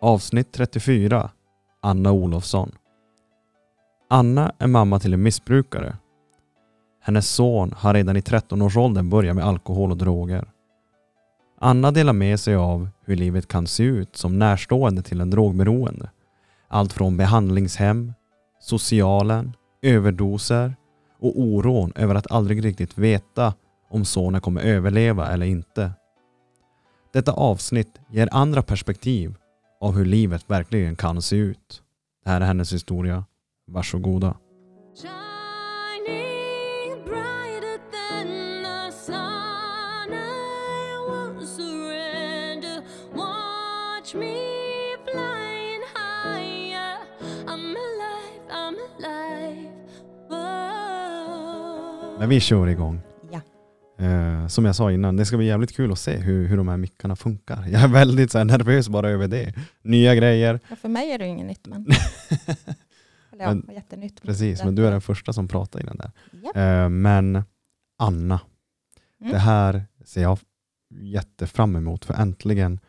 Avsnitt 0.00 0.52
34 0.52 1.30
Anna 1.82 2.12
Olofsson 2.12 2.72
Anna 4.10 4.52
är 4.58 4.66
mamma 4.66 4.98
till 4.98 5.14
en 5.14 5.22
missbrukare. 5.22 5.96
Hennes 7.02 7.28
son 7.28 7.74
har 7.76 7.94
redan 7.94 8.16
i 8.16 8.20
13-årsåldern 8.20 9.10
börjat 9.10 9.36
med 9.36 9.44
alkohol 9.44 9.90
och 9.90 9.96
droger. 9.96 10.48
Anna 11.60 11.90
delar 11.90 12.12
med 12.12 12.40
sig 12.40 12.54
av 12.54 12.88
hur 13.04 13.16
livet 13.16 13.48
kan 13.48 13.66
se 13.66 13.82
ut 13.82 14.16
som 14.16 14.38
närstående 14.38 15.02
till 15.02 15.20
en 15.20 15.30
drogberoende. 15.30 16.10
Allt 16.68 16.92
från 16.92 17.16
behandlingshem, 17.16 18.12
socialen, 18.60 19.52
överdoser 19.82 20.76
och 21.20 21.40
oron 21.40 21.92
över 21.96 22.14
att 22.14 22.30
aldrig 22.30 22.64
riktigt 22.64 22.98
veta 22.98 23.54
om 23.90 24.04
sonen 24.04 24.40
kommer 24.40 24.60
överleva 24.60 25.28
eller 25.32 25.46
inte. 25.46 25.92
Detta 27.12 27.32
avsnitt 27.32 28.00
ger 28.10 28.28
andra 28.32 28.62
perspektiv 28.62 29.34
av 29.80 29.96
hur 29.96 30.04
livet 30.04 30.50
verkligen 30.50 30.96
kan 30.96 31.22
se 31.22 31.36
ut. 31.36 31.82
Det 32.24 32.30
här 32.30 32.40
är 32.40 32.46
hennes 32.46 32.72
historia. 32.72 33.24
Varsågoda. 33.66 34.36
Men 52.18 52.28
vi 52.28 52.40
kör 52.40 52.66
igång. 52.66 53.00
Eh, 53.98 54.46
som 54.46 54.64
jag 54.64 54.76
sa 54.76 54.92
innan, 54.92 55.16
det 55.16 55.24
ska 55.26 55.36
bli 55.36 55.46
jävligt 55.46 55.76
kul 55.76 55.92
att 55.92 55.98
se 55.98 56.16
hur, 56.16 56.46
hur 56.46 56.56
de 56.56 56.68
här 56.68 56.76
mickarna 56.76 57.16
funkar. 57.16 57.66
Jag 57.68 57.82
är 57.82 57.88
väldigt 57.88 58.30
så 58.32 58.38
här, 58.38 58.44
nervös 58.44 58.88
bara 58.88 59.10
över 59.10 59.28
det. 59.28 59.54
Nya 59.82 60.14
grejer. 60.14 60.60
Ja, 60.70 60.76
för 60.76 60.88
mig 60.88 61.10
är 61.12 61.18
det 61.18 61.24
ju 61.24 61.30
inget 61.30 61.46
nytt 61.46 61.66
men, 61.66 61.86
eller 63.32 63.44
ja, 63.44 63.54
Men- 63.54 63.68
jättenytt. 63.74 64.22
Precis, 64.22 64.64
men 64.64 64.74
du 64.74 64.86
är 64.86 64.90
den 64.90 65.00
första 65.00 65.32
som 65.32 65.48
pratar 65.48 65.80
i 65.80 65.82
den 65.82 65.96
där. 65.96 66.10
Ja. 66.54 66.60
Eh, 66.60 66.88
men 66.88 67.42
Anna, 67.98 68.40
Mm. 69.20 69.32
det 69.32 69.38
här 69.38 69.84
ser 70.04 70.22
jag 70.22 70.38
jättefram 70.90 71.76
emot 71.76 72.04
för 72.04 72.14
äntligen, 72.14 72.80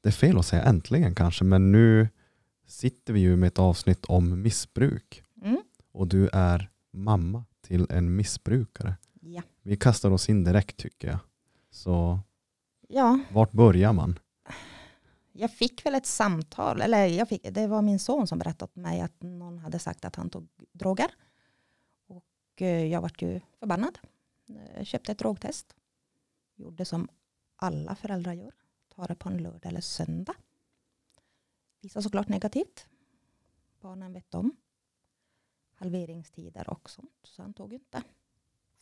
det 0.00 0.08
är 0.08 0.12
fel 0.12 0.38
att 0.38 0.46
säga 0.46 0.62
äntligen 0.62 1.14
kanske, 1.14 1.44
men 1.44 1.72
nu 1.72 2.08
sitter 2.66 3.12
vi 3.12 3.20
ju 3.20 3.36
med 3.36 3.46
ett 3.46 3.58
avsnitt 3.58 4.04
om 4.04 4.42
missbruk 4.42 5.22
Mm. 5.42 5.58
och 5.92 6.06
du 6.08 6.28
är 6.32 6.70
mamma 6.92 7.44
till 7.66 7.86
en 7.90 8.16
missbrukare. 8.16 8.94
Vi 9.62 9.76
kastar 9.76 10.10
oss 10.10 10.28
in 10.28 10.44
direkt 10.44 10.76
tycker 10.76 11.08
jag. 11.08 11.18
Så 11.70 12.20
ja, 12.88 13.18
vart 13.30 13.52
börjar 13.52 13.92
man? 13.92 14.18
jag 15.32 15.52
fick 15.52 15.86
väl 15.86 15.94
ett 15.94 16.06
samtal, 16.06 16.80
eller 16.80 17.06
jag 17.06 17.28
fick, 17.28 17.42
det 17.54 17.66
var 17.66 17.82
min 17.82 17.98
son 17.98 18.26
som 18.26 18.38
berättade 18.38 18.72
för 18.72 18.80
mig 18.80 19.00
att 19.00 19.22
någon 19.22 19.58
hade 19.58 19.78
sagt 19.78 20.04
att 20.04 20.16
han 20.16 20.30
tog 20.30 20.48
droger. 20.72 21.14
Och 22.06 22.62
eh, 22.62 22.86
jag 22.86 23.00
vart 23.00 23.22
ju 23.22 23.40
förbannad. 23.58 23.98
Jag 24.76 24.86
köpte 24.86 25.12
ett 25.12 25.18
drogtest. 25.18 25.76
Gjorde 26.54 26.84
som 26.84 27.08
alla 27.56 27.94
föräldrar 27.94 28.32
gör. 28.32 28.52
Tar 28.94 29.08
det 29.08 29.14
på 29.14 29.28
en 29.28 29.36
lördag 29.36 29.66
eller 29.66 29.80
söndag. 29.80 30.34
Visar 31.80 32.00
såklart 32.00 32.28
negativt. 32.28 32.86
Barnen 33.80 34.12
vet 34.12 34.34
om. 34.34 34.56
Halveringstider 35.74 36.70
och 36.70 36.90
sånt. 36.90 37.20
Så 37.22 37.42
han 37.42 37.54
tog 37.54 37.72
inte. 37.72 38.02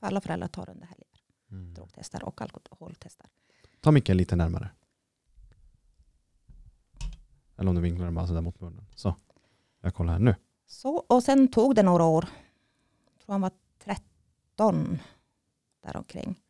För 0.01 0.07
alla 0.07 0.21
föräldrar 0.21 0.49
tar 0.49 0.71
under 0.71 0.87
helger. 0.87 1.75
Drogtestar 1.75 2.25
och 2.25 2.43
alkoholtestar. 2.43 3.27
Ta 3.81 3.91
micken 3.91 4.17
lite 4.17 4.37
närmare. 4.37 4.71
Eller 7.57 7.69
om 7.69 7.75
du 7.75 7.81
vinklar 7.81 8.05
den 8.05 8.15
bara 8.15 8.27
sådär 8.27 8.41
mot 8.41 8.61
munnen. 8.61 8.87
Så, 8.95 9.17
jag 9.81 9.95
kollar 9.95 10.13
här 10.13 10.21
nu. 10.21 10.35
Så, 10.67 10.97
och 10.97 11.23
sen 11.23 11.49
tog 11.49 11.75
det 11.75 11.83
några 11.83 12.05
år. 12.05 12.29
Jag 13.13 13.25
tror 13.25 13.33
han 13.33 13.41
var 13.41 13.51
13 13.85 14.99
däromkring. 15.81 16.41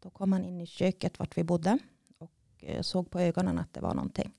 Då 0.00 0.10
kom 0.10 0.32
han 0.32 0.44
in 0.44 0.60
i 0.60 0.66
köket 0.66 1.18
vart 1.18 1.38
vi 1.38 1.44
bodde 1.44 1.78
och 2.18 2.32
eh, 2.58 2.82
såg 2.82 3.10
på 3.10 3.20
ögonen 3.20 3.58
att 3.58 3.72
det 3.72 3.80
var 3.80 3.94
någonting. 3.94 4.32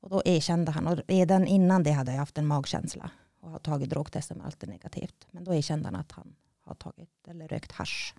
Och 0.00 0.10
då 0.10 0.22
erkände 0.24 0.72
han, 0.72 0.86
och 0.86 0.98
redan 1.08 1.46
innan 1.46 1.82
det 1.82 1.92
hade 1.92 2.12
jag 2.12 2.18
haft 2.18 2.38
en 2.38 2.46
magkänsla 2.46 3.10
och 3.40 3.50
har 3.50 3.58
tagit 3.58 3.90
drogtester 3.90 4.34
med 4.34 4.46
allt 4.46 4.66
negativt. 4.66 5.26
Men 5.30 5.44
då 5.44 5.54
erkände 5.54 5.86
han 5.86 5.96
att 5.96 6.12
han 6.12 6.34
har 6.64 6.74
tagit 6.74 7.28
eller 7.28 7.48
rökt 7.48 7.72
hasch 7.72 8.14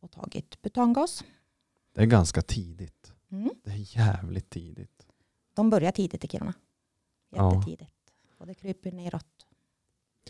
och 0.00 0.10
tagit 0.10 0.62
butangas. 0.62 1.24
Det 1.94 2.02
är 2.02 2.06
ganska 2.06 2.42
tidigt. 2.42 3.12
Mm. 3.30 3.50
Det 3.64 3.70
är 3.70 3.96
jävligt 3.98 4.50
tidigt. 4.50 5.06
De 5.54 5.70
börjar 5.70 5.92
tidigt 5.92 6.24
i 6.24 6.28
Kiruna. 6.28 6.54
Ja. 7.30 7.54
Jättetidigt. 7.54 7.94
Och 8.38 8.46
det 8.46 8.54
kryper 8.54 8.92
neråt. 8.92 9.46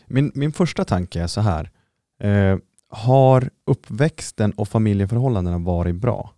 Min, 0.06 0.32
min 0.34 0.52
första 0.52 0.84
tanke 0.84 1.22
är 1.22 1.26
så 1.26 1.40
här. 1.40 1.70
Eh, 2.18 2.58
har 2.88 3.50
uppväxten 3.64 4.52
och 4.52 4.68
familjeförhållandena 4.68 5.58
varit 5.58 5.94
bra? 5.96 6.34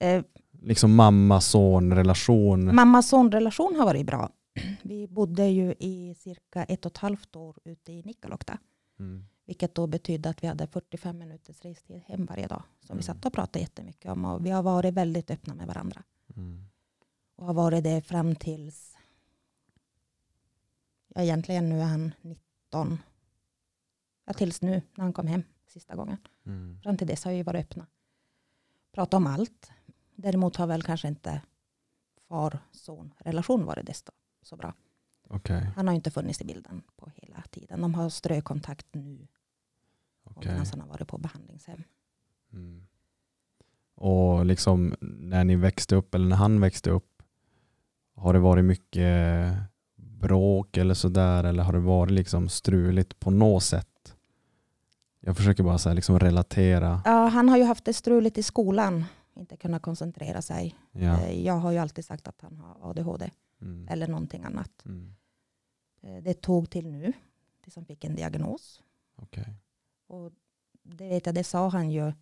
Eh, 0.00 0.22
Liksom 0.62 0.94
mamma-son 0.94 1.92
relation. 1.92 2.74
Mamma-son-relation 2.74 3.76
har 3.76 3.84
varit 3.84 4.06
bra. 4.06 4.30
Vi 4.82 5.06
bodde 5.08 5.46
ju 5.46 5.74
i 5.78 6.14
cirka 6.18 6.64
ett 6.64 6.86
och 6.86 6.92
ett 6.92 6.98
halvt 6.98 7.36
år 7.36 7.56
ute 7.64 7.92
i 7.92 8.02
Nikkaluokta. 8.02 8.58
Mm. 8.98 9.24
Vilket 9.44 9.74
då 9.74 9.86
betydde 9.86 10.28
att 10.28 10.42
vi 10.42 10.46
hade 10.46 10.66
45 10.66 11.18
minuters 11.18 11.62
restid 11.62 12.02
hem 12.06 12.26
varje 12.26 12.46
dag. 12.46 12.62
Som 12.80 12.92
Mm. 12.92 12.96
vi 12.96 13.02
satt 13.02 13.24
och 13.24 13.32
pratade 13.32 13.60
jättemycket 13.60 14.12
om. 14.12 14.24
Och 14.24 14.46
vi 14.46 14.50
har 14.50 14.62
varit 14.62 14.94
väldigt 14.94 15.30
öppna 15.30 15.54
med 15.54 15.66
varandra. 15.66 16.02
Mm. 16.36 16.64
Och 17.36 17.46
har 17.46 17.54
varit 17.54 17.84
det 17.84 18.02
fram 18.02 18.36
tills... 18.36 18.94
Ja, 21.14 21.22
egentligen 21.22 21.68
nu 21.68 21.80
är 21.80 21.84
han 21.84 22.12
19. 22.20 22.98
Ja, 24.24 24.32
tills 24.32 24.62
nu 24.62 24.82
när 24.94 25.04
han 25.04 25.12
kom 25.12 25.26
hem 25.26 25.42
sista 25.66 25.94
gången. 25.96 26.16
Mm. 26.46 26.80
Fram 26.82 26.96
till 26.96 27.06
dess 27.06 27.24
har 27.24 27.32
vi 27.32 27.42
varit 27.42 27.64
öppna. 27.66 27.86
Prata 28.92 29.16
om 29.16 29.26
allt. 29.26 29.70
Däremot 30.14 30.56
har 30.56 30.66
väl 30.66 30.82
kanske 30.82 31.08
inte 31.08 31.42
far-son-relation 32.28 33.64
varit 33.64 33.86
desto 33.86 34.12
så 34.42 34.56
bra. 34.56 34.74
Okej, 35.30 35.70
Han 35.76 35.88
har 35.88 35.94
inte 35.94 36.10
funnits 36.10 36.40
i 36.40 36.44
bilden 36.44 36.82
på 36.96 37.10
hela 37.14 37.42
tiden. 37.50 37.80
De 37.80 37.94
har 37.94 38.08
strökontakt 38.08 38.86
nu 38.92 39.26
okej. 40.24 40.52
medan 40.52 40.66
han 40.70 40.80
har 40.80 40.88
varit 40.88 41.08
på 41.08 41.18
behandlingshem. 41.18 41.82
Mm. 42.52 42.86
Och 43.94 44.46
liksom 44.46 44.94
när 45.00 45.44
ni 45.44 45.56
växte 45.56 45.96
upp 45.96 46.14
eller 46.14 46.26
när 46.28 46.36
han 46.36 46.60
växte 46.60 46.90
upp 46.90 47.22
har 48.14 48.32
det 48.32 48.38
varit 48.38 48.64
mycket 48.64 49.54
bråk 49.96 50.76
eller 50.76 50.94
sådär 50.94 51.44
eller 51.44 51.62
har 51.62 51.72
det 51.72 51.78
varit 51.80 52.10
liksom 52.12 52.48
struligt 52.48 53.20
på 53.20 53.30
något 53.30 53.62
sätt? 53.62 54.14
Jag 55.20 55.36
försöker 55.36 55.62
bara 55.62 55.78
så 55.78 55.92
liksom 55.92 56.18
relatera. 56.18 57.02
Ja, 57.04 57.26
han 57.26 57.48
har 57.48 57.56
ju 57.56 57.64
haft 57.64 57.84
det 57.84 57.92
struligt 57.94 58.38
i 58.38 58.42
skolan. 58.42 59.04
Inte 59.34 59.56
kunnat 59.56 59.82
koncentrera 59.82 60.42
sig. 60.42 60.74
Ja. 60.92 61.20
Eh, 61.20 61.44
Jag 61.46 61.54
har 61.54 61.72
ju 61.72 61.78
alltid 61.78 62.04
sagt 62.04 62.28
att 62.28 62.40
han 62.42 62.56
har 62.56 62.90
ADHD 62.90 63.30
Mm. 63.60 63.88
eller 63.88 64.08
någonting 64.08 64.44
annat. 64.44 64.70
Mm. 64.84 65.14
Eh, 66.00 66.22
Det 66.22 66.34
tog 66.34 66.70
till 66.70 66.90
nu 66.90 67.12
tills 67.60 67.76
han 67.76 67.84
fick 67.84 68.04
en 68.04 68.14
diagnos. 68.16 68.82
Okej. 69.16 69.54
Och 70.06 70.32
det, 70.82 71.08
vet 71.08 71.26
jag, 71.26 71.34
det 71.34 71.44
sa 71.44 71.68
han 71.68 71.90
ju 71.90 72.12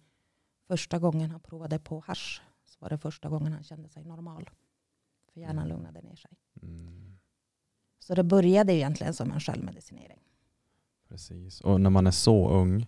första 0.67 0.99
gången 0.99 1.31
han 1.31 1.41
provade 1.41 1.79
på 1.79 2.01
hasch. 2.01 2.43
Så 2.65 2.77
var 2.81 2.89
det 2.91 2.99
första 2.99 3.29
gången 3.29 3.53
han 3.53 3.63
kände 3.65 3.89
sig 3.89 4.05
normal. 4.05 4.51
För 5.33 5.41
hjärnan 5.41 5.65
Mm. 5.67 5.69
lugnade 5.69 6.03
ner 6.03 6.17
sig. 6.17 6.31
Mm. 6.63 7.19
Så 7.99 8.15
det 8.15 8.25
började 8.25 8.73
ju 8.73 8.79
egentligen 8.79 9.15
som 9.15 9.33
en 9.33 9.41
självmedicinering. 9.41 10.21
Precis. 11.09 11.61
Och 11.61 11.81
när 11.81 11.91
man 11.91 12.07
är 12.07 12.11
så 12.11 12.49
ung, 12.51 12.87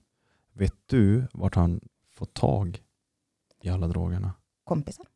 vet 0.52 0.74
du 0.86 1.26
vart 1.32 1.54
han 1.54 1.80
får 2.08 2.26
tag 2.26 2.82
i 3.60 3.68
alla 3.68 3.88
drogerna? 3.88 4.32
Kompisar. 4.64 5.06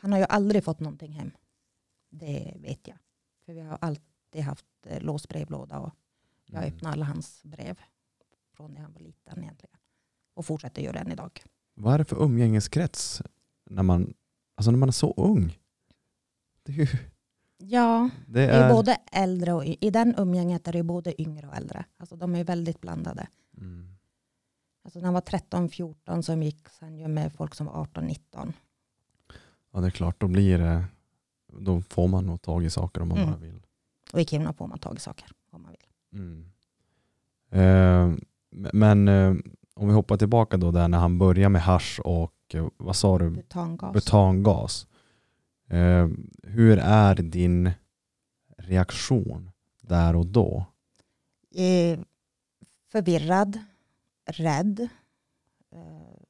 Han 0.00 0.12
har 0.12 0.18
ju 0.18 0.24
aldrig 0.24 0.64
fått 0.64 0.80
någonting 0.80 1.12
hem. 1.12 1.30
Det 2.10 2.56
vet 2.60 2.88
jag. 2.88 2.98
För 3.44 3.52
vi 3.52 3.60
har 3.60 3.78
alltid 4.30 4.42
haft 4.44 4.66
eh, 4.86 5.00
låst 5.02 5.28
brevlåda 5.28 5.78
och 5.78 5.90
jag 6.46 6.62
Mm. 6.62 6.74
öppnar 6.74 6.92
alla 6.92 7.04
hans 7.04 7.42
brev. 7.42 7.78
Från 8.56 8.72
när 8.72 8.80
han 8.80 8.92
var 8.92 9.00
liten 9.00 9.42
egentligen. 9.42 9.76
Och 10.34 10.46
fortsätter 10.46 10.82
göra 10.82 10.92
det 10.92 10.98
än 10.98 11.12
idag. 11.12 11.42
Vad 11.74 11.94
är 11.94 11.98
det 11.98 12.04
för 12.04 12.22
umgängeskrets 12.24 13.22
när 13.70 13.82
man, 13.82 14.14
alltså 14.54 14.70
när 14.70 14.78
man 14.78 14.88
är 14.88 14.92
så 14.92 15.14
ung? 15.16 15.58
Det 16.62 16.72
är, 16.72 16.76
ju, 16.76 16.86
Ja, 17.58 18.10
det 18.26 18.32
det 18.46 18.52
är 18.52 18.68
är 18.68 18.72
både 18.72 18.96
äldre 19.12 19.52
och 19.52 19.64
i 19.64 19.90
den 19.90 20.14
umgänget 20.18 20.68
är 20.68 20.72
det 20.72 20.82
både 20.82 21.22
yngre 21.22 21.48
och 21.48 21.54
äldre. 21.56 21.84
Alltså 21.96 22.16
de 22.16 22.34
är 22.34 22.44
väldigt 22.44 22.80
blandade. 22.80 23.26
Mm. 23.56 23.96
Alltså 24.84 24.98
när 24.98 25.04
han 25.04 25.14
var 25.14 25.20
13-14 25.20 26.22
så 26.22 26.34
gick 26.34 26.66
han 26.80 26.98
ju 26.98 27.08
med 27.08 27.32
folk 27.32 27.54
som 27.54 27.66
var 27.66 27.84
18-19. 27.84 28.52
Ja 29.72 29.80
det 29.80 29.86
är 29.86 29.90
klart, 29.90 30.20
då 30.20 30.28
blir 30.28 30.58
det, 30.58 30.84
då 31.60 31.80
får 31.82 32.08
man 32.08 32.26
nog 32.26 32.42
tag 32.42 32.64
i 32.64 32.70
saker 32.70 33.00
om 33.02 33.08
man 33.08 33.18
Mm. 33.18 33.30
bara 33.30 33.38
vill. 33.40 33.62
Och 34.12 34.20
i 34.20 34.24
Kiruna 34.24 34.52
får 34.52 34.66
man 34.66 34.78
tag 34.78 34.96
i 34.96 35.00
saker 35.00 35.28
om 35.50 35.62
man 35.62 35.70
vill. 35.70 36.20
Mm. 36.20 36.50
Eh, 37.50 38.18
men 38.72 39.08
eh, 39.08 39.34
om 39.74 39.88
vi 39.88 39.94
hoppar 39.94 40.16
tillbaka 40.16 40.56
då 40.56 40.70
där 40.70 40.88
när 40.88 40.98
han 40.98 41.18
börjar 41.18 41.48
med 41.48 41.62
hasch 41.62 42.00
och 42.04 42.34
eh, 42.54 42.68
vad 42.76 42.96
sa 42.96 43.18
du, 43.18 43.30
Butangas. 43.30 43.92
butangas. 43.92 44.86
Eh, 45.68 46.08
hur 46.42 46.78
är 46.78 47.14
din 47.14 47.70
reaktion 48.58 49.50
där 49.80 50.16
och 50.16 50.26
då? 50.26 50.64
Eh, 51.54 52.00
förvirrad, 52.88 53.58
rädd. 54.26 54.88
Eh, 55.72 56.22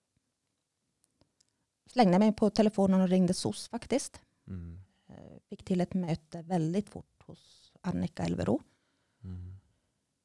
slängde 1.86 2.18
mig 2.18 2.32
på 2.32 2.50
telefonen 2.50 3.00
och 3.00 3.08
ringde 3.08 3.34
SOS 3.34 3.68
faktiskt. 3.68 4.20
Mm. 4.48 4.80
Fick 5.48 5.64
till 5.64 5.80
ett 5.80 5.94
möte 5.94 6.42
väldigt 6.42 6.88
fort 6.88 7.22
hos 7.26 7.59
Annika 7.80 8.22
Elvero. 8.22 8.60
Mm. 9.24 9.56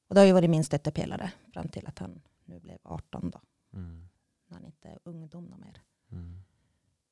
Och 0.08 0.16
det 0.16 0.22
har 0.22 0.26
ju 0.26 0.34
varit 0.34 0.50
min 0.50 0.64
stöttepelare 0.64 1.32
fram 1.54 1.68
till 1.68 1.88
att 1.88 2.00
han 2.00 2.22
nu 2.46 2.60
blev 2.60 2.78
18 2.84 3.30
då. 3.30 3.42
Mm. 3.74 4.08
När 4.48 4.58
han 4.58 4.66
inte 4.66 4.88
är 4.88 5.00
ungdom 5.04 5.54
mer. 5.58 5.82
Mm. 6.12 6.40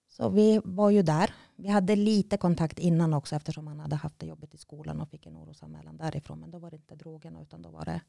Så 0.08 0.30
vi 0.30 0.62
var 0.64 0.90
ju 0.90 1.02
där. 1.02 1.34
Vi 1.56 1.70
hade 1.70 1.96
lite 1.96 2.38
kontakt 2.38 2.80
innan 2.80 3.14
också 3.14 3.36
eftersom 3.36 3.68
han 3.68 3.80
hade 3.80 3.96
haft 3.96 4.20
det 4.20 4.26
jobbigt 4.26 4.54
i 4.54 4.58
skolan 4.58 5.02
och 5.02 5.10
fick 5.10 5.26
en 5.26 5.38
orosanmälan 5.38 5.98
därifrån. 5.98 6.40
Men 6.40 6.52
då 6.52 6.60
var 6.60 6.70
det 6.70 6.76
inte 6.76 6.96
drogerna 6.96 7.42
utan 7.42 7.62
då 7.62 7.70
var 7.70 7.86
det 7.86 8.02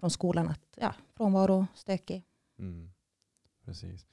från 0.00 0.10
skolan 0.10 0.48
att 0.48 0.60
ja, 0.76 0.94
frånvaro, 1.14 1.66
stökig. 1.74 2.24
Mm. 2.58 2.90
Precis. 3.64 4.06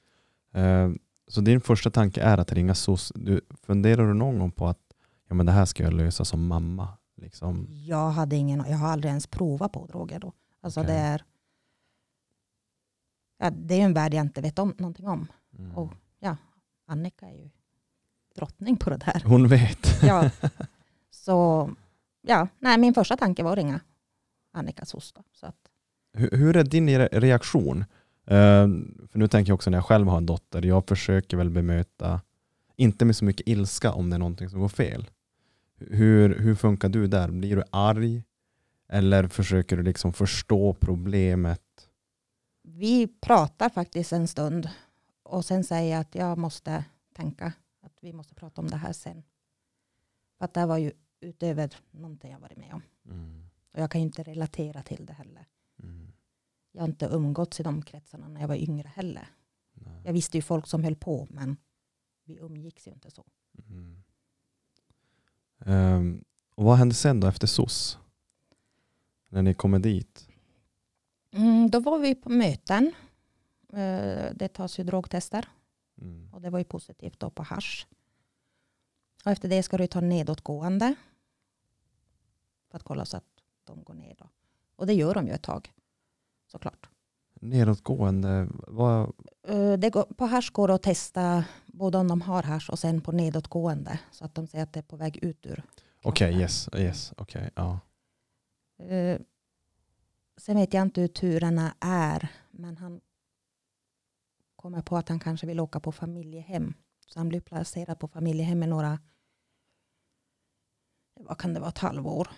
Eh, 0.52 0.90
så 1.28 1.40
din 1.40 1.60
första 1.60 1.90
tanke 1.90 2.20
är 2.20 2.38
att 2.38 2.52
ringa 2.52 2.74
SOS. 2.74 3.12
Du, 3.14 3.40
funderar 3.62 4.06
du 4.06 4.14
någon 4.14 4.38
gång 4.38 4.50
på 4.50 4.66
att 4.66 4.83
ja, 5.34 5.36
men 5.36 5.46
det 5.46 5.52
här 5.52 5.64
ska 5.64 5.82
jag 5.82 5.92
lösa 5.92 6.24
som 6.24 6.46
mamma? 6.46 6.88
Liksom. 7.16 7.66
Jag 7.70 8.10
hade 8.10 8.36
ingen, 8.36 8.64
jag 8.68 8.76
har 8.76 8.88
aldrig 8.88 9.08
ens 9.08 9.26
provat 9.26 9.72
på 9.72 9.86
droger 9.86 10.18
då. 10.18 10.32
Alltså 10.60 10.80
Okej. 10.80 10.94
det 10.94 11.00
är 11.00 11.24
ja, 13.38 13.50
det 13.50 13.74
är 13.74 13.84
en 13.84 13.94
värld 13.94 14.14
jag 14.14 14.20
inte 14.20 14.40
vet 14.40 14.58
om 14.58 14.74
någonting 14.78 15.08
om. 15.08 15.26
Mm. 15.58 15.76
Och 15.76 15.92
ja, 16.18 16.36
Annika 16.86 17.26
är 17.26 17.34
ju 17.34 17.50
drottning 18.34 18.76
på 18.76 18.90
det 18.90 18.96
där. 18.96 19.22
Hon 19.26 19.48
vet. 19.48 20.02
Ja. 20.02 20.30
Så 21.10 21.70
ja, 22.22 22.48
nej, 22.58 22.78
min 22.78 22.94
första 22.94 23.16
tanke 23.16 23.42
var 23.42 23.52
att 23.52 23.58
ringa 23.58 23.80
Annika 24.52 24.84
SOS. 24.84 25.12
Då, 25.12 25.22
så 25.32 25.46
att, 25.46 25.70
Hur, 26.12 26.30
hur 26.30 26.56
är 26.56 26.64
din 26.64 26.88
re- 26.88 27.20
reaktion? 27.20 27.84
Eh, 28.26 28.66
för 29.10 29.18
nu 29.18 29.28
tänker 29.28 29.50
jag 29.50 29.54
också 29.54 29.70
när 29.70 29.78
jag 29.78 29.84
själv 29.84 30.08
har 30.08 30.16
en 30.16 30.26
dotter. 30.26 30.66
Jag 30.66 30.86
försöker 30.88 31.36
väl 31.36 31.50
bemöta, 31.50 32.20
inte 32.76 33.04
med 33.04 33.16
så 33.16 33.24
mycket 33.24 33.48
ilska 33.48 33.92
om 33.92 34.10
det 34.10 34.16
är 34.16 34.18
någonting 34.18 34.48
som 34.50 34.60
går 34.60 34.68
fel. 34.68 35.10
Hur, 35.78 36.38
hur 36.38 36.54
funkar 36.54 36.88
du 36.88 37.06
där? 37.06 37.30
Blir 37.30 37.56
du 37.56 37.62
arg? 37.70 38.22
Eller 38.88 39.28
försöker 39.28 39.76
du 39.76 39.82
liksom 39.82 40.12
förstå 40.12 40.74
problemet? 40.74 41.60
vi 42.64 43.06
pratar 43.06 43.68
faktiskt 43.68 44.12
en 44.12 44.28
stund 44.28 44.70
och 45.22 45.44
sen 45.44 45.64
säger 45.64 45.92
jag 45.92 46.00
att 46.00 46.14
jag 46.14 46.38
måste 46.38 46.84
tänka 47.12 47.52
att 47.80 47.98
vi 48.00 48.12
måste 48.12 48.34
prata 48.34 48.60
om 48.60 48.68
det 48.68 48.76
här 48.76 48.92
sen. 48.92 49.22
För 50.38 50.44
att 50.44 50.54
det 50.54 50.60
här 50.60 50.66
var 50.66 50.78
ju 50.78 50.92
utöver 51.20 51.76
någonting 51.90 52.32
jag 52.32 52.40
varit 52.40 52.56
med 52.56 52.74
om. 52.74 52.82
Och 53.72 53.80
jag 53.80 53.90
kan 53.90 54.00
ju 54.00 54.06
inte 54.06 54.22
relatera 54.22 54.82
till 54.82 55.06
det 55.06 55.12
heller. 55.12 55.46
Mm. 55.82 56.12
Jag 56.72 56.82
har 56.82 56.88
inte 56.88 57.06
umgåtts 57.06 57.60
i 57.60 57.62
de 57.62 57.82
kretsarna 57.82 58.28
när 58.28 58.40
jag 58.40 58.48
var 58.48 58.56
yngre 58.56 58.88
heller. 58.88 59.28
Nej. 59.72 60.02
Jag 60.04 60.12
visste 60.12 60.38
ju 60.38 60.42
folk 60.42 60.66
som 60.66 60.84
höll 60.84 60.96
på 60.96 61.26
men 61.30 61.56
vi 62.24 62.38
umgicks 62.38 62.86
ju 62.88 62.92
inte 62.92 63.10
så. 63.10 63.26
Mm. 63.68 64.02
Ehm, 65.60 66.24
och 66.54 66.64
vad 66.64 66.76
hände 66.76 66.94
sen 66.94 67.20
då 67.20 67.26
efter 67.26 67.46
SOS? 67.46 67.98
När 69.28 69.42
ni 69.42 69.54
kommer 69.54 69.78
dit? 69.78 70.28
Mm, 71.30 71.70
då 71.70 71.80
var 71.80 71.98
vi 71.98 72.14
på 72.14 72.28
möten. 72.28 72.92
Eh, 73.72 74.34
Det 74.34 74.48
tas 74.48 74.78
ju 74.78 74.84
drogtester 74.84 75.48
Mm. 76.00 76.28
och 76.34 76.40
det 76.40 76.50
var 76.50 76.58
ju 76.58 76.64
positivt 76.64 77.20
då 77.20 77.30
på 77.30 77.42
hasch. 77.42 77.86
Och 79.24 79.30
efter 79.30 79.48
det 79.48 79.62
ska 79.62 79.76
du 79.78 79.86
ta 79.86 80.00
nedåtgående 80.00 80.94
för 82.70 82.76
att 82.76 82.82
kolla 82.82 83.04
så 83.04 83.16
att 83.16 83.24
de 83.64 83.84
går 83.84 83.94
ner. 83.94 84.14
Då. 84.18 84.28
Och 84.76 84.86
det 84.86 84.92
gör 84.94 85.14
de 85.14 85.26
ju 85.26 85.32
ett 85.32 85.42
tag 85.42 85.72
såklart. 86.46 86.88
Nedåtgående, 87.44 88.48
vad, 88.66 89.12
Eh, 89.48 89.72
Det 89.72 89.90
går, 89.90 90.02
på 90.04 90.26
hasch 90.26 90.52
går 90.52 90.68
det 90.68 90.74
att 90.74 90.82
testa 90.82 91.44
både 91.66 91.98
om 91.98 92.08
de 92.08 92.20
har 92.22 92.42
hasch 92.42 92.70
och 92.70 92.78
sen 92.78 93.00
på 93.00 93.12
nedåtgående 93.12 93.98
så 94.10 94.24
att 94.24 94.34
de 94.34 94.46
ser 94.46 94.62
att 94.62 94.72
det 94.72 94.80
är 94.80 94.82
på 94.84 94.96
väg 94.96 95.16
ut 95.24 95.46
ur 95.46 95.62
okej, 96.02 96.28
kroppen. 96.28 96.40
yes, 96.40 96.68
yes, 96.76 97.12
okej, 97.16 97.50
ja. 97.54 97.80
Eh, 98.78 99.18
Sen 100.36 100.56
vet 100.56 100.74
jag 100.74 100.82
inte 100.82 101.00
hur 101.00 101.08
turerna 101.08 101.74
är 101.80 102.28
men 102.50 102.76
han 102.76 103.00
kommer 104.56 104.82
på 104.82 104.96
att 104.96 105.08
han 105.08 105.20
kanske 105.20 105.46
vill 105.46 105.60
åka 105.60 105.80
på 105.80 105.92
familjehem. 105.92 106.74
Så 107.06 107.20
han 107.20 107.28
blir 107.28 107.40
placerad 107.40 107.98
på 107.98 108.08
familjehem 108.08 108.58
med 108.58 108.68
några, 108.68 108.98
vad 111.20 111.38
kan 111.38 111.54
det 111.54 111.60
vara, 111.60 111.68
ett 111.68 111.78
halvår. 111.78 112.28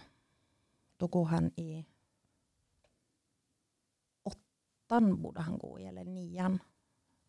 Då 0.97 1.07
går 1.07 1.25
han 1.25 1.47
i 1.47 1.87
åttan 4.87 5.23
borde 5.23 5.41
han 5.41 5.59
gå 5.59 5.81
i, 5.81 5.85
eller 5.87 6.05
nian 6.05 6.59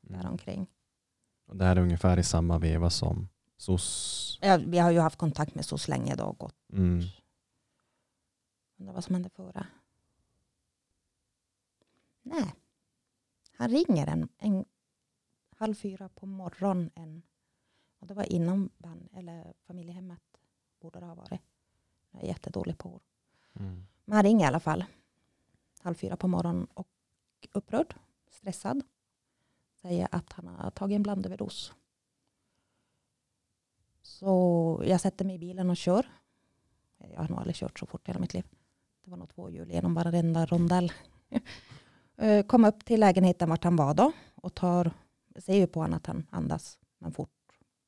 Mm. 0.09 0.21
däromkring. 0.21 0.67
Och 1.45 1.57
det 1.57 1.65
här 1.65 1.75
är 1.75 1.81
ungefär 1.81 2.19
i 2.19 2.23
samma 2.23 2.57
veva 2.57 2.89
som 2.89 3.27
SOS. 3.57 4.39
Ja, 4.41 4.57
vi 4.67 4.77
har 4.77 4.91
ju 4.91 4.99
haft 4.99 5.17
kontakt 5.17 5.55
med 5.55 5.65
så 5.65 5.77
länge 5.87 6.15
och 6.15 6.37
gått. 6.37 6.55
Mm. 6.73 7.01
Undrar 8.77 8.93
vad 8.93 9.03
som 9.03 9.15
hände 9.15 9.29
före. 9.29 9.67
Nej. 12.21 12.53
Han 13.51 13.69
ringer 13.69 14.07
en, 14.07 14.29
en 14.37 14.65
halv 15.57 15.73
fyra 15.75 16.09
på 16.09 16.25
morgonen. 16.25 16.89
En, 16.95 17.21
och 17.99 18.07
det 18.07 18.13
var 18.13 18.31
inom 18.33 18.69
ban, 18.77 19.09
eller 19.13 19.53
familjehemmet. 19.67 20.21
Borde 20.81 20.99
det 20.99 21.05
ha 21.05 21.15
varit. 21.15 21.41
Jag 22.11 22.23
är 22.23 22.27
jättedålig 22.27 22.77
på 22.77 22.89
år. 22.93 23.01
Mm. 23.53 23.87
Men 24.05 24.15
han 24.15 24.23
ringer 24.23 24.45
i 24.45 24.47
alla 24.47 24.59
fall. 24.59 24.85
Halv 25.79 25.95
fyra 25.95 26.17
på 26.17 26.27
morgonen 26.27 26.67
och 26.73 26.87
upprörd, 27.51 27.95
stressad. 28.29 28.83
Säger 29.81 30.07
att 30.11 30.33
han 30.33 30.47
har 30.47 30.71
tagit 30.71 30.95
en 30.95 31.03
blandöverdos. 31.03 31.73
Så 34.01 34.81
jag 34.85 35.01
sätter 35.01 35.25
mig 35.25 35.35
i 35.35 35.39
bilen 35.39 35.69
och 35.69 35.77
kör. 35.77 36.07
Jag 36.97 37.19
har 37.19 37.29
nog 37.29 37.37
aldrig 37.37 37.55
kört 37.55 37.79
så 37.79 37.85
fort 37.85 38.07
i 38.07 38.11
hela 38.11 38.19
mitt 38.19 38.33
liv. 38.33 38.45
Det 39.03 39.09
var 39.11 39.17
nog 39.17 39.29
två 39.29 39.49
hjul 39.49 39.71
genom 39.71 39.93
varenda 39.93 40.45
rondell. 40.45 40.91
Eh, 42.19 42.45
Kom 42.45 42.65
upp 42.65 42.85
till 42.85 42.99
lägenheten 42.99 43.49
vart 43.49 43.63
han 43.63 43.75
var 43.75 43.93
då 43.93 44.11
och 44.35 44.53
tar, 44.53 44.91
ser 45.39 45.55
ju 45.55 45.67
på 45.67 45.79
honom 45.81 45.97
att 45.97 46.05
han 46.05 46.27
andas 46.29 46.79
men 46.97 47.11
fort. 47.11 47.29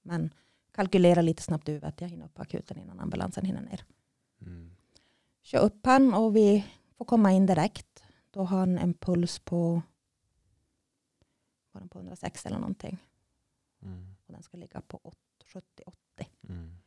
Men 0.02 0.34
kalkylerar 0.72 1.22
lite 1.22 1.44
snabbt 1.44 1.70
över 1.70 1.88
att 1.88 2.02
jag 2.02 2.10
hinner 2.10 2.26
upp 2.26 2.34
på 2.34 2.42
akuten 2.42 2.78
innan 2.80 3.00
ambulansen 3.00 3.46
hinner 3.46 3.62
ner. 3.62 3.86
Mm. 4.42 4.72
Kör 5.42 5.60
upp 5.60 5.86
han 5.86 6.14
och 6.14 6.36
vi 6.36 6.66
får 6.98 7.06
komma 7.06 7.32
in 7.32 7.46
direkt. 7.46 7.89
Då 8.32 8.44
har 8.44 8.60
han 8.60 8.78
en 8.78 8.94
puls 8.94 9.40
på, 9.40 9.82
var 11.72 11.82
den 11.82 11.90
på 11.90 12.00
106 12.00 12.46
eller 12.46 12.60
någonting. 12.60 12.98
Mm. 13.82 14.16
Och 14.26 14.34
den 14.34 14.44
ska 14.44 14.58
ligga 14.58 14.82
på 14.82 15.14
70-80. 15.44 15.94
Mm. 16.50 16.78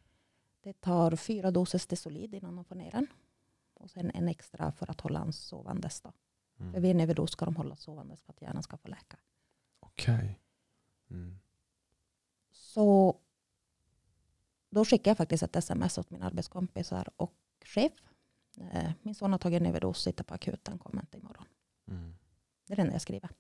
Det 0.60 0.80
tar 0.80 1.16
fyra 1.16 1.50
doser 1.50 1.78
Stesolid 1.78 2.34
innan 2.34 2.56
de 2.56 2.64
får 2.64 2.74
ner 2.74 2.90
den. 2.90 3.06
Och 3.74 3.90
sen 3.90 4.10
en 4.14 4.28
extra 4.28 4.72
för 4.72 4.90
att 4.90 5.00
hålla 5.00 5.18
han 5.18 5.32
sovandes. 5.32 6.00
Då. 6.00 6.12
För 6.56 6.64
Mm. 6.64 6.82
vid 6.82 6.90
en 6.90 7.00
överdos 7.00 7.30
ska 7.30 7.44
de 7.44 7.56
hålla 7.56 7.76
sovandes 7.76 8.22
för 8.22 8.32
att 8.32 8.42
hjärnan 8.42 8.62
ska 8.62 8.76
få 8.76 8.88
läka. 8.88 9.16
Okej. 9.80 10.40
Mm. 11.10 11.38
Så 12.50 13.16
då 14.70 14.84
skickade 14.84 15.10
jag 15.10 15.16
faktiskt 15.16 15.42
ett 15.42 15.56
sms 15.56 15.98
åt 15.98 16.10
mina 16.10 16.26
arbetskompisar 16.26 17.10
och 17.16 17.34
chef. 17.64 17.92
Eh, 18.56 18.90
Min 19.02 19.14
son 19.14 19.32
har 19.32 19.38
tagit 19.38 19.60
en 19.60 19.66
överdos, 19.66 20.02
sitter 20.02 20.24
på 20.24 20.34
akuten, 20.34 20.78
kommer 20.78 21.02
inte 21.02 21.18
imorgon. 21.18 21.44
Mm. 21.88 22.14
Det 22.66 22.72
är 22.72 22.76
det 22.76 22.82
enda 22.82 22.94
jag 22.94 23.02
skriver. 23.02 23.30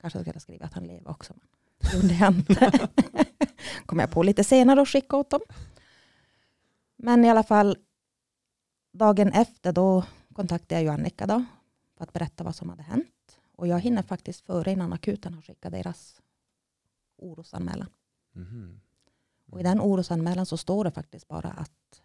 Kanske 0.00 0.18
skulle 0.20 0.34
jag 0.34 0.42
skriva 0.42 0.66
att 0.66 0.74
han 0.74 0.86
lever 0.86 1.10
också. 1.10 1.34
Men 1.34 1.48
det 1.78 1.96
gjorde 1.96 2.14
jag 2.14 2.34
inte. 2.34 2.88
Kom 3.86 3.98
jag 3.98 4.10
på 4.10 4.22
lite 4.22 4.44
senare 4.44 4.80
och 4.80 4.88
skicka 4.88 5.16
åt 5.16 5.30
dem. 5.30 5.40
Men 6.96 7.24
i 7.24 7.30
alla 7.30 7.42
fall 7.42 7.76
dagen 8.92 9.32
efter 9.32 9.72
då 9.72 10.04
kontaktade 10.32 10.74
jag 10.74 10.82
ju 10.82 10.88
Annika 10.88 11.26
då. 11.26 11.44
För 11.96 12.04
att 12.04 12.12
berätta 12.12 12.44
vad 12.44 12.54
som 12.54 12.68
hade 12.68 12.82
hänt. 12.82 13.40
Och 13.56 13.66
jag 13.66 13.80
hinner 13.80 14.02
faktiskt 14.02 14.40
före 14.40 14.72
innan 14.72 14.92
akuten 14.92 15.34
har 15.34 15.42
skickat 15.42 15.72
deras 15.72 16.22
orosanmälan. 17.16 17.88
Mhm. 18.32 18.80
Och 19.50 19.60
i 19.60 19.62
den 19.62 19.80
orosanmälan 19.80 20.46
så 20.46 20.56
står 20.56 20.84
det 20.84 20.90
faktiskt 20.90 21.28
bara 21.28 21.48
att 21.48 22.02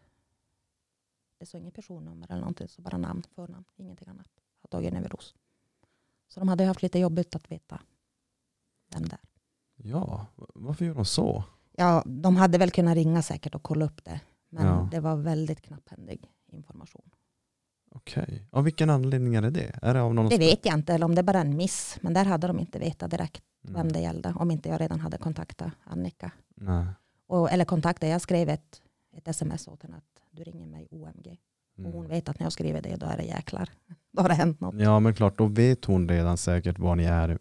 det 1.44 1.48
står 1.48 1.62
inget 1.62 1.74
personnummer 1.74 2.28
eller 2.32 2.40
någonting, 2.42 2.68
så 2.70 2.82
bara 2.82 2.98
namn, 2.98 3.24
förnamn, 3.36 3.66
ingenting 3.76 4.08
annat. 4.10 4.28
Har 4.62 4.68
tagit 4.68 4.92
en 4.92 4.98
överdos. 4.98 5.36
Så 6.28 6.40
de 6.40 6.50
hade 6.50 6.66
haft 6.66 6.82
lite 6.82 7.00
jobbigt 7.00 7.36
att 7.36 7.52
veta 7.52 7.82
vem 8.94 9.04
det 9.06 9.14
är. 9.16 9.20
Ja, 9.76 10.26
varför 10.36 10.86
gör 10.86 10.94
de 10.96 11.06
så? 11.06 11.44
Ja, 11.72 12.04
de 12.06 12.36
hade 12.36 12.58
väl 12.58 12.72
kunnat 12.72 12.96
ringa 12.96 13.22
säkert 13.22 13.56
och 13.56 13.64
kolla 13.64 13.86
upp 13.86 14.04
det. 14.04 14.22
Men 14.50 14.66
Ja. 14.66 14.88
det 14.92 15.00
var 15.00 15.16
väldigt 15.16 15.62
knapphändig 15.62 16.32
information. 16.48 17.10
Okej. 17.92 18.48
Av 18.52 18.64
vilken 18.64 18.90
anledning 18.90 19.36
är 19.36 19.42
det 19.42 19.50
det? 19.50 19.80
Är 19.82 19.94
det 19.94 20.02
av 20.02 20.14
någon 20.14 20.30
Det 20.30 20.38
vet 20.38 20.66
jag 20.66 20.74
inte, 20.78 20.94
eller 20.94 21.06
om 21.06 21.16
det 21.16 21.24
bara 21.24 21.38
är 21.38 21.46
en 21.46 21.58
miss. 21.58 21.98
Men 22.02 22.14
där 22.14 22.26
hade 22.26 22.48
de 22.48 22.60
inte 22.60 22.80
vetat 22.80 23.12
direkt 23.12 23.44
Mm. 23.68 23.76
vem 23.76 23.92
det 23.92 24.00
gällde. 24.00 24.34
Om 24.38 24.52
inte 24.52 24.70
jag 24.70 24.82
redan 24.82 25.00
hade 25.00 25.18
kontaktat 25.18 25.72
Annika. 25.84 26.32
Nej. 26.56 26.86
Och, 27.28 27.52
eller 27.52 27.66
kontaktat, 27.66 28.10
jag 28.10 28.22
skrev 28.22 28.50
ett, 28.50 28.82
ett 29.16 29.28
sms 29.28 29.68
åt 29.68 29.84
henne 29.84 29.98
att 29.98 30.23
du 30.36 30.44
ringer 30.44 30.68
mig 30.68 30.88
OMG. 30.92 31.40
Mm. 31.78 31.88
Och 31.92 31.98
hon 31.98 32.08
vet 32.08 32.30
att 32.30 32.40
när 32.40 32.46
jag 32.46 32.54
skriver 32.54 32.82
det 32.82 32.96
då 32.96 33.06
är 33.06 33.18
det 33.18 33.24
jäklar. 33.24 33.70
Då 34.12 34.22
har 34.22 34.30
det 34.30 34.36
hänt 34.36 34.60
något. 34.60 34.75
Ja 34.82 35.00
men 35.00 35.13
klart, 35.13 35.38
då 35.38 35.46
vet 35.46 35.86
hon 35.86 36.10
redan 36.10 36.38
säkert 36.38 36.80
vad 36.80 36.98
ni 36.98 37.04
är 37.04 37.40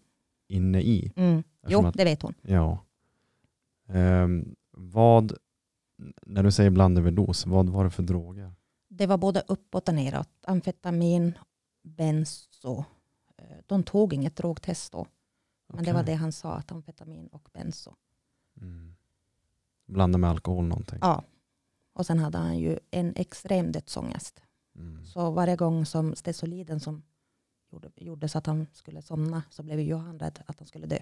inne 0.48 0.80
i. 0.80 1.12
Mm. 1.16 1.42
Jo, 1.68 1.86
att- 1.86 1.94
det 1.94 2.04
vet 2.04 2.22
hon. 2.22 2.34
Ja. 2.42 2.78
Ehm, 3.88 4.54
vad, 4.70 5.32
när 6.26 6.42
du 6.42 6.52
säger 6.52 6.70
blandöverdos, 6.70 7.46
vad 7.46 7.68
var 7.68 7.84
det 7.84 7.90
för 7.90 8.02
droger? 8.02 8.52
Det 8.88 9.06
var 9.06 9.18
både 9.18 9.42
uppåt 9.48 9.88
och 9.88 9.94
neråt. 9.94 10.28
Amfetamin, 10.46 11.32
benzo. 11.82 12.84
Eh, 13.38 13.44
De 13.66 13.82
tog 13.82 14.12
inget 14.14 14.36
drogtest 14.36 14.92
då. 14.92 15.06
Men 15.74 15.84
det 15.84 15.92
var 15.92 16.02
det 16.02 16.14
han 16.14 16.32
sa, 16.32 16.52
att 16.54 16.72
amfetamin 16.72 17.26
och 17.26 17.48
benzo. 17.52 17.94
Mm. 18.60 18.94
Blanda 19.86 20.18
med 20.18 20.30
alkohol 20.30 20.64
någonting. 20.64 20.98
Ja. 21.02 21.22
Och 21.92 22.06
sen 22.06 22.18
hade 22.18 22.38
han 22.38 22.58
ju 22.58 22.78
en 22.90 23.12
extrem 23.16 23.72
dödsångest. 23.72 24.42
Mm. 24.76 25.04
Så 25.04 25.30
varje 25.30 25.56
gång 25.56 25.86
som 25.86 26.14
stesoliden 26.16 26.80
som 26.80 27.02
gjorde, 27.72 27.90
gjorde 27.96 28.28
så 28.28 28.38
att 28.38 28.46
han 28.46 28.66
skulle 28.72 29.02
somna 29.02 29.42
så 29.50 29.62
blev 29.62 29.80
ju 29.80 29.94
han 29.94 30.18
rädd 30.18 30.38
att 30.46 30.58
han 30.58 30.66
skulle 30.68 30.86
dö. 30.86 30.98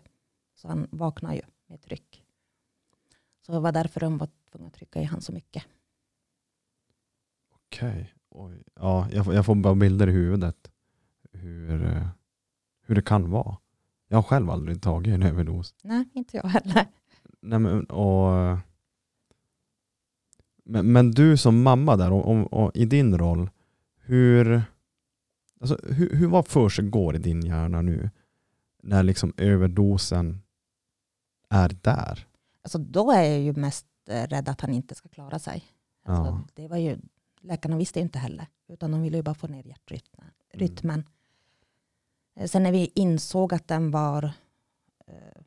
Så 0.55 0.69
han 0.69 0.87
vaknade 0.91 1.35
ju 1.35 1.43
med 1.67 1.83
tryck. 1.83 2.25
Så 3.47 3.53
det 3.53 3.61
var 3.61 3.73
därför 3.73 4.01
de 4.01 4.19
var 4.19 4.29
tvungna 4.51 4.69
att 4.69 4.75
trycka 4.75 5.01
i 5.01 5.05
han 5.05 5.21
så 5.21 5.33
mycket. 5.33 5.65
Okej. 7.55 8.15
Oj. 8.29 8.63
Ja, 8.75 9.09
jag, 9.13 9.25
får- 9.25 9.35
jag 9.35 9.47
får 9.47 9.55
bara 9.55 9.75
bilder 9.75 10.07
i 10.09 10.13
huvudet. 10.13 10.71
Hur, 11.33 11.85
eh, 11.87 12.07
hur 12.83 12.95
det 12.95 13.03
kan 13.03 13.31
vara. 13.31 13.57
Jag 14.09 14.17
har 14.19 14.23
själv 14.23 14.51
aldrig 14.51 14.83
tagit 14.83 15.15
en 15.15 15.23
överdos. 15.23 15.75
Nej, 15.83 16.09
inte 16.13 16.37
jag 16.37 16.45
heller. 16.45 16.87
Nej, 17.41 17.59
men, 17.59 17.85
och, 17.85 18.59
men, 20.71 20.93
men 20.93 21.11
du 21.11 21.37
som 21.37 21.63
mamma 21.63 21.97
där 21.97 22.13
och, 22.13 22.29
och, 22.29 22.53
och 22.53 22.77
i 22.77 22.85
din 22.85 23.19
roll, 23.19 23.51
hur, 23.97 24.63
alltså, 25.61 25.79
hur, 25.83 26.17
hur 26.17 26.29
vad 26.29 26.47
för 26.47 26.69
sig 26.69 26.85
går 26.89 27.17
i 27.17 27.19
din 27.19 27.43
hjärna 27.47 27.83
nu 27.83 28.11
när 28.83 29.03
liksom 29.03 29.33
överdosen 29.37 30.43
är 31.49 31.69
där? 31.83 32.27
Alltså 32.63 32.79
då 32.79 33.11
är 33.13 33.23
jag 33.23 33.41
ju 33.41 33.53
mest 33.53 33.87
eh, 34.09 34.27
rädd 34.27 34.49
att 34.49 34.61
han 34.61 34.73
inte 34.73 34.95
ska 34.95 35.09
klara 35.09 35.39
sig. 35.39 35.65
Alltså, 36.05 36.25
Ja. 36.25 36.47
det 36.55 36.69
var 36.69 36.77
ju, 36.77 36.99
läkarna 37.41 37.77
visste 37.77 38.01
inte 38.01 38.19
heller. 38.19 38.47
Utan 38.69 38.91
de 38.91 39.03
ville 39.03 39.17
ju 39.17 39.23
bara 39.23 39.35
få 39.35 39.47
ner 39.47 39.67
hjärtrytmen. 39.67 40.31
Mm. 40.53 41.05
Eh, 42.37 42.47
Sen 42.47 42.63
när 42.63 42.73
vi 42.73 42.93
insåg 42.95 43.55
att 43.55 43.69
den 43.69 43.91
var 43.91 44.25
eh, 45.07 45.43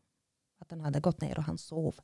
att 0.59 0.69
den 0.69 0.81
hade 0.81 0.99
gått 0.99 1.21
ner 1.21 1.37
och 1.37 1.43
han 1.43 1.57
sov. 1.57 1.95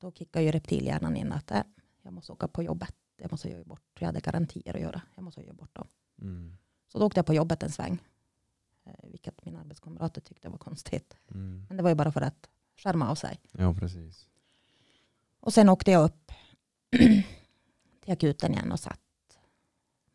Då 0.00 0.12
kickade 0.12 0.44
ju 0.44 0.50
reptilhjärnan 0.50 1.16
in 1.16 1.32
att 1.32 1.50
äh, 1.50 1.60
jag 2.02 2.12
måste 2.12 2.32
åka 2.32 2.48
på 2.48 2.62
jobbet. 2.62 2.94
Jag 3.16 3.30
måste 3.30 3.48
göra 3.48 3.64
bort. 3.64 3.82
Jag 3.98 4.06
hade 4.06 4.20
garantier 4.20 4.74
att 4.74 4.80
göra. 4.80 5.02
Jag 5.14 5.24
måste 5.24 5.40
göra 5.40 5.52
bort 5.52 5.76
dem. 5.76 5.88
Mm. 6.20 6.56
Så 6.88 6.98
då 6.98 7.06
åkte 7.06 7.18
jag 7.18 7.26
på 7.26 7.34
jobbet 7.34 7.62
en 7.62 7.70
sväng. 7.70 7.98
Eh, 8.84 9.10
vilket 9.10 9.44
mina 9.44 9.60
arbetskamrater 9.60 10.20
tyckte 10.20 10.48
var 10.48 10.58
konstigt. 10.58 11.16
Mm. 11.30 11.66
Men 11.68 11.76
det 11.76 11.82
var 11.82 11.90
ju 11.90 11.96
bara 11.96 12.12
för 12.12 12.20
att 12.20 12.50
skärma 12.76 13.10
av 13.10 13.14
sig. 13.14 13.40
Ja, 13.52 13.74
precis. 13.74 14.28
Och 15.40 15.54
sen 15.54 15.68
åkte 15.68 15.90
jag 15.90 16.04
upp 16.04 16.32
till 18.00 18.12
akuten 18.12 18.52
igen 18.52 18.72
och 18.72 18.80
satt. 18.80 19.00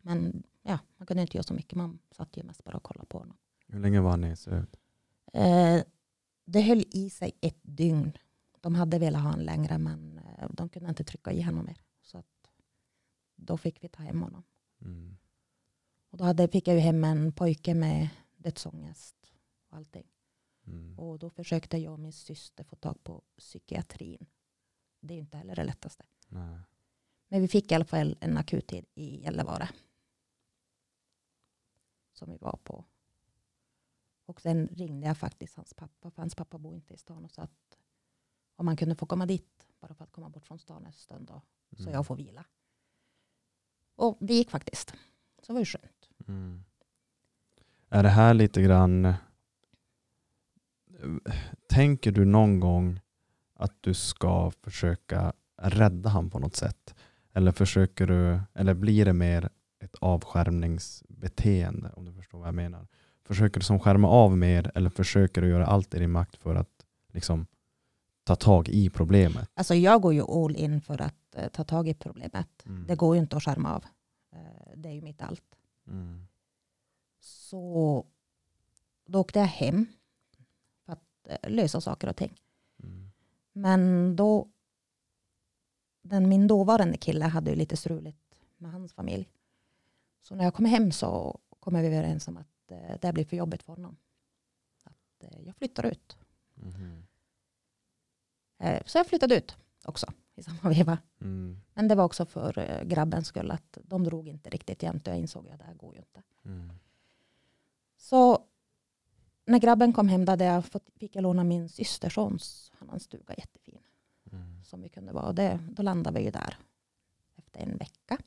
Men 0.02 0.42
ja, 0.62 0.78
man 0.96 1.06
kunde 1.06 1.22
inte 1.22 1.36
göra 1.36 1.42
så 1.42 1.54
mycket. 1.54 1.74
Man 1.74 1.98
satt 2.10 2.36
ju 2.36 2.42
mest 2.42 2.64
bara 2.64 2.76
och 2.76 2.82
kollade 2.82 3.06
på 3.06 3.18
honom. 3.18 3.36
Hur 3.66 3.80
länge 3.80 4.00
var 4.00 4.10
han 4.10 4.20
nedsövd? 4.20 4.76
Eh, 5.32 5.82
det 6.44 6.60
höll 6.60 6.84
i 6.90 7.10
sig 7.10 7.32
ett 7.40 7.58
dygn. 7.62 8.12
De 8.68 8.74
hade 8.74 8.98
velat 8.98 9.22
ha 9.22 9.30
honom 9.30 9.46
längre 9.46 9.78
men 9.78 10.18
eh, 10.18 10.48
de 10.50 10.68
kunde 10.68 10.88
inte 10.88 11.04
trycka 11.04 11.32
i 11.32 11.42
honom 11.42 11.64
mer. 11.64 11.82
Så 12.02 12.18
att 12.18 12.50
då 13.36 13.56
fick 13.56 13.84
vi 13.84 13.88
ta 13.88 14.02
hem 14.02 14.22
honom. 14.22 14.42
Mm. 14.80 15.16
Och 16.10 16.18
då 16.18 16.24
hade, 16.24 16.48
fick 16.48 16.68
jag 16.68 16.74
ju 16.74 16.80
hem 16.80 17.04
en 17.04 17.32
pojke 17.32 17.74
med 17.74 18.08
dödsångest 18.36 19.16
och 19.68 19.76
allting. 19.76 20.06
Mm. 20.66 20.98
Och 20.98 21.18
då 21.18 21.30
försökte 21.30 21.78
jag 21.78 21.92
och 21.92 21.98
min 21.98 22.12
syster 22.12 22.64
få 22.64 22.76
tag 22.76 23.04
på 23.04 23.22
psykiatrin. 23.38 24.26
Det 25.00 25.14
är 25.14 25.16
ju 25.16 25.20
inte 25.20 25.36
heller 25.36 25.56
det 25.56 25.64
lättaste. 25.64 26.04
Nej. 26.28 26.60
Men 27.28 27.40
vi 27.40 27.48
fick 27.48 27.72
i 27.72 27.74
alla 27.74 27.84
fall 27.84 28.16
en 28.20 28.36
akuttid 28.36 28.84
i 28.94 29.22
Gällivare. 29.22 29.68
Som 32.12 32.30
vi 32.30 32.36
var 32.36 32.58
på. 32.64 32.84
Och 34.24 34.40
sen 34.40 34.68
ringde 34.68 35.06
jag 35.06 35.18
faktiskt 35.18 35.56
hans 35.56 35.74
pappa. 35.74 36.10
För 36.10 36.22
hans 36.22 36.34
pappa 36.34 36.58
bor 36.58 36.74
inte 36.74 36.94
i 36.94 36.96
stan. 36.96 37.24
Och 37.24 37.30
sa 37.30 37.42
att 37.42 37.77
om 38.58 38.66
man 38.66 38.76
kunde 38.76 38.94
få 38.94 39.06
komma 39.06 39.26
dit. 39.26 39.66
Bara 39.80 39.94
för 39.94 40.04
att 40.04 40.12
komma 40.12 40.28
bort 40.28 40.46
från 40.46 40.58
stan 40.58 40.86
en 40.86 40.92
stund. 40.92 41.26
Då, 41.26 41.42
så 41.76 41.82
Mm. 41.82 41.94
jag 41.94 42.06
får 42.06 42.16
vila. 42.16 42.44
Och 43.96 44.16
det 44.20 44.34
gick 44.34 44.50
faktiskt. 44.50 44.90
Så 45.42 45.46
det 45.46 45.52
var 45.52 45.60
ju 45.60 45.64
skönt. 45.66 46.08
Mm. 46.28 46.64
Är 47.88 48.02
det 48.02 48.08
här 48.08 48.34
lite 48.34 48.62
grann... 48.62 49.04
eh, 49.04 49.14
Tänker 51.68 52.12
du 52.12 52.24
någon 52.24 52.60
gång 52.60 53.00
att 53.54 53.74
du 53.82 53.94
ska 53.94 54.50
försöka 54.50 55.32
rädda 55.56 56.08
han 56.10 56.30
på 56.30 56.38
något 56.38 56.56
sätt? 56.56 56.94
Eller 57.32 57.52
försöker 57.52 58.06
du, 58.06 58.40
eller 58.54 58.74
blir 58.74 59.04
det 59.04 59.12
mer 59.12 59.48
ett 59.80 59.94
avskärmningsbeteende 59.94 61.92
om 61.96 62.04
du 62.04 62.12
förstår 62.12 62.38
vad 62.38 62.48
jag 62.48 62.54
menar? 62.54 62.86
Försöker 63.24 63.60
du 63.60 63.64
som 63.66 63.80
skärma 63.80 64.08
av 64.08 64.36
mer 64.38 64.72
eller 64.74 64.90
försöker 64.90 65.42
du 65.42 65.48
göra 65.48 65.66
allt 65.66 65.94
i 65.94 65.98
din 65.98 66.10
makt 66.10 66.36
för 66.36 66.54
att 66.54 66.86
liksom 67.12 67.46
ta 68.28 68.36
tag 68.36 68.68
i 68.68 68.90
problemet? 68.90 69.50
Alltså 69.54 69.74
jag 69.74 70.02
går 70.02 70.14
ju 70.14 70.22
all 70.22 70.56
in 70.56 70.80
för 70.80 71.00
att 71.00 71.34
eh, 71.34 71.48
ta 71.48 71.64
tag 71.64 71.88
i 71.88 71.94
problemet. 71.94 72.66
Mm. 72.66 72.86
Det 72.86 72.96
går 72.96 73.16
ju 73.16 73.20
inte 73.22 73.36
att 73.36 73.42
skärma 73.42 73.74
av. 73.74 73.84
Eh, 74.32 74.76
det 74.76 74.88
är 74.88 74.92
ju 74.92 75.02
mitt 75.02 75.22
allt. 75.22 75.58
Mm. 75.86 76.26
Så 77.20 78.06
då 79.06 79.20
åkte 79.20 79.38
jag 79.38 79.46
hem. 79.46 79.86
För 80.84 80.92
att 80.92 81.28
eh, 81.28 81.50
lösa 81.50 81.80
saker 81.80 82.08
och 82.08 82.16
ting. 82.16 82.40
Mm. 82.82 83.10
Men 83.52 84.16
då, 84.16 84.48
den, 86.02 86.28
min 86.28 86.46
dåvarande 86.46 86.96
kille 86.96 87.24
hade 87.24 87.50
ju 87.50 87.56
lite 87.56 87.76
struligt 87.76 88.40
med 88.56 88.72
hans 88.72 88.92
familj. 88.92 89.28
Så 90.22 90.34
när 90.34 90.44
jag 90.44 90.54
kom 90.54 90.64
hem 90.64 90.92
så 90.92 91.40
kom 91.60 91.74
vi 91.74 91.86
överens 91.86 92.28
om 92.28 92.36
att 92.36 92.70
eh, 92.70 92.96
det 93.00 93.12
blir 93.12 93.24
för 93.24 93.36
jobbigt 93.36 93.62
för 93.62 93.72
honom. 93.72 93.96
Att 94.84 95.24
eh, 95.24 95.40
jag 95.46 95.56
flyttar 95.56 95.86
ut. 95.86 96.18
Mhm. 96.54 97.07
Eh, 98.58 98.82
så 98.86 98.98
jag 98.98 99.06
flyttade 99.06 99.36
ut 99.36 99.56
också 99.84 100.06
i 100.34 100.42
samma 100.42 100.60
veva. 100.70 100.98
Mm. 101.20 101.60
Men 101.74 101.88
det 101.88 101.94
var 101.94 102.04
också 102.04 102.26
för 102.26 102.58
eh, 102.58 102.84
grabbens 102.84 103.26
skull 103.26 103.50
att 103.50 103.78
de 103.82 104.04
drog 104.04 104.28
inte 104.28 104.50
riktigt 104.50 104.82
jämnt 104.82 105.06
och 105.06 105.12
jag 105.12 105.20
insåg 105.20 105.48
att 105.48 105.58
det 105.58 105.64
här 105.64 105.74
går 105.74 105.94
ju 105.94 106.00
inte. 106.00 106.22
Mm. 106.44 106.70
Så 107.96 108.44
när 109.44 109.58
grabben 109.58 109.92
kom 109.92 110.08
hem 110.08 110.28
hade 110.28 110.44
jag 110.44 110.64
fått, 110.64 110.90
fick 110.96 111.16
jag 111.16 111.22
låna 111.22 111.44
min 111.44 111.68
systersons, 111.68 112.72
han 112.78 112.88
har 112.88 112.94
en 112.94 113.00
stuga 113.00 113.34
jättefin. 113.38 113.80
Mm. 114.32 114.64
som 114.64 114.82
vi 114.82 114.88
kunde 114.88 115.12
vara. 115.12 115.26
Och 115.26 115.34
det, 115.34 115.60
då 115.70 115.82
landade 115.82 116.18
vi 116.18 116.24
ju 116.24 116.30
där 116.30 116.58
efter 117.36 117.60
en 117.60 117.76
vecka. 117.76 118.18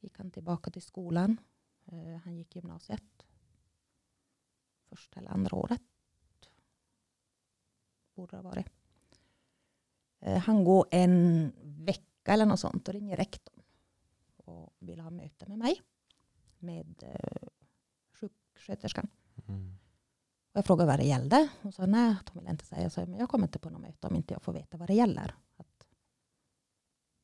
Gick 0.00 0.18
han 0.18 0.30
tillbaka 0.30 0.70
till 0.70 0.82
skolan. 0.82 1.36
Eh, 1.84 2.16
han 2.24 2.36
gick 2.36 2.56
gymnasiet. 2.56 3.26
Första 4.88 5.20
eller 5.20 5.30
andra 5.30 5.56
året. 5.56 5.82
Borde 8.14 8.30
det 8.30 8.36
ha 8.36 8.42
varit. 8.42 8.66
Eh, 10.22 10.38
han 10.38 10.64
går 10.64 10.86
en 10.90 11.52
vecka 11.62 12.32
eller 12.32 12.46
något 12.46 12.60
sånt 12.60 12.88
och 12.88 12.94
ringer 12.94 13.16
rektorn. 13.16 13.62
Och 14.36 14.74
vill 14.78 15.00
ha 15.00 15.10
möte 15.10 15.46
med 15.48 15.58
mig. 15.58 15.82
Med 16.58 17.02
eh, 17.02 17.48
sjuksköterskan. 18.12 19.08
Mm. 19.48 19.78
Och 20.52 20.56
jag 20.56 20.64
frågade 20.64 20.90
vad 20.90 20.98
det 20.98 21.06
gällde. 21.06 21.48
Hon 21.62 21.72
sa 21.72 21.86
nej, 21.86 22.16
hon 22.32 22.40
ville 22.40 22.50
inte 22.50 22.64
säga. 22.64 22.82
Jag 22.82 22.92
sa, 22.92 23.06
men 23.06 23.18
jag 23.18 23.28
kommer 23.28 23.46
inte 23.46 23.58
på 23.58 23.70
något 23.70 23.80
möte 23.80 24.06
om 24.06 24.16
inte 24.16 24.34
jag 24.34 24.42
får 24.42 24.52
veta 24.52 24.76
vad 24.76 24.88
det 24.88 24.94
gäller. 24.94 25.34
Att, 25.56 25.86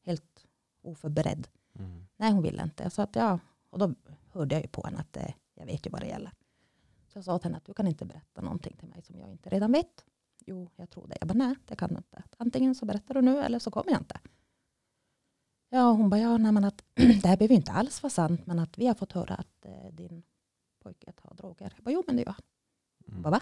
helt 0.04 0.46
oförberedd. 0.82 1.48
Mm. 1.78 2.06
Nej, 2.16 2.32
hon 2.32 2.42
ville 2.42 2.62
inte. 2.62 2.82
Jag 2.82 2.92
sa 2.92 3.02
att 3.02 3.16
ja. 3.16 3.38
Och 3.70 3.78
då 3.78 3.94
hörde 4.30 4.54
jag 4.54 4.62
ju 4.62 4.68
på 4.68 4.82
henne 4.84 4.98
att 4.98 5.16
eh, 5.16 5.34
jag 5.54 5.66
vet 5.66 5.86
ju 5.86 5.90
vad 5.90 6.00
det 6.00 6.06
gäller. 6.06 6.32
Så 7.08 7.18
jag 7.18 7.24
sa 7.24 7.38
till 7.38 7.44
henne 7.44 7.56
att 7.56 7.64
du 7.64 7.74
kan 7.74 7.86
inte 7.86 8.04
berätta 8.04 8.40
någonting 8.40 8.76
till 8.76 8.88
mig 8.88 9.02
som 9.02 9.18
jag 9.18 9.30
inte 9.30 9.50
redan 9.50 9.72
vet. 9.72 10.04
Jo, 10.48 10.70
jag 10.76 10.90
tror 10.90 11.06
det. 11.06 11.16
Jag 11.20 11.28
bara 11.28 11.34
nej, 11.34 11.56
det 11.64 11.76
kan 11.76 11.88
du 11.88 11.96
inte. 11.96 12.22
Antingen 12.36 12.74
så 12.74 12.86
berättar 12.86 13.14
du 13.14 13.22
nu 13.22 13.38
eller 13.38 13.58
så 13.58 13.70
kommer 13.70 13.90
jag 13.90 14.00
inte. 14.00 14.20
Ja, 15.68 15.90
hon 15.92 16.10
bara 16.10 16.20
ja, 16.20 16.38
nej, 16.38 16.52
men 16.52 16.64
att 16.64 16.84
det 16.94 17.26
här 17.26 17.36
behöver 17.36 17.54
inte 17.54 17.72
alls 17.72 18.02
vara 18.02 18.10
sant. 18.10 18.46
Men 18.46 18.58
att 18.58 18.78
vi 18.78 18.86
har 18.86 18.94
fått 18.94 19.12
höra 19.12 19.34
att 19.34 19.64
eh, 19.64 19.92
din 19.92 20.22
pojke 20.78 21.12
tar 21.12 21.34
droger. 21.34 21.72
Jag 21.76 21.84
bara 21.84 21.90
jo, 21.90 22.02
men 22.06 22.16
det 22.16 22.22
gör 22.22 22.32
han. 22.32 22.42
Mm. 23.08 23.22
Bara, 23.22 23.30
va? 23.30 23.40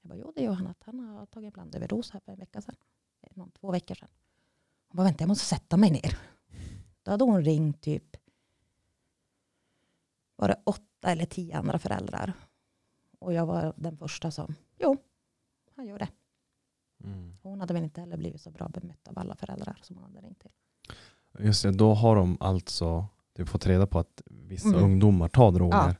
Jag 0.00 0.08
bara, 0.08 0.18
jo 0.18 0.32
det 0.36 0.42
gör 0.42 0.52
han. 0.52 0.66
Att 0.66 0.82
han 0.82 1.00
har 1.00 1.26
tagit 1.26 1.46
en 1.46 1.52
blandöverdos 1.52 2.10
här 2.10 2.20
för 2.20 2.32
en 2.32 2.38
vecka 2.38 2.60
sedan. 2.60 2.76
Eh, 3.22 3.30
Någon, 3.34 3.50
två 3.50 3.72
veckor 3.72 3.94
sedan. 3.94 4.08
Hon 4.88 4.96
bara, 4.96 5.04
vänta 5.04 5.22
jag 5.22 5.28
måste 5.28 5.44
sätta 5.44 5.76
mig 5.76 5.90
ner. 5.90 6.18
Då 7.02 7.10
hade 7.10 7.24
hon 7.24 7.44
ringt 7.44 7.80
typ 7.80 8.16
var 10.36 10.48
det 10.48 10.62
åtta 10.64 11.10
eller 11.10 11.26
tio 11.26 11.56
andra 11.56 11.78
föräldrar. 11.78 12.32
Och 13.18 13.32
jag 13.32 13.46
var 13.46 13.74
den 13.76 13.96
första 13.96 14.30
som, 14.30 14.54
jo, 14.78 14.96
man 15.76 15.86
gör 15.86 15.98
det. 15.98 16.08
Mm. 17.04 17.36
Hon 17.42 17.60
hade 17.60 17.74
väl 17.74 17.82
inte 17.84 18.00
heller 18.00 18.16
blivit 18.16 18.40
så 18.40 18.50
bra 18.50 18.68
bemött 18.68 19.08
av 19.08 19.18
alla 19.18 19.36
föräldrar 19.36 19.78
som 19.82 19.96
hon 19.96 20.04
hade 20.04 20.20
ringt 20.26 20.40
till. 20.40 20.50
Just 21.38 21.62
det, 21.62 21.72
då 21.72 21.94
har 21.94 22.16
de 22.16 22.36
alltså 22.40 23.06
typ 23.36 23.48
fått 23.48 23.66
reda 23.66 23.86
på 23.86 23.98
att 23.98 24.22
vissa 24.26 24.68
Mm. 24.68 24.84
ungdomar 24.84 25.28
tar 25.28 25.52
droger. 25.52 25.76
Ja. 25.76 25.94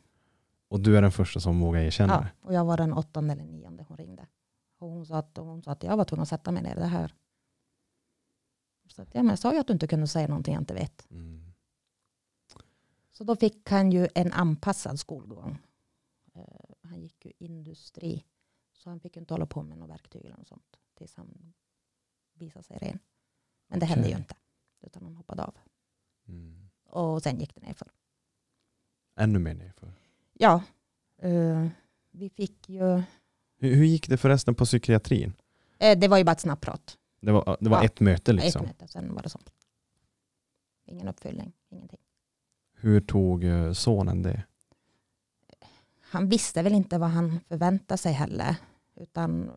Och 0.68 0.80
du 0.80 0.96
är 0.96 1.02
den 1.02 1.12
första 1.12 1.40
som 1.40 1.60
vågar 1.60 1.80
erkänna 1.80 2.12
Ja, 2.12 2.20
det. 2.20 2.46
och 2.46 2.54
jag 2.54 2.64
var 2.64 2.76
den 2.76 2.92
åttonde 2.92 3.32
eller 3.32 3.44
nionde 3.44 3.84
hon 3.88 3.96
ringde. 3.96 4.26
Och 4.78 4.88
hon 4.88 5.06
sa 5.06 5.18
att, 5.18 5.36
hon 5.36 5.62
sa 5.62 5.70
att 5.70 5.82
jag 5.82 5.96
var 5.96 6.04
tvungen 6.04 6.22
att 6.22 6.28
sätta 6.28 6.52
mig 6.52 6.62
ner 6.62 6.76
i 6.76 6.80
det 6.80 6.86
här. 6.86 7.14
Så 8.88 9.02
att, 9.02 9.08
ja, 9.14 9.22
men 9.22 9.30
jag 9.30 9.38
sa 9.38 9.52
ju 9.52 9.58
att 9.58 9.66
du 9.66 9.72
inte 9.72 9.86
kunde 9.86 10.06
säga 10.06 10.28
någonting 10.28 10.54
jag 10.54 10.60
inte 10.62 10.74
vet. 10.74 11.10
Mm. 11.10 11.52
Så 13.12 13.24
då 13.24 13.36
fick 13.36 13.70
han 13.70 13.92
ju 13.92 14.08
en 14.14 14.32
anpassad 14.32 15.00
skolgång. 15.00 15.58
Eh, 16.34 16.42
han 16.82 17.00
gick 17.00 17.24
ju 17.26 17.32
industri. 17.38 18.24
Så 18.86 18.90
han 18.90 19.00
fick 19.00 19.16
ju 19.16 19.20
inte 19.20 19.34
hålla 19.34 19.46
på 19.46 19.62
med 19.62 19.78
några 19.78 19.92
verktyg 19.92 20.24
eller 20.24 20.36
något 20.36 20.48
sånt. 20.48 20.76
Tills 20.94 21.14
han 21.14 21.52
visade 22.34 22.62
sig 22.64 22.78
ren. 22.78 22.98
Men 23.68 23.80
det 23.80 23.86
hände 23.86 24.08
ju 24.08 24.16
inte. 24.16 24.34
Utan 24.80 25.02
han 25.02 25.16
hoppade 25.16 25.42
av. 25.44 25.54
Mm. 26.28 26.68
Och 26.84 27.22
sen 27.22 27.40
gick 27.40 27.54
det 27.54 27.60
nerför. 27.60 27.88
Ännu 29.16 29.38
mer 29.38 29.54
nerför. 29.54 29.92
Ja. 30.32 30.62
eh, 31.18 31.68
vi 32.10 32.30
fick 32.30 32.68
ju. 32.68 33.02
Hur, 33.58 33.74
hur 33.74 33.84
gick 33.84 34.08
det 34.08 34.16
förresten 34.16 34.54
på 34.54 34.64
psykiatrin? 34.64 35.32
Eh, 35.78 35.98
det 35.98 36.08
var 36.08 36.18
ju 36.18 36.24
bara 36.24 36.32
ett 36.32 36.40
snabbt 36.40 36.62
prat. 36.62 36.98
Det 37.20 37.32
var, 37.32 37.56
det 37.60 37.70
var 37.70 37.78
Ja. 37.78 37.84
ett 37.84 38.00
möte 38.00 38.32
liksom. 38.32 38.64
Ett 38.64 38.68
möte, 38.80 38.88
sen 38.92 39.14
var 39.14 39.22
det 39.22 39.28
sånt. 39.28 39.50
Ingen 40.84 41.08
uppföljning, 41.08 41.52
ingenting. 41.68 42.00
Hur 42.74 43.00
tog 43.00 43.44
eh, 43.44 43.72
sonen 43.72 44.22
det? 44.22 44.42
Han 46.00 46.28
visste 46.28 46.62
väl 46.62 46.72
inte 46.72 46.98
vad 46.98 47.10
han 47.10 47.40
förväntade 47.48 47.98
sig 47.98 48.12
heller. 48.12 48.56
Utan, 48.96 49.50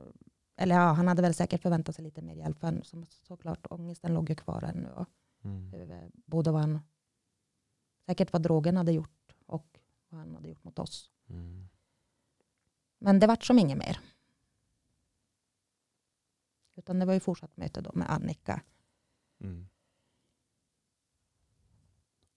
eller 0.56 0.76
ja, 0.76 0.82
han 0.92 1.08
hade 1.08 1.22
väl 1.22 1.34
säkert 1.34 1.62
förväntat 1.62 1.96
sig 1.96 2.04
lite 2.04 2.22
mer 2.22 2.36
hjälp. 2.36 2.60
För 2.60 2.82
som 2.84 3.06
såklart 3.06 3.68
ångesten 3.70 4.14
låg 4.14 4.30
ju 4.30 4.36
kvar 4.36 4.64
ännu. 4.64 4.90
Och 4.90 5.08
Mm. 5.42 5.74
över 5.74 6.12
både 6.14 6.52
vad 6.52 6.62
han, 6.62 6.80
säkert 8.06 8.34
vad 8.34 8.42
drogen 8.42 8.78
hade 8.78 8.92
gjort 8.92 9.36
och 9.46 9.80
vad 10.10 10.20
han 10.20 10.36
hade 10.36 10.50
gjort 10.50 10.64
mot 10.64 10.80
oss. 10.80 11.12
Mm. 11.28 11.70
Men 12.98 13.20
det 13.20 13.28
vart 13.28 13.44
som 13.44 13.60
inget 13.60 13.78
mer. 13.78 14.00
Utan 16.76 17.00
det 17.00 17.06
var 17.06 17.14
ju 17.14 17.20
fortsatt 17.20 17.58
möte 17.58 17.82
då 17.82 17.92
med 17.94 18.10
Annika. 18.12 18.62
Mm. 19.40 19.70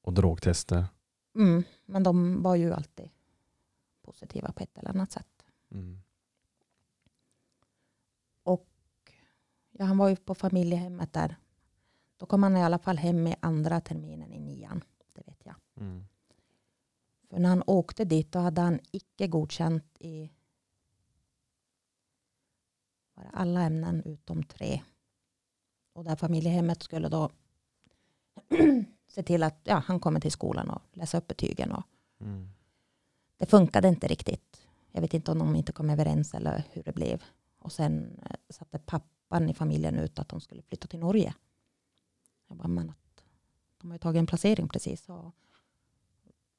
Och 0.00 0.12
drogtester. 0.12 0.86
Mm, 1.34 1.62
men 1.84 2.02
de 2.02 2.42
var 2.42 2.56
ju 2.56 2.72
alltid 2.72 3.10
positiva 4.02 4.52
på 4.52 4.62
ett 4.62 4.78
eller 4.78 4.90
annat 4.90 5.12
sätt. 5.12 5.44
Mm. 5.70 6.02
Ja, 9.72 9.84
han 9.84 9.98
var 9.98 10.08
ju 10.08 10.16
på 10.16 10.34
familjehemmet 10.34 11.12
där. 11.12 11.36
Då 12.16 12.26
kom 12.26 12.42
han 12.42 12.56
i 12.56 12.64
alla 12.64 12.78
fall 12.78 12.96
hem 12.98 13.26
i 13.26 13.36
andra 13.40 13.80
terminen 13.80 14.32
i 14.32 14.40
nian. 14.40 14.84
Det 15.12 15.22
vet 15.26 15.40
jag. 15.44 15.54
Mm. 15.76 16.04
För 17.30 17.38
när 17.38 17.48
han 17.48 17.62
åkte 17.66 18.04
dit 18.04 18.32
då 18.32 18.38
hade 18.38 18.60
han 18.60 18.80
icke 18.90 19.26
godkänt 19.26 19.96
i 19.98 20.32
var 23.14 23.30
alla 23.32 23.62
ämnen 23.62 24.02
utom 24.04 24.42
tre. 24.44 24.82
Och 25.92 26.04
där 26.04 26.16
familjehemmet 26.16 26.82
skulle 26.82 27.08
då 27.08 27.30
se 29.08 29.22
till 29.22 29.42
att 29.42 29.60
ja, 29.64 29.82
han 29.86 30.00
kommer 30.00 30.20
till 30.20 30.32
skolan 30.32 30.70
och 30.70 30.82
läsa 30.92 31.18
upp 31.18 31.26
betygen. 31.26 31.72
Och 31.72 31.84
Mm. 32.20 32.48
det 33.36 33.46
funkade 33.46 33.88
inte 33.88 34.08
riktigt. 34.08 34.68
Jag 34.92 35.00
vet 35.00 35.14
inte 35.14 35.32
om 35.32 35.38
de 35.38 35.56
inte 35.56 35.72
kom 35.72 35.90
överens 35.90 36.34
eller 36.34 36.64
hur 36.72 36.82
det 36.82 36.92
blev. 36.92 37.22
Och 37.58 37.72
sen 37.72 38.20
eh, 38.30 38.36
satte 38.50 38.78
pappan 39.32 39.48
i 39.48 39.54
familjen 39.54 39.98
ut 39.98 40.18
att 40.18 40.28
de 40.28 40.40
skulle 40.40 40.62
flytta 40.62 40.86
till 40.86 41.00
Norge. 41.00 41.34
Jag 42.48 42.56
bara, 42.56 42.68
men 42.68 42.90
att 42.90 43.24
de 43.78 43.90
har 43.90 43.94
ju 43.94 43.98
tagit 43.98 44.18
en 44.18 44.26
placering 44.26 44.68
precis. 44.68 45.08
Och 45.08 45.32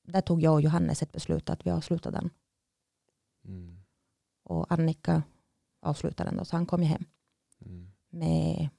där 0.04 0.22
tog 0.22 0.42
jag 0.42 0.54
och 0.54 0.62
Johannes 0.62 1.02
ett 1.02 1.12
beslut 1.12 1.50
att 1.50 1.66
vi 1.66 1.72
avslutar 1.72 2.12
den. 2.12 2.30
Mm. 3.46 3.78
Och 4.44 4.72
Annika 4.72 5.24
avslutade 5.82 6.30
den 6.30 6.38
då, 6.38 6.46
så 6.46 6.56
han 6.56 6.66
kom 6.66 6.82
ju 6.82 6.88
hem 6.88 7.06
Mm. 7.66 7.92
med 8.10 8.70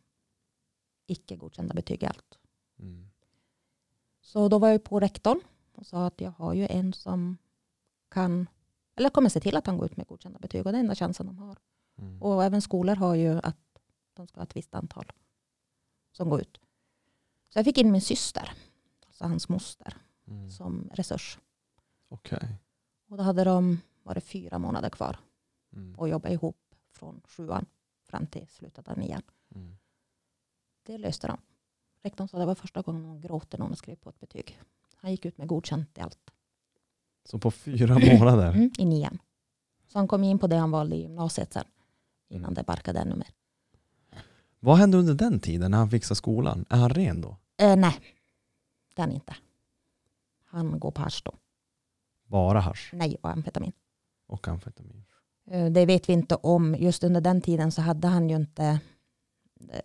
icke 1.06 1.36
godkända 1.36 1.74
betyg 1.74 2.02
i 2.02 2.06
allt. 2.06 2.38
Mm. 2.78 3.10
Så 4.20 4.48
då 4.48 4.58
var 4.58 4.68
jag 4.68 4.84
på 4.84 5.00
rektorn 5.00 5.40
och 5.72 5.86
sa 5.86 6.06
att 6.06 6.20
jag 6.20 6.30
har 6.30 6.54
ju 6.54 6.66
en 6.66 6.92
som 6.92 7.36
kan, 8.10 8.46
eller 8.96 9.10
kommer 9.10 9.30
se 9.30 9.40
till 9.40 9.56
att 9.56 9.66
han 9.66 9.78
går 9.78 9.86
ut 9.86 9.96
med 9.96 10.06
godkända 10.06 10.38
betyg 10.38 10.66
och 10.66 10.72
det 10.72 10.78
är 10.78 10.80
enda 10.80 10.94
chansen 10.94 11.26
de 11.26 11.38
har. 11.38 11.56
Mm. 11.98 12.22
Och 12.22 12.44
även 12.44 12.62
skolor 12.62 12.96
har 12.96 13.14
ju 13.14 13.40
att 13.42 13.63
de 14.16 14.26
ska 14.26 14.40
ha 14.40 14.44
ett 14.44 14.56
visst 14.56 14.74
antal 14.74 15.12
som 16.12 16.30
går 16.30 16.40
ut. 16.40 16.60
Så 17.48 17.58
jag 17.58 17.64
fick 17.64 17.78
in 17.78 17.92
min 17.92 18.00
syster, 18.00 18.52
alltså 19.06 19.24
hans 19.24 19.48
moster, 19.48 19.96
Mm. 20.26 20.50
som 20.50 20.90
resurs. 20.92 21.38
Okej. 22.08 22.56
Och 23.08 23.16
då 23.16 23.22
hade 23.22 23.44
de, 23.44 23.80
var 24.02 24.14
det 24.14 24.20
fyra 24.20 24.58
månader 24.58 24.90
kvar 24.90 25.18
Mm. 25.72 25.94
och 25.98 26.08
jobba 26.08 26.28
ihop 26.28 26.74
från 26.92 27.20
sjuan 27.24 27.66
fram 28.02 28.26
till 28.26 28.46
slutet 28.48 28.88
av 28.88 28.98
nian. 28.98 29.22
Mm. 29.54 29.76
Det 30.82 30.98
löste 30.98 31.26
de. 31.26 31.38
Rektorn 32.02 32.28
sa 32.28 32.36
att 32.36 32.42
det 32.42 32.46
var 32.46 32.54
första 32.54 32.82
gången 32.82 33.04
hon 33.04 33.20
gråter 33.20 33.58
när 33.58 33.66
hon 33.66 33.76
skrev 33.76 33.96
på 33.96 34.08
ett 34.10 34.20
betyg. 34.20 34.60
Han 34.96 35.10
gick 35.10 35.24
ut 35.24 35.38
med 35.38 35.48
godkänt 35.48 35.98
i 35.98 36.00
allt. 36.00 36.30
Så 37.24 37.38
på 37.38 37.50
fyra 37.50 37.98
månader? 37.98 38.52
Mm, 38.52 38.70
I 38.78 38.84
nian. 38.84 39.18
Så 39.88 39.98
han 39.98 40.08
kom 40.08 40.24
in 40.24 40.38
på 40.38 40.46
det 40.46 40.56
han 40.56 40.70
valde 40.70 40.96
i 40.96 41.00
gymnasiet 41.02 41.52
sen. 41.52 41.64
Innan 42.28 42.44
Mm. 42.44 42.54
det 42.54 42.62
barkade 42.64 43.00
ännu 43.00 43.14
mer. 43.16 43.30
Vad 44.64 44.76
hände 44.76 44.96
under 44.98 45.14
den 45.14 45.40
tiden 45.40 45.70
när 45.70 45.78
han 45.78 45.90
fixade 45.90 46.16
skolan? 46.16 46.64
Är 46.68 46.76
han 46.78 46.90
ren 46.90 47.20
då? 47.20 47.36
Eh, 47.56 47.76
nej, 47.76 48.00
det 48.94 49.02
är 49.02 49.06
han 49.06 49.12
inte. 49.12 49.36
Han 50.44 50.78
går 50.78 50.90
på 50.90 51.02
hasch 51.02 51.22
då. 51.24 51.34
Bara 52.26 52.60
hasch 52.60 52.90
Nej, 52.92 53.16
och 53.22 53.30
amfetamin. 53.30 53.72
och 54.26 54.48
amfetamin? 54.48 55.04
Eh, 55.50 55.66
Det 55.72 55.86
vet 55.86 56.08
vi 56.08 56.12
inte 56.12 56.34
om. 56.34 56.74
Just 56.74 57.04
under 57.04 57.20
den 57.20 57.40
tiden 57.40 57.72
så 57.72 57.82
hade 57.82 58.08
han 58.08 58.30
ju 58.30 58.36
inte 58.36 58.80
eh, 59.70 59.80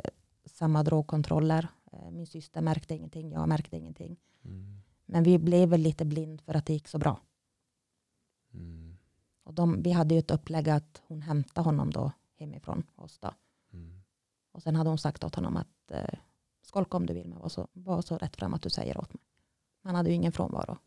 samma 0.46 0.84
drogkontroller. 0.84 1.68
Eh, 1.92 2.12
Min 2.12 2.28
syster 2.28 2.62
märkte 2.62 2.96
ingenting, 2.96 3.32
jag 3.32 3.50
märkte 3.50 3.78
ingenting. 3.78 4.18
Mm. 4.46 4.82
Men 5.06 5.24
vi 5.24 5.38
blev 5.40 5.70
väl 5.70 5.82
lite 5.82 6.06
blind 6.06 6.42
för 6.42 6.54
att 6.54 6.66
det 6.66 6.74
gick 6.74 6.88
så 6.88 6.98
bra. 6.98 7.20
Mm. 8.54 8.98
Och 9.44 9.54
de, 9.54 9.82
vi 9.84 9.92
hade 9.92 10.16
ju 10.16 10.20
ett 10.20 10.32
upplägg 10.32 10.70
att 10.70 11.02
hon 11.08 11.22
hämtade 11.22 11.66
honom 11.66 11.92
då 11.92 12.12
hemifrån 12.38 12.84
oss 12.96 13.18
då. 13.20 13.32
Och 14.52 14.62
sen 14.64 14.76
hade 14.76 14.90
hon 14.90 14.98
sagt 14.98 15.24
åt 15.24 15.36
honom 15.36 15.58
att 15.58 15.92
eh, 15.92 16.20
skolka 16.66 16.98
om 16.98 17.06
du 17.06 17.14
vill 17.14 17.28
men 17.30 17.40
var 17.40 17.50
så, 17.50 17.68
var 17.74 18.02
så 18.02 18.18
rätt 18.18 18.36
fram 18.36 18.54
att 18.54 18.62
du 18.62 18.70
säger 18.70 18.98
åt 18.98 19.14
mig. 19.14 19.24
Han 19.84 19.96
hade 19.96 20.10
ju 20.10 20.16
ingen 20.16 20.32
frånvaro 20.32 20.78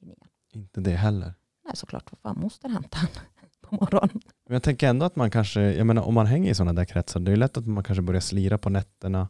i 0.00 0.06
nian. 0.06 0.28
Inte 0.52 0.80
det 0.80 0.90
heller. 0.96 1.34
Nej 1.64 1.76
såklart, 1.76 2.12
vad 2.12 2.18
fan 2.18 2.38
moster 2.42 2.68
hämtade 2.68 2.96
han 2.96 3.48
på 3.60 3.74
morgonen. 3.74 4.20
Men 4.46 4.52
jag 4.54 4.62
tänker 4.62 4.88
ändå 4.88 5.06
att 5.06 5.16
man 5.16 5.30
kanske, 5.30 5.60
jag 5.60 5.86
menar 5.86 6.02
om 6.02 6.14
man 6.14 6.26
hänger 6.26 6.50
i 6.50 6.54
sådana 6.54 6.72
där 6.72 6.84
kretsar, 6.84 7.20
det 7.20 7.32
är 7.32 7.36
lätt 7.36 7.56
att 7.56 7.66
man 7.66 7.84
kanske 7.84 8.02
börjar 8.02 8.20
slira 8.20 8.58
på 8.58 8.70
nätterna. 8.70 9.28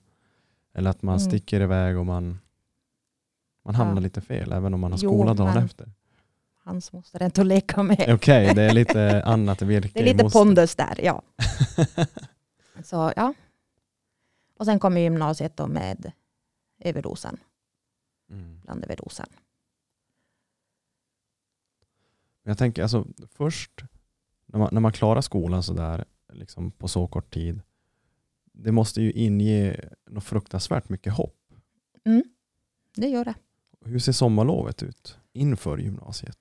Eller 0.75 0.91
att 0.91 1.03
man 1.03 1.15
Mm. 1.19 1.31
sticker 1.31 1.61
iväg 1.61 1.99
och 1.99 2.07
man, 2.07 2.39
man 3.65 3.75
hamnar 3.75 3.95
Ja. 3.95 4.01
lite 4.01 4.21
fel 4.21 4.53
även 4.53 4.75
om 4.75 4.81
man 4.81 4.93
har 4.93 4.99
Jo, 5.03 5.11
skola 5.11 5.35
dagen 5.35 5.55
men- 5.55 5.65
efter. 5.65 5.93
Hans 6.65 6.93
moster 6.93 7.21
är 7.21 7.25
inte 7.25 7.41
att 7.41 7.47
leka 7.47 7.83
med. 7.83 8.15
Okej, 8.15 8.55
det 8.55 8.63
är 8.63 8.73
lite 8.75 9.23
annat 9.27 9.63
virke 9.63 9.91
Det 9.95 10.01
är 10.01 10.05
lite 10.13 10.25
moster. 10.25 10.39
pondus 10.39 10.75
där, 10.77 11.01
ja. 11.05 11.23
Så 12.85 13.13
ja. 13.17 13.35
Och 14.62 14.66
sen 14.66 14.79
kommer 14.79 15.01
gymnasiet 15.01 15.57
då 15.57 15.66
med 15.66 16.12
överdosen, 16.79 17.37
mm. 18.31 18.61
blandöverdosen. 18.61 19.27
Men 22.42 22.51
Jag 22.51 22.59
tänker 22.59 22.83
alltså 22.83 23.07
först 23.31 23.83
när 24.46 24.59
man, 24.59 24.68
när 24.72 24.81
man 24.81 24.92
klarar 24.92 25.20
skolan 25.20 25.62
sådär 25.62 26.05
liksom 26.33 26.70
på 26.70 26.88
så 26.88 27.07
kort 27.07 27.35
tid. 27.35 27.61
Det 28.53 28.72
måste 28.72 29.03
ju 29.03 29.12
inge 29.12 29.77
något 30.07 30.25
fruktansvärt 30.25 30.88
mycket 30.88 31.12
hopp. 31.12 31.55
Mm, 32.05 32.22
det 32.94 33.09
gör 33.09 33.25
det. 33.25 33.35
Hur 33.85 33.98
ser 33.98 34.12
sommarlovet 34.12 34.83
ut 34.83 35.18
inför 35.33 35.79
gymnasiet? 35.79 36.38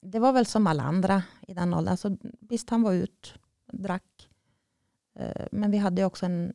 Det 0.00 0.18
var 0.18 0.32
väl 0.32 0.46
som 0.46 0.66
alla 0.66 0.82
andra 0.82 1.22
i 1.48 1.54
den 1.54 1.74
åldern. 1.74 1.92
Alltså, 1.92 2.16
visst, 2.40 2.70
han 2.70 2.82
var 2.82 2.92
ut, 2.92 3.34
drack. 3.72 4.28
Eh, 5.16 5.46
Men 5.52 5.70
vi 5.70 5.78
hade 5.78 6.04
också 6.04 6.26
en 6.26 6.52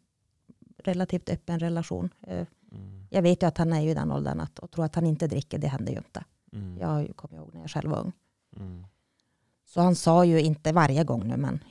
relativt 0.77 1.29
öppen 1.29 1.59
relation. 1.59 2.09
Eh, 2.21 2.47
Mm. 2.73 3.07
Jag 3.09 3.21
vet 3.21 3.43
ju 3.43 3.47
att 3.47 3.57
han 3.57 3.73
är 3.73 3.81
i 3.81 3.93
den 3.93 4.11
åldern 4.11 4.39
att, 4.39 4.59
och 4.59 4.71
tror 4.71 4.85
att 4.85 4.95
han 4.95 5.05
inte 5.05 5.27
dricker, 5.27 5.57
det 5.57 5.67
händer 5.67 5.91
ju 5.91 5.97
inte. 5.97 6.25
Mm. 6.53 6.77
Jag 6.77 7.15
kommer 7.15 7.37
ihåg 7.37 7.53
när 7.53 7.61
jag 7.61 7.69
själv 7.69 7.89
var 7.91 7.99
ung. 7.99 8.11
Mm. 8.57 8.83
Så 9.65 9.81
han 9.81 9.95
sa 9.95 10.25
ju 10.25 10.41
inte 10.41 10.71
varje 10.73 11.03
gång 11.03 11.27
nu, 11.27 11.37
men 11.37 11.63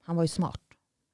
han 0.00 0.16
var 0.16 0.24
ju 0.24 0.28
smart 0.28 0.60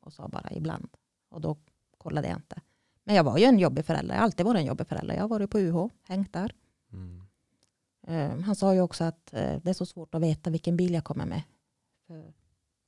och 0.00 0.12
sa 0.12 0.28
bara 0.28 0.50
ibland. 0.52 0.88
Och 1.28 1.40
då 1.40 1.56
kollade 1.98 2.28
jag 2.28 2.38
inte. 2.38 2.60
Men 3.04 3.14
jag 3.14 3.24
var 3.24 3.38
ju 3.38 3.44
en 3.44 3.58
jobbig 3.58 3.84
förälder. 3.84 4.14
Jag 4.14 4.20
har 4.20 4.24
alltid 4.24 4.46
varit 4.46 4.58
en 4.60 4.66
jobbig 4.66 4.86
förälder. 4.86 5.14
Jag 5.14 5.22
har 5.22 5.28
varit 5.28 5.50
på 5.50 5.58
UH, 5.58 5.88
hängt 6.02 6.32
där. 6.32 6.54
Mm. 6.92 7.22
Eh, 8.06 8.40
Han 8.44 8.56
sa 8.56 8.74
ju 8.74 8.80
också 8.80 9.04
att 9.04 9.26
det 9.32 9.66
är 9.66 9.72
så 9.72 9.86
svårt 9.86 10.14
att 10.14 10.22
veta 10.22 10.50
vilken 10.50 10.76
bil 10.76 10.94
jag 10.94 11.04
kommer 11.04 11.26
med. 11.26 11.42
För 12.06 12.32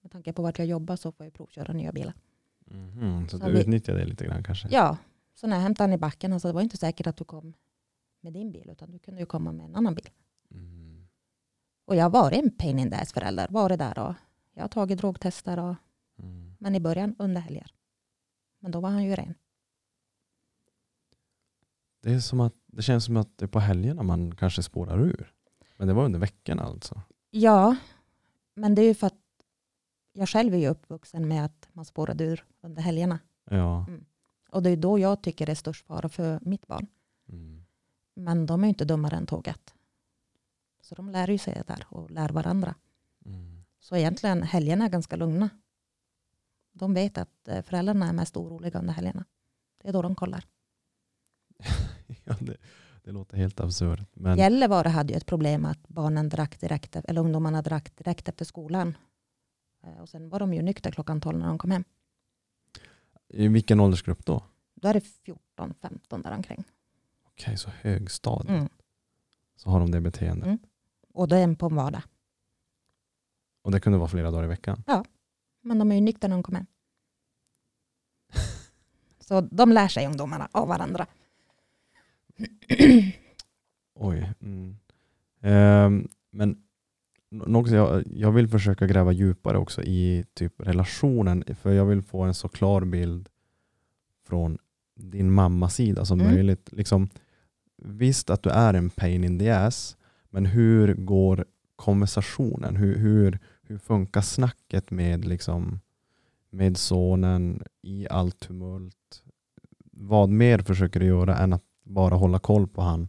med 0.05 0.13
tanke 0.13 0.33
på 0.33 0.43
vart 0.43 0.59
jag 0.59 0.67
jobbar 0.69 0.97
så 0.97 1.13
får 1.13 1.27
jag 1.27 1.33
provköra 1.33 1.73
nya 1.73 1.93
bilar. 1.93 2.15
Mhm, 2.67 3.29
Så 3.29 3.39
Så 3.39 3.47
du 3.47 3.53
vi- 3.53 3.61
utnyttjar 3.61 3.95
det 3.95 4.05
lite 4.05 4.25
grann 4.25 4.45
kanske? 4.45 4.69
Ja, 4.71 4.97
så 5.35 5.47
när 5.47 5.57
jag 5.57 5.63
hämtade 5.63 5.89
han 5.89 5.93
i 5.95 5.99
backen, 5.99 6.33
alltså 6.33 6.49
det 6.49 6.55
var 6.55 6.61
inte 6.63 6.77
säkert 6.77 7.07
att 7.07 7.17
du 7.17 7.25
kom 7.25 7.55
med 8.21 8.33
din 8.33 8.53
bil 8.53 8.71
utan 8.71 8.91
du 8.91 8.99
kunde 8.99 9.21
ju 9.21 9.27
komma 9.27 9.53
med 9.53 9.65
en 9.67 9.77
annan 9.77 9.95
bil. 9.95 10.09
Mm. 10.51 11.07
Och 11.85 11.97
jag 11.97 12.03
har 12.03 12.11
varit 12.11 12.39
en 12.45 12.51
pain 12.57 12.79
in 12.79 12.91
the 12.91 12.97
ass 12.97 13.13
förälder, 13.13 13.47
varit 13.51 13.79
där 13.79 13.99
och 13.99 14.15
jag 14.55 14.63
har 14.63 14.69
tagit 14.69 14.99
drogtester 14.99 15.59
och, 15.59 15.75
Mm. 16.19 16.55
men 16.59 16.75
i 16.75 16.81
början 16.81 17.15
under 17.19 17.41
helger. 17.41 17.71
Men 18.59 18.71
då 18.71 18.81
var 18.81 18.91
han 18.91 19.05
ju 19.05 19.15
ren. 19.17 19.35
Det, 22.03 22.13
är 22.13 22.21
som 22.21 22.41
att, 22.41 22.55
det 22.67 22.83
känns 22.83 23.05
som 23.05 23.17
att 23.17 23.39
det 23.39 23.45
är 23.45 23.49
på 23.49 23.59
helgerna 23.61 24.03
man 24.03 24.35
kanske 24.35 24.63
spårar 24.63 24.99
ur. 25.01 25.33
Men 25.77 25.89
det 25.89 25.95
var 25.95 26.05
under 26.05 26.19
veckan 26.19 26.59
alltså? 26.61 27.03
Ja, 27.31 27.77
men 28.55 28.75
det 28.75 28.83
är 28.83 28.87
ju 28.87 28.95
för 28.95 29.07
att 29.07 29.19
jag 30.15 30.29
själv 30.29 30.55
är 30.55 30.59
ju 30.59 30.69
uppvuxen 30.69 31.29
med 31.29 31.45
att 31.45 31.69
man 31.73 31.85
spårade 31.85 32.25
ur 32.25 32.45
under 32.61 32.83
helgerna. 32.83 33.19
Ja. 33.51 33.87
Och 34.51 34.63
det 34.63 34.71
är 34.71 34.77
då 34.77 34.99
jag 34.99 35.23
tycker 35.23 35.47
det 35.47 35.53
är 35.53 35.57
störst 35.57 35.87
fara 35.87 36.09
för 36.09 36.39
mitt 36.43 36.67
barn. 36.67 36.87
Mm. 37.29 37.65
Men 38.15 38.47
de 38.47 38.61
är 38.61 38.67
ju 38.67 38.69
inte 38.69 38.85
dummare 38.85 39.17
än 39.17 39.27
tåget. 39.27 39.75
Så 40.81 40.95
de 40.95 41.11
lär 41.11 41.31
ju 41.31 41.39
sig 41.39 41.55
det 41.55 41.75
där 41.75 41.87
och 41.89 42.11
lär 42.11 42.29
varandra. 42.29 42.75
Mm. 43.25 43.65
Så 43.81 43.97
egentligen 43.97 44.43
helgerna 44.43 44.85
är 44.85 44.89
ganska 44.89 45.17
lugna. 45.17 45.51
De 46.73 46.95
vet 46.95 47.19
att 47.19 47.49
eh, 47.49 47.63
föräldrarna 47.63 48.09
är 48.09 48.13
mest 48.13 48.37
oroliga 48.37 48.79
under 48.79 48.93
helgerna. 48.93 49.25
Det 49.83 49.89
är 49.89 49.93
då 49.93 50.03
de 50.03 50.15
kollar. 50.15 50.47
ja, 52.25 52.37
det, 52.41 52.57
det 53.05 53.13
låter 53.13 53.37
helt 53.37 53.61
absurt. 53.61 54.09
Men 54.13 54.39
Gällivare 54.39 54.89
hade 54.89 55.13
ju 55.13 55.17
ett 55.17 55.27
problem 55.27 55.65
att 55.65 55.89
barnen 55.89 56.29
drack 56.29 56.61
direkt, 56.61 56.97
eller 56.97 57.21
ungdomarna 57.21 57.63
drack 57.63 57.97
direkt 57.97 58.29
efter 58.29 58.45
skolan. 58.45 58.97
Eh, 59.85 60.01
Och 60.01 60.09
sen 60.09 60.29
var 60.29 60.39
de 60.41 60.55
ju 60.55 60.63
nyktra 60.63 60.93
klockan 60.93 61.21
12 61.21 61.39
när 61.39 61.47
de 61.47 61.59
kom 61.59 61.71
hem. 61.71 61.85
i 63.29 63.49
vilken 63.49 63.81
åldersgrupp 63.81 64.27
då? 64.27 64.45
Då 64.75 64.89
är 64.89 64.95
det 64.95 65.01
14-15 65.57 66.23
där 66.23 66.33
omkring. 66.33 66.65
Okej, 67.25 67.57
så 67.57 67.71
högstadiet. 67.71 68.49
Mm. 68.51 68.69
Så 69.57 69.71
har 69.71 69.81
de 69.81 69.91
det 69.91 70.01
beteendet. 70.01 70.47
Mm. 70.47 70.59
Och 71.15 71.29
då 71.29 71.37
är 71.37 71.43
en 71.45 71.57
på 71.57 71.67
en 71.67 71.77
vardag. 71.77 72.03
Och 73.63 73.71
det 73.71 73.81
kunde 73.81 73.99
vara 73.99 74.09
flera 74.09 74.31
dagar 74.31 74.45
i 74.45 74.47
veckan. 74.47 74.83
Men 75.61 75.79
de 75.79 75.91
är 75.93 75.95
ju 75.95 76.01
nyktra 76.01 76.29
när 76.29 76.37
de 76.37 76.43
kommer 76.43 76.59
hem. 76.59 76.67
Så 79.21 79.41
de 79.41 79.73
lär 79.73 79.89
sig 79.89 80.07
ungdomarna 80.07 80.49
av 80.53 80.69
varandra. 80.69 81.07
Oj. 83.95 84.33
Mm. 84.41 84.77
Ehm, 85.41 86.09
men 86.31 86.64
något 87.47 87.71
jag, 87.71 88.03
jag 88.07 88.33
vill 88.33 88.49
försöka 88.49 88.87
gräva 88.87 89.13
djupare 89.13 89.59
också 89.59 89.83
i 89.83 90.25
typ 90.35 90.61
relationen. 90.61 91.45
För 91.63 91.73
jag 91.73 91.85
vill 91.87 92.03
få 92.03 92.23
en 92.23 92.35
så 92.35 92.49
klar 92.49 92.85
bild 92.85 93.29
från 94.27 94.59
din 94.97 95.33
mammas 95.33 95.75
sida 95.75 96.05
som 96.05 96.21
Mm. 96.21 96.33
möjligt. 96.33 96.69
Liksom, 96.73 97.09
visst 97.83 98.31
att 98.31 98.43
du 98.43 98.51
är 98.51 98.75
en 98.75 98.91
pain 98.91 99.25
in 99.25 99.39
the 99.39 99.51
ass, 99.51 99.97
men 100.31 100.47
hur 100.47 100.95
går 100.95 101.45
konversationen? 101.77 102.77
Hur, 102.77 102.99
hur, 102.99 103.39
hur 103.63 103.79
funkar 103.79 104.21
snacket 104.21 104.91
med, 104.91 105.25
liksom, 105.25 105.81
med 106.51 106.77
sonen 106.77 107.63
i 107.83 108.07
allt 108.11 108.41
tumult? 108.41 109.23
Vad 109.93 110.29
mer 110.29 110.59
försöker 110.59 111.01
du 111.01 111.07
göra 111.07 111.37
än 111.37 111.53
att 111.53 111.65
bara 111.83 112.15
hålla 112.15 112.39
koll 112.39 112.69
på 112.69 112.83
han 112.83 113.09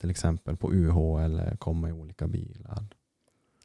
till 0.00 0.10
exempel 0.10 0.56
på 0.56 0.72
UH 0.72 1.24
eller 1.24 1.56
komma 1.56 1.88
i 1.88 1.92
olika 1.92 2.28
bilar? 2.28 2.84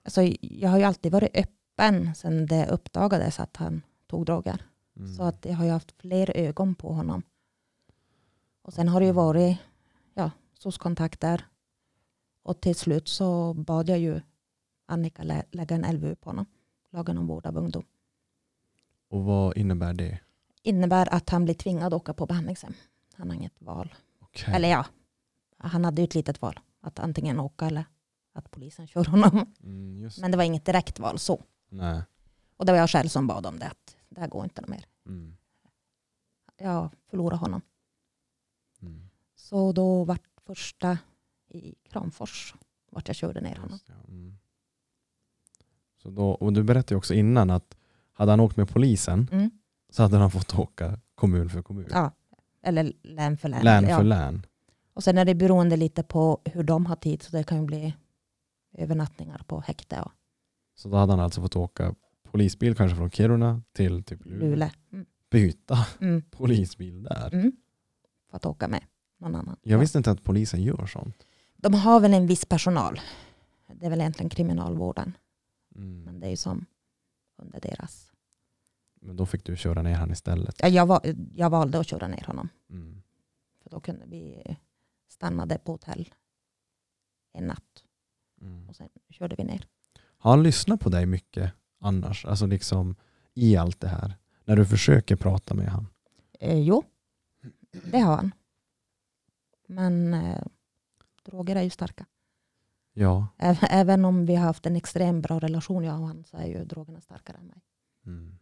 Alltså, 0.04 0.22
jag 0.42 0.70
har 0.70 0.78
ju 0.78 0.84
alltid 0.84 1.12
varit 1.12 1.38
öppen 1.38 2.16
sedan 2.16 2.46
det 2.46 2.68
uppdagades 2.68 3.40
att 3.40 3.58
han 3.58 3.82
tog 4.08 4.26
droger. 4.26 4.66
Mm. 4.98 5.16
Så 5.16 5.24
att 5.24 5.46
jag 5.46 5.54
har 5.54 5.66
ju 5.66 5.72
haft 5.72 5.92
fler 5.92 6.38
ögon 6.38 6.76
på 6.76 6.94
honom. 6.94 7.24
Och 8.62 8.74
sen 8.74 8.88
har 8.88 9.00
det 9.00 9.06
ju 9.06 9.12
varit 9.12 9.58
ja, 10.14 10.32
SOS-kontakter. 10.60 11.46
Och 12.44 12.62
till 12.62 12.76
slut 12.76 13.08
så 13.08 13.54
bad 13.54 13.90
jag 13.90 14.00
ju 14.00 14.22
Annika 14.86 15.24
lä- 15.24 15.46
lägga 15.52 15.76
en 15.76 15.96
LVU 15.96 16.16
på 16.16 16.30
honom. 16.30 16.46
Lagen 16.90 17.18
om 17.18 17.28
vård 17.28 17.46
av 17.46 17.58
ungdom. 17.58 17.84
Och 19.10 19.24
vad 19.24 19.58
innebär 19.58 19.94
det? 19.94 20.20
Innebär 20.64 21.14
att 21.14 21.30
han 21.30 21.44
blir 21.44 21.54
tvingad 21.56 21.94
att 21.94 22.02
åka 22.02 22.14
på 22.14 22.26
behandlingshem. 22.26 22.74
Han 23.14 23.30
har 23.30 23.36
inget 23.36 23.62
val. 23.62 23.96
Okej. 24.20 24.54
Eller 24.56 24.70
ja, 24.70 24.86
han 25.58 25.86
hade 25.86 26.02
ju 26.02 26.04
ett 26.04 26.16
litet 26.16 26.42
val. 26.42 26.60
Att 26.82 27.00
antingen 27.00 27.40
åka 27.40 27.66
eller 27.66 27.86
att 28.34 28.52
polisen 28.52 28.88
kör 28.88 29.06
honom. 29.06 29.54
Mm. 29.63 30.10
Men 30.22 30.32
det 30.32 30.38
var 30.38 30.44
inget 30.44 30.65
direkt 30.65 31.00
val 31.00 31.20
så. 31.20 31.44
Nej. 31.70 32.02
Och 32.58 32.65
det 32.65 32.72
var 32.72 32.80
jag 32.80 32.89
själv 32.89 33.08
som 33.08 33.28
bad 33.28 33.46
om 33.46 33.60
det. 33.60 33.65
Att 33.67 33.98
det 34.10 34.22
här 34.22 34.28
går 34.28 34.44
inte 34.44 34.63
mer. 34.67 34.86
Mm. 35.06 35.38
Jag 36.58 36.89
förlorar 37.10 37.38
honom. 37.38 37.62
Mm. 38.82 39.10
Så 39.36 39.72
då 39.72 40.04
vart 40.04 40.24
första 40.46 40.98
i 41.48 41.76
Kramfors 41.89 42.56
vart 42.91 43.08
jag 43.08 43.15
körde 43.15 43.41
ner 43.41 43.56
honom. 43.56 43.80
Ja. 43.86 43.94
mm. 44.08 44.38
Så 46.02 46.10
då, 46.10 46.30
och 46.30 46.54
du 46.54 46.63
berättade 46.63 46.96
också 46.96 47.13
innan 47.13 47.50
att 47.50 47.76
hade 48.13 48.32
han 48.32 48.39
åkt 48.39 48.58
med 48.58 48.70
polisen 48.70 49.28
Mm. 49.32 49.52
så 49.89 50.04
hade 50.04 50.17
han 50.17 50.32
fått 50.32 50.60
åka 50.60 51.00
kommun 51.15 51.50
för 51.50 51.62
kommun. 51.62 51.88
Ja, 51.91 52.12
eller 52.62 52.94
län 53.04 53.38
för 53.38 53.50
län. 53.50 53.63
län 53.63 53.84
ja. 53.84 53.98
för 53.98 54.04
län. 54.04 54.46
Och 54.94 55.04
sen 55.04 55.17
är 55.17 55.26
det 55.26 55.36
beroende 55.36 55.78
lite 55.78 56.04
på 56.04 56.41
hur 56.46 56.63
de 56.63 56.86
har 56.86 56.96
tid. 56.96 57.24
Så 57.24 57.32
det 57.38 57.44
kan 57.44 57.58
ju 57.58 57.65
bli 57.65 57.94
övernattningar 58.74 59.44
på 59.48 59.62
häkte 59.62 60.02
och 60.02 60.12
Så 60.76 60.90
då 60.90 60.98
hade 60.98 61.12
han 61.12 61.20
alltså 61.20 61.42
fått 61.42 61.56
åka 61.56 61.96
polisbil 62.24 62.76
kanske 62.76 62.96
från 62.98 63.12
Kiruna 63.12 63.62
till 63.74 64.04
typ 64.04 64.26
Luleå. 64.26 64.50
Luleå. 64.50 64.70
Mm. 64.92 65.06
Byta 65.30 65.78
Mm. 66.02 66.22
polisbil 66.22 67.04
där. 67.04 67.34
Mm. 67.34 67.52
För 68.30 68.38
att 68.38 68.46
åka 68.46 68.68
med 68.68 68.84
någon 69.18 69.36
annan. 69.36 69.58
Jag 69.62 69.80
visste 69.80 69.98
inte 69.98 70.12
att 70.12 70.24
polisen 70.24 70.62
gör 70.64 70.86
sånt. 70.86 71.26
De 71.58 71.74
har 71.74 72.00
väl 72.00 72.14
en 72.14 72.28
viss 72.28 72.46
personal. 72.46 73.00
Det 73.74 73.86
är 73.86 73.90
väl 73.90 74.00
egentligen 74.00 74.30
kriminalvården. 74.30 75.18
Mm. 75.76 76.04
Men 76.04 76.20
det 76.20 76.26
är 76.28 76.30
ju 76.30 76.38
som 76.38 76.66
under 77.38 77.60
deras. 77.60 78.12
Men 79.02 79.16
då 79.18 79.26
fick 79.26 79.46
du 79.46 79.58
köra 79.58 79.82
ner 79.82 79.96
han 79.96 80.12
istället. 80.12 80.56
Ja, 80.60 80.68
jag, 80.68 80.86
var, 80.86 81.02
jag 81.36 81.50
valde 81.50 81.80
att 81.80 81.88
köra 81.88 82.08
ner 82.08 82.24
honom. 82.28 82.50
Mm. 82.70 83.02
För 83.64 83.70
då 83.70 83.80
kunde 83.80 84.06
vi 84.06 84.44
stannade 85.08 85.58
på 85.58 85.72
hotell 85.72 86.10
en 87.34 87.48
natt. 87.48 87.84
Mm. 88.42 88.70
Och 88.70 88.76
sen 88.76 88.90
körde 89.10 89.36
vi 89.36 89.44
ner. 89.44 89.68
Har 90.18 90.32
han 90.32 90.44
lyssnat 90.44 90.80
på 90.80 90.90
dig 90.90 91.06
mycket 91.06 91.54
annars? 91.80 92.26
Alltså 92.26 92.46
liksom 92.46 92.96
i 93.34 93.58
allt 93.58 93.82
det 93.82 93.88
här? 93.88 94.18
När 94.46 94.56
du 94.56 94.66
försöker 94.66 95.16
prata 95.16 95.54
med 95.54 95.68
han? 95.68 95.88
Eh, 96.40 96.60
jo, 96.60 96.84
det 97.72 98.00
har 98.00 98.16
han. 98.16 98.32
Men 99.68 100.14
eh, 100.14 100.44
droger 101.24 101.56
är 101.56 101.62
ju 101.62 101.70
starka. 101.70 102.06
Ja. 102.94 103.28
Även 103.62 104.06
om 104.06 104.26
vi 104.26 104.36
har 104.36 104.46
haft 104.46 104.66
en 104.66 104.76
extremt 104.76 105.24
bra 105.24 105.40
relation 105.40 105.84
jag 105.84 106.00
och 106.02 106.08
han 106.08 106.24
så 106.24 106.38
är 106.38 106.46
ju 106.46 106.66
drogerna 106.66 107.02
starkare 107.02 107.38
än 107.38 107.48
mig. 107.48 107.62
Mm. 108.06 108.38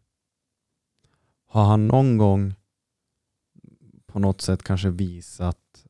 Har 1.46 1.66
han 1.66 1.88
någon 1.88 2.18
gång 2.18 2.56
på 4.06 4.20
något 4.20 4.42
sätt 4.42 4.64
kanske 4.64 4.90
visat 4.90 5.86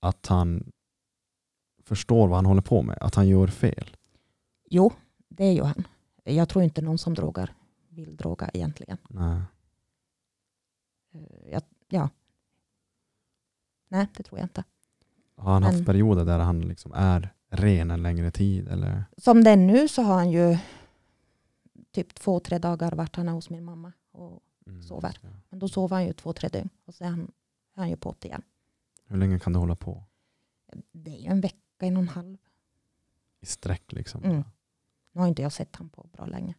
att 0.00 0.26
han 0.26 0.72
förstår 1.88 2.28
vad 2.28 2.36
han 2.38 2.46
håller 2.46 2.62
på 2.62 2.82
med? 2.82 2.98
Att 3.00 3.14
han 3.14 3.28
gör 3.28 3.46
fel? 3.46 3.96
Jo, 4.70 4.92
det 5.28 5.44
är 5.44 5.52
ju 5.52 5.62
han. 5.62 5.84
Jag 6.24 6.48
tror 6.48 6.64
inte 6.64 6.82
någon 6.82 6.98
som 6.98 7.14
drogar 7.14 7.52
vill 7.88 8.16
droga 8.16 8.50
egentligen. 8.54 8.98
Nej. 9.08 9.40
Eh, 11.14 11.50
Jag, 11.52 11.62
ja. 11.88 12.08
Nej, 13.88 14.06
det 14.16 14.22
tror 14.22 14.38
jag 14.38 14.44
inte. 14.44 14.64
Har 15.36 15.52
han 15.52 15.62
haft 15.62 15.76
Men- 15.76 15.84
perioder 15.84 16.24
där 16.24 16.38
han 16.38 16.60
liksom 16.60 16.92
är 16.94 17.34
ren 17.50 17.90
en 17.90 18.02
längre 18.02 18.30
tid? 18.30 18.68
Eller? 18.68 19.04
Som 19.16 19.44
det 19.44 19.50
är 19.50 19.56
nu 19.56 19.88
så 19.88 20.02
har 20.02 20.14
han 20.14 20.30
ju 20.30 20.58
typ 21.90 22.14
två, 22.14 22.40
tre 22.40 22.58
dagar 22.58 22.92
varit 22.92 23.16
han 23.16 23.28
är 23.28 23.32
hos 23.32 23.50
min 23.50 23.64
mamma. 23.64 23.92
Och, 24.12 24.42
Mm. 24.66 24.82
Sover. 24.82 25.18
Ja. 25.22 25.28
men 25.48 25.58
då 25.58 25.68
sover 25.68 25.96
han 25.96 26.06
ju 26.06 26.12
två, 26.12 26.32
tre 26.32 26.48
dygn. 26.48 26.68
Och 26.84 26.94
sen 26.94 27.06
är 27.06 27.10
han, 27.10 27.20
är 27.74 27.80
han 27.80 27.88
ju 27.90 27.96
på 27.96 28.14
det 28.18 28.28
igen. 28.28 28.42
Hur 29.06 29.16
länge 29.16 29.38
kan 29.38 29.52
du 29.52 29.58
hålla 29.58 29.76
på? 29.76 30.04
Det 30.92 31.10
är 31.10 31.18
ju 31.20 31.26
en 31.26 31.40
vecka, 31.40 31.56
en 31.86 31.96
och 31.96 32.02
en 32.02 32.08
halv. 32.08 32.36
I 33.40 33.46
sträck 33.46 33.92
liksom? 33.92 34.24
Mm. 34.24 34.44
Nu 35.12 35.20
har 35.20 35.28
inte 35.28 35.42
jag 35.42 35.52
sett 35.52 35.76
han 35.76 35.88
på 35.88 36.08
bra 36.12 36.26
länge. 36.26 36.54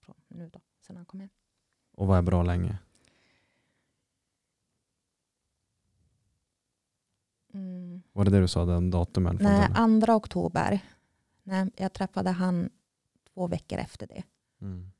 Från 0.00 0.16
nu 0.28 0.48
då, 0.48 0.60
sen 0.80 0.96
han 0.96 1.06
kom 1.06 1.20
hem. 1.20 1.30
Och 1.92 2.06
vad 2.06 2.18
är 2.18 2.22
bra 2.22 2.42
länge? 2.42 2.78
Mm. 7.54 8.02
Var 8.12 8.24
det 8.24 8.30
det 8.30 8.40
du 8.40 8.48
sa, 8.48 8.64
den 8.64 8.90
datumen? 8.90 9.38
Nej, 9.40 9.68
den? 9.68 9.76
andra 9.76 10.14
oktober. 10.14 10.80
Nej, 11.42 11.70
jag 11.76 11.92
träffade 11.92 12.30
han 12.30 12.70
två 13.34 13.46
veckor 13.46 13.78
efter 13.78 14.06
det. 14.06 14.22
Mm. 14.60 14.92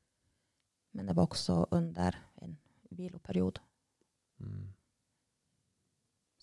Men 0.91 1.05
det 1.05 1.13
var 1.13 1.23
också 1.23 1.67
under 1.71 2.19
en 2.35 2.57
viloperiod. 2.89 3.59
Mm. 4.39 4.73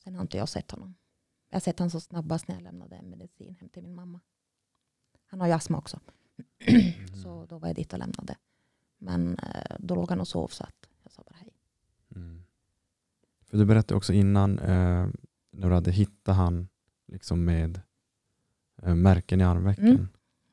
Sen 0.04 0.14
har 0.14 0.22
inte 0.22 0.36
jag 0.36 0.48
sett 0.48 0.70
honom. 0.70 0.94
Jag 1.50 1.56
har 1.56 1.60
sett 1.60 1.78
honom 1.78 1.90
så 1.90 2.00
snabbast 2.00 2.48
när 2.48 2.54
jag 2.54 2.62
lämnade 2.62 2.96
en 2.96 3.10
medicin 3.10 3.56
hem 3.60 3.68
till 3.68 3.82
min 3.82 3.94
mamma. 3.94 4.20
Han 5.26 5.40
har 5.40 5.46
ju 5.46 5.52
astma 5.52 5.78
också. 5.78 6.00
Mm. 6.58 7.08
Så 7.22 7.46
då 7.46 7.58
var 7.58 7.68
jag 7.68 7.76
dit 7.76 7.92
och 7.92 7.98
lämnade. 7.98 8.36
Men 8.98 9.38
eh, 9.38 9.76
då 9.78 9.94
låg 9.94 10.10
han 10.10 10.20
och 10.20 10.28
sov 10.28 10.48
så 10.48 10.64
att 10.64 10.88
jag 11.02 11.12
sa 11.12 11.22
bara 11.22 11.36
hej. 11.38 11.52
Mm. 12.16 12.42
För 13.44 13.58
du 13.58 13.64
berättade 13.64 13.96
också 13.96 14.12
innan 14.12 14.58
eh, 14.58 15.08
när 15.50 15.68
du 15.68 15.74
hade 15.74 15.90
hittat 15.90 16.36
han 16.36 16.68
liksom 17.06 17.44
med 17.44 17.80
eh, 18.82 18.94
märken 18.94 19.40
i 19.40 19.44
armvecken. 19.44 20.08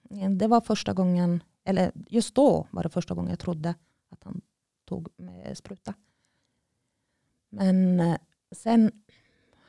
Mm. 0.10 0.38
Det 0.38 0.48
var 0.48 0.62
första 0.62 0.94
gången, 0.94 1.44
eller 1.64 1.92
just 2.08 2.36
då 2.36 2.68
var 2.72 2.84
det 2.84 2.90
första 2.90 3.16
gången 3.16 3.30
jag 3.30 3.40
trodde 3.40 3.76
att 4.10 4.24
han 4.24 4.42
tog 4.86 5.10
med 5.18 5.58
spruta. 5.58 5.94
Men 7.50 8.00
eh, 8.00 8.18
sen 8.52 8.92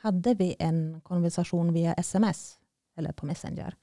hade 0.01 0.33
vi 0.33 0.55
en 0.59 1.01
konversation 1.01 1.73
via 1.73 1.93
sms 1.93 2.59
eller 2.95 3.11
på 3.11 3.25
Messenger. 3.25 3.75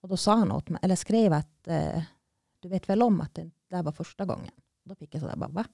Och 0.00 0.08
då 0.08 0.16
sa 0.16 0.36
han 0.36 0.52
åt 0.52 0.68
mig, 0.68 0.80
eller 0.82 0.96
skrev 0.96 1.32
att 1.32 1.68
eh, 1.68 2.02
du 2.60 2.68
vet 2.68 2.88
väl 2.88 3.02
om 3.02 3.20
att 3.20 3.34
det 3.34 3.50
där 3.68 3.82
var 3.82 3.92
första 3.92 4.24
gången. 4.24 4.50
Då 4.84 4.94
fick 4.94 5.14
jag 5.14 5.20
sådär 5.20 5.36
bara 5.36 5.50
va? 5.50 5.64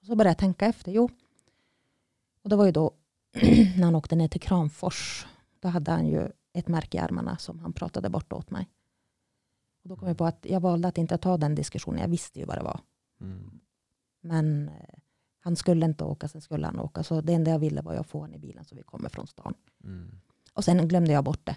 Och 0.00 0.06
så 0.06 0.16
började 0.16 0.30
jag 0.30 0.38
tänka 0.38 0.66
efter, 0.66 0.92
jo. 0.92 1.08
Och 2.42 2.48
det 2.48 2.56
var 2.56 2.66
ju 2.66 2.72
då 2.72 2.94
när 3.76 3.84
han 3.84 3.94
åkte 3.94 4.16
ner 4.16 4.28
till 4.28 4.40
Kramfors. 4.40 5.26
Då 5.60 5.68
hade 5.68 5.90
han 5.90 6.06
ju 6.06 6.28
ett 6.52 6.68
märke 6.68 6.96
i 6.96 7.00
armarna 7.00 7.38
som 7.38 7.58
han 7.58 7.72
pratade 7.72 8.08
bort 8.08 8.32
åt 8.32 8.50
mig. 8.50 8.68
Och 9.82 9.88
då 9.88 9.96
kom 9.96 10.08
jag 10.08 10.18
på 10.18 10.24
att 10.24 10.46
jag 10.48 10.60
valde 10.60 10.88
att 10.88 10.98
inte 10.98 11.18
ta 11.18 11.36
den 11.36 11.54
diskussionen. 11.54 12.00
Jag 12.00 12.08
visste 12.08 12.38
ju 12.38 12.44
vad 12.44 12.56
det 12.58 12.62
var. 12.62 12.80
Mm. 13.20 13.60
Men 14.20 14.68
eh, 14.68 14.98
han 15.44 15.56
skulle 15.56 15.86
inte 15.86 16.04
åka, 16.04 16.28
sen 16.28 16.40
skulle 16.40 16.66
han 16.66 16.80
åka. 16.80 17.02
Så 17.02 17.20
det 17.20 17.32
enda 17.34 17.50
jag 17.50 17.58
ville 17.58 17.82
var 17.82 17.94
att 17.94 18.06
få 18.06 18.20
honom 18.20 18.34
i 18.34 18.38
bilen 18.38 18.64
så 18.64 18.74
vi 18.74 18.82
kommer 18.82 19.08
från 19.08 19.26
stan. 19.26 19.54
Mm. 19.84 20.20
Och 20.52 20.64
sen 20.64 20.88
glömde 20.88 21.12
jag 21.12 21.24
bort 21.24 21.46
det. 21.46 21.56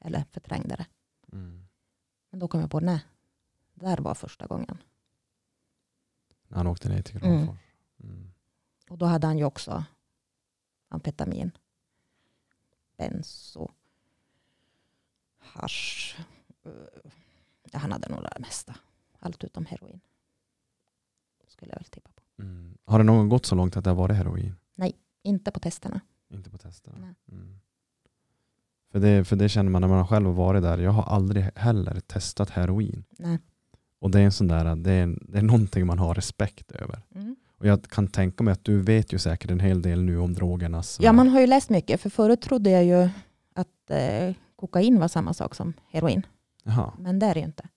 Eller 0.00 0.24
förträngde 0.30 0.76
det. 0.76 0.86
Mm. 1.32 1.68
Men 2.30 2.40
då 2.40 2.48
kom 2.48 2.60
jag 2.60 2.70
på, 2.70 2.80
nej. 2.80 3.04
Där 3.74 3.98
var 3.98 4.14
första 4.14 4.46
gången. 4.46 4.78
När 6.48 6.56
han 6.56 6.66
åkte 6.66 6.88
ner 6.88 7.02
till 7.02 7.20
Kramfors. 7.20 7.58
Mm. 8.02 8.32
Och 8.88 8.98
då 8.98 9.06
hade 9.06 9.26
han 9.26 9.38
ju 9.38 9.44
också 9.44 9.84
amfetamin, 10.88 11.50
benzo, 12.96 13.70
hasch. 15.38 16.16
Ja, 17.62 17.78
han 17.78 17.92
hade 17.92 18.08
nog 18.08 18.22
det 18.22 18.36
mesta. 18.40 18.76
Allt 19.18 19.44
utom 19.44 19.66
heroin. 19.66 20.00
Skulle 21.46 21.72
jag 21.72 21.78
väl 21.78 21.84
tippa 21.84 22.10
på. 22.12 22.21
Mm. 22.42 22.78
Har 22.84 22.98
det 22.98 23.04
någon 23.04 23.16
gång 23.16 23.28
gått 23.28 23.46
så 23.46 23.54
långt 23.54 23.76
att 23.76 23.84
det 23.84 23.90
har 23.90 23.96
varit 23.96 24.16
heroin? 24.16 24.54
Inte 25.22 25.50
på 25.50 25.60
testerna. 25.60 26.00
Inte 26.34 26.50
på 26.50 26.58
testerna? 26.58 26.96
Nej. 27.00 27.14
Mm. 27.32 27.58
För, 28.92 29.00
det, 29.00 29.24
för 29.24 29.36
det 29.36 29.48
känner 29.48 29.70
man 29.70 29.80
när 29.80 29.88
man 29.88 30.06
själv 30.06 30.26
har 30.26 30.32
varit 30.32 30.62
där. 30.62 30.78
Jag 30.78 30.90
har 30.90 31.02
aldrig 31.02 31.44
heller 31.54 32.00
testat 32.00 32.50
heroin. 32.50 33.04
Nej. 33.18 33.38
Och 33.98 34.10
det 34.10 34.20
är 34.20 34.24
en 34.24 34.32
sån 34.32 34.48
där, 34.48 34.76
det 34.76 34.92
är, 34.92 35.18
det 35.20 35.38
är 35.38 35.42
någonting 35.42 35.86
man 35.86 35.98
har 35.98 36.14
respekt 36.14 36.72
över. 36.72 37.02
Mm. 37.14 37.36
Och 37.58 37.66
jag 37.66 37.82
kan 37.82 38.08
tänka 38.08 38.44
mig 38.44 38.52
att 38.52 38.64
du 38.64 38.82
vet 38.82 39.12
ju 39.12 39.18
säkert 39.18 39.50
en 39.50 39.60
hel 39.60 39.82
del 39.82 40.02
nu 40.02 40.18
om 40.18 40.34
drogernas 40.34 40.98
Ja, 41.00 41.12
man 41.12 41.28
har 41.28 41.40
ju 41.40 41.46
läst 41.46 41.70
mycket. 41.70 42.00
För 42.00 42.10
förut 42.10 42.40
trodde 42.40 42.70
jag 42.70 42.84
ju 42.84 43.08
att 43.54 43.90
eh, 43.90 44.34
kokain 44.56 45.00
var 45.00 45.08
samma 45.08 45.34
sak 45.34 45.54
som 45.54 45.72
heroin. 45.90 46.26
Jaha. 46.64 46.92
Men 46.98 47.18
det 47.18 47.26
är 47.26 47.34
det 47.34 47.40
ju 47.40 47.46
inte. 47.46 47.68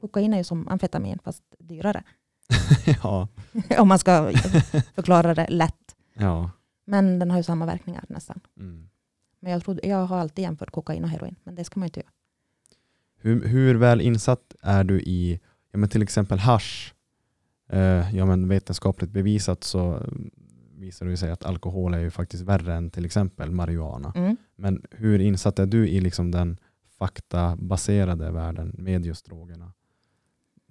Kokain 0.00 0.34
är 0.34 0.38
ju 0.38 0.44
som 0.44 0.68
amfetamin 0.68 1.18
fast 1.24 1.42
dyrare. 1.58 2.04
ja. 3.02 3.28
Om 3.78 3.88
man 3.88 3.98
ska 3.98 4.32
förklara 4.94 5.34
det 5.34 5.46
lätt. 5.48 5.96
ja. 6.14 6.50
Men 6.84 7.18
den 7.18 7.30
har 7.30 7.36
ju 7.38 7.42
samma 7.42 7.66
verkningar 7.66 8.04
nästan. 8.08 8.40
Mm. 8.56 8.88
Men 9.40 9.52
jag, 9.52 9.64
trodde, 9.64 9.88
jag 9.88 10.06
har 10.06 10.18
alltid 10.18 10.42
jämfört 10.42 10.70
kokain 10.70 11.04
och 11.04 11.10
heroin. 11.10 11.36
Men 11.44 11.54
det 11.54 11.64
ska 11.64 11.80
man 11.80 11.84
ju 11.84 11.88
inte 11.88 12.00
göra. 12.00 12.10
Hur, 13.16 13.48
hur 13.48 13.74
väl 13.74 14.00
insatt 14.00 14.54
är 14.62 14.84
du 14.84 15.00
i 15.00 15.40
ja, 15.72 15.78
men 15.78 15.88
till 15.88 16.02
exempel 16.02 16.38
hasch? 16.38 16.94
Eh, 17.68 18.16
ja, 18.16 18.26
men 18.26 18.48
vetenskapligt 18.48 19.10
bevisat 19.10 19.64
så 19.64 19.94
mm, 19.94 20.30
visar 20.74 21.06
det 21.06 21.16
sig 21.16 21.30
att 21.30 21.44
alkohol 21.44 21.94
är 21.94 21.98
ju 21.98 22.10
faktiskt 22.10 22.42
värre 22.42 22.74
än 22.74 22.90
till 22.90 23.04
exempel 23.04 23.50
marijuana. 23.50 24.12
Mm. 24.16 24.36
Men 24.56 24.82
hur 24.90 25.18
insatt 25.18 25.58
är 25.58 25.66
du 25.66 25.88
i 25.88 26.00
liksom 26.00 26.30
den 26.30 26.58
faktabaserade 26.98 28.30
världen 28.30 28.74
med 28.78 29.06
just 29.06 29.26
drogerna? 29.26 29.72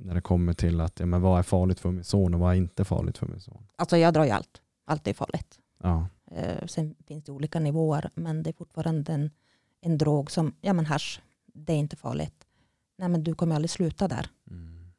När 0.04 0.16
det 0.16 0.22
kommer 0.22 0.54
till 0.54 0.82
att 0.82 1.00
ja, 1.00 1.06
men 1.06 1.22
vad 1.22 1.40
är 1.40 1.44
farligt 1.44 1.80
för 1.80 1.92
min 1.92 2.04
son 2.04 2.34
och 2.34 2.40
vad 2.40 2.52
är 2.52 2.56
inte 2.56 2.86
farligt 2.86 3.18
för 3.18 3.28
min 3.28 3.40
son? 3.40 3.68
Alltså 3.76 3.98
jag 3.98 4.14
drar 4.14 4.26
ju 4.26 4.32
allt. 4.32 4.62
Allt 4.86 5.08
är 5.08 5.14
farligt. 5.14 5.60
Ja. 5.78 6.08
Eh, 6.32 6.66
sen 6.66 6.96
finns 7.08 7.24
det 7.24 7.32
olika 7.32 7.60
nivåer. 7.60 8.10
Men 8.14 8.44
det 8.44 8.50
är 8.50 8.54
fortfarande 8.54 9.14
en, 9.14 9.32
en 9.82 9.98
drog 9.98 10.32
som, 10.32 10.56
ja 10.62 10.74
men 10.74 10.86
hasch, 10.86 11.22
det 11.46 11.74
är 11.74 11.78
inte 11.78 11.96
farligt. 11.96 12.48
Nej 12.98 13.10
men 13.10 13.24
du 13.24 13.36
kommer 13.36 13.56
aldrig 13.56 13.70
sluta 13.70 14.08
där. 14.08 14.30
Mm. 14.50 14.92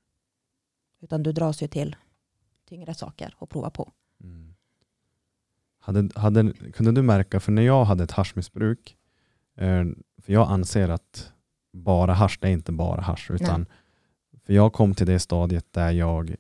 Utan 1.01 1.23
du 1.23 1.33
dras 1.33 1.63
ju 1.63 1.69
till 1.69 1.97
tyngre 2.69 2.95
saker 2.95 3.35
och 3.39 3.51
prova 3.51 3.71
på. 3.71 3.93
Mm. 4.25 4.55
Hade, 5.79 6.09
hade, 6.15 6.53
kunde 6.73 6.93
du 6.93 7.03
märka, 7.03 7.41
för 7.41 7.53
när 7.53 7.63
jag 7.63 7.85
hade 7.85 8.05
ett 8.05 8.11
haschmissbruk, 8.11 8.97
eh, 9.57 9.85
för 10.19 10.33
jag 10.33 10.51
anser 10.51 10.89
att 10.89 11.33
bara 11.73 12.15
hasch, 12.15 12.39
det 12.41 12.49
är 12.49 12.53
inte 12.53 12.73
bara 12.73 13.01
hasch, 13.01 13.31
utan 13.31 13.67
för 14.47 14.53
jag 14.53 14.73
kom 14.73 14.95
till 14.95 15.07
det 15.07 15.19
stadiet 15.19 15.67
där 15.73 15.91
jag 15.91 16.37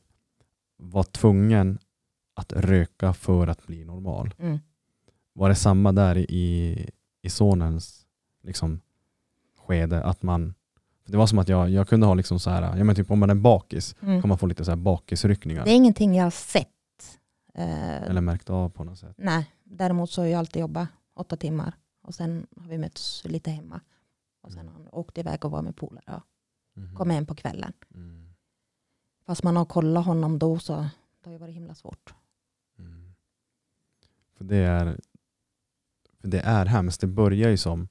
var 0.76 1.02
tvungen 1.02 1.78
att 2.34 2.52
röka 2.52 3.12
för 3.12 3.46
att 3.46 3.66
bli 3.66 3.84
normal. 3.84 4.34
Mm. 4.38 4.58
Var 5.32 5.48
det 5.48 5.54
samma 5.54 5.92
där 5.92 6.16
i, 6.18 6.86
i 7.22 7.30
sonens 7.30 8.06
liksom, 8.42 8.80
skede? 9.66 10.04
Att 10.04 10.22
man, 10.22 10.54
det 11.06 11.16
var 11.16 11.26
som 11.26 11.38
att 11.38 11.48
jag, 11.48 11.70
jag 11.70 11.88
kunde 11.88 12.06
ha 12.06 12.14
liksom 12.14 12.38
så 12.38 12.50
här, 12.50 12.76
ja 12.78 12.84
men 12.84 12.94
typ 12.96 13.10
om 13.10 13.18
man 13.18 13.30
är 13.30 13.34
bakis, 13.34 13.94
Mm. 14.02 14.20
kan 14.20 14.28
man 14.28 14.38
få 14.38 14.46
lite 14.46 14.64
så 14.64 14.70
här 14.70 14.76
bakisryckningar. 14.76 15.64
Det 15.64 15.70
är 15.70 15.76
ingenting 15.76 16.14
jag 16.14 16.24
har 16.24 16.30
sett. 16.30 16.68
Eh, 17.54 18.02
Eller 18.02 18.20
märkt 18.20 18.50
av 18.50 18.68
på 18.70 18.84
något 18.84 18.98
sätt. 18.98 19.14
Nej, 19.18 19.50
däremot 19.64 20.10
så 20.10 20.22
har 20.22 20.26
jag 20.26 20.38
alltid 20.38 20.60
jobbat 20.60 20.88
åtta 21.14 21.36
timmar. 21.36 21.74
Och 22.02 22.14
sen 22.14 22.46
har 22.56 22.68
vi 22.68 22.78
mötts 22.78 23.24
lite 23.24 23.50
hemma. 23.50 23.80
Och 24.42 24.52
sen 24.52 24.66
har 24.68 24.72
han 24.74 24.88
åkt 24.92 25.18
iväg 25.18 25.44
och 25.44 25.50
var 25.50 25.62
med 25.62 25.76
polare 25.76 26.04
och 26.16 26.22
Mhm. 26.74 26.96
kom 26.96 27.10
hem 27.10 27.26
på 27.26 27.34
kvällen. 27.34 27.72
Mm. 27.94 28.28
Fast 29.26 29.42
man 29.42 29.56
har 29.56 29.64
kollat 29.64 30.04
honom 30.06 30.38
då 30.38 30.58
så 30.58 30.72
det 31.22 31.28
har 31.28 31.32
ju 31.32 31.38
varit 31.38 31.54
himla 31.54 31.74
svårt. 31.74 32.14
Mm. 32.78 33.14
För 34.36 34.44
det 34.44 34.56
är 34.56 35.00
för 36.20 36.28
det 36.28 36.40
är 36.40 36.66
hemskt. 36.66 37.00
Det 37.00 37.06
börjar 37.06 37.50
ju 37.50 37.56
som 37.56 37.88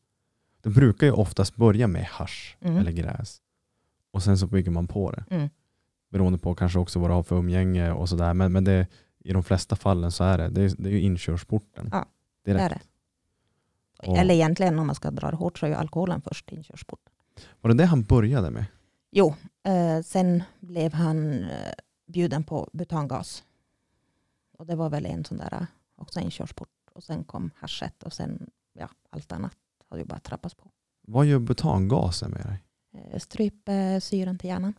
det 0.62 0.70
brukar 0.70 1.08
ju 1.08 1.13
oftast 1.13 1.56
börja 1.56 1.88
med 1.88 2.06
hasch 2.06 2.58
Mm. 2.62 2.78
eller 2.78 2.91
gräs. 2.91 3.41
Och 4.12 4.24
sen 4.24 4.38
så 4.38 4.48
bygger 4.48 4.72
man 4.72 4.88
på 4.88 5.12
det. 5.12 5.24
Mm. 5.30 5.50
Beroende 6.10 6.39
på 6.39 6.56
kanske 6.56 6.80
också 6.80 7.00
vad 7.00 7.10
du 7.10 7.13
har 7.13 7.24
för 7.24 7.36
umgänge 7.36 7.91
och 7.91 8.10
sådär. 8.10 8.34
Men, 8.34 8.52
men 8.52 8.63
det, 8.63 8.88
i 9.20 9.34
de 9.34 9.44
flesta 9.44 9.76
fallen 9.76 10.12
så 10.12 10.24
är 10.24 10.38
det, 10.38 10.50
det 10.50 10.62
är, 10.62 10.76
det 10.78 10.89
är 10.89 10.94
ju 10.94 11.02
inkörsporten. 11.02 11.89
Ja, 11.91 12.06
Direkt. 12.46 12.60
Det 12.60 12.65
är 12.65 12.70
det. 12.70 12.82
Och- 14.12 14.17
Eller 14.17 14.34
egentligen 14.34 14.80
om 14.80 14.88
man 14.88 14.96
ska 14.96 15.12
dra 15.12 15.32
det 15.32 15.38
hårt 15.38 15.60
så 15.60 15.65
är 15.65 15.70
ju 15.70 15.76
alkoholen 15.76 16.22
först 16.22 16.52
inkörsport. 16.52 17.00
Var 17.62 17.70
det 17.70 17.78
det 17.78 17.86
han 17.86 18.04
började 18.04 18.50
med? 18.50 18.65
Jo, 19.12 19.36
eh, 19.63 20.02
sen 20.02 20.44
blev 20.60 20.94
han 20.94 21.44
eh, 21.44 21.74
bjuden 22.08 22.44
på 22.44 22.70
butangas. 22.74 23.44
Och 24.58 24.65
det 24.65 24.76
var 24.76 24.89
väl 24.89 25.06
en 25.06 25.26
sån 25.26 25.38
där 25.38 25.67
också 25.96 26.20
inkörsport. 26.20 26.70
Och 26.94 27.04
sen 27.04 27.24
kom 27.24 27.52
haschet 27.56 28.04
och 28.04 28.13
sen 28.13 28.50
ja, 28.74 28.89
allt 29.10 29.32
annat 29.32 29.56
har 29.89 29.98
ju 29.98 30.04
bara 30.06 30.20
trappats 30.20 30.56
på. 30.56 30.72
Vad 31.02 31.26
gör 31.26 31.39
butangasen 31.39 32.32
med 32.32 32.46
dig? 32.46 32.63
Eh, 33.12 33.20
stryper 33.20 34.00
syren 34.00 34.38
till 34.38 34.50
hjärnan. 34.50 34.74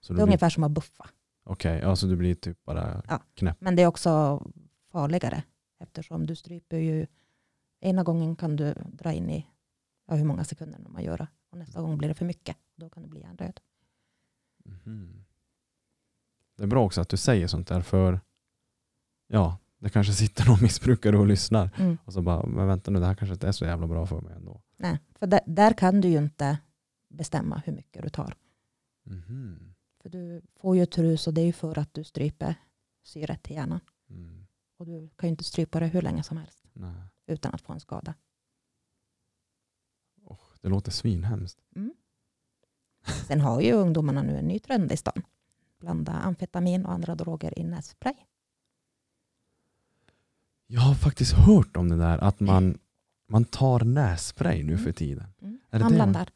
Så 0.00 0.12
Det 0.12 0.14
är 0.14 0.16
blir, 0.16 0.24
ungefär 0.24 0.50
som 0.50 0.64
att 0.64 0.70
buffa. 0.70 1.08
Okej, 1.44 1.82
alltså 1.82 2.06
du 2.06 2.16
blir 2.16 2.34
typ 2.34 2.64
bara 2.64 3.02
Ja. 3.08 3.20
knäpp. 3.34 3.56
Men 3.60 3.76
det 3.76 3.82
är 3.82 3.86
också 3.86 4.42
farligare 4.92 5.42
eftersom 5.80 6.26
du 6.26 6.36
stryper 6.36 6.76
ju 6.76 7.06
ena 7.80 8.02
gången 8.02 8.36
kan 8.36 8.56
du 8.56 8.74
dra 8.92 9.12
in 9.12 9.30
i 9.30 9.46
ja, 10.06 10.14
hur 10.14 10.24
många 10.24 10.44
sekunder 10.44 10.78
man 10.88 11.02
gör. 11.04 11.26
Och 11.50 11.58
nästa 11.58 11.80
gång 11.80 11.98
blir 11.98 12.08
det 12.08 12.14
för 12.14 12.24
mycket. 12.24 12.56
Då 12.76 12.88
kan 12.90 13.02
det 13.02 13.08
bli 13.08 13.20
hjärndöd. 13.20 13.60
Mhm. 14.64 15.24
Det 16.56 16.62
är 16.62 16.66
bra 16.66 16.84
också 16.84 17.00
att 17.00 17.08
du 17.08 17.16
säger 17.16 17.46
sånt 17.46 17.68
där 17.68 17.80
för 17.80 18.20
ja, 19.26 19.58
det 19.78 19.90
kanske 19.90 20.12
sitter 20.12 20.46
någon 20.46 20.58
missbrukare 20.62 21.18
och 21.18 21.26
lyssnar 21.26 21.70
Mm. 21.78 21.98
och 22.04 22.12
så 22.12 22.22
bara, 22.22 22.46
men 22.46 22.66
vänta 22.66 22.90
nu, 22.90 23.00
det 23.00 23.06
här 23.06 23.14
kanske 23.14 23.32
inte 23.34 23.48
är 23.48 23.52
så 23.52 23.64
jävla 23.64 23.86
bra 23.86 24.06
för 24.06 24.20
mig 24.20 24.34
ändå. 24.34 24.62
Nej, 24.76 24.98
för 25.14 25.26
där, 25.26 25.40
där 25.46 25.72
kan 25.72 26.00
du 26.00 26.08
ju 26.08 26.18
inte 26.18 26.58
bestämma 27.08 27.62
hur 27.66 27.72
mycket 27.72 28.02
du 28.02 28.08
tar. 28.08 28.34
Mhm. 29.02 29.74
För 30.02 30.08
du 30.08 30.42
får 30.56 30.76
ju 30.76 30.82
ett 30.82 30.98
rus 30.98 31.26
och 31.26 31.34
det 31.34 31.40
är 31.40 31.46
ju 31.46 31.52
för 31.52 31.78
att 31.78 31.94
du 31.94 32.04
stryper 32.04 32.54
syret 33.02 33.42
till 33.42 33.56
hjärnan. 33.56 33.80
Mm. 34.10 34.46
Och 34.76 34.86
du 34.86 35.08
kan 35.16 35.28
ju 35.28 35.30
inte 35.30 35.44
strypa 35.44 35.80
det 35.80 35.86
hur 35.86 36.02
länge 36.02 36.22
som 36.22 36.36
helst 36.36 36.64
Nej. 36.72 37.02
utan 37.26 37.54
att 37.54 37.60
få 37.60 37.72
en 37.72 37.80
skada. 37.80 38.14
Det 40.60 40.68
låter 40.68 40.90
svinhemskt. 40.90 41.58
Sen 43.26 43.40
har 43.40 43.60
ju 43.60 43.72
ungdomarna 43.72 44.22
nu 44.22 44.38
en 44.38 44.48
ny 44.48 44.58
trend 44.58 44.92
i 44.92 44.96
stan. 44.96 45.22
Blanda 45.80 46.12
amfetamin 46.12 46.86
och 46.86 46.92
andra 46.92 47.14
droger 47.14 47.58
i 47.58 47.64
nässpray. 47.64 48.14
Jag 50.66 50.80
har 50.80 50.94
faktiskt 50.94 51.32
hört 51.32 51.76
om 51.76 51.88
det 51.88 51.96
där 51.96 52.18
att 52.18 52.40
man, 52.40 52.78
man 53.26 53.44
tar 53.44 53.80
nässpray 53.80 54.62
nu 54.62 54.78
för 54.78 54.92
tiden. 54.92 55.26
Mm. 55.42 55.60
Är 55.70 55.78
det 55.78 55.84
Han 55.84 55.92
det? 55.92 55.96
blandar. 55.96 56.30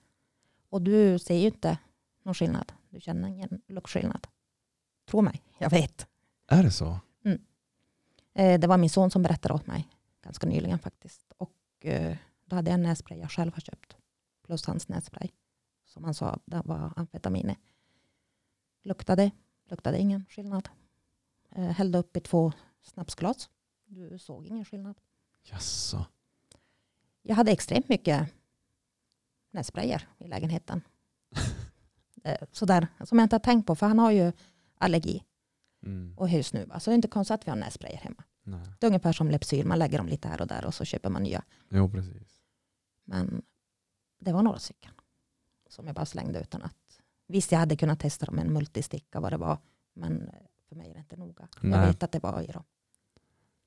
Och 0.71 0.83
du 0.83 1.19
ser 1.19 1.37
ju 1.37 1.47
inte 1.47 1.79
någon 2.23 2.35
skillnad. 2.35 2.73
Du 2.91 3.01
känner 3.01 3.29
ingen 3.29 3.61
luktskillnad. 3.69 4.27
Tro 5.11 5.21
mig, 5.23 5.43
jag 5.59 5.71
vet. 5.71 6.07
Är 6.47 6.63
det 6.63 6.71
så? 6.71 7.01
Eh, 8.35 8.61
det 8.61 8.67
var 8.67 8.79
min 8.79 8.91
son 8.91 9.11
som 9.11 9.23
berättade 9.23 9.55
åt 9.55 9.67
mig 9.67 9.89
ganska 10.25 10.47
nyligen 10.47 10.79
faktiskt. 10.79 11.33
Och 11.39 11.87
eh, 11.87 12.17
då 12.45 12.57
hade 12.57 12.71
jag 12.71 12.75
en 12.75 12.83
nässpray 12.83 13.19
jag 13.19 13.31
själv 13.31 13.55
har 13.55 13.61
köpt. 13.61 13.97
Plus 14.53 14.67
hans 14.67 14.89
nässpray. 14.89 15.29
Som 15.85 16.05
han 16.05 16.15
sa, 16.15 16.39
det 16.45 16.63
var 16.65 16.93
amfetamin. 16.97 17.55
Luktade, 18.83 19.31
luktade 19.71 19.99
ingen 19.99 20.25
skillnad. 20.29 20.69
Eh, 21.51 21.65
hällde 21.65 21.99
upp 21.99 22.17
i 22.17 22.21
två 22.21 22.53
snapsglas. 22.83 23.51
Du 23.87 24.19
såg 24.19 24.47
ingen 24.47 24.65
skillnad. 24.65 24.97
Jaså? 25.43 26.07
Jag 27.23 27.35
hade 27.37 27.51
extremt 27.53 27.89
mycket 27.89 28.29
nässprayer 29.51 30.09
i 30.19 30.29
lägenheten. 30.29 30.81
Eh, 32.25 32.39
Sådär, 32.53 32.87
som 33.05 33.19
jag 33.19 33.25
inte 33.25 33.35
har 33.37 33.41
tänkt 33.41 33.67
på, 33.67 33.75
för 33.77 33.87
han 33.87 33.99
har 33.99 34.11
ju 34.11 34.33
allergi 34.79 35.23
Mm. 35.83 36.19
och 36.19 36.29
husnuva. 36.29 36.81
Så 36.81 36.91
det 36.91 36.95
är 36.95 36.97
inte 36.97 37.09
konstigt 37.09 37.35
att 37.35 37.47
vi 37.47 37.51
har 37.51 37.57
nässprayer 37.59 37.97
hemma. 37.97 38.25
Nej. 38.43 38.61
Det 38.81 38.87
är 38.87 38.89
ungefär 38.89 39.13
som 39.13 39.31
Lypsyl, 39.31 39.67
man 39.67 39.79
lägger 39.79 39.99
dem 39.99 40.07
lite 40.09 40.29
här 40.29 40.41
och 40.41 40.47
där 40.47 40.65
och 40.65 40.75
så 40.75 40.85
köper 40.85 41.11
man 41.11 41.23
nya. 41.23 41.43
Jo, 41.69 41.91
precis. 41.91 42.43
Men 43.05 43.43
det 44.25 44.33
var 44.33 44.43
några 44.43 44.59
stycken 44.59 44.93
som 45.69 45.87
jag 45.87 45.95
bara 45.95 46.07
slängde 46.07 46.41
utan 46.41 46.63
att... 46.63 47.01
Visst, 47.27 47.53
jag 47.53 47.59
hade 47.59 47.77
kunnat 47.77 48.01
testa 48.01 48.27
dem 48.27 48.35
med 48.37 48.47
en 48.47 48.53
multisticka 48.53 49.21
vad 49.21 49.33
det 49.33 49.37
var, 49.37 49.59
men 49.93 50.29
eh, 50.29 50.35
för 50.69 50.77
mig 50.77 50.91
är 50.91 50.95
det 50.95 51.01
inte 51.01 51.17
noga. 51.17 51.49
Jag 51.61 51.71
Nej. 51.71 51.87
vet 51.87 52.03
att 52.03 52.13
det 52.13 52.23
var 52.23 52.43
i 52.43 52.47
dem. 52.47 52.65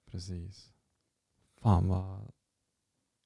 Precis. 0.06 0.74
Fan 1.62 1.88
vad... 1.88 2.32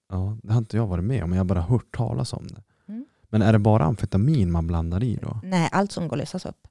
Ja, 0.08 0.38
det 0.44 0.52
har 0.54 0.58
inte 0.58 0.78
jag 0.78 0.88
varit 0.88 1.04
med 1.04 1.24
om, 1.24 1.32
jag 1.32 1.40
har 1.40 1.46
bara 1.46 1.62
hört 1.62 1.96
talas 1.96 2.34
om 2.34 2.48
det. 2.48 2.64
Mm. 2.86 3.06
Men 3.24 3.42
är 3.42 3.54
det 3.54 3.60
bara 3.60 3.84
amfetamin 3.84 4.52
man 4.52 4.68
blandar 4.68 5.04
i 5.04 5.16
då? 5.16 5.40
Nej, 5.44 5.70
allt 5.72 5.92
som 5.92 6.08
går 6.08 6.16
att 6.16 6.20
lösas 6.20 6.46
upp. 6.46 6.68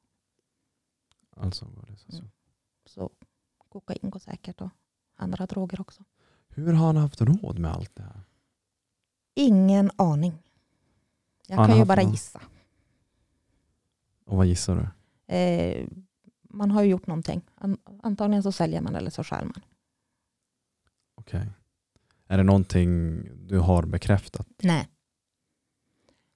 Alltså, 1.37 1.65
vad 1.77 1.87
det 1.87 1.93
är 1.93 1.97
så. 1.97 2.17
Mm. 2.17 2.31
Så 2.87 3.11
kokain 3.69 4.11
går 4.11 4.21
säkert 4.21 4.61
och 4.61 4.71
andra 5.17 5.47
droger 5.47 5.81
också. 5.81 6.05
Hur 6.49 6.73
har 6.73 6.87
han 6.87 6.97
haft 6.97 7.21
råd 7.21 7.59
med 7.59 7.73
allt 7.73 7.97
det 7.97 8.03
här? 8.03 8.21
Ingen 9.35 9.91
aning. 9.97 10.43
Jag 11.49 11.67
kan 11.67 11.77
ju 11.79 11.85
bara 11.85 12.03
någon- 12.03 12.11
gissa. 12.11 12.41
Och 14.25 14.37
vad 14.37 14.47
gissar 14.47 14.77
du? 15.27 15.35
Eh, 15.35 15.89
man 16.43 16.71
har 16.71 16.83
ju 16.83 16.89
gjort 16.91 17.07
någonting. 17.07 17.43
An- 17.55 17.79
Antagligen 18.03 18.43
så 18.43 18.53
säljer 18.53 18.81
man 18.81 18.95
eller 18.95 19.11
så 19.11 19.25
stjäl 19.25 19.45
man. 19.45 19.61
Okej. 21.15 21.47
Är 22.27 22.37
det 22.37 22.43
någonting 22.45 23.23
du 23.47 23.59
har 23.59 23.83
bekräftat? 23.87 24.49
Nej. 24.63 24.89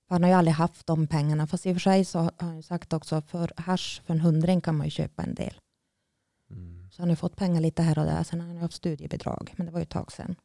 För 0.09 0.15
Han 0.15 0.23
har 0.23 0.31
ju 0.31 0.37
aldrig 0.37 0.55
haft 0.55 0.87
de 0.87 1.07
pengarna. 1.07 1.47
Fast 1.47 1.67
i 1.67 1.71
och 1.71 1.75
för 1.75 1.81
sig 1.81 2.05
så 2.05 2.19
har 2.19 2.33
han 2.39 2.57
ju 2.57 2.63
sagt 2.63 2.93
också 2.93 3.23
för 3.23 3.53
hasch 3.57 4.03
för 4.05 4.15
en 4.15 4.21
hundring 4.21 4.61
kan 4.61 4.77
man 4.77 4.87
ju 4.87 4.91
köpa 4.91 5.23
en 5.23 5.35
del. 5.35 5.55
Mm. 6.51 6.91
Så 6.91 7.03
han 7.03 7.09
har 7.09 7.17
fått 7.17 7.37
pengar 7.37 7.61
lite 7.61 7.83
här 7.83 7.99
och 7.99 8.05
där. 8.05 8.23
Sen 8.23 8.41
har 8.41 8.47
han 8.49 8.57
haft 8.57 8.75
studiebidrag. 8.75 9.55
Men 9.57 9.67
det 9.67 9.73
var 9.73 9.79
ju 9.79 9.83
ett 9.83 9.89
tag 9.91 10.13
sedan. 10.13 10.37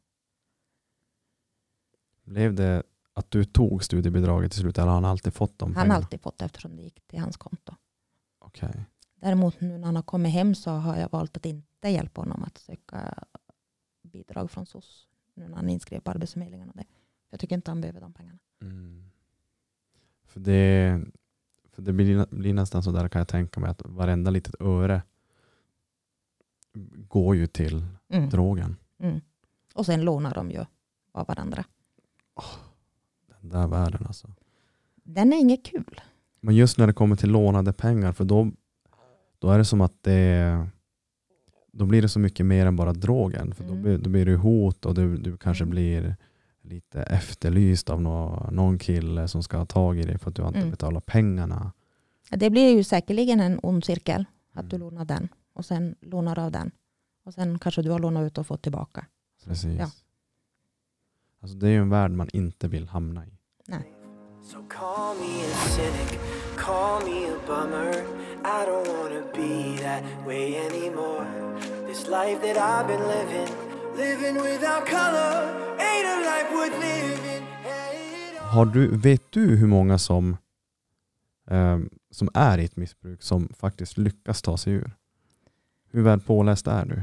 Blev 2.24 2.54
det 2.54 2.82
att 3.18 3.30
du 3.30 3.44
tog 3.44 3.84
studiebidraget 3.84 4.52
till 4.52 4.60
slut 4.60 4.78
eller 4.78 4.86
har 4.86 4.94
han 4.94 5.04
alltid 5.04 5.34
fått 5.34 5.58
de 5.58 5.64
Han 5.64 5.74
pengarna? 5.74 5.94
har 5.94 6.00
alltid 6.02 6.20
fått 6.20 6.42
eftersom 6.42 6.76
det 6.76 6.82
gick 6.82 7.00
till 7.06 7.18
hans 7.18 7.36
konto. 7.36 7.74
Okej. 8.38 8.84
Däremot 9.20 9.60
nu 9.60 9.78
när 9.78 9.86
han 9.86 9.96
har 9.96 10.02
kommit 10.02 10.32
hem 10.32 10.54
så 10.54 10.70
har 10.70 10.96
jag 10.96 11.10
valt 11.12 11.36
att 11.36 11.46
inte 11.46 11.88
hjälpa 11.88 12.20
honom 12.20 12.42
att 12.44 12.58
söka 12.58 13.24
bidrag 14.02 14.50
från 14.50 14.66
SOS. 14.66 15.08
Nu 15.34 15.48
när 15.48 15.56
han 15.56 15.68
är 15.68 15.72
inskriven 15.72 16.02
på 16.02 16.10
Arbetsförmedlingen. 16.10 16.70
Och 16.70 16.76
det. 16.76 16.84
Jag 17.30 17.40
tycker 17.40 17.54
inte 17.56 17.70
han 17.70 17.80
behöver 17.80 18.00
de 18.00 18.12
pengarna. 18.12 18.38
Mm. 18.62 19.10
För 20.26 20.40
det, 20.40 21.00
för 21.72 21.82
det 21.82 21.92
blir, 21.92 22.26
blir 22.30 22.54
nästan 22.54 22.82
så 22.82 22.92
där 22.92 23.08
kan 23.08 23.18
jag 23.20 23.28
tänka 23.28 23.60
mig 23.60 23.70
att 23.70 23.82
varenda 23.84 24.30
litet 24.30 24.54
öre 24.60 25.02
går 27.08 27.36
ju 27.36 27.46
till 27.46 27.86
Mm. 28.10 28.28
drogen. 28.28 28.76
Mm. 28.98 29.20
Och 29.74 29.86
sen 29.86 30.00
lånar 30.04 30.34
de 30.34 30.50
ju 30.50 30.64
av 31.12 31.26
varandra. 31.26 31.64
Den 32.34 32.44
där 33.48 33.66
världen 33.66 34.06
alltså. 34.06 34.28
Den 35.04 35.32
är 35.32 35.36
inget 35.36 35.64
kul. 35.64 36.00
Men 36.40 36.54
just 36.56 36.78
när 36.78 36.86
det 36.86 36.92
kommer 36.92 37.16
till 37.16 37.30
lånade 37.30 37.72
pengar, 37.72 38.12
för 38.12 38.24
då, 38.24 38.50
då 39.38 39.50
är 39.50 39.58
det 39.58 39.64
som 39.64 39.80
att 39.80 40.02
det 40.02 40.66
då 41.72 41.86
blir 41.86 42.02
det 42.02 42.08
så 42.08 42.18
mycket 42.18 42.46
mer 42.46 42.66
än 42.66 42.76
bara 42.76 42.92
drogen. 42.92 43.54
För 43.54 43.64
då, 43.64 43.70
Mm. 43.70 43.82
blir, 43.82 43.98
då 43.98 44.10
blir 44.10 44.26
det 44.26 44.36
hot 44.36 44.84
och 44.86 44.94
du, 44.94 45.16
du 45.16 45.36
kanske 45.36 45.64
Mm. 45.64 45.70
blir 45.70 46.16
lite 46.62 47.02
efterlyst 47.02 47.90
av 47.90 48.02
nå, 48.02 48.48
någon 48.52 48.78
kille 48.78 49.28
som 49.28 49.42
ska 49.42 49.56
ha 49.56 49.66
tag 49.66 49.98
i 49.98 50.02
dig 50.02 50.18
för 50.18 50.30
att 50.30 50.36
du 50.36 50.46
inte 50.46 50.58
Mm. 50.58 50.70
betalat 50.70 51.06
pengarna. 51.06 51.72
Det 52.30 52.50
blir 52.50 52.76
ju 52.76 52.84
säkerligen 52.84 53.40
en 53.40 53.60
ond 53.62 53.84
cirkel. 53.84 54.24
Att 54.52 54.70
du 54.70 54.76
Mm. 54.76 54.88
lånar 54.88 55.04
den 55.04 55.28
och 55.52 55.64
sen 55.64 55.94
lånar 56.00 56.38
av 56.38 56.52
den. 56.52 56.70
Och 57.24 57.34
sen 57.34 57.58
kanske 57.58 57.82
du 57.82 57.90
har 57.90 57.98
lånat 57.98 58.26
ut 58.26 58.38
och 58.38 58.46
fått 58.46 58.62
tillbaka. 58.62 59.06
Precis. 59.44 59.78
Ja. 59.78 59.90
Alltså 61.40 61.56
det 61.56 61.66
är 61.66 61.70
ju 61.70 61.78
en 61.78 61.90
värld 61.90 62.10
man 62.10 62.28
inte 62.32 62.68
vill 62.68 62.88
hamna 62.88 63.26
i. 63.26 63.37
So 63.70 64.62
call 64.68 65.14
me 65.14 65.44
a 65.44 65.54
cynic, 65.68 66.18
call 66.56 67.00
me 67.04 67.26
a 67.26 67.36
bummer. 67.46 67.92
I 68.44 68.64
don't 68.64 68.88
wanna 68.88 69.22
be 69.34 69.76
that 69.82 70.02
way 70.26 70.56
anymore. 70.56 71.26
This 71.86 72.08
life 72.08 72.40
that 72.40 72.56
I've 72.56 72.86
been 72.88 73.06
living, 73.06 73.48
living 73.96 74.36
without 74.36 74.86
color, 74.86 75.32
ain't 75.78 76.06
a 76.06 76.16
life 76.30 76.50
worth 76.54 76.80
living. 76.80 77.42
Har 78.38 78.66
du, 78.66 78.96
vet 78.96 79.32
du 79.32 79.56
hur 79.56 79.66
många 79.66 79.98
som, 79.98 80.36
eh, 81.50 81.78
som 82.10 82.28
är 82.34 82.58
i 82.58 82.64
ett 82.64 82.76
missbruk 82.76 83.22
som 83.22 83.48
faktiskt 83.48 83.98
lyckas 83.98 84.42
ta 84.42 84.56
sig 84.56 84.72
ur? 84.72 84.96
Hur 85.90 86.02
väl 86.02 86.20
påläst 86.20 86.66
är 86.66 86.84
du? 86.84 87.02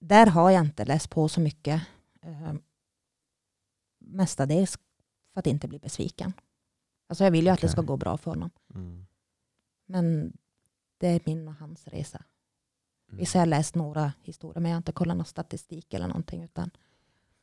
Där 0.00 0.26
har 0.26 0.50
jag 0.50 0.64
inte 0.64 0.84
läst 0.84 1.10
på 1.10 1.28
så 1.28 1.40
mycket. 1.40 1.82
Eh, 2.22 2.54
mestadels 3.98 4.78
för 5.32 5.40
att 5.40 5.46
inte 5.46 5.68
bli 5.68 5.78
besviken. 5.78 6.32
Alltså 7.08 7.24
jag 7.24 7.30
vill 7.30 7.44
ju 7.44 7.50
att 7.50 7.60
det 7.60 7.68
ska 7.68 7.82
gå 7.82 7.96
bra 7.96 8.16
för 8.16 8.30
honom. 8.30 8.50
Mm. 8.74 9.06
Men 9.86 10.32
det 10.98 11.06
är 11.08 11.20
min 11.26 11.48
och 11.48 11.54
hans 11.54 11.86
resa. 11.88 12.24
Visst 13.10 13.34
har 13.34 13.40
jag 13.40 13.48
läst 13.48 13.74
några 13.74 14.12
historier 14.22 14.60
men 14.60 14.70
jag 14.70 14.76
har 14.76 14.78
inte 14.80 14.92
kollat 14.92 15.16
någon 15.16 15.26
statistik 15.26 15.94
eller 15.94 16.06
någonting. 16.08 16.42
Utan, 16.42 16.70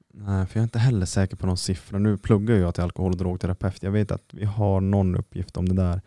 Nej, 0.07 0.45
för 0.47 0.57
jag 0.59 0.61
är 0.61 0.63
inte 0.63 0.79
heller 0.79 1.05
säker 1.05 1.35
på 1.37 1.47
någon 1.47 1.57
siffra. 1.57 1.99
Nu 1.99 2.17
pluggar 2.17 2.55
jag 2.55 2.73
till 2.75 2.83
alkohol 2.83 3.11
och 3.11 3.17
drogterapeut. 3.17 3.83
Jag 3.83 3.91
vet 3.91 4.11
att 4.11 4.33
vi 4.33 4.45
har 4.45 4.81
någon 4.81 5.15
uppgift 5.15 5.57
om 5.57 5.69
det 5.69 5.75
där. 5.75 6.01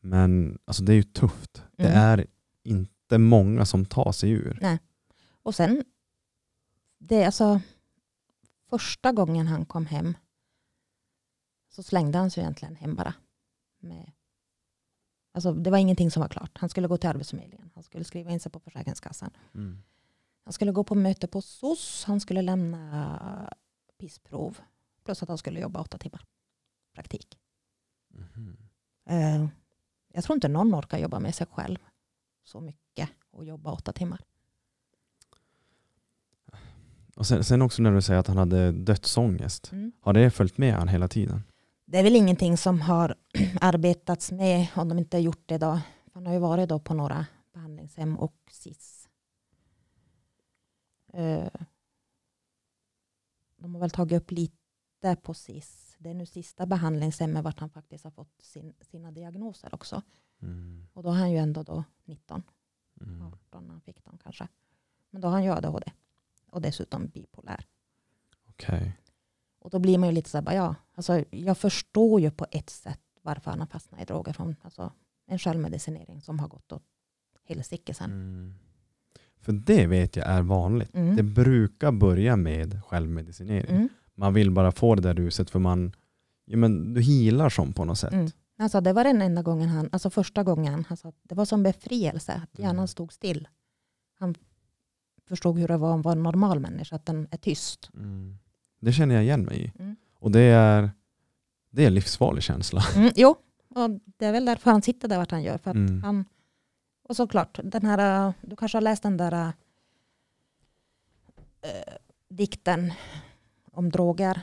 Men 0.00 0.58
alltså, 0.64 0.82
det 0.82 0.92
är 0.92 0.96
ju 0.96 1.02
tufft. 1.02 1.62
Det 1.76 1.88
Mm. 1.88 1.98
är 1.98 2.26
inte 2.62 3.18
många 3.18 3.64
som 3.64 3.84
tar 3.86 4.12
sig 4.12 4.30
ur. 4.30 4.78
och 5.42 5.54
sen, 5.54 5.84
det 6.98 7.22
är 7.22 7.26
alltså 7.26 7.60
första 8.70 9.12
gången 9.12 9.46
han 9.46 9.66
kom 9.66 9.86
hem 9.86 10.14
så 11.76 11.82
slängde 11.82 12.18
han 12.18 12.30
sig 12.30 12.42
egentligen 12.42 12.76
hem 12.76 12.94
bara. 12.94 13.14
Med, 13.78 14.12
alltså 15.32 15.52
det 15.52 15.70
var 15.70 15.78
ingenting 15.78 16.10
som 16.10 16.20
var 16.20 16.28
klart. 16.28 16.58
Han 16.58 16.68
skulle 16.68 16.88
gå 16.88 16.96
till 16.96 17.10
Arbetsförmedlingen. 17.10 17.70
Han 17.74 17.82
skulle 17.82 18.04
skriva 18.04 18.30
in 18.30 18.40
sig 18.40 18.52
på 18.52 18.60
Försäkringskassan. 18.60 19.30
Mm. 19.54 19.82
Han 20.44 20.52
skulle 20.52 20.72
gå 20.72 20.84
på 20.84 20.94
möte 20.94 21.26
på 21.26 21.42
SOS. 21.42 22.04
Han 22.06 22.20
skulle 22.20 22.42
lämna 22.42 23.52
pissprov. 23.98 24.58
Plus 25.04 25.22
att 25.22 25.28
han 25.28 25.38
skulle 25.38 25.60
jobba 25.60 25.80
åtta 25.80 25.98
timmar. 25.98 26.24
Praktik. 26.94 27.38
Eh, 29.06 29.46
jag 30.12 30.24
tror 30.24 30.34
inte 30.34 30.48
någon 30.48 30.74
orkar 30.74 30.98
jobba 30.98 31.20
med 31.20 31.34
sig 31.34 31.46
själv 31.46 31.78
så 32.44 32.60
mycket 32.60 33.10
och 33.30 33.44
jobba 33.44 33.72
åtta 33.72 33.92
timmar. 33.92 34.20
Och 37.16 37.26
sen, 37.26 37.44
sen 37.44 37.62
också 37.62 37.82
när 37.82 37.92
du 37.92 38.02
säger 38.02 38.20
att 38.20 38.26
han 38.26 38.36
hade 38.36 38.72
dödsångest. 38.72 39.72
Mm. 39.72 39.92
Har 40.00 40.12
det 40.12 40.30
följt 40.30 40.58
med 40.58 40.74
han 40.74 40.88
hela 40.88 41.08
tiden? 41.08 41.42
Det 41.88 41.98
är 41.98 42.02
väl 42.02 42.16
ingenting 42.16 42.56
som 42.56 42.80
har 42.80 43.14
arbetats 43.60 44.32
med 44.32 44.68
om 44.76 44.88
de 44.88 44.98
inte 44.98 45.16
har 45.16 45.22
gjort 45.22 45.42
det 45.48 45.58
då. 45.58 45.80
Han 46.12 46.26
har 46.26 46.32
ju 46.32 46.38
varit 46.38 46.68
då 46.68 46.78
på 46.78 46.94
några 46.94 47.26
behandlingshem 47.52 48.18
och 48.18 48.34
SIS. 48.50 49.08
Eh, 51.12 51.48
De 53.56 53.74
har 53.74 53.80
väl 53.80 53.90
tagit 53.90 54.22
upp 54.22 54.30
lite 54.30 55.16
på 55.22 55.34
SIS. 55.34 55.96
Det 55.98 56.10
är 56.10 56.14
nu 56.14 56.26
sista 56.26 56.66
behandlingshemmet 56.66 57.44
vart 57.44 57.58
han 57.60 57.70
faktiskt 57.70 58.04
har 58.04 58.10
fått 58.10 58.42
sin, 58.42 58.74
sina 58.80 59.10
diagnoser 59.10 59.74
också. 59.74 60.02
Mm. 60.42 60.86
Och 60.92 61.02
då 61.02 61.08
har 61.08 61.16
han 61.16 61.30
ju 61.30 61.36
ändå 61.38 61.62
då 61.62 61.84
19, 62.04 62.42
Mm. 63.00 63.22
18 63.22 63.64
när 63.64 63.70
han 63.72 63.80
fick 63.80 64.04
dem 64.04 64.18
kanske. 64.22 64.48
Men 65.10 65.20
då 65.20 65.28
har 65.28 65.32
han 65.32 65.44
ju 65.44 65.50
ADHD. 65.50 65.92
Och 66.46 66.60
dessutom 66.60 67.06
bipolär. 67.08 67.66
Okej. 68.48 68.96
Och 69.66 69.70
då 69.72 69.78
blir 69.78 69.98
man 69.98 70.08
ju 70.08 70.14
lite 70.14 70.30
så 70.30 70.38
här, 70.38 70.52
ja, 70.54 70.74
alltså, 70.94 71.24
jag 71.30 71.58
förstår 71.58 72.20
ju 72.20 72.30
på 72.30 72.46
ett 72.50 72.70
sätt 72.70 73.00
varför 73.22 73.50
han 73.50 73.60
har 73.60 73.66
fastnat 73.66 74.00
i 74.00 74.04
droger. 74.04 74.32
Från, 74.32 74.56
alltså, 74.62 74.92
en 75.26 75.38
självmedicinering 75.38 76.20
som 76.22 76.38
har 76.38 76.48
gått 76.48 76.72
åt 76.72 76.82
helsike 77.44 77.94
sen. 77.94 78.10
Mm. 78.10 78.54
För 79.40 79.52
det 79.52 79.86
vet 79.86 80.16
jag 80.16 80.26
är 80.26 80.42
vanligt. 80.42 80.94
Mm. 80.94 81.16
Det 81.16 81.22
brukar 81.22 81.92
börja 81.92 82.36
med 82.36 82.80
självmedicinering. 82.84 83.76
Mm. 83.76 83.88
Man 84.14 84.34
vill 84.34 84.50
bara 84.50 84.72
få 84.72 84.94
det 84.94 85.02
där 85.02 85.14
ruset 85.14 85.50
för 85.50 85.58
man 85.58 85.92
ja, 86.44 86.56
men 86.56 86.94
du 86.94 87.02
healar 87.02 87.48
som 87.48 87.72
på 87.72 87.84
något 87.84 87.98
sätt. 87.98 88.12
Mm. 88.12 88.28
Alltså, 88.58 88.80
det 88.80 88.92
var 88.92 89.04
den 89.04 89.22
enda 89.22 89.42
gången 89.42 89.68
han, 89.68 89.88
alltså 89.92 90.10
första 90.10 90.42
gången, 90.44 90.84
han 90.88 90.96
sa 90.96 91.08
att 91.08 91.20
det 91.22 91.34
var 91.34 91.44
som 91.44 91.62
befrielse, 91.62 92.32
att 92.32 92.58
hjärnan 92.58 92.76
Mm. 92.76 92.88
stod 92.88 93.12
still. 93.12 93.48
Han 94.18 94.34
förstod 95.28 95.58
hur 95.58 95.68
det 95.68 95.76
var 95.76 95.98
att 95.98 96.04
vara 96.04 96.12
en 96.12 96.22
normal 96.22 96.60
människa, 96.60 96.96
att 96.96 97.06
den 97.06 97.28
är 97.30 97.36
tyst. 97.38 97.90
Mm. 97.94 98.38
Det 98.80 98.92
känner 98.92 99.14
jag 99.14 99.24
igen 99.24 99.42
mig 99.42 99.62
i. 99.64 99.72
Mm. 99.82 99.96
Och 100.14 100.30
det 100.30 100.40
är, 100.40 100.90
det 101.70 101.82
är 101.82 101.86
en 101.86 101.94
livsfarlig 101.94 102.42
känsla. 102.42 102.82
Mm, 102.96 103.12
jo, 103.16 103.36
och 103.68 103.90
det 104.16 104.26
är 104.26 104.32
väl 104.32 104.44
därför 104.44 104.70
han 104.70 104.82
sitter 104.82 105.08
där 105.08 105.18
vart 105.18 105.30
han 105.30 105.42
gör. 105.42 105.58
För 105.58 105.70
att 105.70 105.76
Mm. 105.76 106.02
han, 106.02 106.24
och 107.02 107.16
såklart, 107.16 107.60
den 107.64 107.86
här, 107.86 108.32
du 108.40 108.56
kanske 108.56 108.76
har 108.76 108.82
läst 108.82 109.02
den 109.02 109.16
där 109.16 109.52
äh, 111.62 111.94
dikten 112.28 112.92
om 113.72 113.90
droger, 113.90 114.40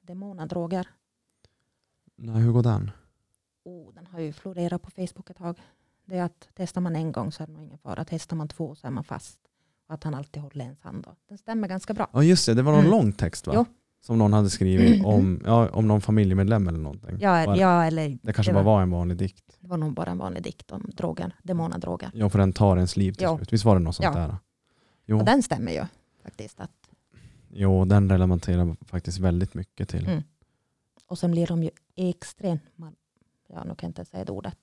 demonadroger. 0.00 0.88
Nej, 2.16 2.42
hur 2.42 2.52
går 2.52 2.62
den? 2.62 2.90
Oh, 3.64 3.94
den 3.94 4.06
har 4.06 4.20
ju 4.20 4.32
florerat 4.32 4.82
på 4.82 4.90
Facebook 4.90 5.30
ett 5.30 5.36
tag. 5.36 5.60
Det 6.04 6.16
är 6.18 6.22
att 6.22 6.48
testar 6.54 6.80
man 6.80 6.96
en 6.96 7.12
gång 7.12 7.32
så 7.32 7.42
är 7.42 7.46
det 7.46 7.52
nog 7.52 7.62
ingen 7.62 7.78
fara. 7.78 8.04
Testar 8.04 8.36
man 8.36 8.48
två 8.48 8.74
så 8.74 8.86
är 8.86 8.90
man 8.90 9.04
fast. 9.04 9.38
Och 9.88 9.94
att 9.94 10.04
han 10.04 10.14
alltid 10.14 10.42
håller 10.42 10.64
ens 10.64 10.80
hand. 10.80 11.04
Då. 11.04 11.16
Den 11.28 11.38
stämmer 11.38 11.68
ganska 11.68 11.94
bra. 11.94 12.08
Ja 12.12 12.22
just 12.22 12.46
det, 12.46 12.54
det 12.54 12.62
var 12.62 12.72
någon 12.72 12.80
Mm. 12.80 12.90
lång 12.90 13.12
text 13.12 13.46
va? 13.46 13.52
Jo. 13.56 13.64
Som 14.00 14.18
någon 14.18 14.32
hade 14.32 14.50
skrivit 14.50 14.94
Mm. 14.94 15.06
om, 15.06 15.42
ja, 15.44 15.68
om 15.68 15.88
någon 15.88 16.00
familjemedlem 16.00 16.68
eller 16.68 16.78
någonting. 16.78 17.16
Ja, 17.20 17.46
Var- 17.46 17.56
ja 17.56 17.84
eller 17.84 18.18
Det 18.22 18.32
kanske 18.32 18.50
det 18.52 18.54
bara 18.54 18.64
var- 18.64 18.72
var 18.74 18.82
en 18.82 18.90
vanlig 18.90 19.16
dikt. 19.16 19.56
det 19.60 19.68
var 19.68 19.76
nog 19.76 19.94
bara 19.94 20.10
en 20.10 20.18
vanlig 20.18 20.42
dikt 20.42 20.72
om 20.72 20.90
droger, 20.96 21.32
demonadroger. 21.42 22.10
Ja, 22.14 22.28
för 22.30 22.38
den 22.38 22.52
tar 22.52 22.76
ens 22.76 22.96
liv 22.96 23.12
till 23.12 23.22
Ja. 23.22 23.36
slut. 23.36 23.52
Visst 23.52 23.64
var 23.64 23.74
det 23.74 23.80
något 23.82 23.96
sånt 23.96 24.14
Ja. 24.16 24.20
där? 24.20 24.36
Jo, 25.06 25.18
Och 25.18 25.24
den 25.24 25.42
stämmer 25.42 25.72
ju 25.72 25.84
faktiskt. 26.22 26.60
Att, 26.60 26.70
jo, 27.50 27.84
den 27.84 28.10
relaterar 28.10 28.76
faktiskt 28.86 29.18
väldigt 29.18 29.54
mycket 29.54 29.88
till. 29.88 30.06
Mm. 30.06 30.22
och 31.08 31.18
sen 31.18 31.30
blir 31.30 31.46
de 31.46 31.62
ju 31.62 31.70
extremt, 31.96 32.62
man, 32.76 32.94
ja 33.48 33.64
nu 33.64 33.74
kan 33.74 33.76
jag 33.80 33.90
inte 33.90 34.04
säga 34.04 34.24
det 34.24 34.32
ordet. 34.32 34.58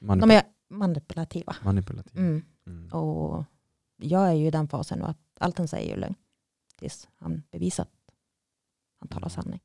Manip- 0.00 0.20
De 0.20 0.30
är 0.30 0.42
manipulativa. 0.70 1.56
manipulativ. 1.64 2.18
Mm. 2.18 2.42
Mm. 2.66 2.92
Och 2.92 3.44
jag 3.96 4.28
är 4.28 4.32
ju 4.32 4.46
i 4.46 4.50
den 4.50 4.68
fasen 4.68 4.98
nu 4.98 5.04
att 5.04 5.18
allt 5.38 5.58
han 5.58 5.68
säger 5.68 5.92
är 5.96 6.00
lögn. 6.00 6.14
Tills 6.78 7.08
han 7.16 7.42
bevisar 7.50 7.82
att 7.84 7.90
han 8.98 9.08
talar 9.08 9.26
Mm. 9.26 9.30
sanning. 9.30 9.60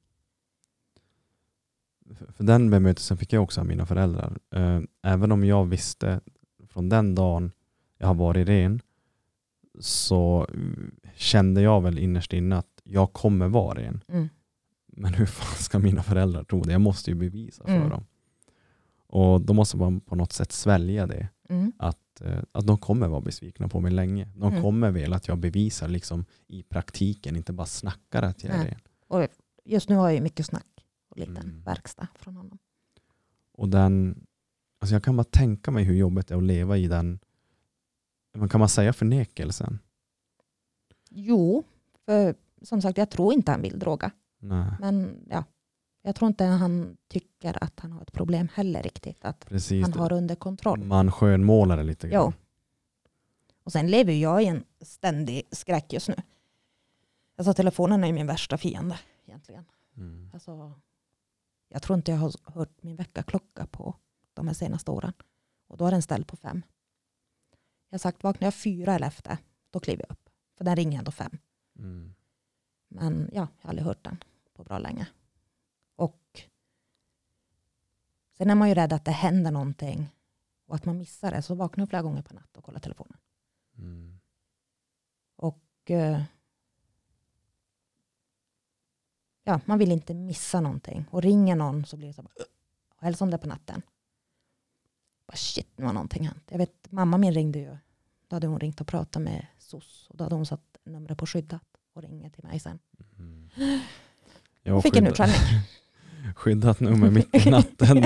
För- 2.16 2.32
För 2.32 2.44
den 2.44 2.70
bemötelsen 2.70 3.18
fick 3.18 3.34
jag 3.34 3.44
också 3.44 3.62
av 3.62 3.68
mina 3.68 3.86
föräldrar. 3.86 4.38
Eh, 4.52 4.82
Även 5.02 5.32
om 5.32 5.44
jag 5.44 5.66
visste 5.66 6.22
från 6.68 6.90
den 6.90 7.16
dagen 7.16 7.52
jag 7.98 8.08
har 8.08 8.14
varit 8.14 8.48
ren 8.48 8.82
så 9.80 10.48
kände 11.16 11.62
jag 11.62 11.82
väl 11.82 12.00
innerst 12.00 12.34
inne 12.34 12.58
att 12.58 12.82
jag 12.84 13.14
kommer 13.14 13.48
vara 13.48 13.80
ren. 13.80 14.04
Mm. 14.08 14.30
Men 14.88 15.14
hur 15.14 15.26
fan 15.26 15.58
ska 15.58 15.80
mina 15.80 16.04
föräldrar 16.04 16.44
tro 16.44 16.62
det? 16.62 16.72
Jag 16.72 16.82
måste 16.82 17.12
ju 17.12 17.16
bevisa 17.16 17.64
för 17.66 17.76
Mm. 17.76 17.90
dem. 17.90 18.06
Och 19.08 19.42
då 19.42 19.54
måste 19.54 19.78
man 19.78 20.00
på 20.00 20.16
något 20.16 20.34
sätt 20.34 20.52
svälja 20.52 21.08
det. 21.08 21.30
Mm. 21.50 21.72
Att, 21.78 22.00
eh, 22.22 22.44
att 22.52 22.68
de 22.68 22.78
kommer 22.78 23.08
vara 23.08 23.22
besvikna 23.22 23.68
på 23.68 23.80
mig 23.80 23.92
länge. 23.92 24.28
De 24.36 24.52
Mm. 24.52 24.62
kommer 24.64 24.92
vilja 24.92 25.16
att 25.16 25.28
jag 25.28 25.38
bevisar 25.38 25.88
liksom 25.88 26.26
i 26.48 26.64
praktiken, 26.64 27.36
inte 27.36 27.54
bara 27.54 27.68
snackar 27.68 28.24
att 28.24 28.44
jag 28.44 28.56
är 28.56 28.66
ren. 28.66 28.80
Och 29.08 29.28
just 29.66 29.90
nu 29.90 29.96
har 29.96 30.08
jag 30.08 30.16
ju 30.16 30.22
mycket 30.22 30.46
snack 30.46 30.86
och 31.10 31.18
liten 31.18 31.38
Mm. 31.38 31.62
verkstad 31.64 32.08
från 32.16 32.36
honom. 32.36 32.58
Och 33.54 33.70
den, 33.70 34.26
alltså 34.80 34.96
jag 34.96 35.04
kan 35.04 35.16
bara 35.18 35.24
tänka 35.24 35.72
mig 35.72 35.84
hur 35.84 35.96
jobbigt 35.96 36.28
det 36.28 36.34
är 36.34 36.38
att 36.38 36.44
leva 36.44 36.78
i 36.78 36.88
den, 36.88 37.20
men 38.34 38.50
kan 38.50 38.60
man 38.60 38.70
säga 38.70 38.94
förnekelsen? 38.94 39.80
Jo, 41.10 41.64
för 42.06 42.36
som 42.62 42.82
sagt 42.82 42.98
jag 42.98 43.10
tror 43.10 43.34
inte 43.34 43.52
han 43.52 43.62
vill 43.62 43.80
droga. 43.80 44.12
Nej, 44.40 44.72
Men 44.80 45.26
ja, 45.30 45.44
jag 46.02 46.16
tror 46.16 46.28
inte 46.28 46.46
han 46.46 46.98
tycker 47.08 47.64
att 47.64 47.80
han 47.80 47.92
har 47.92 48.02
ett 48.02 48.12
problem 48.12 48.48
heller 48.54 48.84
riktigt. 48.84 49.26
Att 49.26 49.46
precis. 49.46 49.84
han 49.84 49.94
har 49.94 50.14
under 50.14 50.36
kontroll. 50.36 50.84
Man 50.84 51.12
skönmålar 51.12 51.78
det 51.78 51.84
lite 51.84 52.08
Jo. 52.08 52.12
grann. 52.14 52.34
Och 53.64 53.72
sen 53.72 53.88
lever 53.88 54.14
jag 54.14 54.44
i 54.44 54.46
en 54.46 54.64
ständig 54.82 55.44
skräck 55.52 55.94
just 55.94 56.08
nu. 56.08 56.16
Alltså 57.36 57.54
telefonen 57.54 58.04
är 58.04 58.14
min 58.14 58.28
värsta 58.28 58.58
fiende 58.58 59.00
egentligen. 59.26 59.66
Mm. 59.98 60.30
Alltså, 60.34 60.74
jag 61.68 61.82
tror 61.82 61.98
inte 61.98 62.12
jag 62.12 62.18
har 62.18 62.34
hört 62.54 62.84
min 62.84 62.96
väckarklocka 62.96 63.66
på 63.66 63.96
de 64.34 64.48
här 64.48 64.54
senaste 64.54 64.92
åren. 64.92 65.14
Och 65.68 65.78
då 65.78 65.86
är 65.86 65.92
den 65.92 66.02
ställd 66.02 66.28
på 66.28 66.36
fem. 66.36 66.62
Jag 67.90 67.94
har 67.94 68.00
sagt 68.00 68.24
vaknar 68.24 68.46
jag 68.46 68.54
fyra 68.54 68.96
eller 68.96 69.08
efter, 69.08 69.38
då 69.70 69.80
kliver 69.80 70.06
jag 70.08 70.12
upp. 70.12 70.30
För 70.58 70.66
den 70.66 70.76
ringer 70.76 71.00
ändå 71.00 71.12
fem. 71.12 71.38
Mm. 71.78 72.14
Men 72.88 73.30
ja, 73.34 73.48
jag 73.62 73.62
har 73.62 73.70
aldrig 73.70 73.86
hört 73.86 74.04
den 74.04 74.24
på 74.54 74.64
bra 74.64 74.80
länge. 74.80 75.08
Och 75.96 76.42
sen 78.40 78.50
är 78.50 78.56
man 78.56 78.70
ju 78.70 78.76
rädd 78.76 78.94
att 78.94 79.06
det 79.06 79.12
händer 79.12 79.52
någonting 79.52 80.10
och 80.66 80.76
att 80.76 80.86
man 80.86 80.98
missar 80.98 81.32
det. 81.32 81.42
Så 81.42 81.56
vaknar 81.56 81.82
jag 81.82 81.90
flera 81.90 82.02
gånger 82.02 82.22
på 82.22 82.34
natten 82.34 82.58
och 82.58 82.64
kollar 82.64 82.80
telefonen. 82.80 83.18
Mm. 83.78 84.20
Och 85.36 85.62
eh, 85.92 86.22
ja, 89.44 89.62
man 89.66 89.80
vill 89.80 89.92
inte 89.92 90.14
missa 90.14 90.62
någonting. 90.62 91.06
Och 91.12 91.22
ringer 91.22 91.56
någon 91.56 91.86
så 91.86 91.98
blir 91.98 92.08
det 92.08 92.14
så 92.14 92.22
här, 92.22 92.32
och 92.96 93.04
helst 93.04 93.22
om 93.22 93.30
det 93.32 93.38
på 93.38 93.48
natten. 93.48 93.82
Bara, 95.28 95.36
shit, 95.38 95.68
nu 95.76 95.86
har 95.86 95.94
någonting 95.94 96.28
hänt. 96.28 96.44
Jag 96.50 96.58
vet, 96.58 96.92
mamma 96.92 97.18
min 97.18 97.34
ringde 97.34 97.60
ju. 97.60 97.78
Då 98.28 98.36
hade 98.36 98.48
hon 98.48 98.60
ringt 98.60 98.82
och 98.82 98.88
pratat 98.88 99.22
med 99.22 99.48
SOS. 99.58 100.08
Och 100.10 100.18
då 100.18 100.24
hade 100.24 100.36
hon 100.36 100.46
satt 100.46 100.78
numret 100.84 101.18
på 101.18 101.26
skyddat 101.26 101.64
och 101.94 102.02
ringer 102.02 102.30
till 102.30 102.44
mig 102.44 102.60
sen. 102.60 102.80
Mm. 103.18 103.50
Jag 104.64 104.84
fick 104.84 104.96
en 104.96 105.04
skyddat- 105.06 105.12
utskällning. 105.12 105.64
Skyddat 106.36 106.80
nummer 106.80 107.12
mitt 107.12 107.48
i 107.48 107.50
natten. 107.50 107.98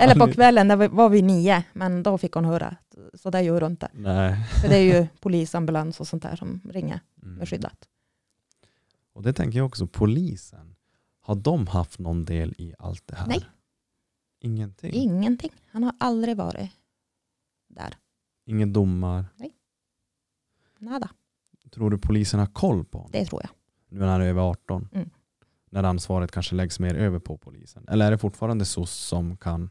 Eller 0.00 0.14
på 0.26 0.32
kvällen, 0.32 0.68
där 0.68 0.88
var 0.88 1.08
vi 1.08 1.22
nio. 1.22 1.64
Men 1.72 2.02
då 2.02 2.18
fick 2.18 2.32
hon 2.32 2.44
höra. 2.44 2.76
Så 3.14 3.30
där 3.30 3.40
gör 3.40 3.60
hon 3.60 3.70
inte. 3.70 3.88
Nej. 3.92 4.44
För 4.62 4.68
det 4.68 4.76
är 4.76 5.00
ju 5.00 5.06
polis, 5.20 5.54
ambulans 5.54 6.00
och 6.00 6.08
sånt 6.08 6.22
där 6.22 6.36
som 6.36 6.60
ringer 6.70 7.00
Mm. 7.22 7.34
med 7.38 7.48
skyddat. 7.48 7.88
Och 9.12 9.22
det 9.22 9.32
tänker 9.32 9.58
jag 9.58 9.66
också, 9.66 9.86
polisen. 9.86 10.74
Har 11.20 11.34
de 11.34 11.66
haft 11.66 11.98
någon 11.98 12.24
del 12.24 12.54
i 12.58 12.74
allt 12.78 13.02
det 13.06 13.16
här? 13.16 13.26
Nej. 13.26 13.46
Ingenting? 14.40 14.92
Ingenting. 14.94 15.50
Han 15.72 15.82
har 15.82 15.94
aldrig 16.00 16.36
varit 16.36 16.70
där. 17.68 17.96
Ingen 18.46 18.72
domar? 18.72 19.24
Nada. 20.78 21.10
Tror 21.74 21.90
du 21.90 21.98
polisen 21.98 22.40
har 22.40 22.46
koll 22.46 22.84
på 22.84 22.98
honom? 22.98 23.10
Det 23.12 23.24
tror 23.24 23.42
jag. 23.42 23.50
Nu 23.88 23.98
när 24.00 24.06
han 24.06 24.20
är 24.20 24.26
över 24.26 24.42
18? 24.42 24.88
Mm. 24.92 25.10
När 25.76 25.82
ansvaret 25.82 26.30
kanske 26.30 26.54
läggs 26.54 26.80
mer 26.80 26.94
över 26.94 27.18
på 27.18 27.36
polisen? 27.36 27.88
Eller 27.88 28.06
är 28.06 28.10
det 28.10 28.18
fortfarande 28.18 28.64
SOS 28.64 28.90
som 28.90 29.36
kan? 29.36 29.70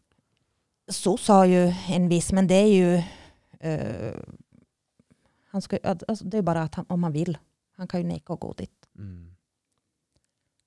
SOS 0.92 1.28
har 1.28 1.46
ju 1.46 1.74
en 1.88 2.10
viss, 2.10 2.32
men 2.32 2.48
det 2.48 2.56
är 2.56 2.68
ju 2.68 3.04
eh, 3.60 4.14
han 5.46 5.62
ska, 5.62 5.78
alltså 5.84 6.26
det 6.26 6.38
är 6.38 6.42
bara 6.42 6.62
att 6.62 6.76
han, 6.76 6.86
om 6.90 7.04
han 7.04 7.12
vill. 7.12 7.38
Han 7.72 7.88
kan 7.88 8.02
ju 8.02 8.08
neka 8.08 8.34
att 8.34 8.40
gå 8.40 8.54
dit. 8.54 8.90
Mm. 8.98 9.36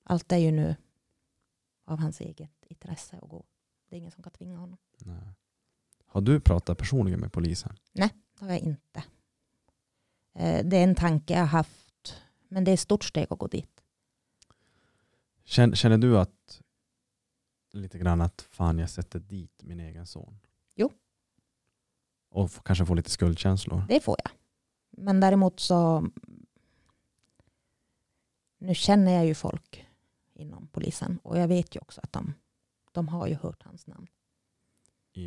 Allt 0.03 0.31
är 0.31 0.37
ju 0.37 0.51
nu 0.51 0.75
av 1.85 1.99
hans 1.99 2.21
eget 2.21 2.65
intresse 2.67 3.19
att 3.21 3.29
gå. 3.29 3.45
Det 3.89 3.95
är 3.95 3.97
ingen 3.97 4.11
som 4.11 4.23
kan 4.23 4.31
tvinga 4.31 4.57
honom. 4.57 4.77
Nej. 4.97 5.33
Har 6.05 6.21
du 6.21 6.39
pratat 6.39 6.77
personligen 6.77 7.19
med 7.19 7.33
polisen? 7.33 7.75
Det 7.93 8.09
har 8.39 8.49
jag 8.49 8.59
inte. 8.59 9.03
Eh, 10.35 10.65
det 10.65 10.77
är 10.77 10.83
en 10.83 10.95
tanke 10.95 11.33
jag 11.33 11.39
har 11.39 11.47
haft. 11.47 12.15
Men 12.47 12.63
det 12.63 12.71
är 12.71 12.73
ett 12.73 12.79
stort 12.79 13.03
steg 13.03 13.27
att 13.29 13.39
gå 13.39 13.47
dit. 13.47 13.78
Känner, 15.49 15.75
känner 15.75 15.97
du 15.97 16.17
att 16.19 16.61
lite 17.71 17.97
grann 17.99 18.21
att 18.21 18.41
fan 18.41 18.79
jag 18.79 18.89
sätter 18.89 19.19
dit 19.19 19.63
min 19.63 19.79
egen 19.79 20.05
son? 20.05 20.39
Jo. 20.75 20.91
Och 22.29 22.45
f- 22.45 22.61
kanske 22.65 22.85
få 22.85 22.93
lite 22.93 23.09
skuldkänslor? 23.09 23.83
Det 23.89 23.99
får 23.99 24.15
jag. 24.23 24.31
Men 25.03 25.19
däremot 25.19 25.59
så 25.59 26.07
nu 28.57 28.75
känner 28.75 29.11
jag 29.11 29.25
ju 29.25 29.35
folk 29.35 29.87
inom 30.33 30.67
polisen 30.67 31.19
och 31.23 31.37
jag 31.37 31.47
vet 31.47 31.75
ju 31.75 31.79
också 31.79 32.01
att 32.03 32.13
de, 32.13 32.33
de 32.91 33.07
har 33.07 33.27
ju 33.27 33.35
hört 33.35 33.63
hans 33.63 33.87
namn. 33.87 34.07
I, 35.13 35.23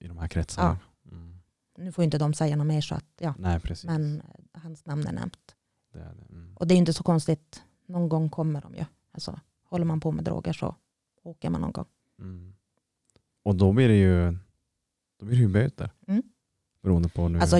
i 0.00 0.08
de 0.08 0.18
här 0.18 0.28
kretsarna? 0.28 0.78
Mm. 1.10 1.38
Nu 1.76 1.92
får 1.92 2.02
ju 2.02 2.04
inte 2.04 2.18
de 2.18 2.34
säga 2.34 2.56
något 2.56 2.66
mer 2.66 2.80
så 2.80 2.94
att 2.94 3.06
ja, 3.18 3.34
Nej 3.38 3.60
precis. 3.60 3.84
men 3.84 4.20
eh, 4.20 4.60
hans 4.62 4.86
namn 4.86 5.06
är 5.06 5.12
nämnt. 5.12 5.56
Det 5.92 5.98
är 6.00 6.14
det. 6.14 6.22
Mm. 6.34 6.56
Och 6.56 6.66
det 6.66 6.74
är 6.74 6.76
ju 6.76 6.80
inte 6.80 6.92
så 6.92 7.02
konstigt. 7.02 7.62
Någon 7.86 8.08
gång 8.08 8.30
kommer 8.30 8.60
de 8.60 8.74
ju. 8.74 8.84
Alltså, 9.12 9.40
håller 9.74 9.84
man 9.84 10.00
på 10.00 10.12
med 10.12 10.24
droger 10.24 10.52
så 10.52 10.76
åker 11.22 11.50
man 11.50 11.60
någon 11.60 11.72
gång. 11.72 11.86
Mm. 12.18 12.54
Och 13.42 13.56
då 13.56 13.72
blir 13.72 13.88
det 13.88 13.96
ju, 13.96 14.38
då 15.18 15.26
blir 15.26 15.36
det 15.36 15.42
ju 15.42 15.48
böter. 15.48 15.90
Mm. 16.06 16.22
Beroende 16.82 17.08
på 17.08 17.28
nu. 17.28 17.40
Alltså, 17.40 17.56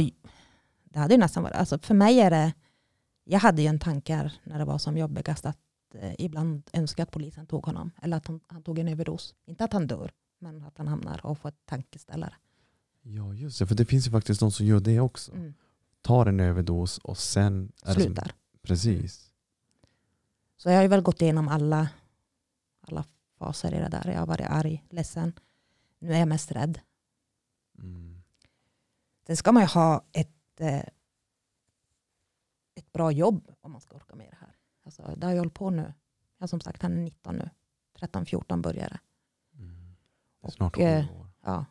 det 0.85 0.99
hade 0.99 1.15
ju 1.15 1.21
nästan 1.21 1.43
varit, 1.43 1.57
alltså 1.57 1.79
för 1.79 1.95
mig 1.95 2.21
är 2.21 2.31
det, 2.31 2.55
jag 3.25 3.39
hade 3.39 3.63
ju 3.63 3.69
en 3.69 3.79
tanke 3.79 4.33
när 4.45 4.59
det 4.59 4.65
var 4.65 4.79
som 4.79 4.97
jobbigast 4.99 5.47
att 5.47 5.59
eh, 5.95 6.15
ibland 6.19 6.71
önska 6.73 7.03
att 7.03 7.11
polisen 7.11 7.47
tog 7.47 7.67
honom. 7.67 7.91
Eller 8.03 8.17
att 8.17 8.27
han, 8.27 8.41
han 8.47 8.63
tog 8.63 8.79
en 8.79 8.89
överdos. 8.89 9.35
Inte 9.47 9.65
att 9.65 9.73
han 9.73 9.87
dör, 9.87 10.13
men 10.39 10.63
att 10.63 10.79
han 10.79 10.89
hamnar 10.89 11.27
och 11.27 11.39
får 11.39 11.49
ett 11.49 11.67
tankeställare. 11.67 12.35
Ja 13.03 13.35
just 13.35 13.59
det, 13.59 13.67
för 13.67 13.75
det 13.75 13.85
finns 13.85 14.07
ju 14.07 14.11
faktiskt 14.11 14.41
de 14.41 14.53
som 14.53 14.67
gör 14.67 14.81
det 14.81 15.01
också. 15.01 15.33
Mm. 15.33 15.55
Tar 16.03 16.27
en 16.27 16.41
överdos 16.41 16.99
och 16.99 17.19
sen 17.19 17.73
det 17.85 17.93
som, 17.93 18.03
Slutar. 18.03 18.33
Precis. 18.63 19.31
Så 20.57 20.69
jag 20.71 20.77
har 20.77 20.83
ju 20.83 20.89
väl 20.89 21.03
gått 21.03 21.23
igenom 21.23 21.49
alla, 21.49 21.89
alla 22.89 23.05
faser 23.39 23.75
i 23.75 23.79
det 23.79 23.89
där. 23.89 24.11
Jag 24.11 24.19
har 24.19 24.27
varit 24.27 24.47
arg, 24.51 24.85
ledsen, 24.91 25.33
nu 25.99 26.13
är 26.15 26.19
jag 26.19 26.29
mest 26.29 26.53
rädd. 26.53 26.81
Mm. 27.79 28.23
Sen 29.27 29.37
ska 29.37 29.53
man 29.53 29.63
ju 29.63 29.67
ha 29.69 30.05
ett, 30.13 30.61
eh, 30.61 30.85
ett 32.75 32.93
bra 32.93 33.13
jobb 33.13 33.55
om 33.61 33.73
man 33.73 33.81
ska 33.81 33.97
orka 33.97 34.15
med 34.15 34.31
det 34.31 34.37
här. 34.41 34.57
Alltså, 34.85 35.15
det 35.17 35.27
har 35.27 35.33
jag 35.33 35.41
hållit 35.41 35.55
på 35.55 35.71
nu. 35.71 35.93
Jag 36.39 36.49
som 36.49 36.61
sagt, 36.61 36.83
han 36.83 36.93
är 36.93 36.97
19 37.03 37.37
nu. 37.37 37.51
13-14 37.99 38.63
började. 38.63 38.99
Mm. 39.55 39.97
Det 40.41 40.47
är 40.47 40.51
snart 40.51 40.77
Och, 40.77 40.83
eh, 40.83 41.21
år. 41.21 41.27
Ja. 41.43 41.65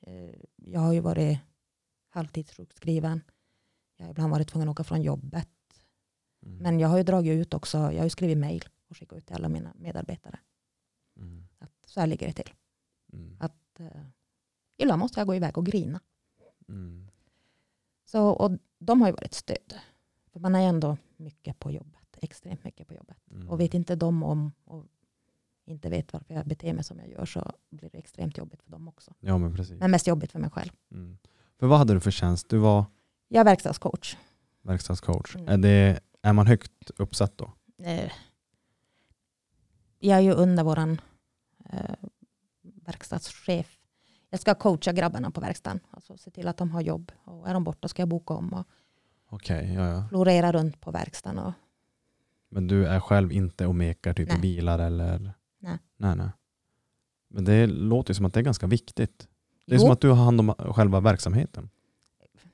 Eh, 0.00 0.34
Jag 0.56 0.80
har 0.80 0.92
ju 0.92 1.00
varit 1.00 1.38
halvtidssjukskriven. 2.08 3.20
Jag 3.96 4.04
har 4.04 4.10
ibland 4.10 4.30
varit 4.30 4.48
tvungen 4.48 4.68
att 4.68 4.72
åka 4.72 4.84
från 4.84 5.02
jobbet. 5.02 5.48
Mm. 6.42 6.56
Men 6.58 6.80
jag 6.80 6.88
har 6.88 6.96
ju 6.96 7.02
dragit 7.02 7.32
ut 7.32 7.54
också. 7.54 7.78
Jag 7.78 7.96
har 7.98 8.04
ju 8.04 8.10
skrivit 8.10 8.38
mejl 8.38 8.64
och 8.88 8.96
skickat 8.96 9.18
ut 9.18 9.26
till 9.26 9.36
alla 9.36 9.48
mina 9.48 9.72
medarbetare. 9.78 10.38
Så 11.90 12.00
här 12.00 12.06
ligger 12.06 12.26
det 12.26 12.32
till. 12.32 12.52
Mm. 13.12 13.36
Att, 13.40 13.80
eh, 13.80 14.02
ibland 14.76 15.00
måste 15.00 15.20
jag 15.20 15.26
gå 15.26 15.34
iväg 15.34 15.58
och 15.58 15.66
grina. 15.66 16.00
Mm. 16.68 17.08
Så, 18.04 18.28
och 18.28 18.58
de 18.78 19.00
har 19.00 19.08
ju 19.08 19.12
varit 19.12 19.34
stöd. 19.34 19.74
För 20.32 20.40
man 20.40 20.54
är 20.54 20.68
ändå 20.68 20.96
mycket 21.16 21.58
på 21.58 21.70
jobbet. 21.70 22.18
Extremt 22.22 22.64
mycket 22.64 22.88
på 22.88 22.94
jobbet. 22.94 23.16
Mm. 23.30 23.48
Och 23.48 23.60
vet 23.60 23.74
inte 23.74 23.96
de 23.96 24.22
om 24.22 24.52
och 24.64 24.84
inte 25.64 25.90
vet 25.90 26.12
varför 26.12 26.34
jag 26.34 26.46
beter 26.46 26.72
mig 26.72 26.84
som 26.84 26.98
jag 26.98 27.08
gör 27.08 27.24
så 27.24 27.52
blir 27.70 27.90
det 27.92 27.98
extremt 27.98 28.38
jobbigt 28.38 28.62
för 28.62 28.70
dem 28.70 28.88
också. 28.88 29.14
Ja 29.20 29.38
men 29.38 29.56
precis. 29.56 29.78
Men 29.78 29.90
mest 29.90 30.06
jobbigt 30.06 30.32
för 30.32 30.38
mig 30.38 30.50
själv. 30.50 30.70
Mm. 30.90 31.18
För 31.58 31.66
vad 31.66 31.78
hade 31.78 31.94
du 31.94 32.00
för 32.00 32.10
tjänst? 32.10 32.48
Du 32.48 32.58
var 32.58 32.84
Jag 33.28 33.40
är 33.40 33.44
verkstadscoach. 33.44 34.16
verkstadscoach. 34.62 35.36
Mm. 35.36 35.48
Är, 35.48 35.58
det, 35.58 36.00
är 36.22 36.32
man 36.32 36.46
högt 36.46 36.90
uppsatt 36.96 37.38
då? 37.38 37.52
Eh, 37.82 38.12
jag 39.98 40.18
är 40.18 40.22
ju 40.22 40.32
under 40.32 40.64
våran 40.64 41.00
eh, 41.72 41.94
verkstadschef. 42.84 43.76
Jag 44.30 44.40
ska 44.40 44.54
coacha 44.54 44.92
grabbarna 44.92 45.30
på 45.30 45.40
verkstaden. 45.40 45.80
Alltså 45.90 46.16
se 46.16 46.30
till 46.30 46.48
att 46.48 46.56
de 46.56 46.70
har 46.70 46.80
jobb. 46.80 47.12
Och 47.24 47.48
är 47.48 47.54
de 47.54 47.64
borta 47.64 47.88
ska 47.88 48.02
jag 48.02 48.08
boka 48.08 48.34
om 48.34 48.52
och 48.52 48.66
Okej, 49.32 49.72
ja, 49.74 49.88
ja. 49.88 50.06
florera 50.08 50.52
runt 50.52 50.80
på 50.80 50.90
verkstaden. 50.90 51.38
Och, 51.38 51.52
Men 52.48 52.66
du 52.66 52.86
är 52.86 53.00
själv 53.00 53.32
inte 53.32 53.66
och 53.66 53.74
mekar 53.74 54.14
typ 54.14 54.28
i 54.28 54.32
Nej. 54.32 54.40
bilar 54.40 54.78
eller? 54.78 55.18
Nej. 55.58 55.78
nej. 55.96 56.16
Nej, 56.16 56.28
Men 57.28 57.44
det 57.44 57.66
låter 57.66 58.14
som 58.14 58.26
att 58.26 58.34
det 58.34 58.40
är 58.40 58.44
ganska 58.44 58.66
viktigt. 58.66 59.28
Det 59.66 59.74
är 59.74 59.78
Jo. 59.78 59.80
som 59.82 59.90
att 59.90 60.00
du 60.00 60.08
har 60.08 60.24
hand 60.24 60.40
om 60.40 60.54
själva 60.58 61.00
verksamheten. 61.00 61.70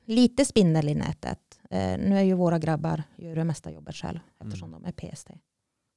lite 0.05 0.45
spindel 0.45 0.89
i 0.89 0.95
nätet. 0.95 1.61
Eh, 1.71 1.99
nu 1.99 2.19
är 2.19 2.23
ju 2.23 2.35
våra 2.35 2.59
grabbar 2.59 3.03
gör 3.17 3.37
det 3.37 3.45
mesta 3.45 3.71
jobbet 3.71 3.95
själv 3.95 4.19
eftersom 4.41 4.69
Mm. 4.75 4.83
de 4.83 4.89
är 4.89 4.93
PST. 5.15 5.31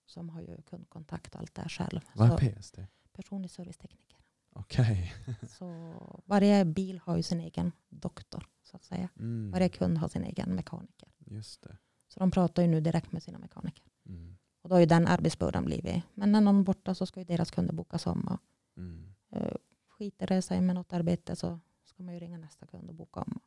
Som 0.06 0.30
har 0.30 0.42
ju 0.42 0.62
kundkontakt 0.62 1.36
och 1.36 1.40
allt 1.42 1.56
det 1.56 1.62
här 1.62 1.70
själv. 1.70 2.00
Vad 2.14 2.32
är 2.32 2.38
PST? 2.62 2.80
Personlig 3.20 3.52
servicetekniker. 3.52 4.18
Okej. 4.54 5.14
Så 5.50 5.94
varje 6.26 6.66
bil 6.66 7.00
har 7.04 7.18
ju 7.18 7.24
sin 7.24 7.40
egen 7.40 7.72
doktor 7.90 8.48
så 8.64 8.76
att 8.76 8.84
säga. 8.84 9.10
Mm. 9.20 9.52
Varje 9.52 9.70
kund 9.70 9.98
har 9.98 10.08
sin 10.08 10.24
egen 10.24 10.56
mekaniker. 10.56 11.10
Just 11.26 11.62
det. 11.62 11.78
Så 12.08 12.20
de 12.20 12.32
pratar 12.32 12.62
ju 12.62 12.68
nu 12.68 12.82
direkt 12.82 13.12
med 13.12 13.24
sina 13.24 13.40
mekaniker. 13.40 13.84
Mm. 14.06 14.38
Och 14.62 14.70
då 14.70 14.76
har 14.76 14.80
ju 14.80 14.86
den 14.86 15.08
arbetsbördan 15.08 15.66
blivit. 15.66 16.04
Men 16.14 16.32
när 16.32 16.42
någon 16.42 16.60
är 16.60 16.64
borta 16.64 16.96
så 16.96 17.06
ska 17.06 17.20
ju 17.20 17.24
deras 17.26 17.52
kunder 17.52 17.74
bokas 17.74 18.08
om. 18.08 18.28
Och, 18.28 18.40
Mm. 18.78 19.14
eh, 19.32 19.54
skiter 19.88 20.28
det 20.28 20.42
sig 20.42 20.62
med 20.62 20.76
något 20.76 20.94
arbete 20.94 21.36
så 21.36 21.60
ska 21.86 22.04
man 22.04 22.14
ju 22.14 22.20
ringa 22.20 22.38
nästa 22.38 22.66
kund 22.68 22.90
och 22.90 22.96
boka 22.96 23.20
om. 23.20 23.40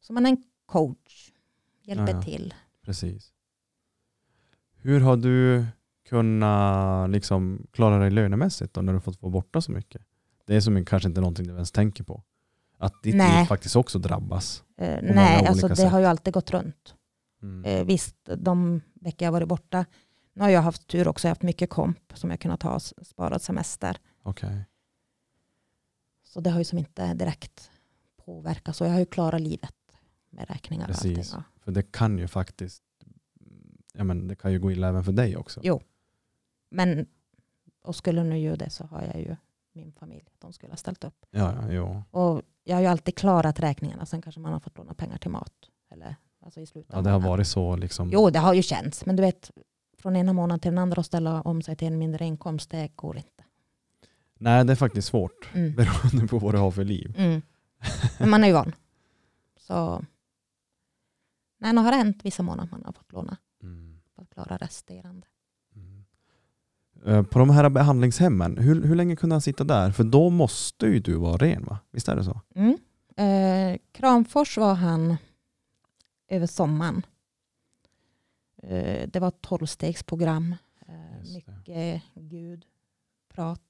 Så 0.00 0.12
man 0.12 0.26
är 0.26 0.30
en 0.30 0.42
coach. 0.66 1.32
Hjälper 1.82 2.08
Ja, 2.08 2.16
ja. 2.16 2.22
till. 2.22 2.54
Precis. 2.82 3.32
Hur 4.72 5.00
har 5.00 5.16
du 5.16 5.66
kunnat 6.08 7.10
liksom 7.10 7.66
klara 7.72 7.98
dig 7.98 8.10
lönemässigt 8.10 8.74
då, 8.74 8.80
när 8.80 8.92
du 8.92 9.00
fått 9.00 9.22
vara 9.22 9.30
borta 9.32 9.60
så 9.60 9.72
mycket? 9.72 10.02
Det 10.46 10.56
är 10.56 10.60
som 10.60 10.84
kanske 10.84 11.08
inte 11.08 11.20
någonting 11.20 11.46
du 11.46 11.52
ens 11.52 11.72
tänker 11.72 12.04
på. 12.04 12.22
Att 12.78 13.02
ditt 13.02 13.14
Nej. 13.16 13.40
liv 13.40 13.46
faktiskt 13.46 13.76
också 13.76 13.98
drabbas. 13.98 14.64
Eh, 14.76 14.98
nej, 15.02 15.46
alltså 15.46 15.68
det 15.68 15.76
sätt. 15.76 15.90
har 15.90 16.00
ju 16.00 16.06
alltid 16.06 16.34
gått 16.34 16.50
runt. 16.50 16.94
Mm. 17.42 17.64
Eh, 17.64 17.84
visst, 17.86 18.16
de 18.36 18.80
veckor 18.94 19.24
jag 19.26 19.32
varit 19.32 19.48
borta. 19.48 19.84
Nu 20.32 20.42
har 20.42 20.48
jag 20.50 20.62
haft 20.62 20.86
tur 20.86 21.08
också. 21.08 21.26
Jag 21.26 21.30
har 21.30 21.34
haft 21.34 21.42
mycket 21.42 21.70
komp 21.70 22.12
som 22.14 22.30
jag 22.30 22.40
kunnat 22.40 22.60
ta 22.60 22.76
s- 22.76 22.94
sparad 23.08 23.42
semester. 23.42 23.96
Okej. 24.22 24.64
Så 26.24 26.40
det 26.40 26.50
har 26.50 26.58
ju 26.58 26.64
som 26.64 26.78
inte 26.78 27.14
direkt 27.14 27.70
påverkat. 28.24 28.76
Så 28.76 28.84
jag 28.84 28.90
har 28.90 28.98
ju 28.98 29.06
klarat 29.06 29.40
livet 29.40 29.74
med 30.30 30.48
räkningar 30.48 30.84
och 30.88 30.94
allting. 30.94 31.14
Precis. 31.14 31.32
Ja. 31.32 31.42
För 31.64 31.72
det 31.72 31.92
kan 31.92 32.18
ju 32.18 32.28
faktiskt 32.28 32.82
ja, 33.94 34.04
men 34.04 34.28
det 34.28 34.36
kan 34.36 34.52
ju 34.52 34.58
gå 34.58 34.72
illa 34.72 34.88
även 34.88 35.04
för 35.04 35.12
dig 35.12 35.36
också. 35.36 35.60
Jo. 35.62 35.80
Men 36.70 37.06
och 37.82 37.96
skulle 37.96 38.24
nu 38.24 38.38
göra 38.38 38.56
det 38.56 38.70
så 38.70 38.84
har 38.84 39.02
jag 39.02 39.16
ju 39.20 39.36
min 39.72 39.92
familj. 39.92 40.24
De 40.38 40.52
skulle 40.52 40.72
ha 40.72 40.76
ställt 40.76 41.04
upp. 41.04 41.26
Ja, 41.30 41.72
ja. 41.72 42.02
Och 42.10 42.42
jag 42.64 42.76
har 42.76 42.80
ju 42.80 42.86
alltid 42.86 43.16
klarat 43.16 43.60
räkningarna. 43.60 44.06
Sen 44.06 44.22
kanske 44.22 44.40
man 44.40 44.52
har 44.52 44.60
fått 44.60 44.78
låna 44.78 44.94
pengar 44.94 45.18
till 45.18 45.30
mat. 45.30 45.52
Eller 45.90 46.16
alltså 46.40 46.60
i 46.60 46.66
slutet 46.66 46.92
ja 46.94 47.00
det 47.02 47.10
har 47.10 47.20
varit 47.20 47.46
så. 47.48 47.76
Liksom. 47.76 48.10
Jo, 48.12 48.30
det 48.30 48.38
har 48.38 48.54
ju 48.54 48.62
känts. 48.62 49.06
Men 49.06 49.16
du 49.16 49.22
vet, 49.22 49.50
från 49.98 50.16
ena 50.16 50.32
månaden 50.32 50.60
till 50.60 50.70
den 50.70 50.78
andra 50.78 50.98
och 51.00 51.06
ställa 51.06 51.42
om 51.42 51.62
sig 51.62 51.76
till 51.76 51.88
en 51.88 51.98
mindre 51.98 52.24
inkomst, 52.24 52.70
det 52.70 52.88
går 52.96 53.16
inte. 53.16 53.44
Nej, 54.34 54.64
det 54.64 54.72
är 54.72 54.76
faktiskt 54.76 55.08
svårt. 55.08 55.50
Mm. 55.54 55.74
Beroende 55.76 56.26
på 56.28 56.38
vad 56.38 56.54
du 56.54 56.58
har 56.58 56.70
för 56.70 56.84
liv. 56.84 57.14
Mm. 57.18 57.42
Men 58.18 58.30
man 58.30 58.44
är 58.44 58.48
ju 58.48 58.54
van. 58.54 58.74
Så 59.56 60.04
nej, 61.58 61.72
nu 61.72 61.80
har 61.80 61.90
det 61.90 61.96
hänt 61.96 62.24
vissa 62.24 62.42
månader 62.42 62.68
man 62.70 62.84
har 62.84 62.92
fått 62.92 63.12
låna 63.12 63.36
Mm. 63.62 64.00
för 64.14 64.22
att 64.22 64.30
klara 64.30 64.56
resterande. 64.56 65.26
Eh, 67.06 67.22
På 67.22 67.38
de 67.38 67.50
här 67.50 67.68
behandlingshemmen, 67.68 68.58
hur, 68.58 68.82
hur 68.82 68.94
länge 68.96 69.16
kunde 69.16 69.34
han 69.34 69.40
sitta 69.40 69.64
där? 69.64 69.90
För 69.92 70.04
då 70.04 70.30
måste 70.30 70.86
ju 70.86 71.00
du 71.00 71.14
vara 71.16 71.36
ren 71.36 71.64
va? 71.64 71.78
Visst 71.90 72.08
är 72.08 72.16
det 72.16 72.24
så? 72.24 72.40
Mm. 72.54 72.78
Eh, 73.16 73.78
Kramfors 73.92 74.58
var 74.58 74.74
han 74.74 75.16
över 76.28 76.46
sommaren. 76.46 77.02
Eh, 78.62 79.08
det 79.08 79.20
var 79.20 79.28
ett 79.28 79.40
tolvstegsprogram. 79.40 80.54
Eh, 80.88 81.32
mycket 81.34 82.02
Gud, 82.14 82.64
prat. 83.34 83.60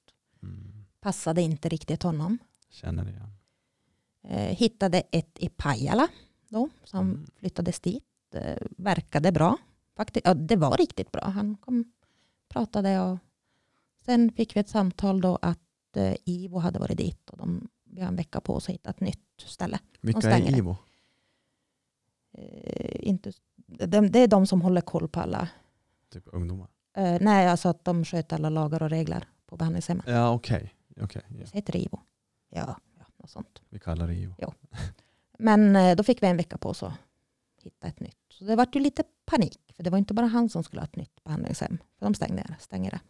Mm. 0.43 0.85
Passade 1.01 1.41
inte 1.41 1.69
riktigt 1.69 2.03
honom. 2.03 2.37
Känner 2.69 3.03
det 3.03 3.09
igen. 3.11 3.31
Eh, 4.23 4.55
hittade 4.57 5.03
ett 5.11 5.37
i 5.39 5.49
Pajala 5.49 6.07
då, 6.49 6.69
som 6.83 6.99
Mm. 7.09 7.25
flyttades 7.35 7.79
dit. 7.79 8.03
Eh, 8.33 8.57
verkade 8.77 9.31
bra. 9.31 9.57
Faktiskt, 9.97 10.25
ja, 10.25 10.33
det 10.33 10.55
var 10.55 10.77
riktigt 10.77 11.11
bra. 11.11 11.21
Han 11.29 11.55
kom, 11.57 11.91
pratade 12.49 12.99
och 12.99 13.17
sen 14.05 14.31
fick 14.31 14.55
vi 14.55 14.59
ett 14.59 14.69
samtal 14.69 15.21
då 15.21 15.37
att 15.41 15.97
eh, 15.97 16.15
Ivo 16.25 16.59
hade 16.59 16.79
varit 16.79 16.97
dit 16.97 17.29
och 17.29 17.37
de, 17.37 17.69
vi 17.83 18.01
har 18.01 18.07
en 18.07 18.15
vecka 18.15 18.41
på 18.41 18.53
oss 18.53 18.69
att 18.69 18.75
hitta 18.75 18.89
ett 18.89 18.99
nytt 18.99 19.19
ställe. 19.37 19.79
Vilka 20.01 20.31
är. 20.31 20.57
IVO? 20.57 20.75
Eh, 22.33 23.07
inte, 23.09 23.31
de, 23.65 24.11
det 24.11 24.19
är 24.19 24.27
de 24.27 24.47
som 24.47 24.61
håller 24.61 24.81
koll 24.81 25.07
på 25.07 25.19
alla. 25.19 25.49
Typ 26.09 26.23
ungdomar? 26.27 26.67
Eh, 26.97 27.17
nej, 27.21 27.47
alltså 27.47 27.69
att 27.69 27.85
de 27.85 28.05
sköter 28.05 28.35
alla 28.35 28.49
lagar 28.49 28.83
och 28.83 28.89
regler 28.89 29.27
på 29.45 29.57
behandlingshemmet. 29.57 30.05
Ja 30.07 30.31
okej. 30.31 30.73
Okej, 31.01 31.21
ja. 31.27 31.35
Det 31.37 31.53
heter 31.53 31.75
Ivo. 31.75 31.99
Ja, 32.49 32.79
ja, 32.97 33.05
något 33.17 33.29
sånt. 33.29 33.61
Vi 33.69 33.79
kallar 33.79 34.07
det 34.07 34.15
IVO. 34.15 34.33
Men 35.39 35.75
eh, 35.75 35.95
då 35.95 36.03
fick 36.03 36.23
vi 36.23 36.27
en 36.27 36.37
vecka 36.37 36.57
på 36.57 36.69
oss 36.69 36.83
att 36.83 36.93
hitta 37.61 37.87
ett 37.87 37.99
nytt. 37.99 38.17
Så 38.29 38.43
det 38.43 38.55
var 38.55 38.67
ju 38.73 38.79
lite 38.79 39.03
panik. 39.25 39.68
För 39.79 39.83
det 39.83 39.89
var 39.89 39.97
inte 39.97 40.13
bara 40.13 40.25
han 40.25 40.49
som 40.49 40.63
skulle 40.63 40.81
ha 40.81 40.85
ett 40.87 40.95
nytt 40.95 41.23
behandlingshem. 41.23 41.77
För 41.97 42.05
de 42.05 42.13
stängde. 42.13 42.55
Stängde 42.59 42.89
det. 42.89 43.01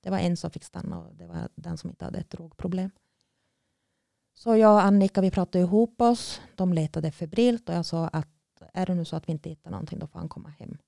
det 0.00 0.10
var 0.10 0.18
en 0.18 0.36
som 0.36 0.50
fick 0.50 0.64
stanna 0.64 0.98
och 0.98 1.14
det 1.14 1.26
var 1.26 1.48
den 1.54 1.78
som 1.78 1.90
inte 1.90 2.04
hade 2.04 2.18
ett 2.18 2.30
drogproblem. 2.30 2.90
Så 4.34 4.56
jag 4.56 4.72
och 4.74 4.82
Annika 4.82 5.20
vi 5.20 5.30
pratade 5.30 5.64
ihop 5.64 6.00
oss. 6.00 6.40
De 6.56 6.72
letade 6.72 7.10
febrilt 7.12 7.68
och 7.68 7.74
jag 7.74 7.86
sa 7.86 8.08
att 8.08 8.62
är 8.72 8.86
det 8.86 8.94
nu 8.94 9.04
så 9.04 9.16
att 9.16 9.28
vi 9.28 9.32
inte 9.32 9.48
hittar 9.48 9.70
någonting 9.70 9.98
då 9.98 10.06
får 10.06 10.18
han 10.18 10.28
komma 10.28 10.48
hem 10.48 10.78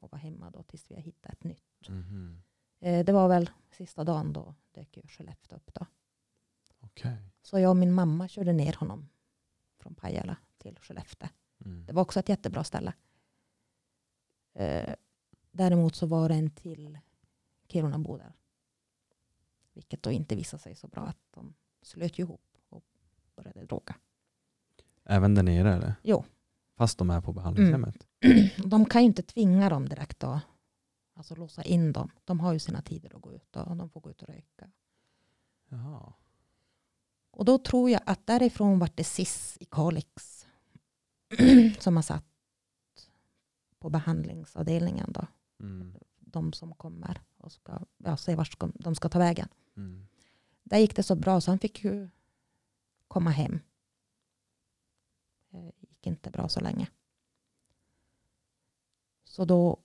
och 0.00 0.12
vara 0.12 0.20
hemma 0.20 0.50
då 0.50 0.62
tills 0.62 0.90
vi 0.90 0.94
har 0.94 1.02
hittat 1.02 1.32
ett 1.32 1.44
nytt. 1.44 1.88
Mhm. 1.88 2.42
Eh, 2.80 3.04
Det 3.04 3.12
var 3.12 3.28
väl 3.28 3.50
sista 3.70 4.04
dagen 4.04 4.32
då 4.32 4.54
dök 4.72 4.96
ju 4.96 5.02
Skellefteå 5.02 5.56
upp 5.56 5.74
då. 5.74 5.86
Okej. 6.80 7.16
Så 7.42 7.58
jag 7.58 7.70
och 7.70 7.76
min 7.76 7.92
mamma 7.92 8.28
körde 8.28 8.52
ner 8.52 8.72
honom 8.72 9.08
från 9.78 9.94
Pajala 9.94 10.36
till 10.58 10.78
Skellefteå. 10.80 11.28
Mm. 11.64 11.86
Det 11.86 11.92
var 11.92 12.02
också 12.02 12.20
ett 12.20 12.28
jättebra 12.28 12.64
ställe. 12.64 12.92
Eh, 14.54 14.94
däremot 15.50 15.96
så 15.96 16.06
var 16.06 16.28
det 16.28 16.34
en 16.34 16.50
till 16.50 16.98
Kirunabo 17.68 18.16
där. 18.16 18.32
Vilket 19.72 20.02
då 20.02 20.10
inte 20.10 20.36
visade 20.36 20.62
sig 20.62 20.74
så 20.74 20.88
bra 20.88 21.02
att 21.02 21.18
de 21.30 21.54
slöt 21.82 22.18
ihop 22.18 22.56
och 22.68 22.84
började 23.36 23.64
droga. 23.64 23.96
Även 25.04 25.34
där 25.34 25.42
nere 25.42 25.74
eller? 25.74 25.94
Jo. 26.02 26.24
Fast 26.76 26.98
de 26.98 27.10
är 27.10 27.20
på 27.20 27.32
behandlingshemmet? 27.32 28.06
De 28.64 28.86
kan 28.86 29.02
ju 29.02 29.06
inte 29.06 29.22
tvinga 29.22 29.68
dem 29.68 29.88
direkt 29.88 30.20
då. 30.20 30.40
Alltså 31.14 31.34
låsa 31.34 31.62
in 31.62 31.92
dem. 31.92 32.10
De 32.24 32.40
har 32.40 32.52
ju 32.52 32.58
sina 32.58 32.82
tider 32.82 33.16
att 33.16 33.22
gå 33.22 33.32
ut 33.32 33.56
och 33.56 33.76
de 33.76 33.88
får 33.90 34.00
gå 34.00 34.10
ut 34.10 34.22
och 34.22 34.28
röka. 34.28 34.70
Jaha. 35.68 36.12
Och 37.30 37.44
då 37.44 37.58
tror 37.58 37.90
jag 37.90 38.00
att 38.06 38.26
därifrån 38.26 38.78
vart 38.78 38.96
det 38.96 39.04
SIS 39.04 39.56
i 39.60 39.64
Kalix 39.64 40.46
som 41.78 41.96
har 41.96 42.02
satt 42.02 42.26
på 43.84 43.90
behandlingsavdelningen 43.90 45.12
då. 45.12 45.26
Mm. 45.60 45.94
De 46.20 46.52
som 46.52 46.74
kommer 46.74 47.22
och 47.36 47.52
ska 47.52 47.80
ja, 47.98 48.16
se 48.16 48.34
vart 48.34 48.52
ska, 48.52 48.70
de 48.74 48.94
ska 48.94 49.08
ta 49.08 49.18
vägen. 49.18 49.48
Mm. 49.76 50.06
där 50.62 50.78
gick 50.78 50.96
det 50.96 51.02
så 51.02 51.14
bra 51.14 51.40
så 51.40 51.50
han 51.50 51.58
fick 51.58 51.84
ju 51.84 52.08
komma 53.08 53.30
hem. 53.30 53.60
Det 55.48 55.72
gick 55.80 56.06
inte 56.06 56.30
bra 56.30 56.48
så 56.48 56.60
länge. 56.60 56.88
Så 59.24 59.44
då 59.44 59.78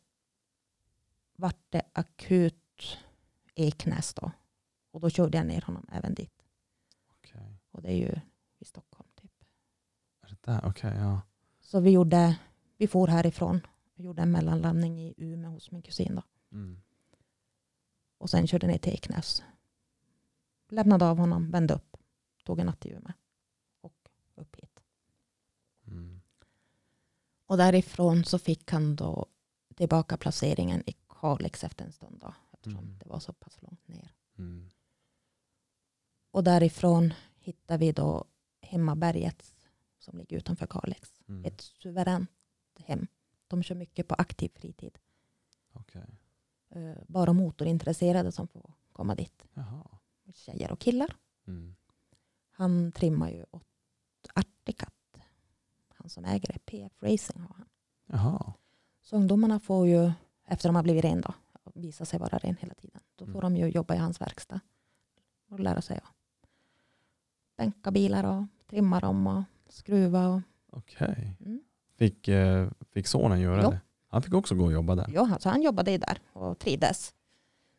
vart 1.35 1.65
det 1.69 1.81
akut 1.93 2.97
Eknäs 3.55 4.13
då. 4.13 4.31
Och 4.91 4.99
då 4.99 5.09
körde 5.09 5.37
jag 5.37 5.47
ner 5.47 5.61
honom 5.61 5.87
även 5.91 6.13
dit. 6.13 6.45
Okej. 7.09 7.57
Och 7.71 7.81
det 7.81 7.89
är 7.89 7.97
ju 7.97 8.19
i 8.59 8.65
Stockholm 8.65 9.09
typ. 9.15 9.43
Är 10.21 10.29
det 10.29 10.51
där? 10.51 10.65
Okej, 10.65 10.93
ja. 10.97 11.21
Så 11.59 11.79
vi 11.79 11.91
gjorde, 11.91 12.39
vi 12.77 12.87
for 12.87 13.07
härifrån. 13.07 13.61
Vi 13.99 14.05
gjorde 14.05 14.21
en 14.21 14.31
mellanlandning 14.31 14.99
i 15.01 15.13
Umeå 15.17 15.51
hos 15.51 15.71
min 15.71 15.81
kusin 15.81 16.15
då. 16.15 16.23
Mm. 16.51 16.81
Och 18.17 18.29
sen 18.29 18.47
körde 18.47 18.67
ner 18.67 18.77
till 18.77 18.93
Eknäs. 18.93 19.43
Lämnade 20.69 21.05
av 21.05 21.17
honom, 21.17 21.51
vände 21.51 21.73
upp, 21.73 21.97
tog 22.45 22.59
en 22.59 22.65
natt 22.65 22.85
i 22.85 22.89
Umeå 22.89 23.11
och 23.81 24.09
upp 24.35 24.55
hit. 24.55 24.83
Mm. 25.87 26.21
Och 27.45 27.57
därifrån 27.57 28.25
så 28.25 28.39
fick 28.39 28.71
han 28.71 28.95
då 28.95 29.25
tillbaka 29.75 30.17
placeringen 30.17 30.89
i 30.89 30.93
Kalix 31.09 31.63
efter 31.63 31.85
en 31.85 31.91
stund 31.91 32.19
då, 32.21 32.33
eftersom 32.51 32.83
Mm. 32.83 32.97
det 32.99 33.09
var 33.09 33.19
så 33.19 33.33
pass 33.33 33.61
långt 33.61 33.87
ner. 33.87 34.13
Mm. 34.37 34.69
Och 36.31 36.43
därifrån 36.43 37.13
hittade 37.39 37.85
vi 37.85 37.91
då 37.91 38.25
Hemmaberget 38.61 39.55
som 39.97 40.17
ligger 40.17 40.37
utanför 40.37 40.67
Kalix. 40.67 41.21
Mm. 41.27 41.45
Ett 41.45 41.61
suveränt 41.61 42.29
hem. 42.79 43.07
De 43.49 43.63
kör 43.63 43.75
mycket 43.75 44.07
på 44.07 44.15
aktiv 44.15 44.49
fritid. 44.55 44.97
Okej. 45.73 46.05
Eh, 46.69 46.95
Bara 47.07 47.33
motorintresserade 47.33 48.31
som 48.31 48.47
får 48.47 48.73
komma 48.91 49.15
dit. 49.15 49.45
Jaha. 49.53 49.87
Tjejer 50.33 50.71
och 50.71 50.79
killar. 50.79 51.15
Mm. 51.47 51.75
Han 52.51 52.91
trimmar 52.91 53.29
ju 53.29 53.45
åt 53.51 53.63
Articat. 54.35 54.93
Han 55.93 56.09
som 56.09 56.25
äger 56.25 56.53
det. 56.53 56.59
PF 56.65 57.03
Racing 57.03 57.39
har 57.41 57.55
han. 57.55 57.65
Jaha. 58.05 58.53
Så 59.01 59.15
ungdomarna 59.15 59.59
får 59.59 59.87
ju, 59.87 60.11
efter 60.45 60.69
de 60.69 60.75
har 60.75 60.83
blivit 60.83 61.03
ren 61.03 61.21
då, 61.21 61.33
och 61.63 61.71
visa 61.75 62.05
sig 62.05 62.19
vara 62.19 62.37
ren 62.37 62.57
hela 62.59 62.73
tiden. 62.73 63.01
Då 63.15 63.25
får 63.25 63.39
Mm. 63.45 63.53
de 63.53 63.59
ju 63.59 63.67
jobba 63.67 63.95
i 63.95 63.97
hans 63.97 64.21
verkstad. 64.21 64.59
Och 65.47 65.59
lära 65.59 65.81
sig 65.81 65.97
att 65.97 66.47
bänka 67.55 67.91
bilar 67.91 68.23
och 68.23 68.45
trimma 68.67 68.99
dem 68.99 69.27
och 69.27 69.43
skruva. 69.69 70.27
Och, 70.27 70.41
Okej. 70.69 71.37
mm. 71.45 71.61
Fick, 71.99 72.27
eh, 72.27 72.67
fick 72.93 73.07
sonen 73.07 73.39
göra 73.39 73.61
Ja. 73.61 73.69
det? 73.69 73.79
Han 74.07 74.21
fick 74.21 74.33
också 74.33 74.55
gå 74.55 74.65
och 74.65 74.71
jobba 74.71 74.95
där? 74.95 75.05
Ja, 75.13 75.37
så 75.39 75.49
han 75.49 75.61
jobbade 75.61 75.97
där 75.97 76.19
och 76.33 76.59
trivdes. 76.59 77.13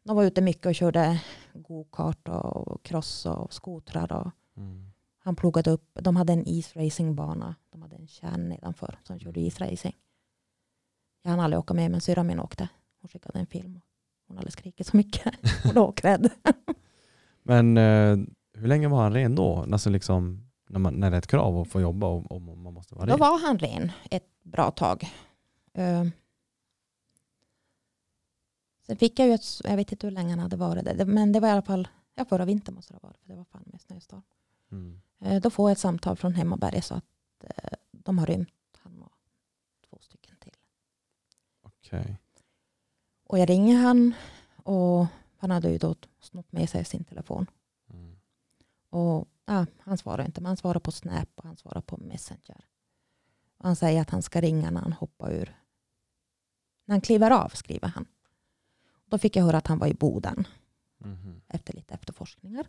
De 0.05 0.17
var 0.17 0.25
ute 0.25 0.41
mycket 0.43 0.67
och 0.67 0.75
körde 0.75 1.23
go-kart 1.55 2.29
och 2.29 2.83
cross 2.83 3.27
och 3.27 3.53
skotrar. 3.53 4.13
Och 4.13 4.31
Mm. 4.57 4.91
han 5.19 5.37
plogade 5.37 5.71
upp, 5.71 5.99
de 6.03 6.17
hade 6.17 6.33
en 6.33 6.49
isracingbana. 6.49 7.55
De 7.71 7.83
hade 7.83 7.97
en 7.97 8.07
kärn 8.07 8.49
nedanför 8.49 8.99
som 9.03 9.19
körde 9.19 9.41
isracing. 9.41 9.97
Jag 11.23 11.31
hann 11.31 11.41
aldrig 11.41 11.59
åka 11.59 11.75
med 11.75 11.91
men 11.91 12.01
syrran 12.01 12.27
min 12.27 12.41
åkte. 12.41 12.69
Hon 13.01 13.09
skickade 13.09 13.39
en 13.39 13.47
film. 13.47 13.81
Hon 14.29 14.37
hade 14.37 14.51
skrikit 14.51 14.87
så 14.87 14.97
mycket. 14.97 15.35
Hon 15.65 15.75
var 15.75 15.83
åkrädd. 15.83 16.31
Men 17.43 17.77
eh, 17.77 18.17
hur 18.55 18.67
länge 18.69 18.89
var 18.89 19.03
han 19.03 19.13
ren 19.13 19.35
då? 19.35 19.67
Alltså 19.73 19.91
liksom, 19.91 20.50
när, 20.71 20.79
man, 20.79 20.95
när 20.95 21.11
det 21.11 21.17
är 21.17 21.19
ett 21.19 21.27
krav 21.27 21.59
att 21.59 21.69
få 21.69 21.81
jobba 21.81 22.07
och, 22.07 22.33
och 22.33 22.41
man 22.43 22.75
måste 22.75 22.95
vara 22.95 23.07
Då 23.07 23.13
ren? 23.13 23.21
var 23.21 23.41
han 23.47 23.59
ren 23.59 23.93
ett 24.11 24.43
bra 24.43 24.71
tag. 24.71 25.09
Eh, 25.73 26.05
Sen 28.87 28.97
fick 28.97 29.19
jag 29.19 29.29
ju 29.29 29.35
ett, 29.35 29.61
jag 29.65 29.77
vet 29.77 29.93
inte 29.93 30.07
hur 30.07 30.13
länge 30.13 30.31
han 30.31 30.39
hade 30.39 30.57
varit 30.57 30.85
där. 30.85 31.05
Men 31.05 31.33
det 31.33 31.41
var 31.41 31.49
i 31.49 31.51
alla 31.51 31.63
fall, 31.63 31.89
ja 32.15 32.25
förra 32.25 32.45
vintern 32.45 32.75
måste 32.75 32.93
det 32.93 32.99
ha 33.03 33.09
varit. 33.09 33.19
För 33.21 33.29
det 33.29 33.37
var 33.37 33.45
fan 33.45 33.63
med 33.67 33.81
snöstorm. 33.81 34.23
Mm. 34.73 35.01
Eh, 35.21 35.41
Då 35.43 35.51
får 35.51 35.71
jag 35.71 35.73
ett 35.73 35.79
samtal 35.79 36.17
från 36.17 36.35
Hemmaberget 36.35 36.85
så 36.85 36.95
att 36.95 37.05
eh, 37.41 37.73
de 37.93 38.19
har 38.19 38.27
rymt. 38.27 38.49
Han 38.79 39.03
och 39.03 39.13
två 39.91 39.99
stycken 40.01 40.37
till. 40.41 40.53
Okej. 41.63 42.17
Och 43.25 43.39
jag 43.39 43.49
ringer 43.51 43.77
han 43.77 44.13
och 44.57 45.07
han 45.37 45.51
hade 45.51 45.71
ju 45.71 45.79
då 45.79 45.95
snott 46.21 46.53
med 46.53 46.71
sig 46.71 46.85
sin 46.85 47.05
telefon. 47.05 47.47
Mm. 48.93 49.05
Och 49.05 49.29
ja, 49.45 49.67
han 49.79 49.99
svarar 49.99 50.25
inte, 50.25 50.41
men 50.41 50.47
han 50.47 50.57
svarar 50.57 50.81
på 50.81 50.91
Snap 50.93 51.29
och 51.35 51.45
han 51.45 51.57
svarar 51.57 51.81
på 51.81 51.97
Messenger. 51.97 52.65
Och 53.59 53.65
han 53.67 53.77
säger 53.77 54.01
att 54.03 54.11
han 54.11 54.23
ska 54.23 54.41
ringa 54.41 54.71
när 54.71 54.81
han 54.81 54.93
hoppar 54.93 55.33
ur. 55.33 55.57
När 56.85 56.93
han 56.95 57.01
kliver 57.01 57.31
av 57.31 57.49
skriver 57.49 57.89
han. 57.89 58.07
Då 59.05 59.19
fick 59.19 59.37
jag 59.37 59.45
höra 59.45 59.59
att 59.59 59.67
han 59.67 59.79
var 59.79 59.87
i 59.87 59.95
Boden 59.95 60.45
Mhm. 61.05 61.41
efter 61.49 61.73
lite 61.75 61.95
efterforskningar. 61.95 62.67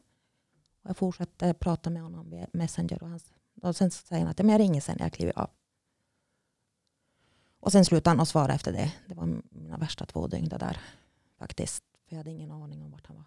Och 0.82 0.90
jag 0.90 0.98
fortsatte 0.98 1.54
prata 1.54 1.90
med 1.90 2.02
honom 2.02 2.30
via 2.30 2.48
Messenger 2.54 3.04
och, 3.04 3.10
han, 3.10 3.20
och 3.62 3.76
sen 3.76 3.92
säger 3.92 4.22
han 4.22 4.32
att 4.32 4.40
ja, 4.40 4.46
men 4.46 4.52
jag 4.52 4.60
ringer 4.60 4.82
sen 4.82 4.96
när 5.00 5.06
jag 5.06 5.14
kliver 5.14 5.40
av. 5.40 5.50
Och 7.60 7.72
sen 7.72 7.86
slutade 7.86 8.10
han 8.10 8.20
att 8.20 8.28
svara 8.30 8.54
efter 8.54 8.72
det. 8.72 8.94
Det 9.08 9.14
var 9.16 9.42
mina 9.50 9.78
värsta 9.78 10.06
två 10.06 10.28
dygn 10.28 10.50
det 10.50 10.58
där 10.58 10.78
faktiskt. 11.38 11.84
För 12.06 12.16
jag 12.16 12.18
hade 12.18 12.32
ingen 12.32 12.52
aning 12.52 12.84
om 12.84 12.92
vart 12.92 13.08
han 13.08 13.16
var. 13.16 13.26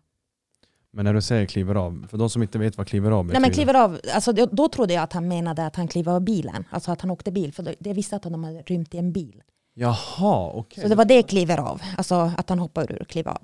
Men 0.95 1.05
när 1.05 1.15
du 1.15 1.23
säger 1.23 1.47
kliver 1.47 1.75
av, 1.75 2.07
för 2.11 2.19
de 2.19 2.31
som 2.31 2.43
inte 2.43 2.59
vet 2.59 2.79
vad 2.79 2.87
kliver 2.87 3.11
av 3.11 3.27
Nej 3.27 3.41
men 3.41 3.51
kliver 3.51 3.75
av, 3.75 4.01
alltså, 4.15 4.33
då, 4.33 4.47
då 4.47 4.69
trodde 4.69 4.95
jag 4.95 5.03
att 5.03 5.13
han 5.13 5.29
menade 5.29 5.67
att 5.67 5.77
han 5.77 5.89
kliver 5.89 6.13
av 6.13 6.21
bilen. 6.21 6.65
Alltså 6.71 6.93
att 6.93 7.01
han 7.01 7.11
åkte 7.11 7.33
bil. 7.33 7.53
För 7.53 7.63
det, 7.63 7.75
jag 7.79 7.95
visste 7.95 8.17
att 8.17 8.23
de 8.23 8.45
hade 8.45 8.63
rymt 8.63 8.95
i 8.95 8.99
en 8.99 9.13
bil. 9.13 9.43
Jaha, 9.75 10.51
okej. 10.55 10.83
Så 10.83 10.89
det 10.89 10.95
var 10.95 11.05
det 11.05 11.23
kliver 11.23 11.59
av. 11.59 11.83
Alltså 11.97 12.33
att 12.37 12.49
han 12.49 12.59
hoppar 12.59 12.93
ur 12.93 13.03
och 13.03 13.09
kliver 13.09 13.31
av. 13.31 13.43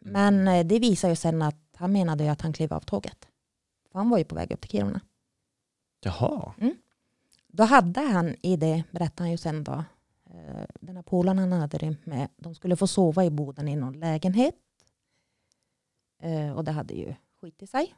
Men 0.00 0.48
eh, 0.48 0.66
det 0.66 0.78
visar 0.78 1.08
ju 1.08 1.16
sen 1.16 1.42
att 1.42 1.56
han 1.76 1.92
menade 1.92 2.24
ju 2.24 2.30
att 2.30 2.40
han 2.40 2.52
klev 2.52 2.72
av 2.72 2.80
tåget. 2.80 3.28
För 3.92 3.98
han 3.98 4.10
var 4.10 4.18
ju 4.18 4.24
på 4.24 4.34
väg 4.34 4.52
upp 4.52 4.60
till 4.60 4.70
Kiruna. 4.70 5.00
Jaha. 6.00 6.52
Då 7.48 7.64
hade 7.64 8.00
han 8.00 8.34
i 8.42 8.56
det, 8.56 8.82
berättade 8.90 9.22
han 9.22 9.30
ju 9.30 9.36
sen 9.36 9.64
då, 9.64 9.84
eh, 10.30 10.64
den 10.80 10.96
här 10.96 11.02
polaren 11.02 11.38
han 11.38 11.60
hade 11.60 11.78
rymt 11.78 12.06
med, 12.06 12.28
de 12.36 12.54
skulle 12.54 12.76
få 12.76 12.86
sova 12.86 13.24
i 13.24 13.30
Boden 13.30 13.68
i 13.68 13.76
någon 13.76 14.00
lägenhet. 14.00 14.54
Eh, 16.18 16.52
Och 16.56 16.64
det 16.64 16.72
hade 16.72 16.94
ju 16.94 17.14
skitit 17.34 17.70
sig. 17.70 17.94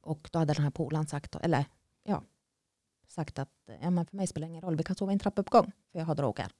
Och 0.00 0.28
då 0.32 0.38
hade 0.38 0.52
den 0.54 0.62
här 0.62 0.70
polaren 0.70 1.06
sagt, 1.06 1.34
eller 1.36 1.64
ja, 2.02 2.22
sagt 3.06 3.38
att 3.38 3.50
ja, 3.80 3.90
men 3.90 4.06
för 4.06 4.16
mig 4.16 4.26
spelar 4.26 4.46
det 4.46 4.50
ingen 4.50 4.62
roll, 4.62 4.76
vi 4.76 4.82
kan 4.82 4.96
sova 4.96 5.12
i 5.12 5.14
en 5.14 5.18
trappuppgång 5.18 5.72
för 5.92 5.98
jag 5.98 6.06
har 6.06 6.14
droger. 6.14 6.52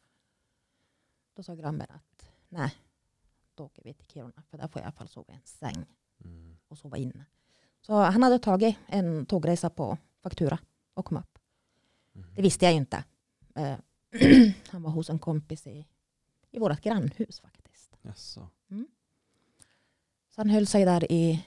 Då 1.34 1.42
sa 1.42 1.54
grabben 1.54 1.86
att 1.90 2.30
nej, 2.48 2.74
då 3.54 3.64
åker 3.64 3.82
vi 3.84 3.94
till 3.94 4.06
Kiruna 4.06 4.42
för 4.50 4.58
där 4.58 4.68
får 4.68 4.80
jag 4.80 4.84
i 4.84 4.86
alla 4.86 4.92
fall 4.92 5.08
sova 5.08 5.32
i 5.32 5.36
en 5.36 5.42
säng 5.44 5.84
Mm. 6.24 6.56
och 6.68 6.78
sova 6.78 6.96
inne. 6.96 7.24
Så 7.80 7.94
han 7.94 8.22
hade 8.22 8.38
tagit 8.38 8.76
en 8.86 9.26
tågresa 9.26 9.70
på 9.70 9.98
faktura 10.22 10.58
och 10.94 11.04
kom 11.04 11.16
upp. 11.16 11.38
Det 12.34 12.42
visste 12.42 12.64
jag 12.64 12.72
ju 12.72 12.78
inte. 12.78 13.04
Eh, 13.54 13.76
han 14.68 14.82
var 14.82 14.90
hos 14.90 15.10
en 15.10 15.18
kompis 15.18 15.66
i, 15.66 15.86
i 16.50 16.58
vårt 16.58 16.80
grannhus 16.80 17.40
faktiskt. 17.40 17.96
Jaså. 18.02 18.48
Så 20.34 20.40
han 20.40 20.50
höll 20.50 20.66
sig 20.66 20.84
där 20.84 21.12
i 21.12 21.44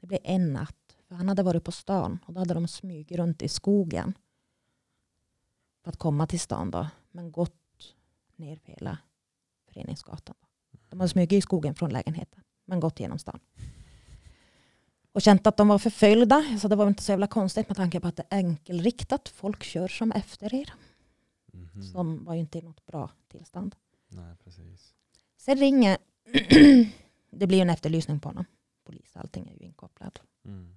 det 0.00 0.06
blev 0.06 0.20
en 0.24 0.52
natt. 0.52 0.96
För 1.08 1.14
han 1.14 1.28
hade 1.28 1.42
varit 1.42 1.64
på 1.64 1.72
stan 1.72 2.18
och 2.26 2.32
då 2.32 2.40
hade 2.40 2.54
de 2.54 2.68
smugit 2.68 3.18
runt 3.18 3.42
i 3.42 3.48
skogen. 3.48 4.14
För 5.82 5.90
att 5.90 5.96
komma 5.96 6.26
till 6.26 6.40
stan 6.40 6.70
då. 6.70 6.86
Men 7.10 7.32
gått 7.32 7.94
ner 8.36 8.56
för 8.56 8.72
hela 8.72 8.98
Föreningsgatan. 9.66 10.34
De 10.88 11.00
hade 11.00 11.08
smugit 11.08 11.32
i 11.32 11.40
skogen 11.40 11.74
från 11.74 11.90
lägenheten. 11.90 12.42
Men 12.64 12.80
gått 12.80 13.00
genom 13.00 13.18
stan. 13.18 13.40
Och 15.12 15.22
känt 15.22 15.46
att 15.46 15.56
de 15.56 15.68
var 15.68 15.78
förföljda. 15.78 16.58
Så 16.60 16.68
det 16.68 16.76
var 16.76 16.88
inte 16.88 17.02
så 17.02 17.12
jävla 17.12 17.26
konstigt 17.26 17.68
med 17.68 17.76
tanke 17.76 18.00
på 18.00 18.08
att 18.08 18.16
det 18.16 18.26
är 18.30 18.38
enkelriktat. 18.38 19.28
Folk 19.28 19.62
kör 19.62 19.88
som 19.88 20.12
efter 20.12 20.54
er. 20.54 20.74
Mhm. 21.46 21.82
Som 21.82 22.24
var 22.24 22.34
ju 22.34 22.40
inte 22.40 22.58
i 22.58 22.62
något 22.62 22.86
bra 22.86 23.10
tillstånd. 23.28 23.76
Nej, 24.08 24.36
precis. 24.44 24.94
Sen 25.36 25.58
ringer, 25.58 25.98
det 27.30 27.46
blir 27.46 27.58
ju 27.58 27.62
en 27.62 27.70
efterlysning 27.70 28.20
på 28.20 28.28
honom. 28.28 28.44
Polis, 28.84 29.16
allting 29.16 29.48
är 29.48 29.52
ju 29.52 29.58
inkopplad. 29.66 30.20
Mm. 30.44 30.76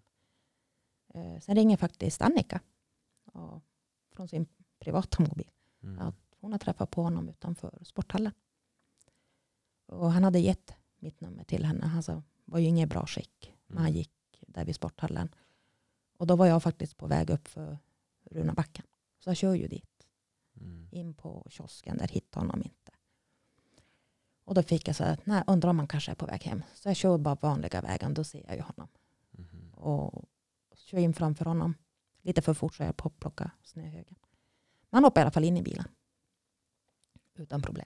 Eh, 1.14 1.40
Sen 1.40 1.56
ringer 1.56 1.78
faktiskt 1.78 2.22
Annika 2.22 2.62
och, 3.26 3.62
från 4.12 4.28
sin 4.28 4.46
privata 4.80 5.24
mobil. 5.24 5.50
Mm. 5.84 5.98
Ja. 6.00 6.14
Hon 6.40 6.52
har 6.52 6.60
träffat 6.60 6.92
på 6.92 7.04
honom 7.04 7.30
utanför 7.30 7.80
sporthallen. 7.84 8.32
Och 9.86 10.12
han 10.12 10.24
hade 10.24 10.40
gett 10.40 10.74
mitt 11.00 11.22
nummer 11.22 11.44
till 11.44 11.66
henne. 11.66 11.86
Han 11.86 12.04
sa, 12.04 12.24
var 12.46 12.60
ju 12.60 12.66
inget 12.68 12.90
bra 12.90 13.06
skick. 13.06 13.54
Men 13.68 13.78
han 13.78 13.86
Mm. 13.88 13.98
gick 13.98 14.12
där 14.48 14.66
vid 14.66 14.76
sporthallen. 14.76 15.30
Och 16.18 16.28
då 16.28 16.36
var 16.36 16.46
jag 16.46 16.64
faktiskt 16.64 16.98
på 16.98 17.08
väg 17.08 17.30
upp 17.30 17.48
för 17.48 17.78
Runabacken. 18.24 18.86
Så 19.20 19.30
jag 19.30 19.38
kör 19.38 19.54
ju 19.54 19.68
dit. 19.68 20.08
Mm. 20.62 20.88
In 20.92 21.14
på 21.14 21.46
kiosken, 21.50 21.98
där 21.98 22.08
hittade 22.08 22.46
honom 22.46 22.62
inte. 22.64 22.92
Och 24.46 24.54
då 24.56 24.64
fick 24.64 24.88
jag 24.88 24.96
så 24.96 25.04
att, 25.04 25.26
nej, 25.26 25.44
undrar 25.48 25.70
om 25.70 25.80
han 25.80 25.88
kanske 25.88 26.12
är 26.12 26.16
på 26.16 26.26
väg 26.26 26.44
hem. 26.44 26.64
Så 26.74 26.90
jag 26.90 26.96
kör 26.96 27.18
bara 27.18 27.36
vanliga 27.36 27.82
vägen, 27.82 28.14
då 28.14 28.24
ser 28.24 28.44
jag 28.48 28.56
ju 28.56 28.62
honom. 28.62 28.88
Mhm. 29.32 29.74
Och 29.74 30.26
kör 30.76 30.98
in 30.98 31.14
framför 31.14 31.46
honom. 31.46 31.74
Lite 32.22 32.42
för 32.42 32.54
fort 32.54 32.76
så 32.76 32.84
jag 32.84 32.98
på 32.98 33.10
plocka 33.10 33.52
snöhögen. 33.64 34.16
Men 34.90 34.98
han 34.98 35.04
hoppade 35.04 35.22
i 35.22 35.24
alla 35.24 35.32
fall 35.32 35.44
in 35.44 35.58
i 35.58 35.62
bilen. 35.62 35.86
Utan 37.36 37.62
problem. 37.62 37.86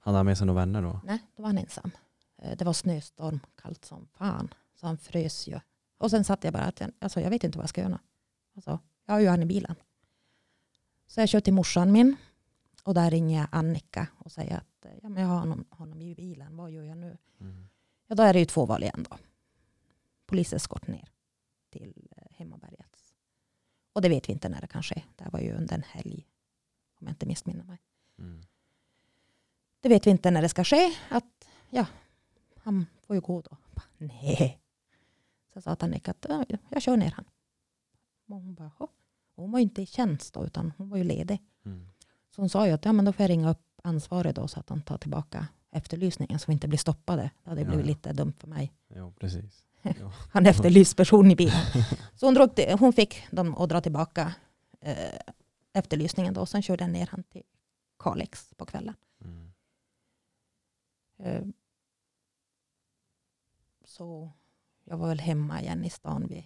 Hade 0.00 0.16
han 0.16 0.26
med 0.26 0.38
sig 0.38 0.46
några 0.46 0.60
vänner 0.60 0.82
då? 0.82 1.00
Nej, 1.04 1.18
då 1.36 1.42
var 1.42 1.48
han 1.48 1.58
ensam. 1.58 1.90
Eh, 2.38 2.56
Det 2.56 2.64
var 2.64 2.72
snöstorm, 2.72 3.40
kallt 3.62 3.84
som 3.84 4.08
fan. 4.12 4.54
Så 4.74 4.86
han 4.86 4.98
frös 4.98 5.46
ju. 5.48 5.60
Och 5.98 6.10
sen 6.10 6.24
satt 6.24 6.44
jag 6.44 6.52
bara 6.52 6.62
att 6.64 6.80
jag, 6.80 6.90
alltså, 6.98 7.20
jag 7.20 7.30
vet 7.30 7.44
inte 7.44 7.58
vad 7.58 7.62
jag 7.62 7.68
ska 7.70 7.80
göra. 7.80 7.98
Alltså, 8.56 8.78
jag 9.06 9.14
har 9.14 9.20
ju 9.20 9.28
han 9.28 9.42
i 9.42 9.46
bilen. 9.46 9.74
Så 11.06 11.20
jag 11.20 11.28
kör 11.28 11.40
till 11.40 11.52
morsan 11.54 11.92
min. 11.92 12.16
Och 12.82 12.94
där 12.94 13.10
ringer 13.10 13.38
jag 13.40 13.48
Annika 13.52 14.08
och 14.18 14.32
säger 14.32 14.56
att 14.56 14.86
ja, 15.02 15.08
men 15.08 15.22
jag 15.22 15.28
har 15.28 15.38
honom, 15.38 15.64
honom 15.70 16.02
i 16.02 16.14
bilen. 16.14 16.56
Vad 16.56 16.70
gör 16.70 16.82
jag 16.84 16.98
nu? 16.98 17.18
Mm. 17.40 17.68
Ja, 18.06 18.14
då 18.14 18.22
är 18.22 18.32
det 18.32 18.38
ju 18.38 18.44
två 18.44 18.66
val 18.66 18.82
igen 18.82 19.06
då. 19.10 19.16
Poliseskort 20.26 20.86
ner 20.86 21.08
till 21.70 22.08
eh, 22.16 22.24
Hemmabergets. 22.30 23.14
Och 23.92 24.02
det 24.02 24.08
vet 24.08 24.28
vi 24.28 24.32
inte 24.32 24.48
när 24.48 24.60
det 24.60 24.66
kan 24.66 24.82
ske. 24.82 25.02
Det 25.16 25.24
här 25.24 25.30
var 25.30 25.40
ju 25.40 25.52
under 25.52 25.74
en 25.74 25.82
helg. 25.82 26.26
Om 27.00 27.06
jag 27.06 27.12
inte 27.12 27.26
missminner 27.26 27.64
mig. 27.64 27.78
Mm. 28.18 28.42
Det 29.80 29.88
vet 29.88 30.06
vi 30.06 30.10
inte 30.10 30.30
när 30.30 30.42
det 30.42 30.48
ska 30.48 30.64
ske. 30.64 30.94
Att 31.10 31.48
ja, 31.70 31.86
han 32.56 32.86
får 33.06 33.16
ju 33.16 33.20
gå 33.20 33.40
då. 33.40 33.56
Bara, 33.74 33.84
Nej. 33.98 34.60
Så 35.54 35.60
sa 35.60 35.76
Annika 35.80 36.10
att 36.10 36.26
"Ja, 36.28 36.44
jag 36.70 36.82
kör 36.82 36.96
ner 36.96 37.10
han. 37.10 37.24
Och 38.26 38.36
hon 38.40 38.56
hon 39.34 39.50
var 39.52 39.58
ju 39.58 39.62
inte 39.62 39.82
i 39.82 39.86
tjänst 39.86 40.34
då 40.34 40.46
utan 40.46 40.72
hon 40.76 40.88
var 40.88 40.96
ju 40.96 41.04
ledig. 41.04 41.42
Mm. 41.64 41.86
Så 42.34 42.42
hon 42.42 42.48
sa 42.48 42.66
ju 42.66 42.72
att 42.72 42.84
ja, 42.84 42.92
men 42.92 43.04
då 43.04 43.12
får 43.12 43.22
jag 43.24 43.30
ringa 43.30 43.50
upp 43.50 43.58
ansvarig 43.82 44.34
då 44.34 44.48
så 44.48 44.60
att 44.60 44.68
han 44.68 44.82
tar 44.82 44.98
tillbaka 44.98 45.48
efterlysningen 45.70 46.38
så 46.38 46.44
vi 46.46 46.52
inte 46.52 46.68
blir 46.68 46.78
stoppade. 46.78 47.30
Det 47.44 47.50
hade 47.50 47.60
Ja, 47.60 47.66
blivit 47.66 47.86
ja. 47.86 47.90
lite 47.92 48.12
dumt 48.12 48.32
för 48.38 48.48
mig. 48.48 48.72
Jo, 48.88 49.12
precis. 49.12 49.66
Ja. 49.82 50.12
Han 50.30 50.46
efterlyst 50.46 50.96
person 50.96 51.30
i 51.30 51.36
bilen. 51.36 51.60
Så 52.14 52.26
hon, 52.26 52.34
drog 52.34 52.54
till, 52.54 52.76
hon 52.78 52.92
fick 52.92 53.22
dem 53.30 53.54
att 53.54 53.68
dra 53.68 53.80
tillbaka 53.80 54.34
eh, 54.80 55.18
efterlysningen 55.72 56.34
då. 56.34 56.46
Sen 56.46 56.62
körde 56.62 56.84
jag 56.84 56.90
ner 56.90 57.06
han 57.06 57.22
till 57.22 57.42
Kalix 57.98 58.50
på 58.56 58.66
kvällen. 58.66 58.94
Mm. 59.24 59.52
Eh, 61.18 61.42
så 63.84 64.30
jag 64.84 64.96
var 64.96 65.08
väl 65.08 65.20
hemma 65.20 65.60
igen 65.62 65.84
i 65.84 65.90
stan 65.90 66.26
vid 66.28 66.44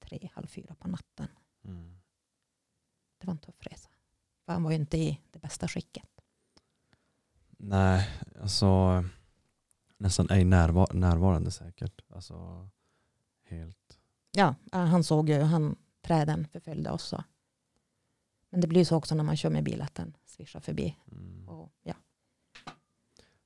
tre, 0.00 0.28
halv 0.34 0.46
fyra 0.46 0.74
på 0.74 0.88
natten. 0.88 1.28
Mm. 1.64 2.00
Det 3.18 3.26
var 3.26 3.32
en 3.32 3.38
tuff 3.38 3.66
resa. 3.66 3.88
För 4.44 4.52
han 4.52 4.62
var 4.62 4.70
ju 4.70 4.76
inte 4.76 4.96
i 4.98 5.20
det 5.30 5.38
bästa 5.38 5.68
skicket. 5.68 6.04
Nej, 7.58 8.08
alltså 8.42 9.04
nästan 9.98 10.30
ej 10.30 10.44
närvar 10.44 10.88
närvarande 10.94 11.50
säkert. 11.50 12.00
Alltså 12.08 12.68
helt. 13.48 13.98
Ja, 14.32 14.54
han 14.72 15.04
såg 15.04 15.28
ju, 15.28 15.40
han, 15.40 15.76
träden 16.02 16.46
förföljde 16.52 16.90
oss. 16.90 17.02
Så. 17.04 17.24
Men 18.50 18.60
det 18.60 18.66
blir 18.66 18.84
så 18.84 18.96
också 18.96 19.14
när 19.14 19.24
man 19.24 19.36
kör 19.36 19.50
med 19.50 19.64
bil 19.64 19.82
att 19.82 19.94
den 19.94 20.16
svischar 20.24 20.60
förbi. 20.60 20.96
Mm. 21.12 21.48
Och, 21.48 21.72
ja. 21.82 21.94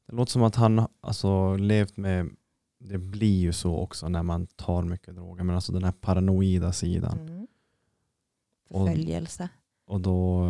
Det 0.07 0.13
låter 0.17 0.33
som 0.33 0.43
att 0.43 0.55
han 0.55 0.87
alltså 1.01 1.57
levt 1.57 1.97
med, 1.97 2.31
det 2.79 2.99
blir 2.99 3.41
ju 3.41 3.53
så 3.53 3.77
också 3.77 4.09
när 4.09 4.23
man 4.23 4.47
tar 4.47 4.83
mycket 4.83 5.15
droger, 5.15 5.45
men 5.45 5.55
alltså 5.55 5.73
den 5.73 5.85
här 5.85 5.93
paranoida 5.93 6.73
sidan. 6.73 7.19
Mm. 7.19 7.47
Och- 8.69 8.87
Förföljelse. 8.89 9.49
Och, 9.89 10.01
då, 10.01 10.47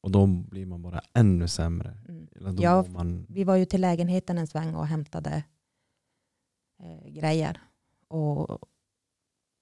och 0.00 0.10
då 0.10 0.26
blir 0.26 0.66
man 0.66 0.82
bara 0.82 1.00
ännu 1.14 1.48
sämre. 1.48 1.98
Mm. 2.08 2.56
Ja, 2.58 2.82
man, 2.88 3.26
Vi 3.28 3.44
var 3.44 3.56
ju 3.56 3.64
till 3.64 3.80
lägenheten 3.80 4.38
en 4.38 4.46
sväng 4.46 4.74
och 4.74 4.86
hämtade 4.86 5.44
eh, 6.78 7.08
grejer. 7.08 7.60
Och 8.08 8.58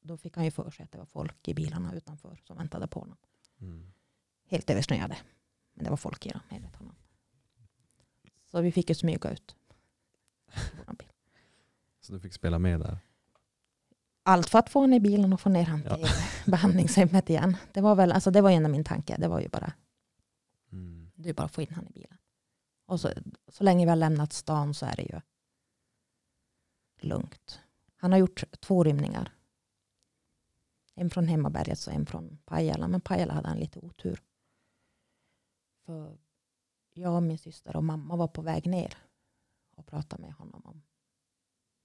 då 0.01 0.17
fick 0.17 0.37
han 0.37 0.45
ju 0.45 0.51
för 0.51 0.71
sig 0.71 0.85
att 0.85 0.93
det 0.93 0.99
var 0.99 1.07
folk 1.07 1.49
i 1.49 1.55
bilarna 1.55 1.95
utanför 1.95 2.41
som 2.45 2.57
väntade 2.57 2.87
på 2.87 3.01
honom. 3.01 3.17
mm. 3.59 3.93
Helt 4.49 4.71
översnöade. 4.71 5.17
Men 5.75 5.85
det 5.85 5.91
var 5.91 5.97
folk 5.97 6.27
i 6.27 6.29
dem 6.29 6.41
enligt 6.49 6.77
honom. 6.77 6.95
Så 8.45 8.61
vi 8.61 8.73
fick 8.73 8.89
ju 8.89 8.95
smyga 8.95 9.31
ut. 9.31 9.57
Så 12.01 12.13
du 12.13 12.21
fick 12.21 12.33
spela 12.33 12.59
med 12.59 12.81
där. 12.81 12.99
Allt 14.29 14.49
för 14.51 14.59
att 14.59 14.71
få 14.71 14.81
honom 14.81 14.93
i 14.95 15.01
bilen 15.01 15.33
och 15.33 15.41
få 15.41 15.49
ner 15.49 15.65
honom 15.67 15.87
Ja. 15.91 15.97
till 15.97 16.07
behandlingshemmet 16.51 17.31
igen. 17.31 17.57
Det 17.73 17.81
var 17.81 17.95
väl, 17.95 18.13
alltså 18.13 18.31
det 18.31 18.41
var 18.41 18.51
ju 18.51 18.57
ändå 18.57 18.69
min 18.69 18.85
tanke. 18.85 19.17
Det 19.19 19.29
var 19.29 19.41
ju 19.41 19.49
bara, 19.49 19.73
Mm. 20.73 21.11
det 21.15 21.29
är 21.29 21.35
bara 21.35 21.45
att 21.45 21.55
få 21.55 21.63
in 21.63 21.75
honom 21.75 21.91
i 21.91 21.93
bilen. 21.93 22.19
Och 22.87 23.01
så, 23.01 23.11
så 23.49 23.65
länge 23.65 23.85
vi 23.85 23.89
har 23.89 23.97
lämnat 23.97 24.33
stan 24.33 24.75
så 24.75 24.87
är 24.87 24.97
det 24.97 25.03
ju 25.03 25.21
lugnt. 27.09 27.61
Han 27.97 28.13
har 28.13 28.19
gjort 28.19 28.45
två 28.61 28.85
rymningar. 28.85 29.33
En 30.95 31.11
från 31.11 31.29
Hemmaberget 31.29 31.87
och 31.87 31.93
en 31.93 32.07
från 32.07 32.39
Pajala. 32.45 32.89
Men 32.89 33.01
Pajala 33.01 33.33
hade 33.35 33.49
han 33.49 33.59
lite 33.59 33.81
otur. 33.81 34.21
För 35.85 36.19
jag, 36.93 37.23
min 37.23 37.39
syster 37.39 37.77
och 37.77 37.85
mamma 37.85 38.17
var 38.17 38.29
på 38.29 38.43
väg 38.43 38.67
ner 38.67 38.95
och 39.77 39.87
pratade 39.87 40.23
med 40.23 40.33
honom 40.33 40.63
om 40.67 40.83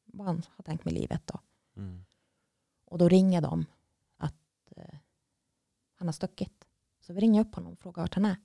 vad 0.05 0.27
han 0.27 0.43
har 0.49 0.63
tänkt 0.63 0.85
med 0.85 0.93
livet. 0.93 1.27
Då. 1.27 1.39
Mm. 1.75 2.05
Och 2.91 2.97
då 2.97 3.09
ringer 3.09 3.41
de 3.41 3.65
att 4.17 4.35
eh, 4.75 4.95
han 5.95 6.07
har 6.07 6.13
stuckit. 6.13 6.67
Så 6.99 7.13
vi 7.13 7.21
ringer 7.21 7.41
upp 7.41 7.55
honom 7.55 7.73
och 7.73 7.79
frågar 7.79 8.03
vart 8.03 8.13
han 8.13 8.25
är. 8.25 8.35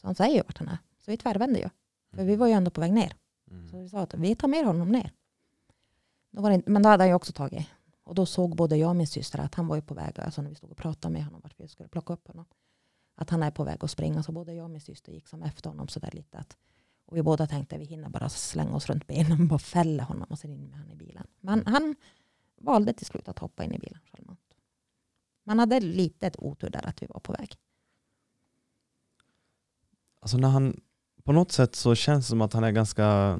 Så 0.00 0.06
han 0.06 0.14
säger 0.14 0.34
ju 0.36 0.42
vart 0.42 0.58
han 0.58 0.68
är. 0.68 0.78
Så 0.98 1.10
vi 1.10 1.16
tvärvände 1.16 1.58
ju. 1.58 1.68
För 2.10 2.24
vi 2.24 2.36
var 2.36 2.46
ju 2.46 2.52
ändå 2.52 2.70
på 2.70 2.80
väg 2.80 2.92
ner. 2.92 3.16
Mm. 3.50 3.68
Så 3.68 3.78
vi 3.78 3.88
sa 3.88 4.00
att 4.00 4.14
vi 4.14 4.36
tar 4.36 4.48
med 4.48 4.66
honom 4.66 4.88
ner. 4.88 5.12
Då 6.30 6.42
var 6.42 6.50
det, 6.50 6.62
men 6.66 6.82
då 6.82 6.88
hade 6.88 7.02
han 7.02 7.08
ju 7.08 7.14
också 7.14 7.32
tagit. 7.32 7.68
Och 8.04 8.14
då 8.14 8.26
såg 8.26 8.56
både 8.56 8.76
jag 8.76 8.90
och 8.90 8.96
min 8.96 9.06
syster 9.06 9.38
att 9.38 9.54
han 9.54 9.66
var 9.66 9.76
ju 9.76 9.82
på 9.82 9.94
väg, 9.94 10.20
alltså 10.20 10.42
när 10.42 10.48
vi 10.48 10.54
stod 10.54 10.70
och 10.70 10.76
pratade 10.76 11.12
med 11.12 11.24
honom 11.24 11.40
vart 11.40 11.60
vi 11.60 11.68
skulle 11.68 11.88
plocka 11.88 12.12
upp 12.12 12.28
honom. 12.28 12.44
Att 13.14 13.30
han 13.30 13.42
är 13.42 13.50
på 13.50 13.64
väg 13.64 13.84
att 13.84 13.90
springa. 13.90 14.22
Så 14.22 14.32
både 14.32 14.54
jag 14.54 14.64
och 14.64 14.70
min 14.70 14.80
syster 14.80 15.12
gick 15.12 15.28
som 15.28 15.42
efter 15.42 15.70
honom 15.70 15.88
sådär 15.88 16.10
lite. 16.12 16.38
Att, 16.38 16.56
och 17.06 17.16
vi 17.16 17.22
båda 17.22 17.46
tänkte 17.46 17.76
att 17.76 17.82
vi 17.82 17.86
hinner 17.86 18.08
bara 18.08 18.28
slänga 18.28 18.74
oss 18.74 18.86
runt 18.86 19.06
benen 19.06 19.40
och 19.40 19.48
bara 19.48 19.58
fälla 19.58 20.02
honom 20.02 20.26
och 20.30 20.38
sen 20.38 20.52
in 20.52 20.68
med 20.68 20.78
han 20.78 20.90
i 20.90 20.94
bilen. 20.94 21.26
Men 21.40 21.66
han 21.66 21.96
valde 22.60 22.92
till 22.92 23.06
slut 23.06 23.28
att 23.28 23.38
hoppa 23.38 23.64
in 23.64 23.74
i 23.74 23.78
bilen 23.78 24.00
självmant. 24.12 24.40
Man 25.44 25.58
hade 25.58 25.80
lite 25.80 26.26
ett 26.26 26.36
otur 26.38 26.70
där 26.70 26.86
att 26.88 27.02
vi 27.02 27.06
var 27.06 27.20
på 27.20 27.32
väg. 27.32 27.54
Alltså 30.20 30.36
när 30.36 30.48
han, 30.48 30.80
på 31.24 31.32
något 31.32 31.52
sätt 31.52 31.74
så 31.74 31.94
känns 31.94 32.24
det 32.26 32.28
som 32.30 32.40
att 32.40 32.52
han 32.52 32.64
är 32.64 32.70
ganska, 32.70 33.38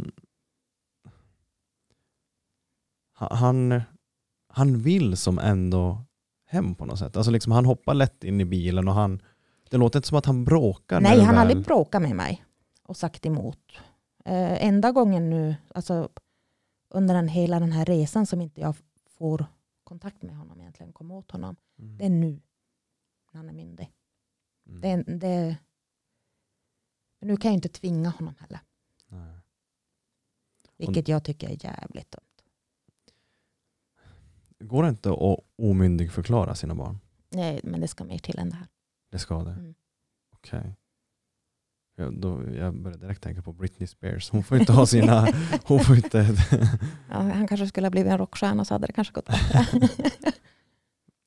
Ha- 3.18 3.34
han, 3.34 3.82
han 4.48 4.78
vill 4.78 5.16
som 5.16 5.38
ändå 5.38 6.04
hem 6.46 6.74
på 6.74 6.84
något 6.86 6.98
sätt. 6.98 7.16
Alltså 7.16 7.30
liksom 7.30 7.52
han 7.52 7.64
hoppar 7.66 7.94
lätt 7.94 8.24
in 8.24 8.40
i 8.40 8.44
bilen 8.44 8.88
och 8.88 8.94
han, 8.94 9.22
det 9.70 9.76
låter 9.76 9.98
inte 9.98 10.08
som 10.08 10.18
att 10.18 10.26
han 10.26 10.44
bråkar. 10.44 11.00
Nej, 11.00 11.10
han 11.18 11.26
har 11.26 11.32
väl- 11.32 11.40
aldrig 11.40 11.64
bråkat 11.64 12.02
med 12.02 12.16
mig 12.16 12.44
och 12.82 12.96
sagt 12.96 13.26
emot. 13.26 13.60
Eh, 14.24 14.64
enda 14.66 14.92
gången 14.92 15.30
nu, 15.30 15.56
alltså 15.74 16.08
under 16.90 17.14
den, 17.14 17.28
hela 17.28 17.60
den 17.60 17.72
här 17.72 17.84
resan 17.84 18.26
som 18.26 18.40
inte 18.40 18.60
jag 18.60 18.76
får 19.18 19.46
kontakt 19.84 20.22
med 20.22 20.36
honom 20.36 20.60
egentligen, 20.60 20.92
komma 20.92 21.14
åt 21.14 21.30
honom, 21.30 21.56
Mm. 21.78 21.98
det 21.98 22.04
är 22.04 22.10
nu 22.10 22.40
när 23.32 23.38
han 23.38 23.48
är 23.48 23.52
myndig. 23.52 23.92
Mm. 24.66 24.80
Det, 24.80 25.12
det, 25.16 25.56
men 27.18 27.28
nu 27.28 27.36
kan 27.36 27.48
jag 27.50 27.56
inte 27.56 27.68
tvinga 27.68 28.08
honom 28.10 28.34
heller, 28.40 28.60
Nej. 29.08 29.38
vilket 30.76 31.08
jag 31.08 31.24
tycker 31.24 31.48
är 31.48 31.64
jävligt 31.64 32.10
dumt. 32.10 32.22
Går 34.58 34.82
det 34.82 34.88
inte 34.88 35.10
att 35.12 35.38
omyndigförklara 35.56 36.54
sina 36.54 36.74
barn? 36.74 36.98
Nej, 37.30 37.60
men 37.64 37.80
det 37.80 37.88
ska 37.88 38.04
mer 38.04 38.18
till 38.18 38.38
än 38.38 38.50
det 38.50 38.56
här. 38.56 38.68
Det 39.10 39.18
ska 39.18 39.44
det? 39.44 39.50
Mm. 39.52 39.74
Okej. 40.30 40.76
Jag, 41.98 42.20
då, 42.20 42.54
jag 42.54 42.74
började 42.82 43.02
direkt 43.06 43.22
tänka 43.22 43.42
på 43.42 43.52
Britney 43.52 43.86
Spears. 43.86 44.30
Hon 44.30 44.44
får 44.44 44.58
inte 44.58 44.72
ha 44.72 44.86
sina... 44.86 45.26
Hon 45.64 45.80
får 45.80 45.96
inte... 45.96 46.26
Ja, 47.10 47.16
han 47.16 47.48
kanske 47.48 47.66
skulle 47.66 47.86
ha 47.86 47.90
blivit 47.90 48.12
en 48.12 48.18
rockstjärna 48.18 48.64
så 48.64 48.74
hade 48.74 48.86
det 48.86 48.92
kanske 48.92 49.12
gått 49.14 49.26
bättre. 49.26 49.66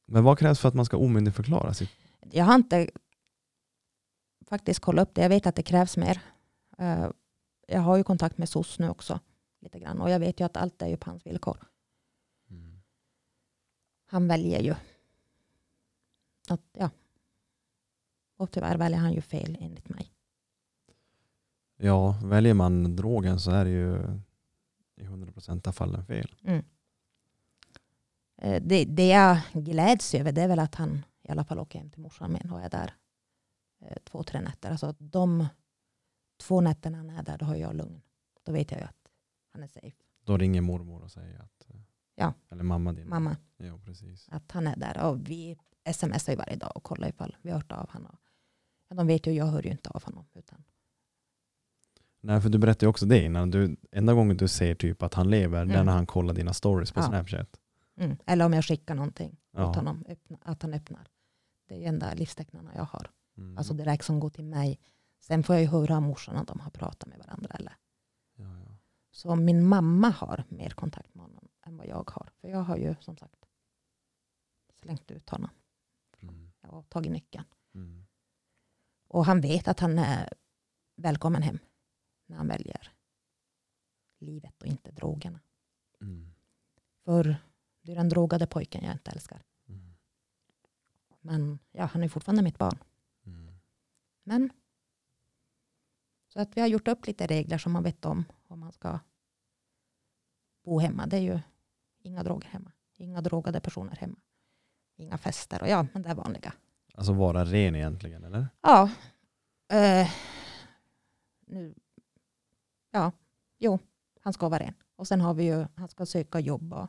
Men 0.08 0.24
vad 0.24 0.40
krävs 0.40 0.60
för 0.60 0.68
att 0.68 0.74
man 0.74 0.86
ska 0.86 0.98
omyndigförklara 0.98 1.74
sitt... 1.74 1.90
Jag 2.32 2.46
har 2.46 2.56
inte 2.56 2.90
faktiskt 4.50 4.80
kollat 4.80 5.08
upp 5.10 5.16
det. 5.16 5.22
Jag 5.22 5.30
vet 5.30 5.48
att 5.48 5.56
det 5.56 5.64
krävs 5.64 5.98
mer. 5.98 6.22
Eh, 6.78 7.10
Jag 7.68 7.82
har 7.82 7.98
ju 7.98 8.04
kontakt 8.04 8.38
med 8.38 8.50
SOS 8.50 8.80
nu 8.80 8.90
också. 8.90 9.20
Lite 9.62 9.80
grann. 9.80 10.02
Och 10.02 10.10
jag 10.10 10.20
vet 10.20 10.40
ju 10.40 10.44
att 10.46 10.58
allt 10.58 10.82
är 10.82 10.88
ju 10.88 10.98
på 10.98 11.10
hans 11.10 11.26
villkor. 11.26 11.58
Han 14.06 14.28
väljer 14.28 14.60
ju. 14.60 14.76
Att, 16.50 16.62
ja. 16.74 16.90
Och 18.38 18.52
tyvärr 18.52 18.78
väljer 18.78 19.00
han 19.00 19.14
ju 19.14 19.22
fel 19.22 19.58
enligt 19.62 19.90
mig. 19.90 20.11
Ja, 21.84 22.20
väljer 22.24 22.54
man 22.54 22.96
drogen 22.96 23.40
så 23.40 23.52
är 23.52 23.66
det 23.66 23.72
ju 23.72 23.96
i 24.96 25.04
100% 25.06 25.68
av 25.68 25.72
fallen 25.72 26.06
fel. 26.06 26.36
Eh, 28.38 28.62
Det, 28.64 28.86
det 28.86 29.08
jag 29.08 29.40
gläds 29.54 30.14
över 30.16 30.32
det 30.32 30.42
är 30.42 30.48
väl 30.48 30.60
att 30.60 30.76
han 30.76 31.06
i 31.24 31.32
alla 31.32 31.44
fall 31.44 31.60
åker 31.60 31.80
hem 31.80 31.90
till 31.90 32.02
morsan 32.02 32.32
med 32.32 32.52
och 32.52 32.62
är 32.62 32.70
där 32.70 32.94
eh, 33.82 33.98
två, 34.04 34.24
tre 34.24 34.42
nätter. 34.42 34.72
Alltså 34.72 34.96
de 35.00 35.48
två 36.40 36.62
nätterna 36.62 36.98
han 36.98 37.10
är 37.10 37.24
där, 37.24 37.38
då 37.38 37.46
har 37.46 37.56
jag 37.56 37.76
lugn. 37.76 38.02
Då 38.44 38.52
vet 38.52 38.72
jag 38.72 38.80
ju 38.80 38.86
att 38.86 39.08
han 39.54 39.64
är 39.64 39.68
safe. 39.68 39.98
Då 40.24 40.38
ringer 40.38 40.62
mormor 40.62 41.02
och 41.02 41.12
säger 41.12 41.40
att... 41.40 41.70
eh, 41.70 41.82
Ja. 42.16 42.34
Eller 42.50 42.64
mamma 42.64 42.94
din. 42.94 43.10
Mamma, 43.10 43.38
Ja, 43.58 43.80
precis. 43.86 44.28
att 44.32 44.52
han 44.52 44.68
är 44.68 44.76
där. 44.76 45.04
Och 45.10 45.30
vi 45.30 45.58
smsar 45.94 46.32
ju 46.34 46.38
varje 46.38 46.56
dag 46.56 46.72
och 46.76 46.84
kollar 46.84 47.08
ifall 47.10 47.36
vi 47.42 47.50
har 47.50 47.58
hört 47.58 47.72
av 47.72 47.90
honom. 47.90 48.18
De 48.90 49.08
vet 49.08 49.28
ju, 49.28 49.32
jag 49.32 49.46
hör 49.46 49.64
ju 49.64 49.72
inte 49.72 49.90
av 49.90 50.04
honom. 50.04 50.26
Utan, 50.34 50.64
Nej, 52.24 52.42
för 52.42 52.50
du 52.50 52.58
berättade 52.58 52.86
ju 52.86 52.90
också 52.90 53.06
det 53.06 53.24
innan. 53.24 53.52
Du, 53.52 53.78
enda 53.92 54.14
gången 54.14 54.38
du 54.38 54.48
ser 54.48 54.76
typ 54.76 55.02
att 55.04 55.14
han 55.14 55.30
lever, 55.30 55.66
det 55.66 55.72
är 55.72 55.76
Mm. 55.76 55.86
när 55.86 55.94
han 55.94 56.06
kollar 56.06 56.34
dina 56.34 56.54
stories 56.54 56.92
på 56.92 57.00
Ja. 57.00 57.04
Snapchat. 57.08 57.60
Mm. 57.98 58.18
Eller 58.26 58.46
om 58.46 58.54
jag 58.54 58.66
skickar 58.66 58.96
någonting 58.96 59.38
Ja. 59.52 59.70
åt 59.70 59.76
honom, 59.76 60.06
öppna, 60.08 60.38
att 60.42 60.62
han 60.62 60.74
öppnar. 60.74 61.08
Det 61.68 61.84
är 61.84 61.88
enda 61.90 62.14
livstecknarna 62.14 62.72
jag 62.76 62.84
har. 62.84 63.12
Mm. 63.38 63.58
Alltså 63.58 63.74
direkt 63.74 64.06
som 64.06 64.20
går 64.20 64.30
till 64.30 64.44
mig. 64.46 64.80
Sen 65.20 65.44
får 65.44 65.56
jag 65.56 65.62
ju 65.64 65.68
höra 65.70 65.96
av 65.96 66.02
morsan 66.02 66.36
att 66.36 66.48
de 66.48 66.60
har 66.60 66.72
pratat 66.72 67.10
med 67.10 67.18
varandra. 67.20 67.50
Eller. 67.56 67.76
ja, 68.36 68.44
ja. 68.66 68.72
Så 69.12 69.36
min 69.36 69.66
mamma 69.68 70.10
har 70.10 70.44
mer 70.50 70.70
kontakt 70.70 71.16
med 71.16 71.24
honom 71.26 71.48
än 71.66 71.78
vad 71.78 71.88
jag 71.88 72.10
har. 72.14 72.30
För 72.42 72.48
jag 72.48 72.60
har 72.64 72.78
ju 72.78 72.96
som 73.00 73.18
sagt 73.18 73.46
slängt 74.82 75.12
ut 75.12 75.30
honom 75.30 75.50
Mm. 76.20 76.52
och 76.62 76.90
tagit 76.90 77.12
nyckeln. 77.12 77.46
Mm. 77.76 78.06
Och 79.08 79.26
han 79.26 79.42
vet 79.42 79.68
att 79.68 79.80
han 79.80 80.00
är 80.00 80.30
välkommen 80.96 81.42
hem 81.42 81.60
när 82.32 82.38
han 82.38 82.48
väljer 82.48 82.92
livet 84.20 84.62
och 84.62 84.68
inte 84.68 84.92
drogerna. 84.92 85.40
Mm. 86.02 86.34
För 87.06 87.36
det 87.82 87.92
är 87.92 87.96
den 87.96 88.10
drogade 88.10 88.48
pojken 88.48 88.84
jag 88.84 88.94
inte 88.94 89.12
älskar. 89.12 89.44
Mm. 89.68 89.96
Men 91.22 91.60
ja, 91.72 91.86
han 91.86 92.04
är 92.04 92.10
fortfarande 92.10 92.42
mitt 92.42 92.58
barn. 92.58 92.78
Mm. 93.26 93.54
Men 94.24 94.50
så 96.28 96.42
att 96.42 96.58
vi 96.58 96.62
har 96.62 96.68
gjort 96.68 96.88
upp 96.88 97.08
lite 97.08 97.28
regler 97.28 97.58
som 97.58 97.72
man 97.72 97.84
vet 97.84 98.06
om 98.06 98.26
om 98.48 98.60
man 98.60 98.72
ska 98.72 99.00
bo 100.64 100.80
hemma. 100.80 101.08
Det 101.08 101.18
är 101.18 101.22
ju 101.22 101.40
inga 102.00 102.24
droger 102.24 102.48
hemma. 102.50 102.72
Inga 102.98 103.22
drogade 103.22 103.60
personer 103.60 103.96
hemma. 103.96 104.20
Inga 104.96 105.18
fester 105.18 105.62
och 105.62 105.70
ja, 105.70 105.88
men 105.94 106.02
det 106.02 106.10
är 106.10 106.16
vanliga. 106.16 106.54
Alltså 106.94 107.14
vara 107.14 107.46
ren 107.46 107.76
egentligen, 107.76 108.24
eller? 108.24 108.48
Ja. 108.62 108.90
Eh, 109.70 110.10
nu, 111.46 111.76
ja, 112.92 113.12
jo, 113.60 113.80
han 114.22 114.34
ska 114.34 114.50
vara 114.50 114.64
ren. 114.64 114.74
Och 114.96 115.08
sen 115.08 115.22
har 115.22 115.34
vi 115.34 115.44
ju, 115.44 115.66
han 115.76 115.88
ska 115.90 116.06
söka 116.06 116.40
jobb 116.40 116.74
och 116.74 116.88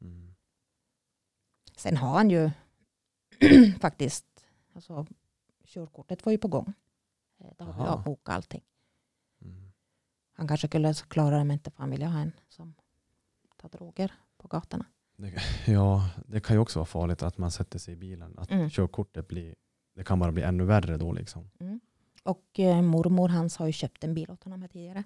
Mm. 0.00 0.34
sen 1.76 1.96
har 1.96 2.14
han 2.16 2.30
ju 2.30 2.50
faktiskt, 3.80 4.46
alltså 4.74 5.06
körkortet 5.64 6.24
var 6.24 6.32
ju 6.32 6.38
på 6.38 6.48
gång. 6.48 6.72
Eh, 7.38 7.46
Då 7.58 7.64
har 7.64 7.72
vi 7.84 7.88
avbokat 7.88 8.34
allting. 8.34 8.62
Mm. 9.42 9.72
Han 10.32 10.48
kanske 10.48 10.68
skulle 10.68 10.94
klara 10.94 11.38
det 11.38 11.44
men 11.44 11.54
inte 11.54 11.70
för 11.70 11.78
han 11.78 11.90
vill 11.90 12.00
ju 12.00 12.06
ha 12.06 12.18
en 12.20 12.32
som 12.48 12.74
tar 13.56 13.68
droger 13.68 14.12
på 14.36 14.48
gatorna. 14.48 14.86
Det, 15.16 15.34
ja, 15.72 16.10
det 16.26 16.40
kan 16.40 16.56
ju 16.56 16.60
också 16.60 16.78
vara 16.78 16.86
farligt 16.86 17.22
att 17.22 17.38
man 17.38 17.50
sätter 17.50 17.78
sig 17.78 17.94
i 17.94 17.96
bilen. 17.96 18.38
Att 18.38 18.50
Mm. 18.50 18.70
körkortet 18.70 19.28
blir, 19.28 19.54
det 19.94 20.04
kan 20.04 20.18
bara 20.18 20.32
bli 20.32 20.42
ännu 20.42 20.64
värre 20.64 20.96
då 20.96 21.12
liksom. 21.12 21.50
Och 22.22 22.58
eh, 22.60 22.82
mormor 22.82 23.28
hans 23.28 23.56
har 23.56 23.66
ju 23.66 23.72
köpt 23.72 24.04
en 24.04 24.14
bil 24.14 24.30
åt 24.30 24.42
honom 24.44 24.60
här 24.62 24.68
tidigare. 24.68 25.04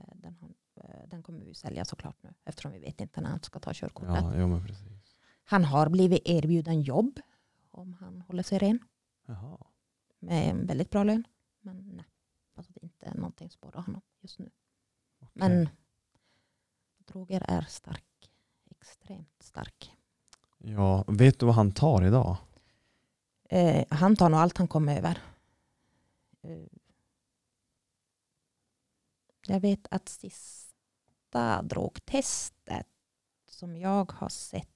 Eh, 0.00 0.16
den, 0.16 0.54
eh, 0.74 1.08
den 1.08 1.22
kommer 1.22 1.44
vi 1.44 1.54
sälja 1.54 1.84
såklart 1.84 2.22
nu 2.22 2.34
eftersom 2.44 2.72
vi 2.72 2.78
vet 2.78 3.00
inte 3.00 3.20
när 3.20 3.30
han 3.30 3.42
ska 3.42 3.58
ta 3.58 3.70
körkortet. 3.74 4.22
Ja, 4.22 4.32
jo, 4.36 4.46
men 4.46 4.66
precis. 4.66 5.16
Han 5.44 5.64
har 5.64 5.88
blivit 5.88 6.22
erbjuden 6.24 6.82
jobb 6.82 7.20
om 7.70 7.92
han 7.92 8.20
håller 8.20 8.42
sig 8.42 8.58
ren 8.58 8.78
Jaha. 9.26 9.58
med 10.18 10.50
en 10.50 10.66
väldigt 10.66 10.90
bra 10.90 11.04
lön. 11.04 11.24
Men 11.60 11.76
nej, 11.76 12.04
alltså 12.54 12.72
det 12.72 12.80
är 12.80 12.84
inte 12.84 13.14
någonting 13.14 13.50
som 13.50 13.58
sporrar 13.58 13.82
honom 13.82 14.02
just 14.20 14.38
nu. 14.38 14.50
okej. 15.20 15.30
Men 15.32 15.68
droger 16.98 17.42
är 17.48 17.62
stark, 17.62 18.30
extremt 18.70 19.42
stark. 19.42 19.96
Ja, 20.58 21.04
vet 21.08 21.40
du 21.40 21.46
vad 21.46 21.54
han 21.54 21.72
tar 21.72 22.06
idag? 22.06 22.36
Eh, 23.44 23.84
han 23.90 24.16
tar 24.16 24.28
nog 24.28 24.40
allt 24.40 24.58
han 24.58 24.68
kommer 24.68 24.98
över. 24.98 25.18
Eh, 26.42 26.66
jag 29.50 29.60
vet 29.60 29.86
att 29.90 30.08
sista 30.08 31.62
drogtestet 31.62 32.86
som 33.46 33.76
jag 33.76 34.12
har 34.12 34.28
sett, 34.28 34.68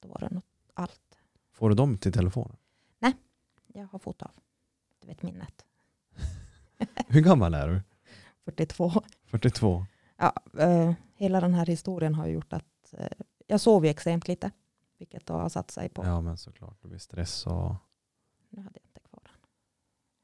då 0.00 0.08
var 0.08 0.18
det 0.18 0.30
något 0.34 0.44
allt. 0.74 1.18
Får 1.52 1.68
du 1.68 1.74
dem 1.74 1.98
till 1.98 2.12
telefonen? 2.12 2.56
Jag 3.76 3.86
har 3.86 3.98
foto 3.98 4.24
av. 4.24 4.30
Du 5.00 5.06
vet 5.06 5.22
minnet. 5.22 5.64
Hur 7.08 7.20
gammal 7.20 7.54
är 7.54 7.68
du? 7.68 7.82
42. 8.44 8.92
42? 9.24 9.86
Ja, 10.16 10.34
eh, 10.58 10.92
hela 11.14 11.40
den 11.40 11.54
här 11.54 11.66
historien 11.66 12.14
har 12.14 12.26
gjort 12.26 12.52
att 12.52 12.92
eh, 12.92 13.08
jag 13.46 13.60
sov 13.60 13.84
ju 13.84 13.90
extremt 13.90 14.28
lite. 14.28 14.50
Vilket 14.98 15.26
då 15.26 15.34
har 15.34 15.48
satt 15.48 15.70
sig 15.70 15.88
på. 15.88 16.04
Ja, 16.04 16.20
men 16.20 16.36
såklart. 16.36 16.82
Det 16.82 16.88
blir 16.88 16.98
stress 16.98 17.46
och... 17.46 17.74
Nu 18.50 18.62
hade 18.62 18.78
jag 18.78 18.88
inte 18.88 19.00
kvar 19.00 19.20
den. 19.24 19.50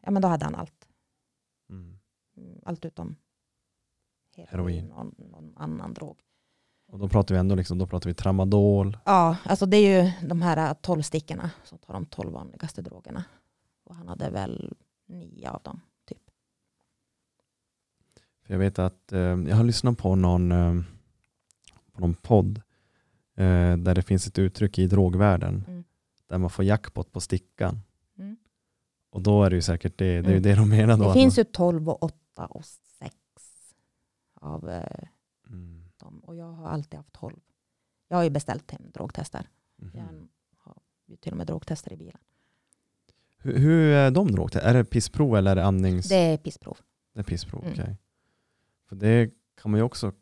Ja 0.00 0.10
men 0.10 0.22
då 0.22 0.28
hade 0.28 0.44
han 0.44 0.54
allt. 0.54 0.88
Mm. 1.70 1.99
Mm, 2.40 2.60
Allt 2.64 2.84
utom 2.84 3.16
Heroin. 4.48 4.90
och 4.90 5.06
någon 5.18 5.52
annan 5.56 5.94
drog. 5.94 6.18
Och 6.88 6.98
då 6.98 7.08
pratar 7.08 7.34
vi 7.34 7.38
ändå 7.38 7.54
liksom, 7.54 7.78
då 7.78 7.86
pratar 7.86 8.10
vi 8.10 8.14
tramadol. 8.14 8.98
Ja, 9.04 9.36
alltså 9.44 9.66
det 9.66 9.76
är 9.76 10.04
ju 10.04 10.28
de 10.28 10.42
här 10.42 10.74
tolv 10.74 11.02
stickorna 11.02 11.50
som 11.64 11.78
tar 11.78 11.94
de 11.94 12.06
tolv 12.06 12.32
vanligaste 12.32 12.82
drogerna. 12.82 13.24
Och 13.84 13.94
han 13.94 14.08
hade 14.08 14.30
väl 14.30 14.74
nio 15.06 15.50
av 15.50 15.62
dem. 15.62 15.80
Typ. 16.08 16.18
För 18.46 18.54
jag 18.54 18.58
vet 18.58 18.78
att 18.78 19.12
eh, 19.12 19.18
jag 19.20 19.56
har 19.56 19.64
lyssnat 19.64 19.98
på 19.98 20.14
någon, 20.16 20.52
eh, 20.52 20.74
på 21.92 22.00
någon 22.00 22.14
podd 22.14 22.58
eh, 23.36 23.76
där 23.76 23.94
det 23.94 24.02
finns 24.02 24.26
ett 24.26 24.38
uttryck 24.38 24.78
i 24.78 24.86
drogvärlden 24.86 25.64
Mm. 25.68 25.84
där 26.26 26.38
man 26.38 26.50
får 26.50 26.64
jackpot 26.64 27.12
på 27.12 27.20
stickan. 27.20 27.80
Mm. 28.18 28.36
Och 29.10 29.22
då 29.22 29.44
är 29.44 29.50
det 29.50 29.56
ju 29.56 29.62
säkert 29.62 29.98
det, 29.98 30.04
det 30.04 30.10
är 30.12 30.22
ju 30.22 30.28
Mm. 30.30 30.42
det 30.42 30.54
de 30.54 30.68
menar 30.68 30.96
då. 30.96 31.04
Det 31.08 31.12
finns 31.12 31.36
man, 31.36 31.40
ju 31.44 31.52
tolv 31.52 31.88
och 31.88 32.12
åtta 32.40 32.46
och 32.46 32.64
sex 32.98 33.14
av 34.34 34.68
eh, 34.70 35.08
mm. 35.48 35.84
dem. 35.96 36.20
Och 36.24 36.36
jag 36.36 36.52
har 36.52 36.68
alltid 36.68 36.96
haft 36.98 37.12
tolv. 37.12 37.36
Jag 38.08 38.16
har 38.16 38.24
ju 38.24 38.30
beställt 38.30 38.70
hem 38.70 38.82
drogtester. 38.94 39.48
Mhm. 39.76 39.90
Jag 39.94 40.28
har 40.58 40.76
ju 41.06 41.16
till 41.16 41.32
och 41.32 41.38
med 41.38 41.46
drogtester 41.46 41.92
i 41.92 41.96
bilen. 41.96 42.18
Hur, 43.38 43.58
hur 43.58 43.92
är 43.94 44.10
de 44.10 44.32
drogtester? 44.32 44.68
Är 44.68 44.74
det 44.74 44.84
pissprov 44.84 45.36
eller 45.36 45.50
är 45.50 45.56
det 45.56 45.64
andnings... 45.64 46.08
Det 46.08 46.14
är 46.16 46.36
pissprov. 46.36 46.78
Det 47.14 47.20
är 47.20 47.24
pissprov, 47.24 47.62
Mm. 47.64 47.72
okej. 47.72 47.96
För 48.88 48.96
det 48.96 49.30
kan 49.62 49.70
man 49.70 49.78
ju 49.80 49.84
också 49.84 50.12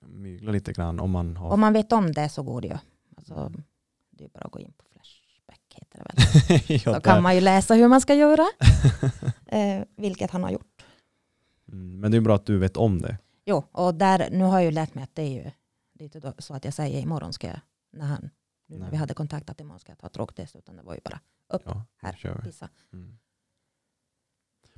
mygla 0.00 0.52
lite 0.52 0.72
grann 0.72 1.00
om 1.00 1.10
man 1.10 1.36
har... 1.36 1.50
Om 1.50 1.60
man 1.60 1.72
vet 1.72 1.92
om 1.92 2.12
det 2.12 2.28
så 2.28 2.42
går 2.42 2.60
det 2.60 2.68
ju. 2.68 2.78
Alltså, 3.16 3.34
Mm. 3.34 3.62
det 4.10 4.24
är 4.24 4.28
bara 4.28 4.44
att 4.44 4.52
gå 4.52 4.58
in 4.60 4.72
på 4.76 4.84
Flashback 4.92 5.60
heter 5.74 5.98
det 5.98 6.04
väl. 6.04 6.60
ja, 6.68 6.78
Så 6.78 6.92
där. 6.92 7.00
kan 7.00 7.22
man 7.22 7.34
ju 7.34 7.40
läsa 7.40 7.74
hur 7.74 7.88
man 7.88 8.00
ska 8.00 8.14
göra. 8.14 8.46
eh, 9.46 9.82
vilket 9.96 10.30
han 10.30 10.42
har 10.42 10.50
gjort. 10.50 10.82
Mm, 11.72 12.00
men 12.00 12.10
det 12.10 12.16
är 12.16 12.20
bra 12.20 12.34
att 12.34 12.46
du 12.46 12.58
vet 12.58 12.76
om 12.76 13.02
det. 13.02 13.18
Jo, 13.44 13.64
och 13.72 13.94
där, 13.94 14.30
nu 14.30 14.44
har 14.44 14.52
jag 14.52 14.64
ju 14.64 14.70
lärt 14.70 14.94
mig 14.94 15.04
att 15.04 15.14
det 15.14 15.22
är 15.22 15.44
ju 15.44 15.50
det 16.00 16.04
är 16.04 16.16
inte 16.16 16.42
så 16.42 16.54
att 16.54 16.64
jag 16.64 16.74
säger 16.74 17.00
imorgon 17.00 17.32
ska 17.32 17.46
jag, 17.46 17.60
när 17.90 18.06
han, 18.06 18.30
nu 18.66 18.78
när 18.78 18.90
vi 18.90 18.96
hade 18.96 19.14
kontakt 19.14 19.50
att 19.50 19.60
imorgon 19.60 19.80
ska 19.80 19.92
jag 19.92 19.98
ta 19.98 20.06
ett 20.06 20.12
drogtest, 20.12 20.56
utan 20.56 20.76
det 20.76 20.82
var 20.82 20.94
ju 20.94 21.00
bara 21.04 21.20
upp, 21.48 21.62
Ja, 21.64 21.84
här, 21.96 22.40
pissa. 22.44 22.68
Mm. 22.92 23.18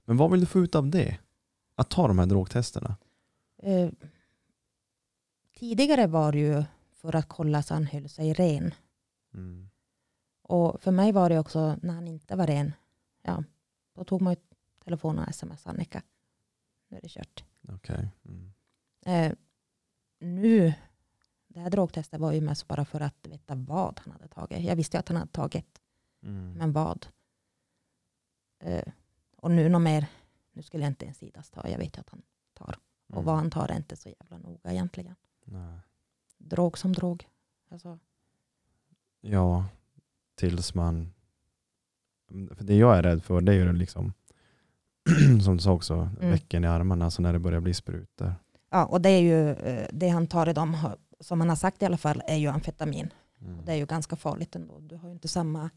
Men 0.04 0.16
vad 0.16 0.30
vill 0.30 0.40
du 0.40 0.46
få 0.46 0.60
ut 0.60 0.74
av 0.74 0.90
det? 0.90 1.18
Att 1.74 1.90
ta 1.90 2.08
de 2.08 2.18
här 2.18 2.26
drogtesterna? 2.26 2.96
Eh, 3.56 3.90
tidigare 5.58 6.06
var 6.06 6.32
det 6.32 6.38
ju 6.38 6.64
för 6.92 7.16
att 7.16 7.28
kolla 7.28 7.62
så 7.62 7.74
han 7.74 7.86
höll 7.86 8.08
sig 8.08 8.32
ren. 8.32 8.74
Mm. 9.34 9.68
Och 10.42 10.82
för 10.82 10.90
mig 10.90 11.12
var 11.12 11.28
det 11.28 11.38
också 11.38 11.76
när 11.82 11.94
han 11.94 12.08
inte 12.08 12.36
var 12.36 12.46
ren, 12.46 12.72
ja, 13.22 13.44
då 13.94 14.04
tog 14.04 14.22
man 14.22 14.32
ju 14.32 14.40
telefonen 14.84 15.24
och 15.28 15.34
smsade 15.34 15.70
Annika. 15.70 16.02
Nu 16.92 16.98
är 16.98 17.02
det 17.02 17.08
kört. 17.08 17.44
Okej. 17.68 18.08
Mm. 18.24 18.52
Eh, 19.06 19.32
nu, 20.18 20.74
det 21.48 21.60
här 21.60 21.70
drogtestet 21.70 22.20
var 22.20 22.32
ju 22.32 22.40
mest 22.40 22.68
bara 22.68 22.84
för 22.84 23.00
att 23.00 23.26
veta 23.26 23.54
vad 23.54 24.00
han 24.04 24.12
hade 24.12 24.28
tagit. 24.28 24.60
Jag 24.64 24.76
visste 24.76 24.96
ju 24.96 24.98
att 24.98 25.08
han 25.08 25.16
hade 25.16 25.32
tagit, 25.32 25.80
Mm. 26.22 26.52
men 26.52 26.72
vad? 26.72 27.06
Eh, 28.58 28.92
och 29.36 29.50
nu 29.50 29.68
något 29.68 29.82
mer, 29.82 30.06
nu 30.52 30.62
skulle 30.62 30.82
jag 30.84 30.90
inte 30.90 31.04
ens 31.04 31.18
Sidas 31.18 31.50
ta, 31.50 31.68
jag 31.68 31.78
vet 31.78 31.96
ju 31.96 32.00
att 32.00 32.10
han 32.10 32.22
tar. 32.54 32.78
Och 33.08 33.12
Mm. 33.14 33.24
vad 33.24 33.34
han 33.36 33.50
tar 33.50 33.68
är 33.68 33.76
inte 33.76 33.96
så 33.96 34.08
jävla 34.08 34.38
noga 34.38 34.72
egentligen. 34.72 35.14
Nej. 35.44 35.78
Drog 36.38 36.78
som 36.78 36.92
drog. 36.92 37.28
Alltså, 37.70 37.98
Ja, 39.20 39.64
tills 40.34 40.74
man... 40.74 41.12
För 42.28 42.64
det 42.64 42.76
jag 42.76 42.98
är 42.98 43.02
rädd 43.02 43.22
för 43.24 43.40
det 43.40 43.52
är 43.52 43.56
ju 43.56 43.72
liksom, 43.72 44.12
som 45.44 45.56
du 45.56 45.62
sa 45.62 45.72
också, 45.72 45.94
Mm. 45.94 46.30
vecken 46.30 46.64
i 46.64 46.66
armarna, 46.66 47.04
alltså 47.04 47.22
när 47.22 47.32
det 47.32 47.38
börjar 47.38 47.60
bli 47.60 47.74
sprutor. 47.74 48.34
ja, 48.70 48.84
och 48.86 49.00
det 49.00 49.08
är 49.10 49.20
ju 49.20 49.50
eh, 49.50 49.88
det 49.92 50.08
han 50.08 50.26
tar 50.26 50.48
i 50.48 50.52
dem, 50.52 50.76
som 51.20 51.40
han 51.40 51.48
har 51.48 51.56
sagt 51.56 51.82
i 51.82 51.84
alla 51.86 51.96
fall, 51.96 52.22
är 52.26 52.36
ju 52.36 52.46
amfetamin. 52.48 53.12
Mm. 53.40 53.64
Det 53.64 53.72
är 53.72 53.76
ju 53.76 53.86
ganska 53.86 54.16
farligt 54.16 54.56
ändå. 54.56 54.78
Du 54.80 54.96
har 54.96 55.08
ju 55.08 55.12
inte 55.14 55.28
samma... 55.28 55.70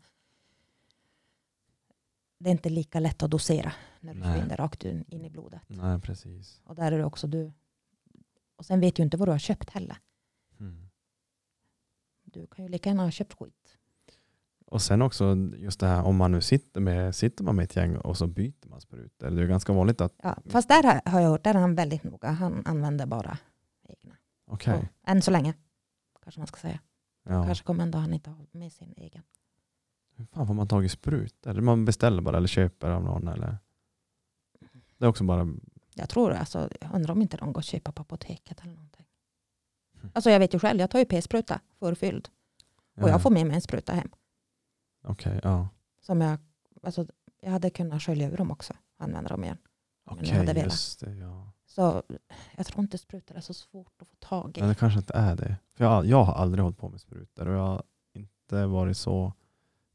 Det 2.39 2.49
är 2.49 2.51
inte 2.51 2.69
lika 2.69 2.99
lätt 2.99 3.23
att 3.23 3.31
dosera 3.31 3.73
när 3.99 4.13
du 4.13 4.49
det 4.49 4.55
rakt 4.55 4.83
in 4.85 5.05
in 5.07 5.25
i 5.25 5.29
blodet. 5.29 5.61
Nej, 5.67 6.01
precis. 6.01 6.61
Och 6.65 6.75
där 6.75 6.91
är 6.91 6.97
det 6.97 7.05
också 7.05 7.27
du. 7.27 7.51
Och 8.55 8.65
sen 8.65 8.79
vet 8.79 8.95
du 8.95 9.03
inte 9.03 9.17
vad 9.17 9.27
du 9.27 9.31
har 9.31 9.39
köpt 9.39 9.69
heller. 9.69 9.97
Mm. 10.59 10.89
Du 12.23 12.47
kan 12.47 12.65
ju 12.65 12.71
lika 12.71 12.89
gärna 12.89 13.03
ha 13.03 13.11
köpt 13.11 13.33
skit. 13.33 13.77
Och 14.75 14.81
sen 14.81 15.01
också 15.01 15.35
just 15.57 15.79
det 15.79 15.87
här 15.87 16.03
om 16.03 16.15
man 16.15 16.31
nu 16.31 16.41
sitter 16.41 16.81
med, 16.81 17.15
sitter 17.15 17.43
man 17.43 17.55
med 17.55 17.63
ett 17.63 17.75
gäng 17.75 17.97
och 17.97 18.17
så 18.17 18.27
byter 18.27 18.69
man 18.69 18.81
sprutor. 18.81 19.29
Det 19.29 19.41
är 19.41 19.47
ganska 19.47 19.73
vanligt 19.73 20.01
att, 20.01 20.13
Ja, 20.23 20.37
fast 20.45 20.67
där 20.67 20.83
har- 20.83 21.01
jag 21.21 21.29
hört, 21.29 21.43
där 21.43 21.53
är 21.55 21.59
han 21.59 21.75
väldigt 21.75 22.03
noga. 22.03 22.31
Han 22.31 22.63
använder 22.65 23.05
bara 23.05 23.37
egna. 23.89 24.15
okej, 24.47 24.73
Och 24.73 25.09
Än 25.09 25.21
så 25.21 25.31
länge, 25.31 25.53
kanske 26.23 26.39
man 26.41 26.47
ska 26.47 26.57
säga. 26.57 26.79
ja. 27.23 27.45
Kanske 27.45 27.63
kommer 27.65 27.83
en 27.83 27.91
dag 27.91 27.99
han 27.99 28.13
inte 28.13 28.29
ha 28.29 28.37
med 28.51 28.71
sin 28.71 28.93
egen. 28.97 29.23
hur 30.15 30.25
fan 30.25 30.47
får 30.47 30.53
man 30.53 30.67
tag 30.67 30.85
i 30.85 30.89
sprut? 30.89 31.45
Eller 31.47 31.61
man 31.61 31.85
beställer 31.85 32.21
bara 32.21 32.37
eller 32.37 32.47
köper 32.47 32.89
av 32.89 33.03
någon 33.03 33.27
eller? 33.27 33.57
Det 34.97 35.05
är 35.05 35.09
också 35.09 35.23
bara, 35.23 35.47
Jag 35.95 36.09
tror 36.09 36.31
alltså, 36.31 36.69
jag 36.81 36.95
undrar 36.95 37.11
om 37.11 37.21
inte 37.21 37.37
de 37.37 37.53
går 37.53 37.59
att 37.61 37.65
köpa 37.65 37.91
på 37.91 38.01
apoteket 38.01 38.59
eller 38.61 38.73
någonting. 38.73 39.05
Mm. 39.95 40.11
Alltså 40.13 40.29
jag 40.29 40.39
vet 40.39 40.53
ju 40.53 40.59
själv, 40.59 40.79
jag 40.79 40.89
tar 40.89 40.99
ju 40.99 41.05
p-spruta 41.05 41.59
förfylld. 41.79 42.29
Och 42.95 43.03
ja, 43.03 43.09
jag 43.09 43.21
får 43.21 43.29
med 43.31 43.45
mig 43.47 43.55
en 43.55 43.61
spruta 43.61 43.93
hem. 43.93 44.09
Okej, 45.07 45.39
ja. 45.43 45.67
Som 46.01 46.21
jag, 46.21 46.39
alltså, 46.83 47.05
jag 47.41 47.51
hade 47.51 47.69
kunnat 47.69 48.01
skölja 48.01 48.29
ur 48.31 48.37
dem 48.37 48.51
också. 48.51 48.73
Använda 48.97 49.29
dem 49.29 49.43
igen. 49.43 49.57
Okej, 50.05 50.39
velat. 50.45 50.63
just 50.63 50.99
det. 50.99 51.15
Ja. 51.15 51.51
Så 51.65 52.03
jag 52.57 52.65
tror 52.65 52.79
inte 52.83 52.97
sprutor 52.97 53.35
är 53.37 53.41
så 53.41 53.53
svårt 53.53 54.01
att 54.01 54.07
få 54.07 54.15
tag 54.19 54.57
i. 54.57 54.59
Men 54.59 54.69
det 54.69 54.75
kanske 54.75 54.99
inte 54.99 55.13
är 55.13 55.35
det. 55.35 55.57
För 55.73 55.85
jag, 55.85 56.05
jag 56.05 56.23
har 56.23 56.33
aldrig 56.33 56.63
hållit 56.63 56.77
på 56.77 56.89
med 56.89 57.01
sprutor 57.01 57.47
och 57.47 57.55
jag 57.55 57.67
har 57.67 57.83
inte 58.13 58.65
varit 58.65 58.97
så 58.97 59.33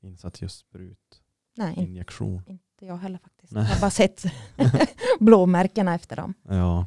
insatt 0.00 0.42
just 0.42 0.58
sprut. 0.58 1.22
Nej, 1.56 1.74
in, 1.76 1.88
Injektion. 1.88 2.42
inte 2.46 2.86
jag 2.86 2.96
heller 2.96 3.18
faktiskt. 3.18 3.52
Nej. 3.52 3.62
Jag 3.62 3.74
har 3.74 3.80
bara 3.80 3.90
sett 3.90 4.24
blåmärkena 5.20 5.94
efter 5.94 6.16
dem. 6.16 6.34
Ja. 6.48 6.86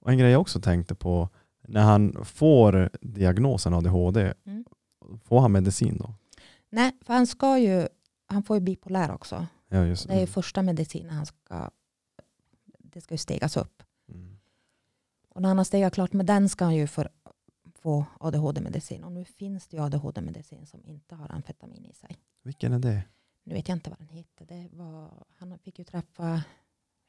Och 0.00 0.10
en 0.10 0.18
grej 0.18 0.30
jag 0.30 0.40
också 0.40 0.60
tänkte 0.60 0.94
på, 0.94 1.28
när 1.68 1.82
han 1.82 2.24
får 2.24 2.90
diagnosen 3.00 3.74
ADHD, 3.74 4.34
Mm. 4.46 4.64
får 5.24 5.40
han 5.40 5.52
medicin 5.52 5.96
då? 5.98 6.14
Nej, 6.72 6.92
för 7.00 7.14
han 7.14 7.26
ska 7.26 7.58
ju, 7.58 7.88
han 8.26 8.42
får 8.42 8.56
ju 8.56 8.60
bipolär 8.60 9.10
också. 9.10 9.46
Ja, 9.68 9.84
just 9.86 10.08
Det 10.08 10.14
är 10.14 10.20
ju 10.20 10.26
första 10.26 10.62
medicinen 10.62 11.10
han 11.10 11.26
ska, 11.26 11.70
det 12.78 13.00
ska 13.00 13.14
ju 13.14 13.18
stegas 13.18 13.56
upp. 13.56 13.82
Mm. 14.08 14.38
Och 15.28 15.42
när 15.42 15.48
han 15.48 15.58
har 15.58 15.64
stegat 15.64 15.94
klart 15.94 16.12
med 16.12 16.26
den 16.26 16.48
ska 16.48 16.64
han 16.64 16.76
ju 16.76 16.86
för, 16.86 17.08
få 17.74 18.06
ADHD-medicin. 18.20 19.04
Och 19.04 19.12
nu 19.12 19.24
finns 19.24 19.68
det 19.68 19.76
ju 19.76 19.82
ADHD-medicin 19.82 20.66
som 20.66 20.84
inte 20.84 21.14
har 21.14 21.32
amfetamin 21.32 21.86
i 21.86 21.92
sig. 21.92 22.18
Vilken 22.42 22.72
är 22.72 22.78
det? 22.78 23.04
Nu 23.44 23.54
vet 23.54 23.68
jag 23.68 23.76
inte 23.76 23.90
vad 23.90 23.98
den 23.98 24.08
heter. 24.08 24.46
Det 24.46 24.68
var, 24.72 25.24
han 25.36 25.58
fick 25.58 25.78
ju 25.78 25.84
träffa 25.84 26.42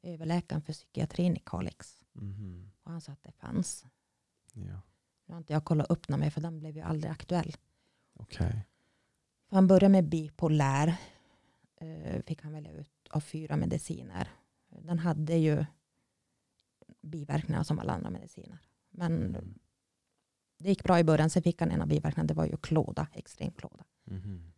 överläkaren 0.02 0.62
för 0.62 0.74
psykiatrin 0.74 1.38
i 1.38 1.40
Kalix. 1.46 2.04
Mhm. 2.12 2.72
Och 2.84 2.92
han 2.92 3.02
sa 3.02 3.12
att 3.12 3.24
det 3.24 3.32
fanns. 3.32 3.86
Ja. 4.54 4.82
Nu 5.26 5.34
har 5.34 5.38
inte 5.38 5.54
jag 5.54 5.66
kollat 5.66 5.88
upp 5.90 6.08
den 6.08 6.20
med 6.20 6.34
för 6.34 6.42
den 6.42 6.60
blev 6.60 6.76
ju 6.76 6.82
aldrig 6.82 7.12
aktuell. 7.12 7.56
Okej. 8.14 8.38
För 8.48 8.62
han 9.56 9.68
började 9.68 9.90
med 9.90 10.10
bipolär. 10.10 10.96
Eh, 11.76 12.22
fick 12.22 12.42
han 12.42 12.54
välja 12.54 12.72
ut 12.72 12.92
av 13.10 13.20
fyra 13.20 13.56
mediciner. 13.58 14.28
Den 14.70 15.00
hade 15.00 15.36
ju 15.36 15.66
biverkningar 17.02 17.64
som 17.64 17.80
alla 17.80 17.94
andra 17.94 18.10
mediciner. 18.10 18.60
Men 18.90 19.12
Mm. 19.36 19.60
det 20.58 20.70
gick 20.70 20.84
bra 20.84 21.00
i 21.00 21.04
början. 21.04 21.30
Sen 21.30 21.44
fick 21.44 21.60
han 21.62 21.72
en 21.72 21.82
av 21.82 21.88
biverkningarna. 21.88 22.28
Det 22.28 22.34
var 22.34 22.46
ju 22.46 22.58
klåda, 22.58 23.08
extrem 23.14 23.52
klåda. 23.52 23.84
Mhm. 24.04 24.52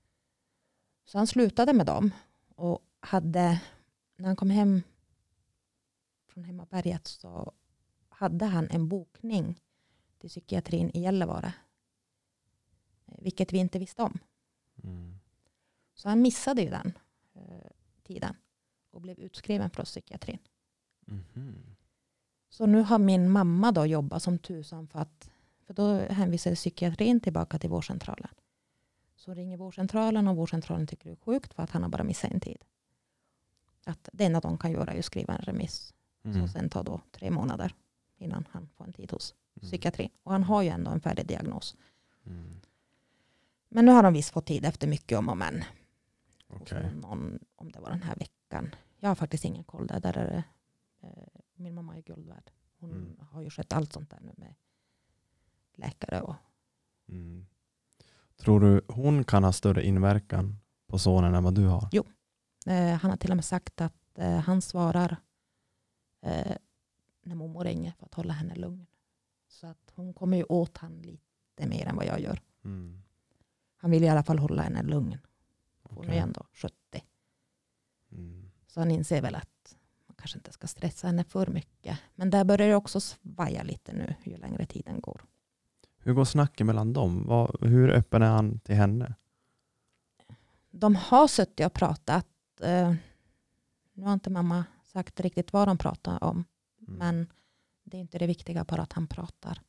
Så 1.05 1.17
han 1.17 1.27
slutade 1.27 1.73
med 1.73 1.85
dem. 1.85 2.11
Och 2.55 2.79
hade, 2.99 3.61
när 4.17 4.25
han 4.27 4.35
kom 4.35 4.49
hem 4.49 4.81
från 6.27 6.43
hemmaberget 6.43 7.07
så 7.07 7.51
hade 8.09 8.45
han 8.45 8.67
en 8.69 8.87
bokning 8.89 9.61
till 10.19 10.29
psykiatrin 10.29 10.91
i 10.93 11.01
Gällivare. 11.01 11.53
Eh, 13.05 13.15
Vilket 13.21 13.53
vi 13.53 13.57
inte 13.57 13.79
visste 13.79 14.01
om. 14.01 14.19
Mm. 14.83 15.19
Så 15.93 16.09
han 16.09 16.21
missade 16.21 16.61
ju 16.61 16.69
den 16.69 16.93
eh, 17.33 17.71
tiden 18.03 18.35
och 18.91 19.01
blev 19.01 19.19
utskriven 19.19 19.69
från 19.69 19.85
psykiatrin. 19.85 20.39
Mhm. 21.05 21.75
Så 22.49 22.65
nu 22.65 22.81
har 22.81 22.99
min 22.99 23.29
mamma 23.31 23.71
då 23.71 23.85
jobbat 23.85 24.23
som 24.23 24.37
tusan 24.37 24.87
för 24.87 24.99
att 24.99 25.29
för 25.65 25.73
då 25.73 25.93
hänvisade 25.97 26.55
psykiatrin 26.55 27.19
tillbaka 27.19 27.59
till 27.59 27.69
vårdcentralen. 27.69 28.29
Så 29.15 29.33
ringer 29.33 29.57
vårdcentralen 29.57 30.27
och 30.27 30.35
vårdcentralen 30.35 30.87
tycker 30.87 31.05
det 31.09 31.11
är 31.13 31.15
sjukt 31.15 31.53
för 31.53 31.63
att 31.63 31.69
han 31.71 31.83
har 31.83 31.89
bara 31.89 32.03
missat 32.03 32.31
en 32.31 32.39
tid. 32.39 32.57
Att 33.85 34.09
det 34.13 34.25
enda 34.25 34.39
de 34.39 34.57
kan 34.57 34.71
göra 34.71 34.93
är 34.93 34.99
att 34.99 35.05
skriva 35.05 35.33
en 35.35 35.41
remiss 35.41 35.91
Mm. 36.23 36.37
som 36.37 36.47
sen 36.47 36.69
tar 36.69 36.83
då 36.83 37.01
tre 37.11 37.31
månader 37.31 37.75
innan 38.17 38.47
han 38.51 38.67
får 38.77 38.85
en 38.85 38.93
tid 38.93 39.11
hos 39.11 39.35
Mm. 39.55 39.69
psykiatrin. 39.69 40.09
Och 40.23 40.31
han 40.31 40.43
har 40.43 40.61
ju 40.61 40.69
ändå 40.69 40.91
en 40.91 41.01
färdig 41.01 41.27
diagnos. 41.27 41.75
Mm. 42.25 42.61
Men 43.69 43.85
nu 43.85 43.91
har 43.91 44.03
de 44.03 44.13
visst 44.13 44.29
fått 44.29 44.45
tid 44.45 44.65
efter 44.65 44.87
mycket 44.87 45.17
om 45.17 45.29
och 45.29 45.37
men. 45.37 45.63
Så 46.65 46.75
någon, 46.89 47.39
om 47.55 47.71
det 47.71 47.79
var 47.79 47.89
den 47.89 48.01
här 48.03 48.15
veckan. 48.15 48.75
Jag 48.99 49.09
har 49.09 49.15
faktiskt 49.15 49.45
ingen 49.45 49.63
koll 49.63 49.87
där. 49.87 49.99
där 49.99 50.17
är 50.17 50.25
det, 50.25 50.43
eh, 51.07 51.41
min 51.55 51.73
mamma 51.75 51.97
är 51.97 52.01
guld 52.01 52.27
värd. 52.27 52.51
Hon 52.79 52.91
Mm. 52.91 53.17
har 53.31 53.41
ju 53.41 53.49
skött 53.49 53.73
allt 53.73 53.93
sånt 53.93 54.09
där 54.09 54.19
nu 54.21 54.33
med 54.37 54.55
läkare 55.73 56.21
och 56.21 56.35
Mm. 57.09 57.45
Tror 58.37 58.59
du 58.59 58.81
hon 58.87 59.23
kan 59.23 59.43
ha 59.43 59.51
större 59.51 59.85
inverkan 59.85 60.59
på 60.87 60.99
sonen 60.99 61.35
än 61.35 61.43
vad 61.43 61.55
du 61.55 61.65
har? 61.65 61.89
eh, 62.65 62.97
han 62.97 63.09
har 63.11 63.17
till 63.17 63.31
och 63.31 63.37
med 63.37 63.45
sagt 63.45 63.81
att 63.81 64.17
eh, 64.19 64.37
han 64.39 64.61
svarar 64.61 65.17
eh, 66.21 66.55
när 67.23 67.35
mormor 67.35 67.63
ringer 67.63 67.91
för 67.91 68.05
att 68.05 68.13
hålla 68.13 68.33
henne 68.33 68.55
lugn. 68.55 68.85
Så 69.47 69.67
att 69.67 69.91
hon 69.95 70.13
kommer 70.13 70.37
ju 70.37 70.43
åt 70.43 70.77
han 70.77 70.97
lite 71.01 71.67
mer 71.67 71.85
än 71.85 71.95
vad 71.95 72.05
jag 72.05 72.19
gör. 72.19 72.41
Mm. 72.63 73.01
Han 73.85 73.91
vill 73.91 74.03
i 74.03 74.09
alla 74.09 74.23
fall 74.23 74.39
hålla 74.39 74.61
henne 74.61 74.83
lugn. 74.83 75.17
Hon 75.83 76.05
Okej. 76.05 76.17
är 76.17 76.21
ändå 76.21 76.45
70. 76.53 76.75
Mm. 78.11 78.51
Så 78.67 78.79
han 78.79 78.91
inser 78.91 79.21
väl 79.21 79.35
att 79.35 79.75
man 80.07 80.15
kanske 80.15 80.37
inte 80.37 80.51
ska 80.51 80.67
stressa 80.67 81.07
henne 81.07 81.23
för 81.23 81.47
mycket. 81.47 81.99
Men 82.15 82.29
där 82.29 82.43
börjar 82.43 82.67
det 82.67 82.75
också 82.75 82.99
svaja 82.99 83.63
lite 83.63 83.93
nu 83.93 84.15
ju 84.23 84.37
längre 84.37 84.65
tiden 84.65 85.01
går. 85.01 85.21
Hur 85.97 86.13
går 86.13 86.25
snacket 86.25 86.65
mellan 86.65 86.93
dem? 86.93 87.47
Hur 87.61 87.89
öppen 87.89 88.21
är 88.21 88.29
han 88.29 88.59
till 88.59 88.75
henne? 88.75 89.15
De 90.71 90.95
har 90.95 91.27
suttit 91.27 91.65
och 91.65 91.73
pratat. 91.73 92.27
Eh, 92.61 92.93
nu 93.93 94.03
har 94.03 94.13
inte 94.13 94.29
mamma 94.29 94.65
sagt 94.83 95.19
riktigt 95.19 95.53
vad 95.53 95.67
de 95.67 95.77
pratar 95.77 96.23
om. 96.23 96.43
Mm. 96.87 96.97
Men 96.97 97.27
det 97.83 97.97
är 97.97 98.01
inte 98.01 98.17
det 98.17 98.27
viktiga, 98.27 98.63
bara 98.63 98.81
att 98.81 98.93
han 98.93 99.07
pratar. 99.07 99.61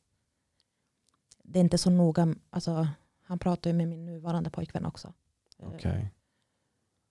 Det 1.43 1.59
är 1.59 1.63
inte 1.63 1.77
så 1.77 1.89
noga. 1.89 2.35
Alltså, 2.49 2.87
han 3.27 3.39
pratar 3.39 3.69
ju 3.69 3.75
med 3.75 3.87
min 3.87 4.05
nuvarande 4.05 4.49
pojkvän 4.49 4.85
också. 4.85 5.13
Eh, 5.59 5.67
Okej. 5.67 6.13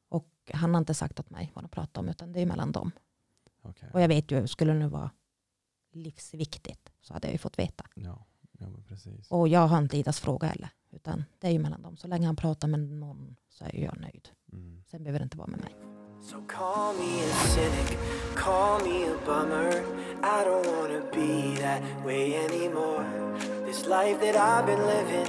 Och 0.08 0.28
han 0.54 0.74
har 0.74 0.78
inte 0.78 0.94
sagt 0.94 1.20
åt 1.20 1.30
mig 1.30 1.52
vad 1.54 1.64
de 1.64 1.68
pratar 1.68 2.00
om, 2.00 2.08
utan 2.08 2.32
det 2.32 2.40
är 2.40 2.46
mellan 2.46 2.72
dem. 2.72 2.90
okej. 3.62 3.90
Och 3.92 4.00
jag 4.00 4.08
vet 4.08 4.30
ju, 4.30 4.46
skulle 4.46 4.72
det 4.72 4.78
nu 4.78 4.88
vara 4.88 5.10
livsviktigt 5.92 6.92
så 7.00 7.12
hade 7.14 7.26
jag 7.26 7.32
ju 7.32 7.38
fått 7.38 7.58
veta. 7.58 7.84
Ja, 7.94 8.26
ja 8.58 8.68
men 8.68 8.82
precis. 8.84 9.30
Och 9.30 9.48
jag 9.48 9.66
har 9.68 9.78
inte 9.78 9.96
Idas 9.96 10.20
fråga 10.20 10.48
heller. 10.48 10.70
Utan 10.90 11.24
det 11.38 11.46
är 11.46 11.50
ju 11.50 11.58
mellan 11.58 11.82
dem. 11.82 11.96
Så 11.96 12.08
länge 12.08 12.26
han 12.26 12.36
pratar 12.36 12.68
med 12.68 12.80
någon 12.80 13.36
så 13.48 13.64
är 13.64 13.84
jag 13.84 14.00
nöjd. 14.00 14.28
Mm. 14.52 14.82
Sen 14.86 15.02
behöver 15.04 15.18
det 15.18 15.22
inte 15.22 15.36
vara 15.38 15.48
med 15.48 15.60
mig. 15.60 15.74
So 16.22 16.36
call 16.48 16.94
me 16.96 17.22
a 17.24 17.34
cynic, 17.54 17.98
call 18.36 18.80
me 18.82 19.04
a 19.08 19.16
bummer. 19.26 19.70
I 20.22 20.44
don't 20.48 20.66
wanna 20.76 21.00
be 21.14 21.56
that 21.62 21.82
way 22.04 22.34
anymore. 22.46 23.04
This 23.66 23.86
life 23.86 24.18
that 24.20 24.36
I've 24.36 24.66
been 24.66 24.86
living, 24.86 25.26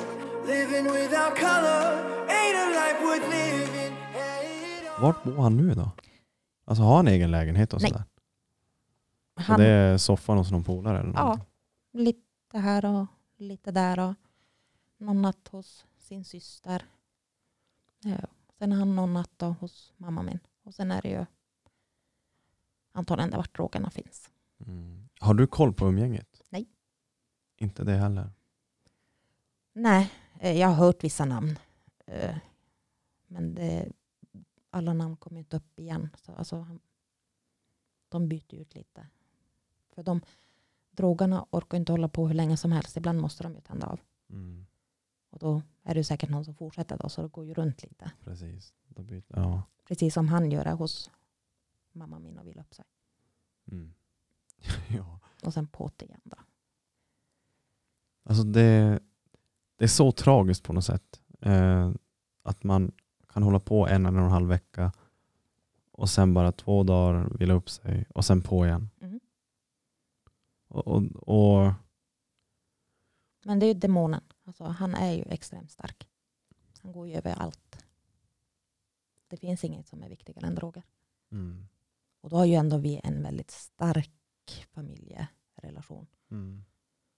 Vart 5.01 5.23
bor 5.23 5.41
han 5.41 5.57
nu 5.57 5.73
då? 5.73 5.91
Alltså 6.65 6.83
har 6.83 6.95
han 6.95 7.07
egen 7.07 7.31
lägenhet 7.31 7.73
och 7.73 7.81
Nej. 7.81 7.91
sådär? 7.91 8.03
Han, 9.35 9.59
det 9.59 9.65
är 9.67 9.97
soffan 9.97 10.37
hos 10.37 10.51
någon 10.51 10.63
polare 10.63 10.99
eller 10.99 11.13
Ja. 11.13 11.23
någonting? 11.23 11.45
lite 11.91 12.57
här 12.59 12.85
och 12.85 13.05
lite 13.37 13.71
där. 13.71 13.99
Och 13.99 14.13
någon 14.97 15.21
natt 15.21 15.47
hos 15.47 15.85
sin 15.97 16.23
syster. 16.25 16.85
Ja. 18.03 18.17
Sen 18.59 18.71
har 18.71 18.79
han 18.79 18.95
någon 18.95 19.13
natt 19.13 19.31
då 19.37 19.45
hos 19.45 19.93
mamma 19.97 20.23
min. 20.23 20.39
Och 20.63 20.73
sen 20.73 20.91
är 20.91 21.01
det 21.01 21.09
ju 21.09 21.25
antagligen 22.91 23.29
där 23.29 23.37
vart 23.37 23.55
drogerna 23.55 23.89
finns. 23.89 24.29
Mm. 24.65 25.09
Har 25.19 25.33
du 25.33 25.47
koll 25.47 25.73
på 25.73 25.87
umgänget? 25.87 26.43
Nej. 26.49 26.67
Inte 27.57 27.83
det 27.83 27.97
heller? 27.97 28.29
Nej, 29.73 30.03
eh, 30.03 30.09
jag 30.41 30.67
har 30.67 30.75
hört 30.75 31.03
vissa 31.03 31.25
namn. 31.25 31.59
Eh, 32.05 32.37
Men 33.27 33.55
det, 33.55 33.91
alla 34.69 34.93
namn 34.93 35.17
kommer 35.17 35.39
inte 35.39 35.57
upp 35.57 35.79
igen. 35.79 36.09
Så 36.21 36.31
alltså, 36.33 36.67
de 38.09 38.29
byter 38.29 38.55
ut 38.55 38.75
lite. 38.75 39.07
För 39.89 40.03
de 40.03 40.21
drogerna 40.91 41.45
orkar 41.49 41.77
inte 41.77 41.91
hålla 41.91 42.07
på 42.07 42.27
hur 42.27 42.35
länge 42.35 42.57
som 42.57 42.71
helst. 42.71 42.97
Ibland 42.97 43.21
måste 43.21 43.43
de 43.43 43.55
ju 43.55 43.61
tända 43.61 43.87
av. 43.87 43.99
Mm. 44.29 44.65
Och 45.29 45.39
då 45.39 45.61
är 45.83 45.95
det 45.95 46.03
säkert 46.03 46.29
någon 46.29 46.45
som 46.45 46.55
fortsätter 46.55 46.97
då, 46.97 47.09
så 47.09 47.21
det 47.21 47.27
går 47.27 47.45
ju 47.45 47.53
runt 47.53 47.83
lite. 47.83 48.11
Precis. 48.23 48.73
Byter, 48.87 49.23
ja. 49.27 49.63
Precis 49.87 50.13
som 50.13 50.27
han 50.27 50.51
gör 50.51 50.65
hos 50.65 51.11
mamma 51.91 52.19
min 52.19 52.37
och 52.37 52.47
vill 52.47 52.59
upp 52.59 52.73
sig. 52.73 52.85
Mm. 53.71 53.93
ja. 54.97 55.19
Och 55.43 55.53
sen 55.53 55.67
på 55.67 55.91
det 55.95 56.05
igen 56.05 56.21
då. 56.23 56.37
Alltså 58.23 58.43
det, 58.43 58.99
det 59.77 59.83
är 59.83 59.87
så 59.87 60.11
tragiskt 60.11 60.63
på 60.63 60.73
något 60.73 60.85
sätt. 60.85 61.21
Eh, 61.41 61.91
att 62.43 62.63
man 62.63 62.91
kan 63.27 63.43
hålla 63.43 63.59
på 63.59 63.87
en 63.87 64.05
eller 64.05 64.19
en 64.19 64.29
halv 64.31 64.47
vecka 64.47 64.91
och 65.91 66.09
sen 66.09 66.33
bara 66.33 66.51
två 66.51 66.83
dagar 66.83 67.29
vila 67.39 67.53
upp 67.53 67.69
sig 67.69 68.05
och 68.09 68.25
sen 68.25 68.41
på 68.41 68.65
igen. 68.65 68.89
Mm. 69.01 69.19
Och, 70.67 70.87
och, 70.87 71.03
och 71.27 71.73
Men 73.45 73.59
det 73.59 73.65
är 73.65 73.73
ju 73.73 73.79
demonen. 73.79 74.21
Alltså, 74.43 74.63
han 74.63 74.93
är 74.95 75.11
ju 75.11 75.23
extremt 75.23 75.71
stark. 75.71 76.07
Han 76.81 76.91
går 76.91 77.07
ju 77.07 77.13
över 77.13 77.33
allt. 77.33 77.85
Det 79.27 79.37
finns 79.37 79.63
inget 79.63 79.87
som 79.87 80.03
är 80.03 80.09
viktigare 80.09 80.47
än 80.47 80.55
droger. 80.55 80.83
mm, 81.31 81.67
Och 82.21 82.29
då 82.29 82.35
har 82.37 82.45
ju 82.45 82.53
ändå 82.55 82.77
vi 82.77 83.01
en 83.03 83.23
väldigt 83.23 83.51
stark 83.51 84.67
familjerelation. 84.71 86.07
mm, 86.31 86.65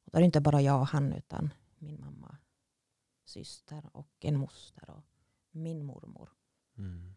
Och 0.06 0.12
då 0.12 0.18
är 0.18 0.22
det 0.22 0.26
inte 0.26 0.42
bara 0.42 0.62
jag 0.62 0.80
och 0.82 0.88
han 0.88 1.14
utan 1.14 1.54
min 1.78 2.00
mamma, 2.00 2.09
syster 3.30 3.90
och 3.94 4.08
en 4.20 4.38
moster 4.38 4.90
och 4.90 5.04
min 5.52 5.86
mormor. 5.86 6.30
mm, 6.78 7.16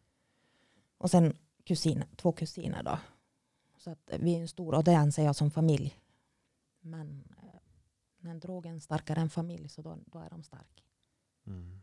Och 0.98 1.10
sen 1.10 1.36
kusin, 1.64 2.04
två 2.16 2.32
kusiner 2.32 2.82
då. 2.82 2.98
Så 3.76 3.90
att 3.90 4.10
vi 4.20 4.34
är 4.36 4.40
en 4.40 4.48
stor, 4.48 4.74
och 4.74 4.84
det 4.84 4.94
anser 4.98 5.24
jag 5.24 5.36
som 5.36 5.50
familj. 5.50 5.98
Men 6.80 7.24
eh, 7.42 7.60
när 8.18 8.34
drogen 8.34 8.76
är 8.76 8.80
starkare 8.80 9.20
än 9.20 9.30
familj 9.30 9.68
så 9.68 9.82
då, 9.82 9.98
då 10.06 10.18
är 10.18 10.30
de 10.30 10.42
starka. 10.42 10.82
mm. 11.46 11.82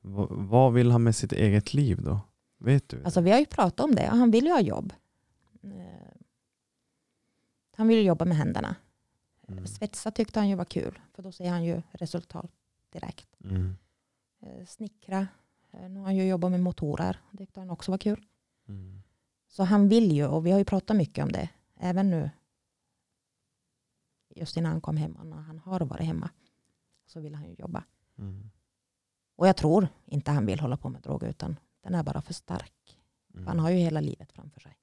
Va, 0.00 0.26
vad 0.30 0.72
vill 0.72 0.90
han 0.90 1.02
med 1.02 1.16
sitt 1.16 1.32
eget 1.32 1.74
liv 1.74 2.02
då? 2.02 2.20
Vet 2.58 2.88
du? 2.88 3.04
Alltså 3.04 3.20
vi 3.20 3.30
har 3.30 3.38
ju 3.38 3.46
pratat 3.46 3.80
om 3.80 3.94
det 3.94 4.10
och 4.10 4.16
han 4.16 4.30
vill 4.30 4.44
ju 4.44 4.50
ha 4.52 4.60
jobb. 4.60 4.92
Eh, 5.62 6.20
Han 7.76 7.88
vill 7.88 8.06
jobba 8.06 8.24
med 8.24 8.36
händerna. 8.36 8.76
mm, 9.48 9.66
Svetsa 9.66 10.10
tyckte 10.10 10.38
han 10.40 10.48
ju 10.48 10.54
var 10.54 10.64
kul 10.64 10.98
för 11.14 11.22
då 11.22 11.32
ser 11.32 11.50
han 11.50 11.64
ju 11.64 11.82
resultat 11.92 12.50
direkt. 12.94 13.28
mm, 13.44 13.76
Eh, 14.40 14.64
Snickra, 14.66 15.28
eh, 15.70 15.88
nu 15.88 15.98
har 15.98 16.04
han 16.06 16.16
ju 16.16 16.24
jobbat 16.28 16.50
med 16.50 16.60
motorer. 16.60 17.20
Det 17.32 17.56
han 17.56 17.70
också 17.70 17.90
var 17.90 17.98
kul. 17.98 18.26
mm, 18.68 19.02
Så 19.48 19.64
han 19.64 19.88
vill 19.88 20.12
ju 20.12 20.26
och 20.26 20.46
vi 20.46 20.50
har 20.50 20.58
ju 20.58 20.64
pratat 20.64 20.96
mycket 20.96 21.24
om 21.24 21.32
det. 21.32 21.48
Även 21.76 22.10
nu. 22.10 22.30
Just 24.36 24.56
innan 24.56 24.72
han 24.72 24.80
kom 24.80 24.96
hem 24.96 25.12
och 25.16 25.26
när 25.26 25.36
han 25.36 25.58
har 25.58 25.80
varit 25.80 26.06
hemma. 26.06 26.30
Så 27.06 27.20
vill 27.20 27.34
han 27.34 27.48
ju 27.48 27.54
jobba. 27.58 27.84
mm, 28.18 28.50
Och 29.36 29.48
jag 29.48 29.56
tror 29.56 29.88
inte 30.04 30.30
han 30.30 30.46
vill 30.46 30.60
hålla 30.60 30.76
på 30.76 30.88
med 30.88 31.02
droger 31.02 31.28
utan 31.28 31.56
den 31.80 31.94
är 31.94 32.02
bara 32.02 32.22
för 32.22 32.34
stark. 32.34 32.98
mm. 33.34 33.46
Han 33.46 33.58
har 33.58 33.70
ju 33.70 33.76
hela 33.76 34.00
livet 34.00 34.32
framför 34.32 34.60
sig. 34.60 34.78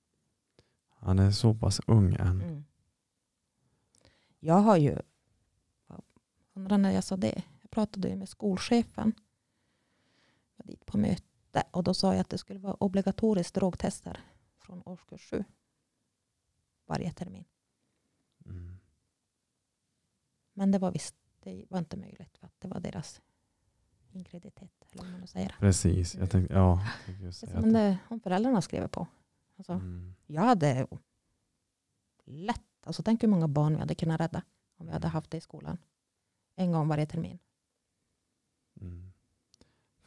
Han 0.89 1.19
är 1.19 1.31
så 1.31 1.53
pass 1.53 1.81
ung 1.87 2.13
än. 2.13 2.41
Mm. 2.41 2.63
Jag 4.39 4.59
har 4.59 4.77
ju, 4.77 4.97
undrar 6.53 6.77
när 6.77 6.91
jag 6.91 7.03
sa 7.03 7.17
det, 7.17 7.43
pratade 7.71 8.15
med 8.15 8.29
skolchefen. 8.29 9.13
Jag 10.55 10.65
var 10.65 10.71
dit 10.71 10.85
på 10.85 10.97
möte 10.97 11.63
och 11.71 11.83
då 11.83 11.93
sa 11.93 12.13
jag 12.13 12.21
att 12.21 12.29
det 12.29 12.37
skulle 12.37 12.59
vara 12.59 12.73
obligatoriskt 12.73 13.55
drogtester 13.55 14.19
från 14.57 14.81
årskurs 14.85 15.29
sju. 15.29 15.43
Varje 16.85 17.11
termin. 17.11 17.45
Mm. 18.45 18.77
Men 20.53 20.71
det 20.71 20.79
var 20.79 20.91
visst, 20.91 21.15
det 21.39 21.65
var 21.69 21.79
inte 21.79 21.97
möjligt 21.97 22.37
för 22.37 22.47
att 22.47 22.53
det 22.59 22.67
var 22.67 22.79
deras 22.79 23.21
ingreditet. 24.11 24.71
Eller 24.91 25.03
vad 25.03 25.19
man 25.19 25.27
säger. 25.27 25.55
Precis, 25.59 26.15
jag 26.15 26.31
tänkte, 26.31 26.53
ja. 26.53 26.87
jag 27.21 27.35
tänkte 27.35 27.61
Men 27.61 27.73
det, 27.73 27.97
om 28.07 28.19
föräldrarna 28.19 28.61
skriver 28.61 28.87
på. 28.87 29.07
Alltså, 29.57 29.73
mm, 29.73 30.15
Jag 30.27 30.41
hade 30.41 30.87
lätt, 32.25 32.61
alltså 32.83 33.03
tänk 33.03 33.23
hur 33.23 33.27
många 33.27 33.47
barn 33.47 33.73
vi 33.73 33.79
hade 33.79 33.95
kunnat 33.95 34.21
rädda 34.21 34.43
om 34.77 34.85
vi 34.85 34.91
hade 34.91 35.07
haft 35.07 35.31
det 35.31 35.37
i 35.37 35.41
skolan. 35.41 35.77
En 36.55 36.71
gång 36.71 36.87
varje 36.87 37.05
termin. 37.05 37.39
Mm. 38.81 39.11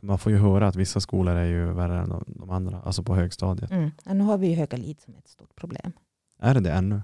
Man 0.01 0.19
får 0.19 0.33
ju 0.33 0.39
höra 0.39 0.69
att 0.69 0.77
vissa 0.77 1.01
skolor 1.01 1.35
är 1.35 1.45
ju 1.45 1.73
värre 1.73 2.01
än 2.01 2.09
de, 2.27 2.51
andra, 2.51 2.81
alltså 2.81 3.03
på 3.03 3.15
högstadiet. 3.15 3.71
Mm. 3.71 3.91
Men 4.05 4.19
nu 4.19 4.25
har 4.25 4.39
vi 4.39 4.49
ju 4.49 4.55
höga 4.55 4.77
lid 4.77 5.01
som 5.01 5.15
ett 5.15 5.29
stort 5.29 5.57
problem. 5.57 5.93
Är 6.39 6.55
det 6.55 6.61
det 6.61 6.73
ännu? 6.73 7.03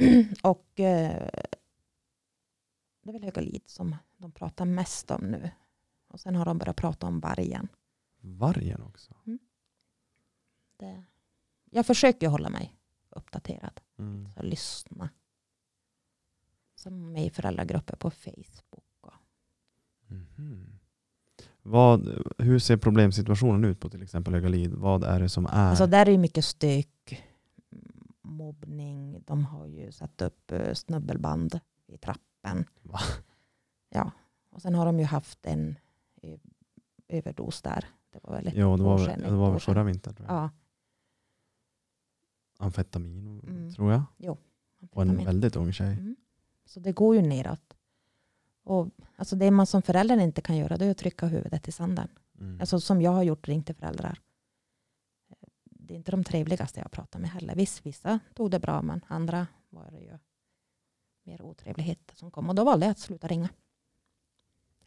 och 0.42 0.80
eh, 0.80 1.28
det 3.02 3.08
är 3.08 3.12
väl 3.12 3.24
höga 3.24 3.42
lid 3.42 3.62
som 3.66 3.96
de 4.16 4.32
pratar 4.32 4.64
mest 4.64 5.10
om 5.10 5.24
nu. 5.24 5.50
Och 6.08 6.20
sen 6.20 6.36
har 6.36 6.44
de 6.44 6.58
börjat 6.58 6.76
prata 6.76 7.06
om 7.06 7.20
vargen. 7.20 7.68
Vargen 8.20 8.82
också? 8.82 9.14
Det, 10.76 11.04
jag 11.70 11.86
försöker 11.86 12.28
hålla 12.28 12.48
mig 12.48 12.76
uppdaterad. 13.10 13.80
Mm. 13.98 14.30
Så 14.30 14.42
lyssna. 14.42 15.10
Som 16.74 17.12
med 17.12 17.26
i 17.26 17.30
föräldragrupper 17.30 17.96
på 17.96 18.10
Facebook. 18.10 18.84
Mhm. 20.10 20.66
Vad, 21.62 22.22
hur 22.38 22.58
ser 22.58 22.76
problemsituationen 22.76 23.64
ut 23.64 23.80
på 23.80 23.88
till 23.90 24.02
exempel 24.02 24.34
Högalid? 24.34 24.72
Vad 24.74 25.04
är 25.04 25.20
det 25.20 25.28
som 25.28 25.46
är? 25.46 25.50
Alltså 25.50 25.86
där 25.86 26.06
är 26.06 26.10
ju 26.10 26.18
mycket 26.18 26.44
stök, 26.44 27.22
mm, 27.72 27.92
mobbning. 28.22 29.22
De 29.26 29.44
har 29.44 29.66
ju 29.66 29.92
satt 29.92 30.22
upp 30.22 30.52
eh, 30.52 30.74
snubbelband 30.74 31.60
i 31.86 31.98
trappen. 31.98 32.64
Va? 32.82 32.98
Ja, 33.88 34.10
och 34.50 34.62
sen 34.62 34.74
har 34.74 34.86
de 34.86 34.98
ju 34.98 35.04
haft 35.04 35.46
en 35.46 35.78
eh, 36.22 36.38
överdos 37.08 37.62
där. 37.62 37.84
Det 38.10 38.18
var 38.22 38.32
väl 38.36 38.46
ett 38.46 38.54
ja, 38.56 38.66
det 38.66 38.70
år 38.72 38.78
var, 38.78 38.98
sedan, 38.98 39.06
väl- 39.08 39.18
ett 39.24 39.28
det 39.30 39.36
var 39.36 39.46
år 39.48 39.52
väl 39.52 39.60
sedan. 39.60 39.74
förra 39.74 39.84
vintern 39.84 40.14
tror 40.14 40.28
jag. 40.28 40.36
Ja, 40.36 40.50
Amfetamin 42.58 43.40
Mm. 43.48 43.72
tror 43.74 43.92
jag. 43.92 44.02
Och 44.90 45.02
en 45.02 45.08
amfetamin. 45.10 45.26
väldigt 45.26 45.56
ung 45.56 45.72
tjej. 45.72 45.92
Mm. 45.92 46.16
Så 46.64 46.80
det 46.80 46.92
går 46.92 47.16
ju 47.16 47.22
neråt. 47.22 47.76
Och, 48.62 48.88
alltså 49.16 49.36
det 49.36 49.50
man 49.50 49.66
som 49.66 49.82
förälder 49.82 50.18
inte 50.20 50.42
kan 50.42 50.56
göra 50.56 50.76
det 50.76 50.86
är 50.86 50.90
att 50.90 50.98
trycka 50.98 51.26
huvudet 51.26 51.68
i 51.68 51.72
sanden. 51.72 52.08
Mm. 52.40 52.60
Alltså 52.60 52.80
som 52.80 53.02
jag 53.02 53.10
har 53.10 53.22
gjort, 53.22 53.48
ringt 53.48 53.66
till 53.66 53.74
föräldrar. 53.74 54.20
Det 55.64 55.94
är 55.94 55.96
inte 55.96 56.10
de 56.10 56.24
trevligaste 56.24 56.80
jag 56.80 56.90
pratar 56.90 57.18
med 57.18 57.30
heller. 57.30 57.54
Visst, 57.54 57.86
vissa 57.86 58.20
tog 58.34 58.50
det 58.50 58.58
bra, 58.60 58.82
men 58.82 59.00
andra 59.06 59.46
var 59.68 59.90
det 59.90 59.98
ju 60.00 60.18
mer 61.24 61.42
otrevligheter 61.42 62.16
som 62.16 62.30
kom. 62.30 62.48
Och 62.48 62.54
då 62.54 62.64
valde 62.64 62.86
jag 62.86 62.90
att 62.90 62.98
sluta 62.98 63.28
ringa. 63.28 63.48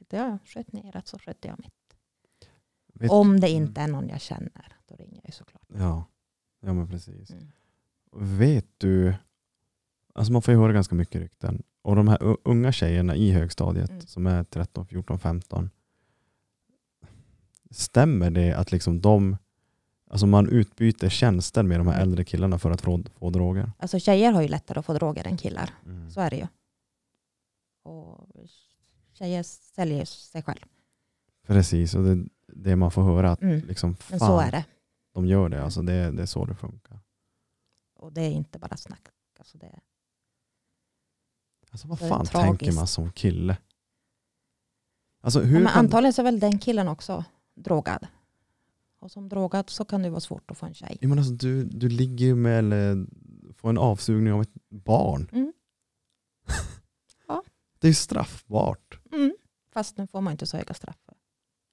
Jag 0.10 0.38
sköt 0.46 0.72
neråt 0.72 1.08
så 1.08 1.20
skötte 1.20 1.48
jag 1.48 1.60
mitt. 1.60 1.74
Vet- 2.94 3.12
Om 3.12 3.40
det 3.40 3.48
Mm. 3.48 3.64
inte 3.64 3.82
är 3.82 3.88
någon 3.88 4.10
jag 4.10 4.22
känner, 4.22 4.78
då 4.86 4.96
ringer 4.96 5.16
jag 5.16 5.26
ju 5.26 5.32
såklart. 5.32 5.66
Ja. 5.68 6.06
ja, 6.60 6.74
men 6.74 6.88
precis. 6.88 7.32
Mm. 7.32 7.48
Vet 8.40 8.68
du, 8.78 9.16
alltså 10.14 10.34
man 10.34 10.42
får 10.42 10.54
ju 10.54 10.60
höra 10.60 10.74
ganska 10.74 10.96
mycket 10.96 11.22
rykten. 11.22 11.64
Och 11.82 11.96
de 11.96 12.08
här 12.08 12.38
unga 12.44 12.72
tjejerna 12.72 13.16
i 13.16 13.32
högstadiet 13.32 13.90
Mm. 13.90 14.02
som 14.02 14.28
är 14.28 14.44
13, 14.44 14.86
14, 14.86 15.20
15. 15.20 15.70
Stämmer 17.72 18.32
det 18.32 18.54
att 18.54 18.72
liksom 18.72 19.02
de, 19.02 19.38
alltså 20.10 20.26
man 20.28 20.50
utbyter 20.50 21.10
tjänster 21.10 21.64
med 21.64 21.80
de 21.80 21.88
här 21.88 21.96
Mm. 21.96 22.04
äldre 22.10 22.24
killarna 22.26 22.60
för 22.60 22.72
att 22.72 22.82
få, 22.82 23.04
få 23.16 23.30
droger? 23.30 23.72
Alltså 23.78 24.00
tjejer 24.00 24.32
har 24.32 24.42
ju 24.42 24.48
lättare 24.48 24.80
att 24.80 24.86
få 24.86 24.94
droger 24.94 25.28
än 25.28 25.38
killar. 25.38 25.70
Mm. 25.86 26.12
Så 26.12 26.22
är 26.22 26.30
det 26.30 26.36
ju. 26.36 26.48
Och 27.84 28.28
tjejer 29.14 29.44
säljer 29.44 30.06
sig 30.06 30.44
själv. 30.44 30.60
Precis, 31.48 31.96
och 31.96 32.04
det, 32.04 32.26
det 32.48 32.76
man 32.76 32.92
får 32.92 33.04
höra 33.04 33.32
att 33.32 33.42
Mm. 33.42 33.60
liksom, 33.68 33.90
Men 34.10 34.20
fan, 34.20 34.28
så 34.28 34.40
är 34.40 34.52
det. 34.52 34.66
de 35.14 35.26
gör 35.26 35.50
det. 35.50 35.64
Alltså 35.64 35.82
det, 35.82 36.12
det 36.12 36.22
är 36.22 36.26
så 36.26 36.46
det 36.46 36.56
funkar. 36.56 37.00
Och 37.96 38.14
det 38.14 38.22
är 38.22 38.32
inte 38.32 38.60
bara 38.60 38.78
snack. 38.78 39.02
Alltså 39.40 39.58
det, 39.58 39.80
Alltså 41.74 41.88
vad 41.88 42.00
fan 42.00 42.26
tänker 42.26 42.72
man 42.72 42.88
som 42.88 43.12
kille? 43.12 43.58
Alltså 45.22 45.40
ja, 45.40 45.46
hur 45.46 45.60
men 45.60 45.68
kan, 45.68 45.86
antagligen 45.86 46.14
så 46.14 46.22
är 46.22 46.24
väl 46.24 46.40
den 46.40 46.60
killen 46.60 46.88
också 46.88 47.26
drogad. 47.56 48.08
Och 49.00 49.12
som 49.12 49.30
drogad 49.30 49.70
så 49.70 49.86
kan 49.86 50.02
det 50.02 50.10
vara 50.10 50.20
svårt 50.20 50.52
att 50.52 50.58
få 50.58 50.66
en 50.66 50.74
tjej. 50.74 50.98
jag 51.02 51.10
menar, 51.10 51.22
alltså, 51.22 51.34
du, 51.34 51.64
du 51.64 51.90
ligger 51.90 52.26
ju 52.26 52.36
med 52.36 52.60
eller 52.60 53.06
får 53.54 53.70
en 53.70 53.78
avsugning 53.78 54.34
av 54.34 54.42
ett 54.42 54.54
barn. 54.70 55.30
Mm. 55.32 55.54
Ja. 57.28 57.44
Det 57.80 57.88
är 57.88 57.90
ju 57.90 57.96
straffbart. 57.96 59.00
Mm. 59.12 59.36
Fast 59.72 59.98
nu 59.98 60.08
får 60.08 60.22
man 60.22 60.32
inte 60.32 60.46
så 60.46 60.58
höga 60.58 60.74
straff 60.74 60.98
för 61.06 61.16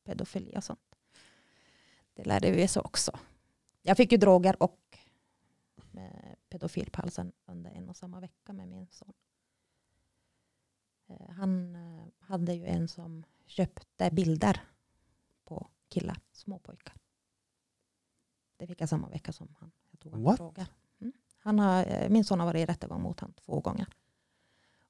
pedofili 0.04 0.52
och 0.56 0.64
sånt. 0.64 0.96
Det 2.14 2.24
lärde 2.24 2.50
vi 2.50 2.64
oss 2.64 2.76
också. 2.76 3.18
Jag 3.82 3.96
fick 3.96 4.12
ju 4.12 4.18
droger 4.18 4.62
och 4.62 4.98
pedofil 6.50 6.90
på 6.90 7.02
halsen 7.02 7.32
under 7.46 7.70
en 7.70 7.88
och 7.88 7.96
samma 7.96 8.20
vecka 8.20 8.52
med 8.52 8.68
min 8.68 8.86
son. 8.90 9.12
Eh, 11.10 11.30
Han 11.30 11.76
eh, 11.76 12.06
hade 12.18 12.54
ju 12.54 12.66
en 12.66 12.88
som 12.88 13.24
köpte 13.46 14.10
bilder 14.10 14.60
på 15.44 15.66
killar, 15.88 16.16
små 16.32 16.58
pojkar. 16.58 16.94
Det 18.56 18.66
fick 18.66 18.80
jag 18.80 18.88
samma 18.88 19.08
vecka 19.08 19.32
som 19.32 19.56
han. 19.60 19.70
Jag 19.90 20.00
tog 20.00 20.22
What? 20.22 20.36
droger. 20.36 20.66
Mm. 21.00 21.12
Han 21.38 21.58
har, 21.58 21.84
eh, 21.86 22.08
min 22.08 22.24
son 22.24 22.40
har 22.40 22.46
varit 22.46 22.68
i 22.68 22.72
rättegång 22.72 23.02
mot 23.02 23.20
honom 23.20 23.34
två 23.44 23.60
gånger. 23.60 23.86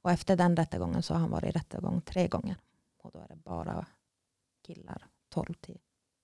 Och 0.02 0.10
efter 0.10 0.36
den 0.36 0.56
rättegången 0.56 1.02
så 1.02 1.14
har 1.14 1.20
han 1.20 1.30
varit 1.30 1.48
i 1.48 1.51
rättegång 1.51 2.01
tre 2.01 2.28
gånger. 2.28 2.56
Och 2.98 3.10
då 3.12 3.18
är 3.18 3.28
det 3.28 3.36
bara 3.36 3.86
killar 4.62 5.06
12 5.28 5.55
till 5.55 5.78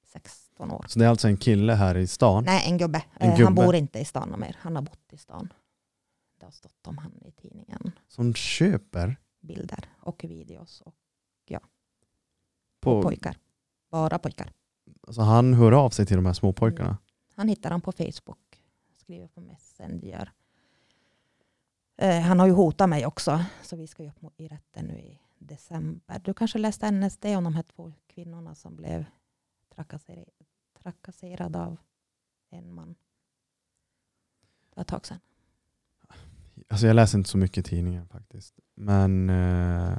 16 0.07 0.71
år. 0.71 0.85
Så 0.89 0.99
det 0.99 1.05
är 1.05 1.09
alltså 1.09 1.29
en 1.29 1.37
kille 1.37 1.75
här 1.75 1.97
i 1.97 2.07
stan. 2.07 2.45
Nej, 2.45 2.71
en 2.71 2.79
gubbe. 2.79 3.05
En 3.15 3.31
gubbe. 3.31 3.45
Han 3.45 3.55
bor 3.55 3.75
inte 3.75 3.99
i 3.99 4.05
stan 4.05 4.41
mer. 4.41 4.57
Han 4.61 4.77
har 4.77 4.83
bott 4.83 5.13
i 5.13 5.17
stan. 5.17 5.53
Det 6.39 6.45
har 6.45 6.53
stått 6.53 6.87
om 6.87 6.99
han 6.99 7.13
i 7.25 7.31
tidningen. 7.31 7.93
Som 8.09 8.35
köper 8.35 9.17
Bilder 9.47 9.89
och 10.01 10.25
videos 10.25 10.81
och 10.81 10.95
på, 12.81 13.03
pojkar. 13.03 13.39
Bara 13.91 14.19
pojkar. 14.19 14.53
Alltså 15.07 15.21
han 15.23 15.55
hör 15.55 15.73
av 15.73 15.91
sig 15.91 16.07
till 16.07 16.17
de 16.17 16.27
här 16.27 16.33
småpojkarna. 16.33 16.99
Han 17.35 17.49
hittar 17.49 17.71
han 17.71 17.81
på 17.81 17.93
Facebook. 17.93 18.63
Skriver 18.93 19.29
på 19.29 19.41
Messenger. 19.41 20.33
Eh, 21.97 22.21
han 22.21 22.41
har 22.41 22.47
ju 22.47 22.53
hotat 22.53 22.89
mig 22.89 23.07
också. 23.07 23.45
Så 23.63 23.77
vi 23.77 23.87
ska 23.87 24.03
ju 24.03 24.13
upp 24.21 24.41
i 24.41 24.49
rätten 24.49 24.85
nu 24.87 24.99
i 24.99 25.19
december. 25.39 26.19
Du 26.25 26.35
kanske 26.35 26.59
läste 26.59 26.91
NSD 26.91 27.25
om 27.25 27.45
de 27.45 27.55
här 27.55 27.63
två 27.63 27.93
kvinnorna 28.07 28.55
som 28.55 28.77
blev 28.77 29.05
trakasser- 29.75 30.29
trakasserade 30.83 31.61
av 31.61 31.77
en 32.51 32.75
man. 32.75 32.89
Det 34.71 34.77
var 34.77 34.81
ett 34.83 34.89
tag 34.89 35.07
sedan. 35.07 35.19
Alltså 36.69 36.87
jag 36.87 36.97
läser 36.97 37.19
inte 37.19 37.31
så 37.31 37.39
mycket 37.39 37.67
i 37.67 37.71
tidningen 37.71 38.09
faktiskt. 38.09 38.61
Men, 38.77 39.31
eh, 39.31 39.99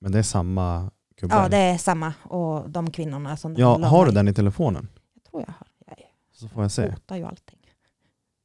men 0.00 0.12
det 0.12 0.18
är 0.18 0.22
samma 0.22 0.90
gubbe. 1.16 1.34
Ja, 1.34 1.48
det 1.48 1.56
är 1.56 1.78
samma. 1.78 2.14
Och 2.22 2.70
de 2.70 2.90
kvinnorna 2.90 3.36
som... 3.36 3.54
ja, 3.56 3.86
har 3.86 4.06
du 4.06 4.12
den 4.12 4.28
i 4.28 4.34
telefonen? 4.34 4.88
Jag 5.14 5.24
tror 5.24 5.42
jag 5.46 5.54
har. 5.54 5.68
Jag 5.86 5.96
Så 6.32 6.48
får 6.48 6.62
jag 6.62 6.72
se. 6.72 6.90
hotar 6.90 7.16
ju 7.16 7.24
allting. 7.24 7.58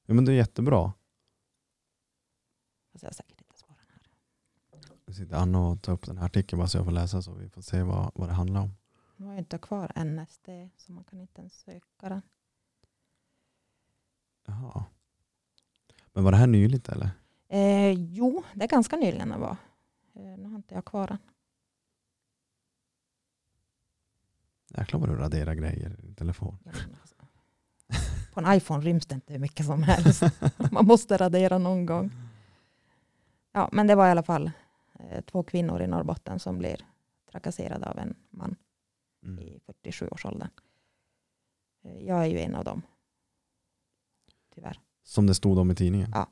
Ja, 0.06 0.14
men 0.14 0.26
det 0.26 0.32
är 0.32 0.36
jättebra. 0.36 0.94
Fast 2.92 3.04
jag 3.04 3.10
har 3.10 3.14
säkert 3.14 3.42
inte 3.42 3.58
svarat 3.60 3.78
här. 3.88 4.02
Nu 5.08 5.14
sitter 5.14 5.36
Anna 5.36 5.68
och 5.68 5.82
tar 5.82 5.94
upp 5.94 6.06
den 6.06 6.18
här 6.18 6.26
artikeln 6.26 6.60
bara 6.60 6.68
så 6.68 6.78
jag 6.78 6.86
får 6.86 6.92
läsa 6.92 7.22
så 7.22 7.34
vi 7.34 7.50
får 7.50 7.62
se 7.62 7.84
vad, 7.84 8.12
vad 8.16 8.30
det 8.30 8.34
handlar 8.34 8.62
om. 8.62 8.76
Nu 9.16 9.26
har 9.26 9.34
jag 9.34 9.42
inte 9.42 9.58
kvar 9.58 9.92
NSD 10.06 10.50
så 10.78 10.92
man 10.92 11.04
kan 11.04 11.20
inte 11.20 11.42
ens 11.42 11.54
söka 11.60 12.10
den. 12.10 12.22
Jaha. 14.48 14.84
Men 16.14 16.24
var 16.24 16.32
det 16.32 16.38
här 16.38 16.48
nyligt 16.48 16.90
eller? 16.90 17.10
Eh, 17.50 17.92
jo, 17.92 18.44
det 18.54 18.64
är 18.64 18.68
ganska 18.68 18.96
nyligen 18.96 19.30
det 19.30 19.38
var. 19.38 19.58
Eh, 20.16 20.38
nu 20.38 20.50
har 20.50 20.56
inte 20.56 20.76
jag 20.76 20.86
kvar 20.86 21.08
den. 21.08 21.18
Jäklar 24.78 25.00
vad 25.00 25.10
du 25.10 25.16
raderar 25.16 25.54
grejer 25.54 26.00
i 26.06 26.14
telefon. 26.14 26.58
Ja, 26.66 26.72
alltså. 27.02 27.16
På 28.34 28.40
en 28.40 28.54
iPhone 28.58 28.86
ryms 28.86 29.06
det 29.06 29.16
inte 29.16 29.34
hur 29.34 29.40
mycket 29.40 29.66
som 29.66 29.84
helst. 29.84 30.24
Man 30.72 30.86
måste 30.86 31.18
radera 31.18 31.58
någon 31.58 31.86
gång. 31.86 32.12
Ja, 33.52 33.70
men 33.72 33.88
det 33.88 33.96
var 33.96 34.08
i 34.08 34.12
alla 34.12 34.24
fall 34.24 34.52
eh, 35.00 35.22
två 35.22 35.44
kvinnor 35.44 35.82
i 35.82 35.88
Norrbotten 35.88 36.40
som 36.40 36.58
blir 36.58 36.86
trakasserade 37.32 37.90
av 37.90 37.98
en 38.00 38.16
man 38.30 38.56
Mm. 39.24 39.40
i 39.40 39.60
47-årsåldern. 39.84 40.50
Eh, 41.84 41.98
jag 42.08 42.22
är 42.22 42.26
ju 42.26 42.40
en 42.40 42.56
av 42.56 42.64
dem. 42.64 42.82
Tyvärr. 44.56 44.80
Som 45.04 45.28
det 45.28 45.36
stod 45.36 45.58
om 45.58 45.72
i 45.72 45.76
tidningen? 45.76 46.12
Ja. 46.16 46.28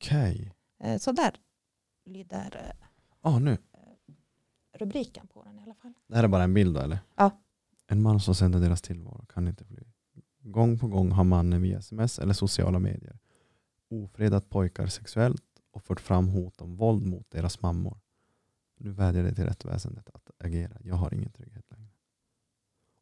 Okej. 0.00 0.54
Eh, 0.80 0.98
så 0.98 1.12
där 1.12 1.34
lyder 2.04 2.56
eh, 2.56 2.86
Ah, 3.20 3.38
nu. 3.38 3.58
rubriken 4.72 5.26
på 5.26 5.42
den 5.44 5.58
i 5.58 5.62
alla 5.62 5.74
fall. 5.74 5.92
Det 6.06 6.16
här 6.16 6.24
är 6.24 6.28
bara 6.28 6.42
en 6.42 6.54
bild 6.54 6.74
då 6.74 6.80
eller? 6.80 6.98
Ja. 7.16 7.40
En 7.86 8.02
man 8.02 8.20
som 8.20 8.34
sänder 8.34 8.60
deras 8.60 8.82
tillvaro 8.82 9.24
kan 9.26 9.48
inte 9.48 9.64
fly. 9.64 9.82
Gång 10.40 10.78
på 10.78 10.86
gång 10.88 11.10
har 11.12 11.24
mannen 11.24 11.62
via 11.62 11.78
sms 11.78 12.18
eller 12.18 12.32
sociala 12.34 12.78
medier 12.78 13.18
ofredat 13.90 14.50
pojkar 14.50 14.86
sexuellt 14.86 15.44
och 15.70 15.82
fört 15.82 16.00
fram 16.00 16.28
hot 16.28 16.60
om 16.60 16.76
våld 16.76 17.06
mot 17.06 17.30
deras 17.30 17.62
mammor. 17.62 17.98
Nu 18.78 18.90
vädjar 18.90 19.22
det 19.22 19.34
till 19.34 19.44
rättsväsendet 19.44 20.10
att 20.14 20.30
agera. 20.38 20.76
Jag 20.80 20.94
har 20.94 21.14
ingen 21.14 21.32
trygghet 21.32 21.64
längre. 21.70 21.90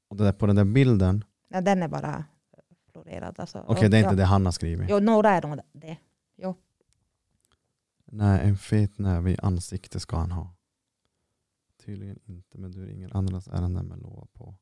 Och 0.09 0.16
det 0.16 0.24
där, 0.24 0.32
på 0.32 0.47
den 0.47 0.56
där 0.56 0.64
bilden, 0.64 1.24
Nej, 1.48 1.62
den 1.62 1.82
är 1.82 1.89
bara 1.89 2.24
florerad. 2.93 3.40
Alltså, 3.40 3.64
okej 3.66 3.89
det 3.89 3.97
är 3.97 4.02
ja. 4.02 4.06
inte 4.09 4.16
det 4.16 4.24
han 4.24 4.44
har 4.44 4.52
skrivit. 4.52 4.86
Jo, 4.90 4.98
några 4.98 5.31
är 5.31 5.43
nog 5.43 5.59
det. 5.73 5.97
Nej, 8.16 8.48
en 8.48 8.56
fet 8.56 8.98
näve 8.98 9.30
i 9.30 9.36
ansiktet 9.43 10.02
ska 10.02 10.16
han 10.16 10.30
ha. 10.30 10.55
Tydligen 11.76 12.18
inte, 12.24 12.59
men 12.59 12.72
du 12.72 12.86
ringer 12.86 13.16
andras 13.16 13.48
ärenden 13.48 13.86
med 13.86 13.98
lova 13.98 14.26
på. 14.32 14.55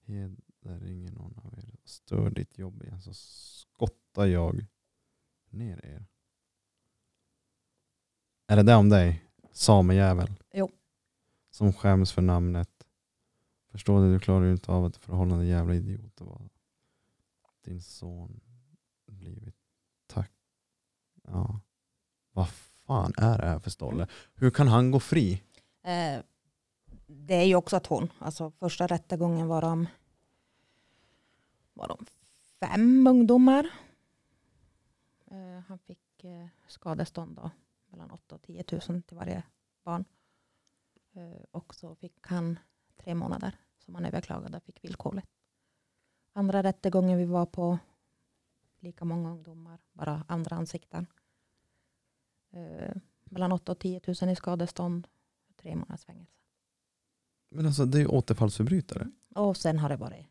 Heder 0.00 0.80
ringer 0.80 1.12
någon 1.12 1.38
av 1.38 1.58
er. 1.58 1.76
Stör 1.84 2.30
ditt 2.30 2.58
jobb 2.58 2.82
igen 2.82 3.00
så 3.00 3.14
skottar 3.14 4.26
jag 4.26 4.66
ner 5.50 5.86
er. 5.86 6.06
Är 8.46 8.56
det 8.56 8.62
det 8.62 8.74
om 8.74 8.88
dig? 8.88 9.24
Samejävel? 9.52 10.34
Jo. 10.52 10.70
Som 11.50 11.72
skäms 11.72 12.12
för 12.12 12.22
namnet. 12.22 12.86
Förstå 13.68 14.00
det, 14.00 14.12
du 14.12 14.20
klarar 14.20 14.44
ju 14.44 14.52
inte 14.52 14.72
av 14.72 14.86
ett 14.86 14.96
förhållande 14.96 15.46
jävla 15.46 15.74
idiot 15.74 16.20
att 16.20 16.26
vara. 16.26 16.48
Din 17.62 17.82
son 17.82 18.40
blivit. 19.06 19.56
Tack. 20.06 20.32
Ja. 21.22 21.60
Vad 22.32 22.48
fan 22.86 23.12
är 23.16 23.38
det 23.38 23.46
här 23.46 23.58
för 23.58 23.70
stolle? 23.70 24.06
Hur 24.34 24.50
kan 24.50 24.68
han 24.68 24.90
gå 24.90 25.00
fri? 25.00 25.42
Eh, 25.82 26.20
det 27.06 27.34
är 27.34 27.44
ju 27.44 27.54
också 27.54 27.76
att 27.76 27.86
hon, 27.86 28.12
alltså 28.18 28.50
första 28.50 28.86
rättegången 28.86 29.46
var 29.46 29.60
de, 29.60 29.86
var 31.74 31.88
de 31.88 32.06
fem 32.60 33.06
ungdomar. 33.06 33.70
Eh, 35.26 35.60
han 35.68 35.78
fick 35.78 36.24
eh, 36.24 36.46
skadestånd 36.68 37.36
då, 37.36 37.50
mellan 37.86 38.10
8 38.10 38.34
och 38.34 38.42
10 38.42 38.64
000 38.88 39.02
till 39.02 39.16
varje 39.16 39.42
barn. 39.84 40.04
Eh, 41.12 41.42
och 41.50 41.74
så 41.74 41.94
fick 41.94 42.26
han 42.26 42.58
tre 42.96 43.14
månader 43.14 43.58
som 43.78 43.94
han 43.94 44.04
överklagade 44.04 44.56
och 44.56 44.62
fick 44.62 44.84
villkorligt. 44.84 45.28
Andra 46.32 46.62
rättegången 46.62 47.18
vi 47.18 47.24
var 47.24 47.46
på, 47.46 47.78
lika 48.80 49.04
många 49.04 49.30
ungdomar, 49.30 49.78
bara 49.92 50.24
andra 50.28 50.56
ansikten. 50.56 51.06
Eh, 52.56 52.96
mellan 53.24 53.52
8 53.52 53.72
och 53.72 53.78
10 53.78 54.00
000 54.22 54.30
i 54.30 54.36
skadestånd, 54.36 55.08
tre 55.56 55.74
månaders 55.76 56.04
fängelse. 56.04 56.32
Men 57.50 57.66
alltså 57.66 57.84
det 57.84 57.98
är 57.98 58.00
ju 58.00 58.06
återfallsförbrytare. 58.06 59.10
Och 59.34 59.56
sen 59.56 59.78
har 59.78 59.88
det 59.88 59.96
varit 59.96 60.26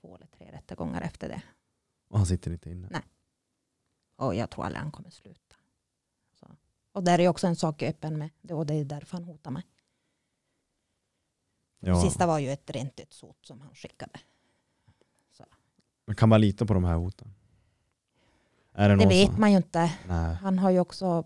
två 0.00 0.16
eller 0.16 0.26
tre 0.26 0.52
rättegångar 0.52 1.02
efter 1.02 1.28
det. 1.28 1.42
Och 2.08 2.18
han 2.18 2.26
sitter 2.26 2.50
inte 2.50 2.70
inne. 2.70 2.88
Nej. 2.90 3.02
Och 4.16 4.34
jag 4.34 4.50
tror 4.50 4.64
aldrig 4.64 4.82
han 4.82 4.92
kommer 4.92 5.10
sluta. 5.10 5.56
Så. 6.34 6.46
Och 6.92 7.04
där 7.04 7.18
är 7.18 7.28
också 7.28 7.46
en 7.46 7.56
sak 7.56 7.82
öppen 7.82 8.18
med. 8.18 8.30
Och 8.52 8.66
det 8.66 8.74
är 8.74 8.84
därför 8.84 9.16
han 9.16 9.24
hotar 9.24 9.50
mig. 9.50 9.66
Ja. 11.80 12.02
Sista 12.02 12.26
var 12.26 12.38
ju 12.38 12.50
ett 12.50 12.70
rent 12.70 12.96
dödshot 12.96 13.46
som 13.46 13.60
han 13.60 13.74
skickade. 13.74 14.20
Men 16.06 16.16
kan 16.16 16.28
man 16.28 16.40
lita 16.40 16.66
på 16.66 16.74
de 16.74 16.84
här 16.84 16.94
hoten? 16.94 17.34
Det, 18.72 18.96
Det 18.96 19.06
vet 19.06 19.30
som... 19.30 19.40
man 19.40 19.50
ju 19.50 19.56
inte. 19.56 19.92
Nej. 20.08 20.34
Han 20.34 20.58
har 20.58 20.70
ju 20.70 20.80
också 20.80 21.24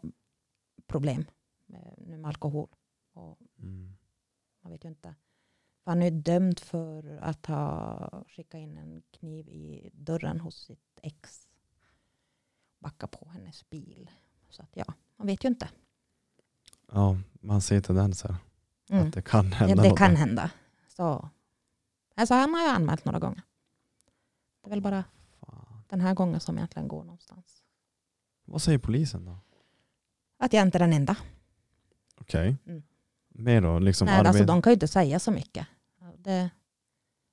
problem 0.87 1.25
med, 1.67 1.95
med 2.07 2.27
alkohol. 2.27 2.69
Och 3.13 3.39
Mm. 3.59 3.97
man 4.61 4.73
vet 4.73 4.85
ju 4.85 4.89
inte. 4.89 5.15
Han 5.85 6.03
är 6.03 6.11
dömd 6.11 6.61
för 6.61 7.19
att 7.23 7.47
ha 7.47 8.25
skickat 8.29 8.59
in 8.61 8.79
en 8.79 9.03
kniv 9.11 9.49
i 9.49 9.91
dörren 9.93 10.41
hos 10.41 10.57
sitt 10.65 10.99
ex. 11.03 11.49
Backa 12.79 13.07
på 13.07 13.29
hennes 13.29 13.71
bil. 13.71 14.11
Så 14.49 14.63
att 14.63 14.71
ja, 14.77 14.85
man 15.17 15.27
vet 15.27 15.45
ju 15.45 15.49
inte. 15.49 15.69
Ja, 16.93 17.17
man 17.41 17.61
ser 17.61 17.81
tendenser. 17.81 18.37
Mm. 18.91 19.07
Att 19.07 19.15
det 19.15 19.23
kan 19.23 19.47
Ja, 19.49 19.55
hända 19.55 19.83
det 19.83 19.89
något. 19.89 19.99
kan 19.99 20.17
hända. 20.17 20.51
Så. 20.89 21.29
Alltså 22.15 22.35
han 22.35 22.55
har 22.55 22.63
ju 22.63 22.69
anmält 22.69 23.05
några 23.05 23.19
gånger. 23.19 23.43
Det 24.63 24.69
är 24.69 24.71
väl 24.71 24.81
bara 24.83 25.05
Fan. 25.41 25.83
den 25.89 26.01
här 26.01 26.15
gången 26.15 26.41
som 26.41 26.57
egentligen 26.57 26.89
går 26.89 27.05
någonstans. 27.05 27.63
Vad 28.45 28.63
säger 28.63 28.79
polisen 28.79 29.25
då? 29.25 29.39
Att 30.45 30.53
jag 30.53 30.63
inte 30.63 30.79
är 30.79 30.81
den 30.81 30.93
enda. 30.93 31.17
Okej. 32.21 32.57
Mm. 32.67 32.83
Mer 33.29 33.61
då? 33.61 33.79
Liksom 33.79 34.07
Nej, 34.07 34.19
alltså, 34.27 34.45
de 34.45 34.63
kan 34.63 34.71
ju 34.71 34.75
inte 34.75 34.89
säga 34.89 35.19
så 35.19 35.31
mycket. 35.31 35.67
Det, 36.19 36.51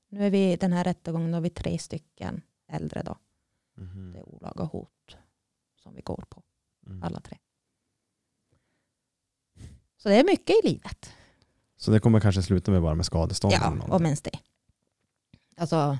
nu 0.09 0.25
är 0.25 0.29
vi 0.29 0.55
den 0.55 0.73
här 0.73 0.83
rättegången, 0.83 1.31
då 1.31 1.35
har 1.35 1.41
vi 1.41 1.49
tre 1.49 1.77
stycken 1.79 2.41
äldre 2.67 3.01
då. 3.03 3.17
Mhm. 3.77 4.11
Det 4.13 4.19
är 4.19 4.29
olaga 4.29 4.63
hot 4.63 5.17
som 5.83 5.95
vi 5.95 6.01
går 6.01 6.23
på, 6.29 6.43
Mm. 6.85 7.03
alla 7.03 7.19
tre. 7.19 7.37
Så 9.97 10.09
det 10.09 10.15
är 10.15 10.23
mycket 10.23 10.55
i 10.63 10.67
livet. 10.67 11.13
Så 11.77 11.91
det 11.91 11.99
kommer 11.99 12.19
kanske 12.19 12.43
sluta 12.43 12.71
med 12.71 12.81
bara 12.81 12.95
med 12.95 13.05
skadestånd? 13.05 13.53
eller 13.53 13.63
Ja, 13.65 13.69
någonting. 13.69 13.91
och 13.93 14.01
minst 14.01 14.23
det. 14.23 14.39
Alltså, 15.57 15.97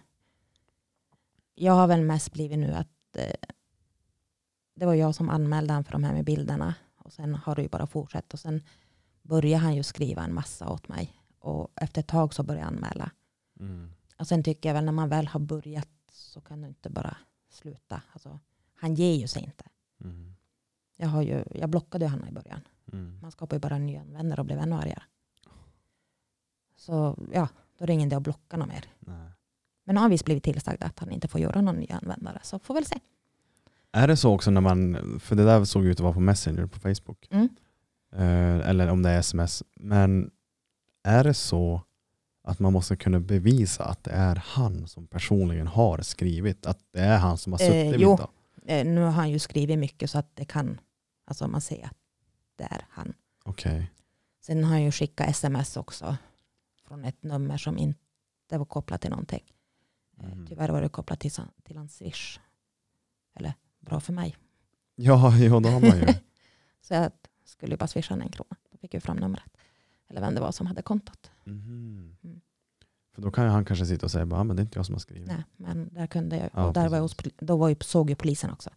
jag 1.56 1.74
har 1.74 1.88
väl 1.88 2.02
mest 2.02 2.32
blivit 2.34 2.60
nu 2.60 2.74
att 2.74 3.16
eh, 3.18 3.36
det 4.76 4.86
var 4.86 4.94
jag 4.94 5.16
som 5.16 5.30
anmälde 5.30 5.74
han 5.74 5.84
för 5.84 5.92
de 5.92 6.04
här 6.04 6.14
med 6.14 6.26
bilderna. 6.26 6.76
Och 7.04 7.14
sen 7.14 7.36
har 7.36 7.56
det 7.56 7.62
ju 7.62 7.70
bara 7.70 7.88
fortsatt. 7.88 8.34
Och 8.34 8.40
sen 8.40 8.64
började 9.22 9.64
han 9.64 9.76
ju 9.76 9.84
skriva 9.84 10.24
en 10.24 10.34
massa 10.34 10.70
åt 10.70 10.88
mig. 10.88 11.14
Och 11.40 11.72
efter 11.76 12.02
ett 12.02 12.08
tag 12.08 12.34
så 12.34 12.44
började 12.44 12.66
jag 12.66 12.74
anmäla. 12.74 13.12
Mm. 13.60 13.92
Och 14.20 14.28
sen 14.28 14.44
tycker 14.44 14.70
jag 14.70 14.74
väl 14.74 14.86
när 14.86 14.92
man 14.92 15.10
väl 15.10 15.28
har 15.28 15.40
börjat 15.40 15.90
så 16.12 16.42
kan 16.42 16.62
du 16.62 16.68
inte 16.68 16.90
bara 16.90 17.18
sluta. 17.50 18.02
Alltså, 18.14 18.40
han 18.76 18.96
ger 18.96 19.16
ju 19.16 19.28
sig 19.28 19.44
inte. 19.44 19.64
Mm. 20.04 20.36
Jag, 20.96 21.08
har 21.08 21.22
ju, 21.22 21.44
jag 21.56 21.70
blockade 21.70 22.06
ju 22.06 22.10
han 22.10 22.28
i 22.28 22.32
början. 22.32 22.62
Mm. 22.94 23.20
Man 23.22 23.32
skapar 23.32 23.56
ju 23.56 23.60
bara 23.60 23.78
nya 23.78 24.04
vänner 24.04 24.40
och 24.40 24.46
blir 24.46 24.58
ännu 24.58 24.76
argare. 24.76 25.04
Så 26.76 27.18
ja, 27.34 27.48
då 27.78 27.84
är 27.84 27.88
det 27.88 27.94
ingen 27.94 28.08
idé 28.08 28.16
att 28.16 28.24
blocka 28.24 28.58
någon 28.58 28.68
mer. 28.68 28.86
Nej. 29.00 29.32
Men 29.84 29.96
nu 29.96 30.02
har 30.02 30.10
vi 30.10 30.18
blivit 30.26 30.44
tillsagda 30.44 30.86
att 30.86 31.00
han 31.00 31.12
inte 31.12 31.28
får 31.28 31.42
göra 31.42 31.62
någon 31.62 31.76
ny 31.76 31.88
användare. 31.90 32.40
Så 32.44 32.60
får 32.60 32.74
väl 32.74 32.86
se. 32.86 33.00
Är 33.94 34.08
det 34.08 34.18
så 34.18 34.34
också 34.34 34.52
när 34.52 34.62
man, 34.62 35.20
för 35.20 35.36
det 35.36 35.44
där 35.46 35.66
såg 35.66 35.86
ut 35.86 35.98
att 35.98 36.04
vara 36.04 36.14
på 36.14 36.20
Messenger 36.20 36.66
på 36.66 36.80
Facebook, 36.80 37.28
Mm. 37.32 37.50
eh, 38.14 38.70
eller 38.70 38.88
om 38.88 39.04
det 39.04 39.10
är 39.10 39.20
sms, 39.20 39.64
men 39.76 40.32
är 41.04 41.24
det 41.24 41.34
så 41.34 41.82
att 42.44 42.60
man 42.60 42.74
måste 42.74 42.96
kunna 42.96 43.20
bevisa 43.20 43.84
att 43.86 44.04
det 44.04 44.12
är 44.12 44.36
han 44.36 44.88
som 44.88 45.08
personligen 45.08 45.68
har 45.68 46.02
skrivit. 46.02 46.66
Att 46.66 46.80
det 46.92 47.00
är 47.00 47.18
han 47.18 47.38
som 47.38 47.54
har 47.54 47.60
Eh, 47.62 47.66
suttit 47.68 47.94
vid 47.94 48.02
jo. 48.02 48.18
det. 48.66 48.80
Eh, 48.80 48.86
nu 48.86 49.02
har 49.02 49.12
han 49.12 49.30
ju 49.30 49.40
skrivit 49.40 49.80
mycket 49.80 50.10
så 50.10 50.18
att 50.20 50.36
det 50.36 50.46
kan, 50.46 50.80
alltså 51.26 51.48
man 51.48 51.62
ser 51.62 51.86
att 51.86 51.98
det 52.56 52.64
är 52.64 52.86
han. 52.90 53.14
Okej. 53.44 53.92
Sen 54.42 54.64
har 54.64 54.72
han 54.72 54.84
ju 54.84 54.92
skickat 54.92 55.30
sms 55.30 55.78
också 55.78 56.18
från 56.88 57.06
ett 57.06 57.24
nummer 57.24 57.58
som 57.58 57.78
inte 57.78 57.98
var 58.58 58.66
kopplat 58.66 59.02
till 59.02 59.10
någonting. 59.10 59.44
Eh, 60.20 60.32
Mm. 60.32 60.48
Tyvärr 60.48 60.70
var 60.70 60.82
det 60.82 60.90
kopplat 60.90 61.20
till, 61.20 61.32
till 61.64 61.78
hans 61.78 61.96
swish. 61.96 62.40
Eller 63.36 63.54
bra 63.82 64.00
för 64.00 64.14
mig. 64.14 64.38
Ja, 64.96 65.38
ja, 65.38 65.60
då 65.60 65.70
har 65.70 65.82
man 65.82 65.98
ju. 66.00 66.06
Så 66.82 66.94
jag 66.94 67.12
skulle 67.46 67.78
bara 67.78 67.88
swisha 67.88 68.14
en 68.16 68.30
krona. 68.32 68.56
Då 68.72 68.78
fick 68.78 68.94
jag 68.94 69.04
fram 69.04 69.18
numret. 69.18 69.58
Eller 70.08 70.22
vem 70.22 70.36
det 70.36 70.42
var 70.42 70.52
som 70.52 70.68
hade 70.68 70.82
kontot. 70.82 71.32
Mhm. 71.44 72.18
Mm. 72.24 72.42
För 73.14 73.22
då 73.22 73.32
kan 73.32 73.50
han 73.50 73.66
kanske 73.66 73.86
sitta 73.86 74.06
och 74.06 74.12
säga 74.12 74.26
bara, 74.26 74.40
"Ah, 74.40 74.44
men 74.44 74.56
det 74.56 74.62
är 74.62 74.64
inte 74.64 74.80
jag 74.80 74.86
som 74.86 74.96
har 74.96 75.00
skrivit. 75.00 75.28
Nej, 75.28 75.44
men 75.58 75.94
där 75.94 76.08
kunde 76.08 76.38
jag, 76.38 76.50
Ja, 76.54 76.66
och 76.68 76.74
där 76.74 76.90
var 76.90 76.98
jag 76.98 77.02
hos, 77.02 77.16
då 77.40 77.58
var 77.58 77.70
ju, 77.70 77.76
såg 77.82 78.10
ju 78.10 78.16
polisen 78.16 78.52
också. 78.52 78.70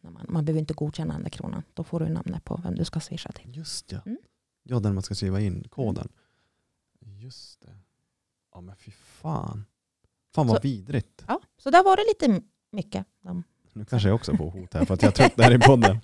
Man, 0.00 0.26
man 0.28 0.44
behöver 0.44 0.60
inte 0.60 0.74
godkänna 0.74 1.14
den 1.14 1.22
där 1.22 1.30
kronan. 1.30 1.62
Då 1.74 1.84
får 1.84 2.00
du 2.00 2.08
namnet 2.08 2.44
på 2.44 2.60
vem 2.62 2.74
du 2.74 2.84
ska 2.84 3.00
swisha 3.00 3.32
till. 3.32 3.56
Just 3.56 3.92
ja. 3.92 4.00
Mm. 4.06 4.18
Ja, 4.62 4.80
den 4.80 4.94
man 4.94 5.02
ska 5.02 5.14
skriva 5.14 5.40
in 5.40 5.68
koden. 5.68 6.08
Just 7.00 7.60
det. 7.60 7.76
Ja 8.52 8.60
men 8.60 8.76
fy 8.76 8.90
fan. 8.90 9.64
Fan 10.34 10.46
vad 10.46 10.56
Så- 10.56 10.62
vidrigt. 10.62 11.24
Ja, 11.28 11.40
så 11.58 11.70
där 11.70 11.84
var 11.84 11.96
det 11.96 12.02
lite 12.08 12.42
mycket. 12.70 13.06
De, 13.20 13.44
Nu 13.76 13.84
kanske 13.84 14.08
jag 14.08 14.14
också 14.14 14.36
får 14.36 14.50
hot 14.50 14.74
här 14.74 14.84
för 14.84 14.94
att 14.94 15.02
jag 15.02 15.14
trött 15.14 15.32
här 15.40 15.54
i 15.54 15.58
podden. 15.58 16.00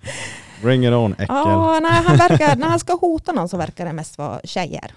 Bring 0.62 0.86
it 0.86 0.93
on 0.93 1.12
äckel. 1.12 1.27
ja, 1.28 1.81
när, 1.82 1.90
han 2.03 2.16
verkar, 2.16 2.57
när 2.57 2.69
han 2.69 2.78
ska 2.81 2.94
hota 2.97 3.32
någon 3.32 3.49
så 3.49 3.57
verkar 3.57 3.85
det 3.86 3.93
mest 3.93 4.19
vara 4.19 4.40
tjejer. 4.44 4.93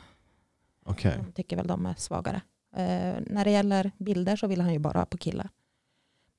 Okej. 0.86 1.18
De 1.26 1.32
tycker 1.32 1.56
väl 1.56 1.68
de 1.68 1.86
är 1.86 1.94
svagare. 1.98 2.42
Eh, 2.76 3.16
när 3.28 3.44
det 3.46 3.52
gäller 3.52 3.92
bilder 3.98 4.36
så 4.36 4.48
vill 4.48 4.62
han 4.62 4.74
ju 4.74 4.80
bara 4.80 5.00
ha 5.00 5.06
på 5.06 5.18
killar. 5.18 5.50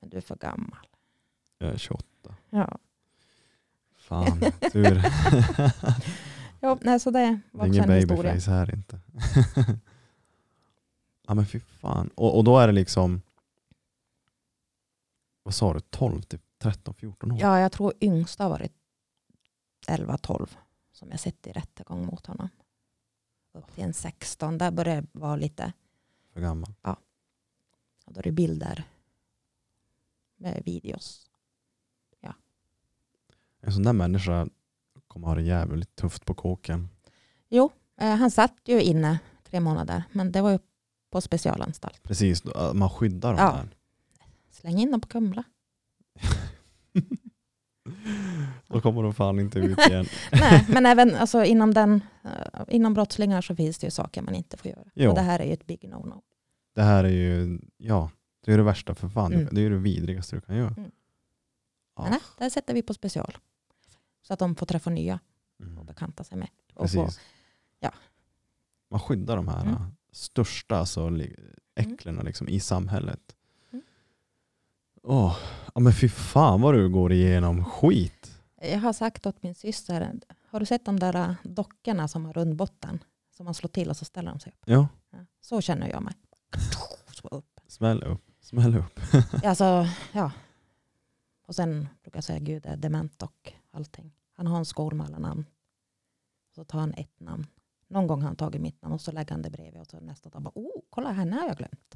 Men 0.01 0.09
du 0.09 0.17
är 0.17 0.21
för 0.21 0.35
gammal. 0.35 0.87
Jag 1.59 1.69
är 1.69 1.77
28. 1.77 2.03
Ja, 2.49 2.77
Fan, 3.97 4.39
tur. 4.71 5.03
ja 6.59 6.77
nej, 6.81 6.99
så 6.99 7.11
det 7.11 7.19
Det 7.19 7.39
var 7.51 7.65
är 7.65 7.69
också 7.69 7.77
ingen 7.79 7.89
en 7.91 7.95
historia. 7.97 8.23
babyface 8.23 8.51
här 8.51 8.73
inte. 8.75 8.99
ja 11.27 11.33
men 11.33 11.45
fy 11.45 11.59
fan. 11.59 12.09
Och, 12.15 12.37
och 12.37 12.43
då 12.43 12.59
är 12.59 12.67
det 12.67 12.73
liksom, 12.73 13.21
vad 15.47 15.53
sa 15.53 15.73
du, 15.73 15.79
12 15.79 16.21
till 16.21 16.39
13, 16.59 16.93
14 16.93 17.31
år? 17.31 17.37
Ja, 17.41 17.59
jag 17.59 17.71
tror 17.71 17.93
yngsta 18.01 18.43
har 18.43 18.49
varit 18.49 18.73
11-12 19.87 20.49
som 20.91 21.11
jag 21.11 21.19
sett 21.19 21.47
i 21.47 21.51
rättegång 21.51 22.05
mot 22.05 22.25
honom. 22.25 22.49
Upp 23.53 23.75
till 23.75 23.83
en 23.83 23.93
16, 23.93 24.57
där 24.57 24.71
börjar 24.71 25.01
det 25.01 25.07
vara 25.11 25.35
lite, 25.35 25.73
För 26.33 26.41
gammal. 26.41 26.73
och 28.05 28.13
då 28.13 28.19
är 28.19 28.23
det 28.23 28.31
bilder 28.31 28.83
med 30.37 30.61
videos. 30.65 31.23
En 33.61 33.73
sån 33.73 33.83
där 33.83 33.93
människa 33.93 34.47
kommer 35.07 35.27
ha 35.27 35.35
det 35.35 35.41
jävligt 35.41 35.95
tufft 35.95 36.25
på 36.25 36.33
kåken. 36.33 36.89
Jo, 37.49 37.71
eh, 37.97 38.15
han 38.15 38.31
satt 38.31 38.55
ju 38.65 38.81
inne 38.81 39.19
tre 39.43 39.59
månader, 39.59 40.03
men 40.11 40.31
det 40.31 40.41
var 40.41 40.51
ju 40.51 40.59
på 41.09 41.21
specialanstalt. 41.21 42.03
Precis, 42.03 42.43
man 42.73 42.89
skyddar 42.89 43.29
dem 43.33 43.39
Ja. 43.39 43.51
där. 43.51 43.76
Släng 44.59 44.79
in 44.79 44.91
dem 44.91 45.01
på 45.01 45.07
Kumla. 45.07 45.43
Då 48.67 48.81
kommer 48.81 49.03
de 49.03 49.13
fan 49.13 49.39
inte 49.39 49.59
ut 49.59 49.79
igen. 49.79 50.05
Nej, 50.31 50.65
men 50.69 50.85
även 50.85 51.15
alltså, 51.15 51.43
inom, 51.43 51.73
den, 51.73 52.01
eh, 52.23 52.61
inom 52.67 52.93
brottslingar 52.93 53.41
så 53.41 53.55
finns 53.55 53.77
det 53.77 53.87
ju 53.87 53.91
saker 53.91 54.21
man 54.21 54.35
inte 54.35 54.57
får 54.57 54.71
göra. 54.71 54.83
Jo. 54.93 55.09
Och 55.09 55.15
det 55.15 55.21
här 55.21 55.39
är 55.39 55.45
ju 55.45 55.53
ett 55.53 55.67
big 55.67 55.79
no-no. 55.89 56.21
Det 56.75 56.81
här 56.83 57.03
är 57.03 57.09
ju, 57.09 57.59
ja, 57.77 58.11
det 58.45 58.53
är 58.53 58.57
det 58.57 58.63
värsta 58.63 58.95
för 58.95 59.09
fan. 59.09 59.33
Mm. 59.33 59.47
Det 59.51 59.61
är 59.61 59.63
ju 59.63 59.69
det 59.69 59.77
vidrigaste 59.77 60.35
du 60.35 60.41
kan 60.41 60.55
göra. 60.55 60.73
Mm. 60.77 60.91
Ja. 61.95 62.01
Men 62.03 62.11
nej, 62.11 62.19
där 62.37 62.49
sätter 62.49 62.73
vi 62.73 62.81
på 62.81 62.93
special. 62.93 63.37
Så 64.21 64.33
att 64.33 64.39
de 64.39 64.55
får 64.55 64.65
träffa 64.65 64.89
nya 64.89 65.19
och 65.59 65.65
Mm. 65.65 65.85
bekanta 65.85 66.23
sig 66.23 66.37
med. 66.37 66.49
Och 66.73 66.91
få, 66.91 67.09
ja. 67.79 67.91
Man 68.91 68.99
skyddar 68.99 69.35
de 69.35 69.47
här 69.47 69.61
Mm. 69.61 69.73
äh, 69.73 69.87
största 70.11 70.77
alltså, 70.77 71.09
li- 71.09 71.35
äcklena 71.75 72.21
liksom, 72.21 72.47
i 72.49 72.59
samhället. 72.59 73.35
Åh, 75.09 75.37
ja, 75.75 75.79
men 75.81 75.93
fy 75.93 76.09
fan 76.09 76.61
vad 76.61 76.73
du 76.73 76.89
går 76.89 77.11
igenom 77.13 77.65
skit. 77.65 78.31
Jag 78.61 78.79
har 78.79 78.93
sagt 78.93 79.25
åt 79.25 79.43
min 79.43 79.55
syster, 79.55 80.19
har 80.49 80.59
du 80.59 80.65
sett 80.65 80.85
de 80.85 80.99
där 80.99 81.15
eh, 81.15 81.33
dockorna 81.43 82.07
som 82.07 82.25
har 82.25 82.33
rundbotten? 82.33 83.03
Som 83.37 83.43
man 83.45 83.53
slår 83.53 83.69
till 83.69 83.89
och 83.89 83.97
så 83.97 84.05
ställer 84.05 84.31
de 84.31 84.39
sig 84.39 84.51
upp. 84.51 84.63
Ja, 84.65 84.87
Ja, 85.11 85.17
så 85.41 85.61
känner 85.61 85.89
jag 85.89 86.03
mig. 86.03 86.13
Så 87.13 87.27
upp. 87.27 87.59
smäll 87.67 88.03
upp. 88.03 88.21
Smäll 88.41 88.77
upp. 88.77 88.99
Alltså, 89.43 89.87
ja. 90.13 90.31
Och 91.47 91.55
sen 91.55 91.87
brukar 92.03 92.17
jag 92.17 92.23
säga 92.23 92.39
Gud 92.39 92.65
är 92.65 92.77
dement 92.77 93.23
och 93.23 93.53
allting. 93.71 94.11
Han 94.33 94.47
har 94.47 94.57
en 94.57 94.65
skål 94.65 94.95
med 94.95 95.05
alla 95.05 95.19
namn. 95.19 95.45
Så 96.55 96.63
tar 96.63 96.79
han 96.79 96.93
ett 96.93 97.19
namn. 97.19 97.47
Någon 97.87 98.07
gång 98.07 98.21
har 98.21 98.27
han 98.27 98.35
tagit 98.35 98.61
mitt 98.61 98.81
namn 98.81 98.93
och 98.93 99.01
så 99.01 99.11
lägger 99.11 99.31
han 99.31 99.41
det 99.41 99.49
bredvid 99.49 99.81
och 99.81 99.87
så 99.87 99.99
nästa 99.99 100.29
dag 100.29 100.41
bara, 100.41 100.51
oh, 100.55 100.81
kolla 100.89 101.11
henne 101.11 101.35
har 101.35 101.47
jag 101.47 101.57
glömt. 101.57 101.95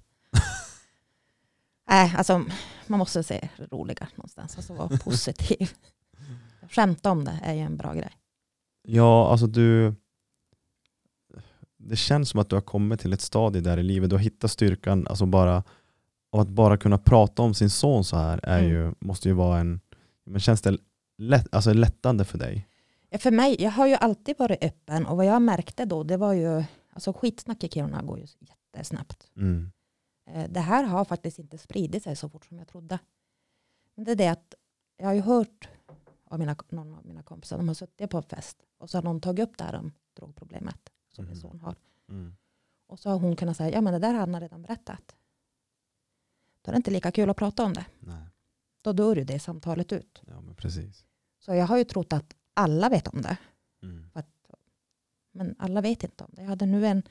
Nej, 1.91 2.13
alltså 2.18 2.45
man 2.88 2.99
måste 2.99 3.23
se 3.23 3.49
roliga 3.72 4.07
någonstans. 4.15 4.57
Alltså 4.57 4.73
vara 4.73 4.88
positiv. 5.03 5.69
Skämta 6.69 7.11
om 7.11 7.26
det 7.26 7.39
är 7.43 7.53
ju 7.53 7.59
en 7.59 7.77
bra 7.77 7.93
grej. 7.93 8.11
Ja, 8.88 9.31
alltså 9.31 9.47
du... 9.47 9.95
Det 11.77 11.95
känns 11.95 12.30
som 12.30 12.39
att 12.39 12.49
du 12.49 12.55
har 12.55 12.61
kommit 12.61 12.99
till 12.99 13.13
ett 13.13 13.22
stadie 13.22 13.61
där 13.61 13.77
i 13.77 13.84
livet. 13.84 14.09
Du 14.09 14.15
har 14.15 14.23
hittat 14.23 14.51
styrkan, 14.51 15.07
alltså 15.07 15.26
bara 15.26 15.63
av 16.31 16.39
att 16.39 16.49
bara 16.49 16.77
kunna 16.77 16.97
prata 16.97 17.41
om 17.41 17.53
sin 17.53 17.69
son 17.69 18.03
så 18.03 18.18
här 18.18 18.39
är 18.43 18.59
Mm. 18.59 18.72
ju, 18.72 18.93
måste 18.99 19.27
ju 19.27 19.34
vara 19.34 19.59
en... 19.59 19.80
Men 20.26 20.39
känns 20.39 20.61
det 20.61 20.77
lätt, 21.18 21.47
alltså 21.55 21.73
lättande 21.73 22.26
för 22.26 22.38
dig? 22.38 22.68
Ja, 23.09 23.18
För 23.18 23.31
mig, 23.31 23.55
jag 23.59 23.72
har 23.72 23.88
ju 23.88 23.93
alltid 23.95 24.35
varit 24.39 24.63
öppen 24.63 25.05
och 25.05 25.18
vad 25.18 25.26
jag 25.26 25.41
märkte 25.41 25.85
då, 25.85 26.03
det 26.03 26.18
var 26.18 26.34
ju, 26.34 26.63
alltså 26.93 27.13
skitsnack 27.13 27.63
i 27.63 27.69
Kiruna 27.69 28.01
går 28.01 28.19
ju 28.19 28.26
jättesnabbt. 28.39 29.27
Mm. 29.38 29.72
Eh, 30.26 30.49
Det 30.49 30.60
här 30.60 30.84
har 30.84 31.06
faktiskt 31.06 31.39
inte 31.39 31.57
spridit 31.57 32.03
sig 32.03 32.15
så 32.15 32.30
fort 32.30 32.45
som 32.45 32.57
jag 32.57 32.68
trodde. 32.68 32.99
Men 33.95 34.06
det 34.06 34.11
är 34.11 34.15
det 34.15 34.27
att 34.27 34.53
jag 34.98 35.06
har 35.06 35.14
ju 35.14 35.22
hört 35.22 35.69
av 36.23 36.39
mina, 36.39 36.56
någon 36.69 36.93
av 36.95 37.06
mina 37.06 37.23
kompisar, 37.23 37.57
de 37.57 37.68
har 37.68 37.76
suttit 37.76 38.10
på 38.10 38.18
en 38.18 38.23
fest 38.23 38.57
och 38.77 38.89
så 38.89 38.98
har 38.98 39.03
någon 39.03 39.22
tagit 39.22 39.49
upp 39.49 39.57
det 39.57 39.64
här 39.64 39.76
om 39.76 39.91
drogproblemet 40.14 40.89
som 41.10 41.26
min 41.26 41.34
Mhm. 41.34 41.41
son 41.41 41.60
har. 41.60 41.76
Mm. 42.10 42.35
Och 42.88 42.99
så 42.99 43.10
har 43.10 43.19
hon 43.19 43.35
kunnat 43.35 43.57
säga, 43.57 43.69
ja 43.72 43.81
men 43.81 43.93
det 43.93 43.99
där 43.99 44.14
har 44.14 44.19
han 44.19 44.39
redan 44.39 44.61
berättat. 44.61 45.15
Då 46.61 46.69
är 46.69 46.73
det 46.73 46.77
inte 46.77 46.91
lika 46.91 47.11
kul 47.11 47.30
att 47.30 47.38
prata 47.38 47.64
om 47.64 47.73
det. 47.73 47.85
Nej, 47.99 48.23
Då 48.81 48.93
dör 48.93 49.15
ju 49.15 49.23
det 49.23 49.39
samtalet 49.39 49.91
ut. 49.91 50.22
ja 50.27 50.41
men 50.41 50.56
precis. 50.56 51.06
Så 51.39 51.53
jag 51.56 51.65
har 51.68 51.77
ju 51.77 51.84
trott 51.84 52.14
att 52.14 52.35
alla 52.53 52.89
vet 52.89 53.07
om 53.07 53.22
det. 53.22 53.38
Mm. 53.81 54.10
Men 55.31 55.56
alla 55.60 55.81
vet 55.81 56.03
inte 56.03 56.23
om 56.23 56.30
det. 56.34 56.41
Jag 56.41 56.49
hade 56.49 56.65
nu 56.65 56.85
en, 56.88 57.03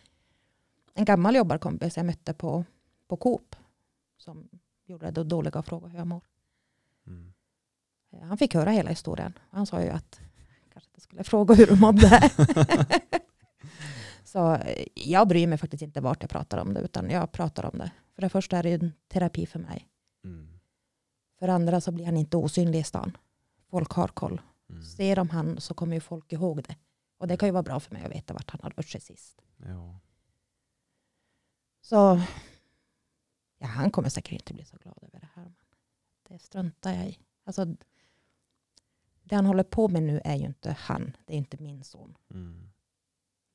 en 0.94 1.04
gammal 1.04 1.36
jobbarkompis 1.36 1.96
jag 1.96 2.06
mötte 2.06 2.34
på, 2.34 2.64
på 3.10 3.16
Coop 3.16 3.56
som 4.16 4.48
gjorde 4.84 5.10
det 5.10 5.24
dåliga 5.24 5.62
frågor 5.62 5.88
hur 5.88 5.98
jag 5.98 6.06
mår. 6.06 6.22
Mm. 7.06 7.32
Eh, 8.12 8.20
Han 8.22 8.38
fick 8.38 8.54
höra 8.54 8.70
hela 8.70 8.90
historien. 8.90 9.38
Han 9.50 9.66
sa 9.66 9.82
ju 9.82 9.88
att 9.88 10.20
kanske 10.72 10.88
inte 10.90 11.00
skulle 11.00 11.24
fråga 11.24 11.54
hur 11.54 11.66
du 11.66 11.76
mådde. 11.76 12.30
Så 14.24 14.54
eh, 14.54 14.86
jag 14.94 15.28
bryr 15.28 15.46
mig 15.46 15.58
faktiskt 15.58 15.82
inte 15.82 16.00
vart 16.00 16.22
jag 16.22 16.30
pratar 16.30 16.58
om 16.58 16.74
det 16.74 16.80
utan 16.80 17.10
jag 17.10 17.32
pratar 17.32 17.64
om 17.64 17.78
det. 17.78 17.90
För 18.14 18.22
det 18.22 18.28
första 18.28 18.58
är 18.58 18.62
det 18.62 18.68
ju 18.68 18.74
en 18.74 18.92
terapi 19.08 19.46
för 19.46 19.58
mig. 19.58 19.88
Mm. 20.24 20.58
För 21.38 21.48
andra 21.48 21.80
så 21.80 21.92
blir 21.92 22.04
han 22.04 22.16
inte 22.16 22.36
osynlig 22.36 22.78
i 22.78 22.84
stan. 22.84 23.16
Folk 23.70 23.90
har 23.90 24.08
koll. 24.08 24.40
Mm. 24.68 24.82
Ser 24.82 25.16
de 25.16 25.30
han 25.30 25.60
så 25.60 25.74
kommer 25.74 25.94
ju 25.94 26.00
folk 26.00 26.32
ihåg 26.32 26.62
det. 26.62 26.76
Och 27.18 27.28
det 27.28 27.36
kan 27.36 27.48
ju 27.48 27.52
vara 27.52 27.62
bra 27.62 27.80
för 27.80 27.92
mig 27.94 28.04
att 28.04 28.10
veta 28.10 28.34
vart 28.34 28.50
han 28.50 28.60
har 28.62 28.70
rört 28.70 28.88
sig 28.88 29.00
sist. 29.00 29.42
Ja. 29.56 30.00
Så 31.80 32.20
ja, 33.60 33.66
han 33.66 33.90
kommer 33.90 34.08
säkert 34.08 34.32
inte 34.32 34.54
bli 34.54 34.64
så 34.64 34.76
glad 34.76 34.98
över 35.02 35.20
det 35.20 35.28
här. 35.34 35.44
Men 35.44 35.54
det 36.28 36.38
struntar 36.38 36.92
jag 36.92 37.08
i. 37.08 37.18
Alltså, 37.44 37.64
det 39.22 39.34
han 39.36 39.46
håller 39.46 39.62
på 39.64 39.88
med 39.88 40.02
nu 40.02 40.20
är 40.24 40.36
ju 40.36 40.46
inte 40.46 40.76
han. 40.78 41.16
Det 41.26 41.32
är 41.34 41.38
inte 41.38 41.56
min 41.62 41.84
son. 41.84 42.16
Mm. 42.30 42.70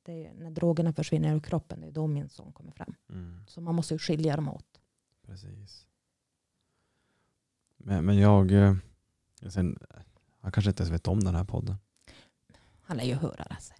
Det 0.02 0.26
är, 0.26 0.34
när 0.34 0.50
drogerna 0.50 0.92
försvinner 0.92 1.34
ur 1.36 1.40
kroppen, 1.40 1.80
det 1.80 1.86
är 1.86 1.90
då 1.92 2.06
min 2.06 2.28
son 2.28 2.52
kommer 2.52 2.72
fram. 2.72 2.94
Mm. 3.10 3.44
Så 3.48 3.60
man 3.60 3.74
måste 3.74 3.94
ju 3.94 3.98
skilja 3.98 4.36
dem 4.36 4.48
åt. 4.48 4.80
Precis. 5.26 5.86
Men, 7.76 8.04
men 8.04 8.18
jag... 8.18 8.52
eh, 8.52 8.74
Sen, 9.48 9.78
han 10.40 10.52
kanske 10.52 10.70
inte 10.70 10.82
ens 10.82 10.92
vet 10.94 11.08
om 11.08 11.20
den 11.24 11.34
här 11.34 11.44
podden. 11.44 11.76
Han 12.82 12.96
lär 12.96 13.04
ju 13.04 13.14
höra 13.14 13.44
det 13.50 13.56
sen. 13.60 13.76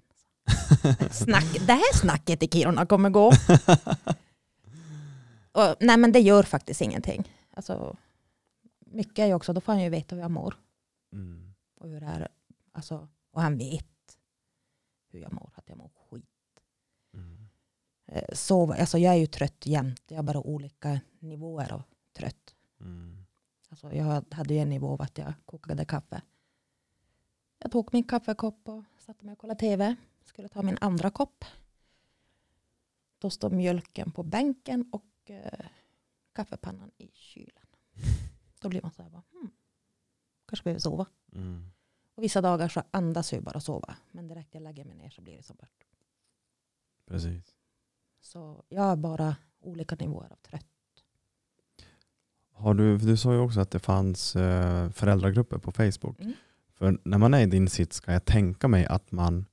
Snack, 1.11 1.66
det 1.66 1.73
här 1.73 1.97
snacket 1.97 2.43
i 2.43 2.48
Kiruna 2.48 2.86
kommer 2.86 3.11
gå. 3.11 3.32
Och, 5.57 5.77
nej 5.81 5.97
men 5.97 6.12
det 6.12 6.20
gör 6.20 6.43
faktiskt 6.43 6.81
ingenting. 6.81 7.33
Alltså, 7.51 7.97
mycket 8.78 9.19
är 9.19 9.27
ju 9.27 9.35
också, 9.35 9.53
då 9.53 9.61
får 9.61 9.73
han 9.73 9.83
ju 9.83 9.89
veta 9.89 10.15
hur 10.15 10.23
jag 10.23 10.31
mår. 10.31 10.55
Mm. 11.12 11.55
Och, 11.74 11.89
hur 11.89 12.01
det 12.01 12.07
är, 12.07 12.28
alltså, 12.73 13.09
och 13.31 13.43
han 13.43 13.59
vet 13.59 14.19
hur 15.11 15.20
jag 15.20 15.33
mår, 15.33 15.51
att 15.55 15.69
jag 15.69 15.78
mår 15.78 15.91
skit. 16.11 16.24
Mm. 17.15 17.49
Eh, 18.07 18.35
sova, 18.35 18.74
alltså 18.74 18.99
jag 18.99 19.15
är 19.15 19.19
ju 19.19 19.27
trött 19.27 19.66
jämt. 19.66 20.03
Jag 20.09 20.16
har 20.16 20.23
bara 20.23 20.41
olika 20.41 21.01
nivåer 21.19 21.73
av 21.73 21.83
trött. 22.12 22.55
Mm. 22.81 23.27
Alltså 23.69 23.93
jag 23.93 24.24
hade 24.31 24.55
ju 24.55 24.61
en 24.61 24.69
nivå 24.69 24.93
av 24.93 25.03
att 25.03 25.19
jag 25.19 25.33
kokade 25.45 25.85
kaffe. 25.85 26.23
Jag 27.59 27.73
tog 27.73 27.89
min 27.93 28.05
kaffekopp 28.05 28.69
och 28.69 28.85
satte 28.99 29.24
mig 29.24 29.33
och 29.33 29.39
kollade 29.39 29.61
tv. 29.61 29.97
Skulle 30.24 30.49
ta 30.49 30.62
min 30.62 30.78
andra 30.81 31.11
kopp. 31.11 31.45
Då 33.19 33.31
står 33.31 33.51
mjölken 33.51 34.11
på 34.11 34.23
bänken 34.23 34.89
och 34.93 35.05
eh, 35.31 35.66
kaffepannan 36.32 36.90
i 36.98 37.11
kylen. 37.15 37.66
Då 38.61 38.69
blir 38.69 38.82
man 38.82 38.90
så 38.90 39.03
här, 39.03 39.11
bara, 39.11 39.23
hmm, 39.32 39.51
kanske 40.47 40.65
behöver 40.65 40.81
sova. 40.81 41.07
Mm. 41.32 41.70
Och 42.15 42.23
vissa 42.23 42.40
dagar 42.40 42.69
så 42.69 42.82
andas 42.90 43.32
jag 43.32 43.43
bara 43.43 43.61
sova. 43.61 43.97
Men 44.11 44.28
direkt 44.28 44.55
jag 44.55 44.62
lägger 44.62 44.85
mig 44.85 44.97
ner 44.97 45.11
så 45.11 45.23
blir 45.23 45.36
det 45.36 45.43
som 45.43 45.57
bort. 45.57 45.85
Precis. 47.07 47.55
Så 48.20 48.65
jag 48.69 48.82
har 48.82 48.97
bara 48.97 49.36
olika 49.61 49.97
nivåer 49.97 50.32
av 50.32 50.36
trött. 50.36 50.66
Har 52.53 52.74
du, 52.74 52.98
du 52.98 53.16
sa 53.16 53.32
ju 53.32 53.39
också 53.39 53.61
att 53.61 53.70
det 53.70 53.78
fanns 53.78 54.36
eh, 54.36 54.90
föräldragrupper 54.90 55.59
på 55.59 55.73
Facebook. 55.73 56.20
Mm. 56.20 56.32
För 56.74 56.98
när 57.05 57.19
man 57.19 57.35
är 57.35 57.40
i 57.40 57.47
din 57.47 57.69
sits 57.69 57.97
ska 57.97 58.12
jag 58.12 58.24
tänka 58.24 58.69
mig 58.69 58.86
att 58.86 59.12
man 59.12 59.47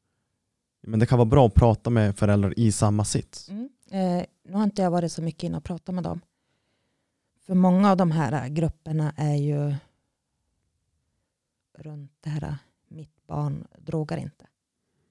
men 0.88 1.00
det 1.00 1.06
kan 1.06 1.18
vara 1.18 1.30
bra 1.30 1.48
att 1.48 1.54
prata 1.54 1.90
med 1.90 2.18
föräldrar 2.18 2.60
i 2.60 2.72
samma 2.72 3.06
sits. 3.06 3.50
Mm. 3.50 3.70
Eh, 3.92 4.26
nu 4.44 4.54
har 4.54 4.64
inte 4.64 4.82
jag 4.82 4.92
varit 4.92 5.12
så 5.12 5.22
mycket 5.22 5.44
inne 5.44 5.58
och 5.58 5.64
pratat 5.64 5.96
med 5.96 6.04
dem. 6.04 6.22
För 7.40 7.56
många 7.56 7.92
av 7.92 7.98
de 7.98 8.12
här 8.12 8.50
grupperna 8.50 9.14
är 9.18 9.36
ju 9.36 9.76
runt 11.78 12.12
det 12.22 12.30
här 12.30 12.58
mitt 12.88 13.28
barn 13.28 13.68
drogar 13.78 14.18
inte. 14.18 14.48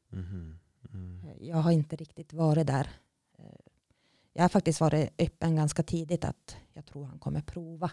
Mhm. 0.08 0.58
Mm. 0.92 1.20
Eh, 1.24 1.48
Jag 1.48 1.56
har 1.56 1.70
inte 1.72 1.96
riktigt 1.96 2.32
varit 2.32 2.66
där. 2.66 2.90
Eh, 3.38 3.44
Jag 4.32 4.42
har 4.42 4.48
faktiskt 4.48 4.80
varit 4.80 5.10
öppen 5.18 5.56
ganska 5.56 5.82
tidigt 5.82 6.24
att 6.24 6.56
jag 6.72 6.86
tror 6.86 7.04
han 7.04 7.18
kommer 7.18 7.40
prova. 7.40 7.90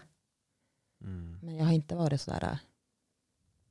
Mm. 1.00 1.38
Men 1.42 1.56
jag 1.56 1.64
har 1.64 1.72
inte 1.72 1.96
varit 1.96 2.20
så 2.20 2.30
där. 2.30 2.58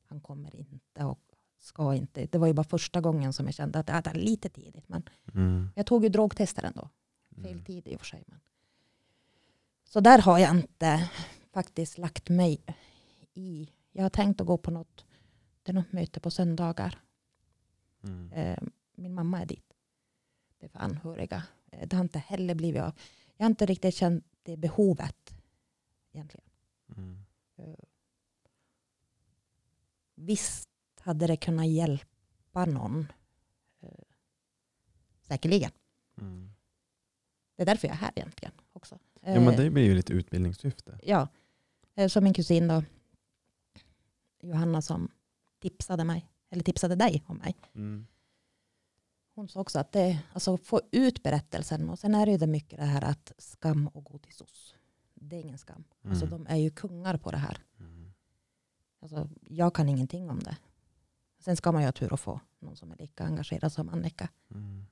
Han 0.06 0.22
kommer 0.22 0.56
inte 0.56 1.06
och 1.06 1.20
ska 1.60 1.96
inte. 1.96 2.26
Det 2.26 2.38
var 2.38 2.48
ju 2.48 2.54
bara 2.54 2.64
första 2.64 3.02
gången 3.02 3.34
som 3.34 3.46
jag 3.46 3.54
kände 3.56 3.80
att 3.80 3.88
det 3.88 3.94
är 3.94 4.14
lite 4.14 4.50
tidigt. 4.50 4.90
Men 4.90 5.04
Mm. 5.34 5.70
jag 5.76 5.86
tog 5.86 6.04
ju 6.04 6.10
drogtester 6.10 6.64
ändå. 6.64 6.90
Fel 7.42 7.52
Mm. 7.52 7.64
tid 7.64 7.88
i 7.88 7.96
och 7.96 8.00
för 8.00 8.06
sig. 8.08 8.24
Men. 8.28 8.40
Så 9.84 10.00
där 10.00 10.20
har 10.22 10.40
jag 10.40 10.56
inte 10.56 11.10
faktiskt 11.52 11.98
lagt 11.98 12.30
mig 12.30 12.62
i. 13.34 13.70
Jag 13.92 14.04
har 14.04 14.10
tänkt 14.10 14.42
att 14.42 14.48
gå 14.48 14.58
på 14.58 14.72
något, 14.72 15.06
det 15.64 15.72
är 15.72 15.74
något 15.74 15.92
möte 15.92 16.20
på 16.20 16.32
söndagar. 16.32 17.02
Mm. 18.04 18.32
Eh, 18.34 18.60
min 18.96 19.14
mamma 19.14 19.42
är 19.42 19.46
dit. 19.46 19.74
Det 20.60 20.66
är 20.66 20.70
för 20.70 20.80
anhöriga. 20.80 21.44
Eh, 21.72 21.88
det 21.88 21.96
har 21.96 22.04
inte 22.04 22.20
heller 22.20 22.56
blivit 22.56 22.82
av. 22.82 22.94
Jag 23.38 23.46
har 23.46 23.50
inte 23.50 23.66
riktigt 23.66 23.96
känt 23.96 24.26
det 24.44 24.58
behovet 24.58 25.34
egentligen. 26.12 26.46
Mm. 26.98 27.26
Eh, 27.56 27.76
Visst 30.16 30.70
hade 31.00 31.28
det 31.28 31.38
kunnat 31.38 31.68
hjälpa 31.68 32.66
någon. 32.66 33.12
Eh, 33.80 33.90
Säkerligen. 35.22 35.72
Mm. 36.18 36.52
Det 37.60 37.64
är 37.64 37.66
därför 37.66 37.88
jag 37.88 37.96
är 37.96 38.00
här 38.00 38.12
egentligen 38.16 38.52
också. 38.74 39.00
Ja 39.22 39.40
men 39.40 39.48
Eh, 39.48 39.56
det 39.58 39.70
blir 39.70 39.84
ju 39.84 39.94
lite 39.96 40.14
utbildningssyfte. 40.14 41.00
Ja, 41.04 41.28
Eh, 41.96 42.08
som 42.08 42.24
min 42.24 42.34
kusin 42.34 42.68
då, 42.68 42.84
Johanna 44.42 44.82
som 44.82 45.10
tipsade 45.60 46.04
mig, 46.04 46.30
eller 46.50 46.64
tipsade 46.64 46.96
dig 46.96 47.24
om 47.28 47.38
mig. 47.38 47.56
Mm. 47.76 48.08
Hon 49.36 49.48
sa 49.48 49.60
också 49.60 49.80
att 49.80 49.92
det, 49.92 50.20
alltså 50.34 50.58
få 50.58 50.82
ut 50.92 51.24
berättelsen 51.24 51.90
och 51.90 52.00
sen 52.00 52.16
är 52.16 52.26
det 52.26 52.32
ju 52.32 52.38
det 52.38 52.48
mycket 52.48 52.80
det 52.80 52.86
här 52.86 53.02
att 53.04 53.32
skam 53.38 53.88
och 53.88 54.04
gå 54.04 54.18
till 54.18 54.34
SOS. 54.34 54.76
Det 55.14 55.36
är 55.36 55.42
ingen 55.42 55.58
skam. 55.58 55.84
Alltså 56.04 56.26
Mm. 56.26 56.44
de 56.44 56.52
är 56.54 56.58
ju 56.58 56.70
kungar 56.70 57.18
på 57.18 57.32
det 57.32 57.38
här. 57.38 57.58
Mm. 57.80 58.14
Alltså, 59.02 59.30
jag 59.50 59.76
kan 59.76 59.90
ingenting 59.90 60.30
om 60.30 60.40
det. 60.40 60.58
Sen 61.40 61.56
ska 61.58 61.72
man 61.72 61.82
ju 61.82 61.88
ha 61.88 61.92
tur 61.92 62.14
att 62.14 62.20
få 62.20 62.40
någon 62.60 62.76
som 62.76 62.92
är 62.92 62.96
lika 62.98 63.24
engagerad 63.24 63.72
som 63.72 63.90
Annika. 63.90 64.30
Mm. 64.52 64.86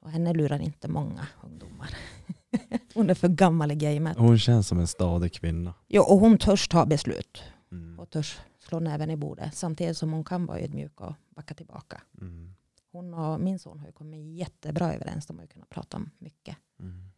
Och 0.00 0.10
henne 0.10 0.32
lurar 0.34 0.58
inte 0.60 0.88
många 0.88 1.26
ungdomar. 1.42 1.96
hon 2.94 3.10
är 3.10 3.14
för 3.14 3.28
gammal 3.28 3.70
i 3.70 3.74
gamet. 3.74 4.16
Hon 4.18 4.38
känns 4.38 4.68
som 4.68 4.78
en 4.78 4.86
stadig 4.86 5.32
kvinna. 5.32 5.74
Jo, 5.88 6.02
och 6.02 6.18
hon 6.18 6.38
törs 6.38 6.68
ta 6.68 6.86
beslut. 6.86 7.42
Mm. 7.72 7.98
och 8.00 8.10
törs 8.10 8.38
slå 8.58 8.80
näven 8.80 9.10
i 9.10 9.16
bordet. 9.16 9.54
Samtidigt 9.54 9.96
som 9.96 10.12
hon 10.12 10.24
kan 10.24 10.46
vara 10.46 10.60
ödmjuk 10.60 11.00
och 11.00 11.14
backa 11.30 11.54
tillbaka. 11.54 12.02
Mm. 12.20 12.54
Hon 12.92 13.14
och 13.14 13.40
min 13.40 13.58
son 13.58 13.78
har 13.78 13.86
ju 13.86 13.92
kommit 13.92 14.36
jättebra 14.38 14.94
överens. 14.94 15.26
De 15.26 15.36
har 15.36 15.44
ju 15.44 15.48
kunnat 15.48 15.68
prata 15.70 15.96
om 15.96 16.10
mycket. 16.18 16.56
Mm. 16.78 17.08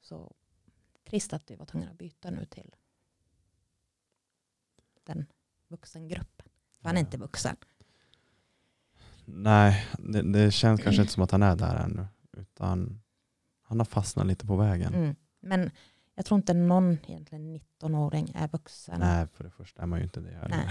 Så 0.00 0.34
trist 1.04 1.32
att 1.32 1.50
vi 1.50 1.56
var 1.56 1.66
tvungna 1.66 1.90
att 1.90 1.98
byta 1.98 2.30
nu 2.30 2.44
till 2.44 2.74
den 5.04 5.26
vuxengruppen. 5.68 6.46
Han 6.82 6.96
är 6.96 7.00
Ja. 7.00 7.06
inte 7.06 7.16
vuxen. 7.18 7.56
Nej, 9.24 9.86
det, 9.98 10.22
det 10.32 10.50
känns 10.50 10.80
kanske 10.82 11.02
inte 11.02 11.14
som 11.14 11.22
att 11.22 11.30
han 11.30 11.42
är 11.42 11.56
där 11.56 11.76
ännu. 11.76 12.06
Utan 12.36 13.00
han 13.62 13.80
har 13.80 13.84
fastnat 13.84 14.26
lite 14.26 14.46
på 14.46 14.56
vägen. 14.56 14.94
Mm. 14.94 15.14
Men 15.40 15.70
jag 16.14 16.24
tror 16.26 16.38
inte 16.38 16.54
någon 16.54 16.98
egentligen 17.06 17.56
19-åring 17.56 18.32
är 18.34 18.48
vuxen. 18.48 19.00
Nej, 19.00 19.26
för 19.26 19.44
det 19.44 19.50
första 19.50 19.82
är 19.82 19.86
man 19.86 19.98
ju 19.98 20.04
inte 20.04 20.20
det 20.20 20.30
heller. 20.34 20.48
Nej. 20.56 20.68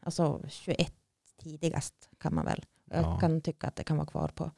Alltså 0.00 0.42
21 0.48 0.94
tidigast 1.42 2.08
kan 2.18 2.34
man 2.34 2.44
väl. 2.44 2.64
Jag 2.84 3.04
Ja. 3.04 3.18
kan 3.18 3.40
tycka 3.40 3.66
att 3.66 3.76
det 3.76 3.84
kan 3.84 3.96
vara 3.96 4.06
kvar 4.06 4.28
på. 4.28 4.50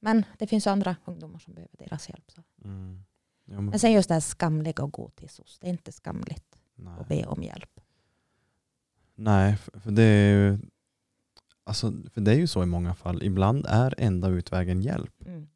Men 0.00 0.24
det 0.38 0.46
finns 0.46 0.66
ju 0.66 0.70
andra 0.70 0.96
ungdomar 1.04 1.38
som 1.38 1.54
behöver 1.54 1.76
deras 1.78 2.08
hjälp. 2.08 2.30
Så. 2.30 2.42
Mm. 2.64 3.04
Ja, 3.44 3.54
men, 3.54 3.64
Men 3.64 3.78
sen 3.78 3.92
just 3.92 4.08
det 4.08 4.14
här 4.14 4.20
skamliga 4.20 4.84
att 4.84 4.92
gå 4.92 5.08
till 5.10 5.28
SOS. 5.28 5.58
Det 5.60 5.66
är 5.66 5.70
inte 5.70 5.92
skamligt 5.92 6.58
nej. 6.74 6.94
att 7.00 7.08
be 7.08 7.26
om 7.26 7.42
hjälp. 7.42 7.80
nej, 9.14 9.56
för 9.56 9.90
det 9.90 10.02
är 10.02 10.34
ju 10.34 10.58
Alltså, 11.64 11.92
för 12.12 12.20
det 12.20 12.30
är 12.32 12.36
ju 12.36 12.46
så 12.46 12.62
i 12.62 12.66
många 12.66 12.94
fall. 12.94 13.22
Ibland 13.22 13.66
är 13.68 13.94
enda 13.98 14.28
utvägen 14.28 14.82
hjälp. 14.82 15.22
Mm. 15.26 15.48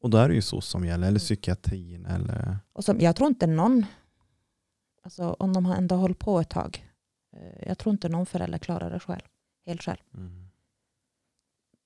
Och 0.00 0.10
då 0.10 0.18
är 0.18 0.28
det 0.28 0.34
ju 0.34 0.42
så 0.42 0.60
som 0.60 0.84
gäller. 0.84 0.94
Eller 1.06 1.08
Mm. 1.08 1.18
psykiatrin. 1.18 2.06
Eller, 2.06 2.58
Och 2.72 2.84
som, 2.84 3.00
jag 3.00 3.16
tror 3.16 3.28
inte 3.28 3.46
någon, 3.46 3.86
alltså 5.02 5.32
om 5.38 5.52
de 5.52 5.66
har 5.66 5.76
ändå 5.76 5.94
hållit 5.96 6.18
på 6.18 6.40
ett 6.40 6.50
tag, 6.50 6.90
eh, 7.32 7.68
jag 7.68 7.78
tror 7.78 7.92
inte 7.92 8.08
någon 8.08 8.26
förälder 8.26 8.58
klarar 8.58 8.90
det 8.90 9.00
själv, 9.00 9.22
helt 9.66 9.82
själv. 9.82 9.98
mm. 10.14 10.42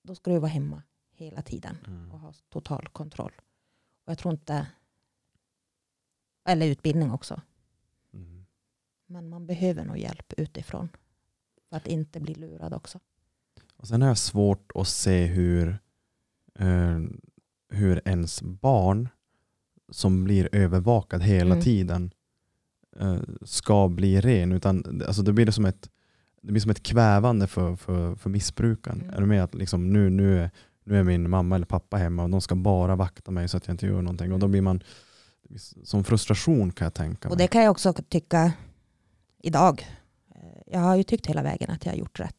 Då 0.02 0.14
ska 0.14 0.30
du 0.30 0.38
vara 0.38 0.51
hemma 0.51 0.82
hela 1.12 1.42
tiden 1.42 1.76
Mm. 1.86 2.12
och 2.12 2.20
ha 2.20 2.32
total 2.48 2.88
kontroll. 2.88 3.32
Och 4.05 4.10
jag 4.10 4.18
tror 4.18 4.32
inte, 4.34 4.66
eller 6.44 6.66
utbildning 6.66 7.10
också, 7.10 7.40
Mm. 8.12 8.47
men 9.06 9.28
man 9.28 9.47
behöver 9.47 9.84
nog 9.84 9.98
hjälp 9.98 10.32
utifrån 10.36 10.88
för 11.68 11.76
att 11.76 11.86
inte 11.86 12.20
bli 12.20 12.34
lurad 12.34 12.74
också. 12.74 13.01
Och 13.81 13.89
sen 13.89 14.02
har 14.02 14.09
jag 14.09 14.19
svårt 14.19 14.73
att 14.74 14.89
se 14.89 15.24
hur, 15.27 15.78
eh, 16.59 16.98
hur 17.70 18.01
ens 18.09 18.43
barn 18.43 19.09
som 19.93 20.24
blir 20.24 20.48
övervakad 20.52 21.23
hela 21.23 21.51
Mm. 21.55 21.65
tiden 21.65 22.11
eh, 23.01 23.16
ska 23.43 23.89
bli 23.89 24.20
ren. 24.20 24.52
Utan, 24.52 25.02
alltså 25.07 25.23
det, 25.23 25.32
blir 25.32 25.51
som 25.51 25.65
ett, 25.65 25.90
det 26.43 26.52
blir 26.52 26.61
som 26.61 26.70
ett 26.70 26.82
kvävande 26.82 27.47
för, 27.47 27.77
för, 27.77 28.15
för 28.15 28.31
missbrukaren. 28.31 29.01
Mm. 29.01 29.15
Är 29.15 29.20
du 29.20 29.27
med 29.27 29.44
att 29.44 29.55
liksom, 29.55 29.93
nu, 29.93 30.11
nu, 30.11 30.39
är, 30.39 30.51
nu 30.85 30.98
är 30.98 31.02
min 31.05 31.31
mamma 31.31 31.55
eller 31.57 31.66
pappa 31.66 31.97
hemma 31.97 32.23
och 32.23 32.31
de 32.31 32.40
ska 32.40 32.55
bara 32.55 32.97
vakta 32.97 33.31
mig 33.31 33.48
så 33.48 33.57
att 33.57 33.66
jag 33.66 33.74
inte 33.74 33.86
gör 33.86 34.02
någonting. 34.02 34.32
Och 34.32 34.39
då 34.39 34.48
blir 34.48 34.62
man 34.62 34.82
som 35.85 36.05
frustration 36.05 36.73
kan 36.73 36.85
jag 36.86 36.94
tänka 36.94 37.28
mig. 37.28 37.32
Och 37.32 37.39
det 37.39 37.47
kan 37.48 37.62
jag 37.62 37.70
också 37.70 37.93
tycka 37.93 38.52
idag. 39.43 39.86
Eh, 40.35 40.40
Jag 40.73 40.81
har 40.81 40.97
ju 40.97 41.02
tyckt 41.02 41.27
hela 41.27 41.43
vägen 41.43 41.70
att 41.70 41.85
jag 41.86 41.93
har 41.93 41.98
gjort 41.98 42.20
rätt 42.20 42.36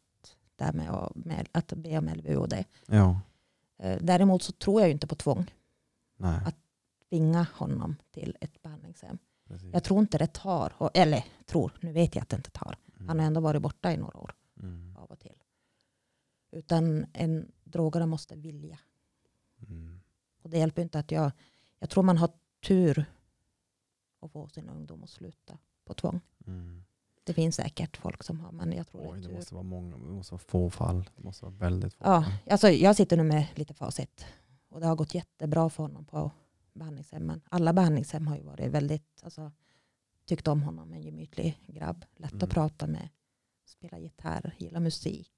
där 0.66 0.74
med 0.74 0.90
att, 0.90 1.16
med 1.16 1.50
att 1.52 1.74
be 1.74 1.98
om 1.98 2.08
LVU 2.10 2.36
och 2.36 2.50
det. 2.50 2.66
ja, 2.86 3.22
Eh, 3.78 3.98
Däremot 4.02 4.44
så 4.44 4.52
tror 4.52 4.82
jag 4.82 4.88
ju 4.88 4.94
inte 4.94 5.08
på 5.08 5.16
tvång. 5.16 5.54
nej, 6.18 6.40
att- 6.46 6.56
Tvinga 7.10 7.48
honom 7.54 7.96
till 8.12 8.38
ett 8.42 8.62
behandlingshem. 8.62 9.18
precis. 9.48 9.74
Jag 9.74 9.84
tror 9.84 10.00
inte 10.00 10.18
det 10.18 10.34
tar, 10.34 10.74
eller 10.94 11.26
tror, 11.46 11.74
nu 11.82 11.92
vet 11.92 12.16
jag 12.16 12.22
att 12.22 12.30
det 12.30 12.36
inte 12.36 12.52
tar. 12.52 12.78
Mm. 12.96 13.08
Han 13.08 13.20
har 13.20 13.26
ändå 13.26 13.42
varit 13.42 13.62
borta 13.62 13.94
i 13.94 13.98
några 13.98 14.18
år 14.20 14.36
Mm. 14.60 14.96
av 14.98 15.12
och 15.12 15.20
till. 15.20 15.44
Utan 16.52 17.06
en 17.14 17.52
drogare 17.64 18.06
måste 18.06 18.36
vilja. 18.36 18.80
Mm. 19.68 20.00
Och 20.42 20.50
det 20.50 20.58
hjälper 20.58 20.82
inte 20.82 21.00
att 21.00 21.12
jag, 21.12 21.32
jag 21.80 21.90
tror 21.90 22.04
man 22.04 22.18
har 22.18 22.30
tur 22.62 23.06
att 24.22 24.32
få 24.32 24.48
sin 24.48 24.70
ungdom 24.70 25.04
att 25.04 25.10
sluta 25.10 25.58
på 25.86 25.94
tvång. 25.94 26.20
Mm. 26.48 26.84
Det 27.24 27.34
finns 27.34 27.56
säkert 27.56 27.98
folk 27.98 28.24
som 28.24 28.40
har, 28.40 28.52
men 28.52 28.72
jag 28.74 28.88
tror 28.88 29.12
Oj, 29.14 29.22
det 29.22 29.28
det 29.28 29.34
måste 29.34 29.54
vara 29.54 29.64
många, 29.64 29.98
det 29.98 30.04
måste 30.04 30.34
vara 30.34 30.40
få 30.48 30.70
fall. 30.70 31.10
Det 31.16 31.24
måste 31.24 31.46
vara 31.46 31.56
väldigt 31.56 31.94
få 31.94 32.04
Ja, 32.04 32.22
fall. 32.24 32.34
alltså 32.50 32.70
jag 32.70 32.96
sitter 32.96 33.18
nu 33.18 33.24
med 33.24 33.48
lite 33.56 33.74
facit. 33.74 34.26
Och 34.70 34.80
det 34.80 34.88
har 34.88 34.96
gått 34.96 35.16
jättebra 35.16 35.70
för 35.70 35.84
honom 35.84 36.06
på 36.06 36.32
behandlingshemmen. 36.74 37.42
Alla 37.50 37.74
behandlingshem 37.74 38.28
har 38.28 38.36
ju 38.38 38.44
varit 38.44 38.72
väldigt, 38.72 39.22
alltså, 39.24 39.52
tyckt 40.26 40.48
om 40.48 40.64
honom. 40.64 40.94
En 40.94 41.02
gemytlig 41.02 41.60
grabb, 41.68 42.06
lätt 42.16 42.32
Mm. 42.32 42.44
att 42.44 42.50
prata 42.50 42.88
med. 42.88 43.10
Spela 43.66 44.00
gitarr, 44.00 44.56
gillar 44.58 44.80
musik. 44.80 45.32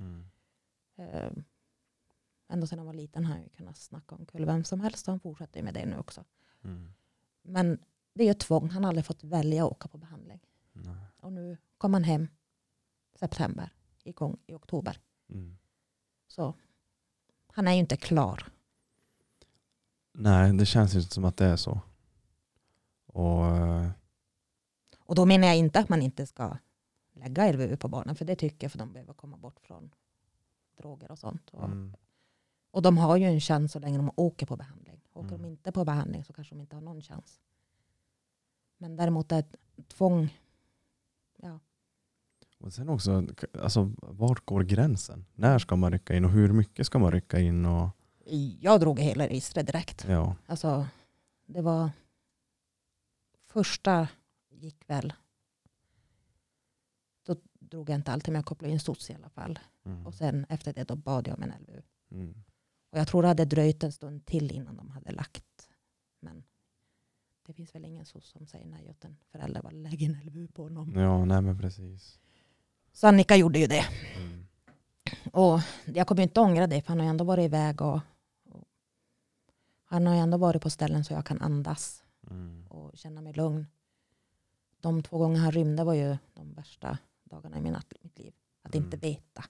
Mm. 0.00 0.24
Eh, 0.98 1.30
Ända 2.50 2.66
sedan 2.66 2.78
han 2.78 2.86
var 2.86 2.94
liten 2.94 3.24
har 3.24 3.32
han 3.34 3.42
ju 3.42 3.48
kunnat 3.48 3.76
snacka 3.76 4.14
om 4.14 4.26
kull 4.26 4.44
vem 4.44 4.64
som 4.64 4.80
helst 4.80 5.08
och 5.08 5.12
han 5.12 5.20
fortsätter 5.20 5.62
med 5.62 5.74
det 5.74 5.86
nu 5.86 5.98
också. 5.98 6.24
Mm. 6.64 6.92
Men 7.42 7.78
det 8.14 8.22
är 8.22 8.26
ju 8.28 8.34
tvång. 8.34 8.70
Han 8.70 8.84
har 8.84 8.88
aldrig 8.88 9.04
fått 9.06 9.24
välja 9.24 9.64
att 9.66 9.72
åka 9.72 9.88
på 9.88 9.98
behandling. 9.98 10.40
Nej. 10.72 10.94
Och 11.28 11.34
nu 11.34 11.56
kom 11.78 11.94
han 11.94 12.04
hem 12.04 12.28
september, 13.14 13.72
igång 14.04 14.36
i 14.46 14.54
oktober. 14.54 15.00
Mm. 15.30 15.58
Så 16.26 16.54
han 17.46 17.68
är 17.68 17.72
ju 17.72 17.78
inte 17.78 17.96
klar. 17.96 18.46
Nej, 20.12 20.52
det 20.52 20.66
känns 20.66 20.94
inte 20.94 21.14
som 21.14 21.24
att 21.24 21.36
det 21.36 21.44
är 21.44 21.56
så. 21.56 21.80
Och 23.06 23.46
eh, 23.46 23.90
Och 24.98 25.14
då 25.14 25.26
menar 25.26 25.46
jag 25.48 25.56
inte 25.56 25.78
att 25.80 25.88
man 25.88 26.02
inte 26.02 26.26
ska 26.26 26.56
lägga 27.12 27.52
LVU 27.52 27.76
på 27.76 27.88
barnen. 27.88 28.16
För 28.16 28.24
det 28.24 28.36
tycker 28.36 28.64
jag 28.64 28.72
för 28.72 28.78
de 28.78 28.92
behöver 28.92 29.12
komma 29.14 29.36
bort 29.36 29.60
från 29.60 29.90
droger 30.76 31.10
och 31.10 31.18
sånt. 31.18 31.50
Och, 31.50 31.64
mm, 31.64 31.94
och 32.70 32.82
de 32.82 32.98
har 32.98 33.16
ju 33.16 33.24
en 33.26 33.40
chans 33.40 33.72
så 33.72 33.78
länge 33.78 33.96
de 33.98 34.10
åker 34.16 34.46
på 34.46 34.56
behandling. 34.56 35.00
Åker 35.12 35.28
Mm. 35.28 35.42
de 35.42 35.48
inte 35.48 35.72
på 35.72 35.84
behandling 35.84 36.24
så 36.24 36.32
kanske 36.32 36.54
de 36.54 36.60
inte 36.60 36.76
har 36.76 36.80
någon 36.82 37.02
chans. 37.02 37.40
Men 38.78 38.96
däremot 38.96 39.32
är 39.32 39.44
tvång. 39.88 40.28
Och 42.58 42.72
sen 42.72 42.88
också, 42.88 43.26
alltså, 43.62 43.92
vart 43.98 44.44
går 44.46 44.62
gränsen? 44.62 45.24
När 45.34 45.58
ska 45.58 45.76
man 45.76 45.92
rycka 45.92 46.14
in 46.16 46.24
och 46.24 46.30
hur 46.30 46.52
mycket 46.52 46.86
ska 46.86 46.98
man 46.98 47.12
rycka 47.12 47.38
in? 47.40 47.66
Och, 47.66 47.88
Jag 48.60 48.80
drog 48.80 49.00
hela 49.00 49.28
registret 49.28 49.66
direkt. 49.66 50.04
ja. 50.08 50.36
Alltså, 50.46 50.86
det 51.46 51.62
var 51.62 51.90
första 53.46 54.08
gick 54.50 54.90
väl. 54.90 55.12
Då 57.26 57.36
drog 57.60 57.90
jag 57.90 57.94
inte 57.94 58.12
alltid 58.12 58.32
men 58.32 58.38
jag 58.38 58.46
kopplade 58.46 58.72
in 58.72 58.80
soc 58.80 59.10
i 59.10 59.14
alla 59.14 59.28
fall. 59.28 59.58
Mm. 59.84 60.06
Och 60.06 60.14
sen 60.14 60.46
efter 60.48 60.72
det 60.72 60.84
då 60.84 60.96
bad 60.96 61.28
jag 61.28 61.36
om 61.36 61.42
en 61.42 61.52
LVU. 61.62 61.82
Mm. 62.10 62.44
Och 62.90 62.98
jag 62.98 63.08
tror 63.08 63.22
det 63.22 63.28
hade 63.28 63.44
dröjt 63.44 63.82
en 63.82 63.92
stund 63.92 64.24
till 64.26 64.52
innan 64.52 64.76
de 64.76 64.90
hade 64.90 65.12
lagt. 65.12 65.68
Men 66.20 66.44
det 67.46 67.52
finns 67.52 67.74
väl 67.74 67.84
ingen 67.84 68.04
soc 68.06 68.24
som 68.24 68.46
säger 68.46 68.66
nej 68.66 68.90
åt 68.90 69.04
en 69.04 69.16
förälder. 69.32 69.70
Lägg 69.70 70.02
en 70.02 70.20
LVU 70.24 70.48
på 70.48 70.62
honom. 70.62 70.92
Ja, 70.96 71.24
nej 71.24 71.42
men 71.42 71.58
precis. 71.58 72.20
Så 72.98 73.06
Annika 73.06 73.36
gjorde 73.36 73.58
ju 73.58 73.66
det. 73.66 73.86
Mm. 74.16 74.46
Och 75.32 75.60
jag 75.84 76.06
kommer 76.06 76.22
inte 76.22 76.40
ångra 76.40 76.66
det 76.66 76.82
för 76.82 76.88
han 76.88 76.98
har 76.98 77.06
ju 77.06 77.10
ändå 77.10 77.24
varit 77.24 77.44
iväg 77.44 77.82
och, 77.82 78.00
och 78.50 78.64
han 79.84 80.06
har 80.06 80.14
ju 80.14 80.20
ändå 80.20 80.38
varit 80.38 80.62
på 80.62 80.70
ställen 80.70 81.04
så 81.04 81.12
jag 81.12 81.26
kan 81.26 81.42
andas. 81.42 82.04
Mm. 82.30 82.66
och 82.70 82.96
känna 82.96 83.20
mig 83.20 83.32
lugn. 83.32 83.66
De 84.80 85.02
två 85.02 85.18
gånger 85.18 85.40
han 85.40 85.52
rymde 85.52 85.84
var 85.84 85.94
ju 85.94 86.16
de 86.34 86.54
värsta 86.54 86.98
dagarna 87.24 87.58
i 87.58 87.60
mitt 88.02 88.18
liv. 88.18 88.34
Att 88.62 88.74
Mm. 88.74 88.84
inte 88.84 88.96
veta. 88.96 89.44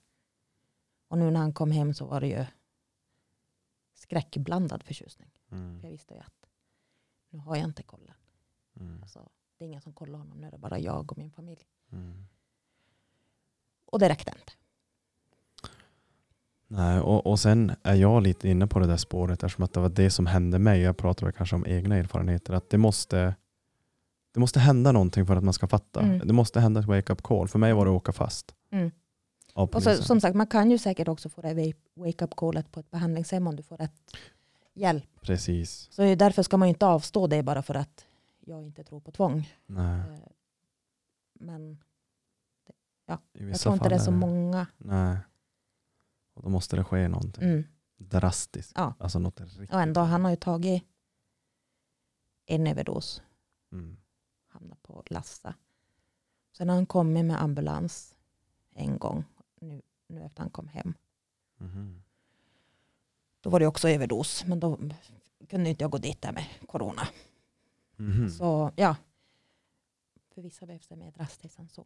Och 1.08 1.18
nu 1.18 1.30
när 1.30 1.40
han 1.40 1.52
kom 1.52 1.70
hem 1.70 1.94
så 1.94 2.06
var 2.06 2.20
det 2.20 2.28
ju 2.28 2.46
skräckblandad 3.94 4.82
förtjusning. 4.82 5.30
Mm. 5.50 5.80
För 5.80 5.86
jag 5.86 5.92
visste 5.92 6.14
ju 6.14 6.20
att 6.20 6.46
nu 7.30 7.38
har 7.38 7.56
jag 7.56 7.64
inte 7.64 7.82
kollen. 7.82 8.14
Mm. 8.80 9.02
Alltså, 9.02 9.28
det 9.56 9.64
är 9.64 9.66
ingen 9.66 9.80
som 9.80 9.92
kollar 9.92 10.18
honom, 10.18 10.38
nu 10.40 10.46
är 10.46 10.50
det 10.50 10.58
bara 10.58 10.78
jag 10.78 11.12
och 11.12 11.18
min 11.18 11.30
familj. 11.30 11.64
Mm. 11.92 12.26
Och 13.92 13.98
det 13.98 14.08
räckte 14.08 14.30
inte. 14.30 14.52
Nej, 16.70 17.00
och, 17.00 17.26
och 17.26 17.40
sen 17.40 17.72
är 17.82 17.94
jag 17.94 18.22
lite 18.22 18.48
inne 18.48 18.66
på 18.66 18.78
det 18.78 18.86
där 18.86 18.96
spåret 18.96 19.42
eftersom 19.42 19.64
att 19.64 19.72
det 19.72 19.80
var 19.80 19.88
det 19.88 20.10
som 20.10 20.26
hände 20.26 20.58
mig. 20.58 20.80
Jag 20.80 20.96
pratar 20.96 21.26
väl 21.26 21.32
kanske 21.32 21.56
om 21.56 21.66
egna 21.66 21.96
erfarenheter. 21.96 22.52
Att 22.52 22.70
det 22.70 22.78
måste, 22.78 23.34
det 24.34 24.40
måste 24.40 24.60
hända 24.60 24.92
någonting 24.92 25.26
för 25.26 25.36
att 25.36 25.44
man 25.44 25.54
ska 25.54 25.66
fatta. 25.66 26.00
Mm. 26.00 26.26
Det 26.26 26.32
måste 26.32 26.60
hända 26.60 26.80
ett 26.80 26.86
wake-up 26.86 27.22
call. 27.22 27.48
För 27.48 27.58
mig 27.58 27.72
var 27.72 27.84
det 27.84 27.90
att 27.90 27.96
åka 27.96 28.12
fast. 28.12 28.54
Mm. 28.70 28.90
Och 29.54 29.82
så, 29.82 29.94
som 30.02 30.20
sagt, 30.20 30.36
man 30.36 30.46
kan 30.46 30.70
ju 30.70 30.78
säkert 30.78 31.08
också 31.08 31.28
få 31.28 31.40
det 31.40 31.54
wa- 31.54 31.74
wake-up 31.94 32.36
callet 32.36 32.72
på 32.72 32.80
ett 32.80 32.90
behandlingshem 32.90 33.46
om 33.46 33.56
du 33.56 33.62
får 33.62 33.76
rätt 33.76 34.16
hjälp. 34.74 35.20
Precis. 35.20 35.88
Så 35.90 36.14
därför 36.14 36.42
ska 36.42 36.56
man 36.56 36.68
ju 36.68 36.70
inte 36.70 36.86
avstå 36.86 37.26
det 37.26 37.42
bara 37.42 37.62
för 37.62 37.74
att 37.74 38.06
jag 38.40 38.62
inte 38.62 38.84
tror 38.84 39.00
på 39.00 39.10
tvång. 39.10 39.54
Nej. 39.66 40.00
Eh, 40.00 40.04
Men 43.08 43.18
I 43.32 43.38
jag 43.44 43.46
vissa 43.46 43.62
tror 43.62 43.72
inte 43.72 43.82
fall 43.82 43.90
det 43.90 43.94
är 43.96 43.98
så 43.98 44.10
många. 44.10 44.66
Nej. 44.78 45.16
Och 46.34 46.42
då 46.42 46.48
måste 46.48 46.76
det 46.76 46.84
ske 46.84 47.08
någonting. 47.08 47.44
Mm. 47.44 47.64
Drastiskt. 47.96 48.72
Ja. 48.74 48.94
Alltså 48.98 49.18
något 49.18 49.40
riktigt. 49.40 49.72
Och 49.72 49.80
ändå, 49.80 50.00
han 50.00 50.24
har 50.24 50.30
ju 50.30 50.36
tagit 50.36 50.84
en 52.46 52.66
överdos, 52.66 53.22
Mm. 53.72 53.96
hamnat 54.46 54.82
på 54.82 55.02
Lassa. 55.06 55.54
Sen 56.52 56.68
har 56.68 56.76
han 56.76 56.86
kommit 56.86 57.24
med 57.24 57.42
ambulans 57.42 58.14
en 58.74 58.98
gång, 58.98 59.24
nu, 59.60 59.82
nu 60.06 60.22
efter 60.22 60.40
han 60.42 60.50
kom 60.50 60.68
hem. 60.68 60.94
Mhm. 61.56 62.02
Då 63.40 63.50
var 63.50 63.60
det 63.60 63.66
också 63.66 63.88
överdos, 63.88 64.44
men 64.46 64.60
då 64.60 64.78
kunde 65.48 65.70
inte 65.70 65.84
jag 65.84 65.90
gå 65.90 65.98
dit 65.98 66.22
där 66.22 66.32
med 66.32 66.46
corona. 66.66 67.02
Mhm. 67.96 68.30
Så 68.30 68.72
ja, 68.76 68.96
för 70.34 70.42
vissa 70.42 70.66
behövs 70.66 70.86
det 70.86 70.96
mer 70.96 71.10
drastiskt 71.10 71.58
än 71.58 71.68
så. 71.68 71.84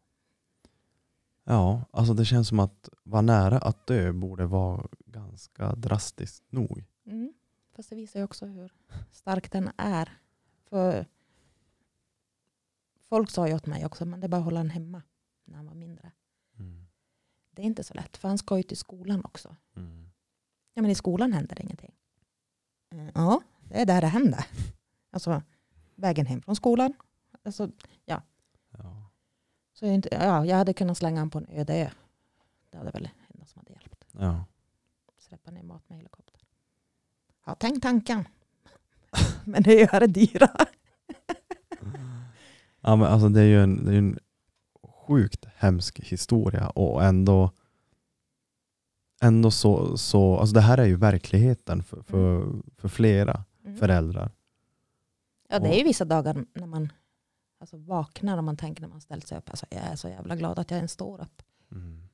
Ja, 1.45 1.85
alltså 1.91 2.15
det 2.15 2.25
känns 2.25 2.49
som 2.49 2.61
att 2.61 2.89
vara 3.03 3.23
nära 3.23 3.59
att 3.59 3.87
dö 3.87 4.13
borde 4.13 4.47
vara 4.47 4.87
ganska 5.07 5.75
drastiskt 5.75 6.53
nog. 6.53 6.85
Mm. 7.07 7.33
Fast 7.77 7.91
det 7.91 7.97
visar 7.97 8.21
ju 8.21 8.25
också 8.25 8.47
hur 8.47 8.73
stark 9.11 9.53
den 9.53 9.71
är. 9.77 10.19
För 10.69 11.07
folk 13.09 13.31
sa 13.31 13.49
ju 13.49 13.55
åt 13.55 13.67
mig 13.67 13.87
också, 13.87 14.05
men 14.05 14.21
det 14.21 14.27
är 14.27 14.29
bara 14.29 14.37
att 14.39 14.45
hålla 14.45 14.61
den 14.61 14.71
hemma 14.71 15.03
när 15.45 15.57
han 15.57 15.67
var 15.67 15.75
mindre. 15.75 16.13
Mm. 16.59 16.87
Det 17.51 17.63
är 17.63 17.67
inte 17.67 17.85
så 17.85 17.95
lätt, 17.95 18.17
för 18.17 18.29
han 18.29 18.39
ska 18.39 18.57
ju 18.57 18.63
till 18.63 18.77
skolan 18.77 19.25
också. 19.25 19.57
Mm. 19.77 20.11
Ja, 20.75 20.83
men 20.83 20.91
i 20.91 20.95
skolan 20.95 21.33
händer 21.33 21.57
det 21.57 21.63
ingenting. 21.63 21.95
Eh, 22.91 23.09
Ja, 23.15 23.41
det 23.69 23.81
är 23.81 23.87
där 23.87 24.01
det 24.01 24.07
händer. 24.07 24.47
Alltså, 25.11 25.43
vägen 25.95 26.27
hem 26.27 26.43
från 26.43 26.57
skolan. 26.57 26.95
Alltså, 27.43 27.71
Ja. 28.05 28.23
Så 29.83 29.87
är 29.87 29.93
inte, 29.93 30.09
ja, 30.13 30.47
jag 30.47 30.57
hade 30.57 30.73
kunnat 30.73 30.99
slänga 30.99 31.21
honom 31.21 31.31
på 31.31 31.39
en 31.39 31.47
öde 31.51 31.75
ö. 31.75 31.91
Det 32.71 32.79
hade 32.79 32.91
väl 32.91 33.03
det 33.03 33.11
enda 33.35 33.47
som 33.47 33.59
hade 33.59 33.73
hjälpt. 33.73 34.05
Ja. 34.13 34.45
Släppa 35.19 35.51
ner 35.51 35.63
mat 35.63 35.89
med 35.89 35.99
helikopter. 35.99 36.41
Ja, 37.47 37.57
tänk 37.61 37.83
tanken. 37.83 38.29
men 39.45 39.63
det 39.63 39.83
är 39.83 40.01
det 40.01 40.07
dyra. 40.07 40.49
ja 42.81 42.97
men 42.97 43.07
alltså 43.07 43.29
det 43.29 43.41
är 43.41 43.45
ju 43.45 43.63
en, 43.63 43.85
det 43.85 43.93
är 43.95 43.99
en 43.99 44.19
sjukt 45.07 45.45
hemsk 45.57 46.01
historia 46.01 46.69
och 46.69 47.05
ändå 47.05 47.51
ändå 49.23 49.51
så, 49.51 49.97
så 49.99 50.37
alltså 50.39 50.55
det 50.55 50.61
här 50.61 50.79
är 50.79 50.85
ju 50.87 50.97
verkligheten 50.97 51.83
för, 51.83 52.03
för, 52.03 52.53
för 52.77 52.89
flera 52.89 53.45
Mm. 53.65 53.77
föräldrar. 53.79 54.31
Ja, 55.49 55.59
det 55.59 55.69
är 55.75 55.79
ju 55.79 55.85
vissa 55.85 56.05
dagar 56.05 56.45
när 56.55 56.67
man 56.67 56.93
alltså, 57.63 57.77
vaknar 57.77 58.39
och 58.39 58.45
man 58.45 58.57
tänker 58.57 58.83
när 58.83 58.89
man 58.89 59.01
ställt 59.01 59.27
sig 59.27 59.39
upp. 59.39 59.51
Alltså, 59.51 59.67
jag 59.71 59.81
är 59.81 59.97
så 59.97 60.09
jävla 60.09 60.37
glad 60.37 60.59
att 60.59 60.71
jag 60.71 60.77
ens 60.77 60.93
står 60.93 61.21
upp. 61.21 61.43
Mm. 61.71 62.09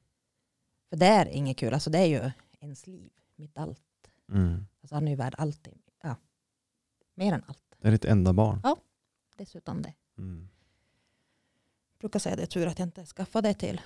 För 0.89 0.97
det 0.97 1.07
är 1.07 1.27
inget 1.27 1.57
kul. 1.57 1.75
Alltså, 1.75 1.91
det 1.91 1.99
är 1.99 2.07
ju 2.07 2.31
ens 2.61 2.87
liv, 2.87 3.13
mitt 3.37 3.59
allt. 3.59 4.11
Mm. 4.33 4.67
Alltså, 4.81 4.95
han 4.95 5.09
är 5.09 5.11
ju 5.11 5.17
värd 5.17 5.35
allt. 5.39 5.69
Ja. 6.03 6.17
Mer 7.15 7.33
än 7.33 7.43
allt. 7.47 7.77
Det 7.79 7.89
är 7.89 7.93
ditt 7.93 8.05
enda 8.05 8.33
barn. 8.33 8.61
Dessutom 9.37 9.83
det. 9.83 9.95
Mm. 10.19 10.49
Jag 11.93 11.99
brukar 11.99 12.19
säga 12.19 12.37
det 12.37 12.43
är 12.43 12.47
tur 12.47 12.67
att 12.67 12.79
jag 12.79 12.87
inte 12.87 13.07
skaffade 13.07 13.49
det 13.49 13.55
till. 13.55 13.81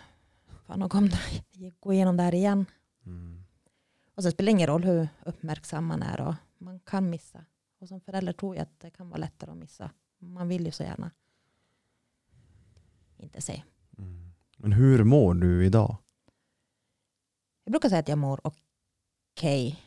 För 0.67 0.75
annars 0.75 0.91
kommer 0.91 1.11
det 1.53 1.81
gå 1.81 1.93
igenom 1.93 2.17
det 2.17 2.23
här 2.23 2.35
igen. 2.35 2.67
Mm. 3.07 3.45
Och 4.15 4.23
sen 4.23 4.33
spelar 4.33 4.47
det 4.47 4.51
ingen 4.51 4.67
roll 4.67 4.85
hur 4.85 5.09
uppmärksam 5.25 5.87
man 5.87 6.03
är. 6.03 6.21
Och 6.21 6.35
man 6.59 6.81
kan 6.81 7.11
missa. 7.11 7.45
Och 7.79 7.89
som 7.89 8.01
förälder 8.01 8.33
tror 8.33 8.57
jag 8.57 8.63
att 8.63 8.81
det 8.81 8.91
kan 8.91 9.09
vara 9.09 9.19
lättare 9.19 9.51
att 9.51 9.57
missa. 9.57 9.91
Man 10.19 10.49
vill 10.49 10.67
ju 10.67 10.73
så 10.73 10.83
gärna 10.83 11.11
inte 13.23 13.41
se. 13.41 13.63
Mm. 13.99 14.33
Men 14.57 14.73
hur 14.73 15.05
mår 15.05 15.35
du 15.35 15.67
idag? 15.67 15.97
Jag 17.65 17.73
brukar 17.73 17.89
säga 17.89 17.99
att 18.01 18.09
jag 18.09 18.19
mår 18.19 18.41
okej. 18.45 19.83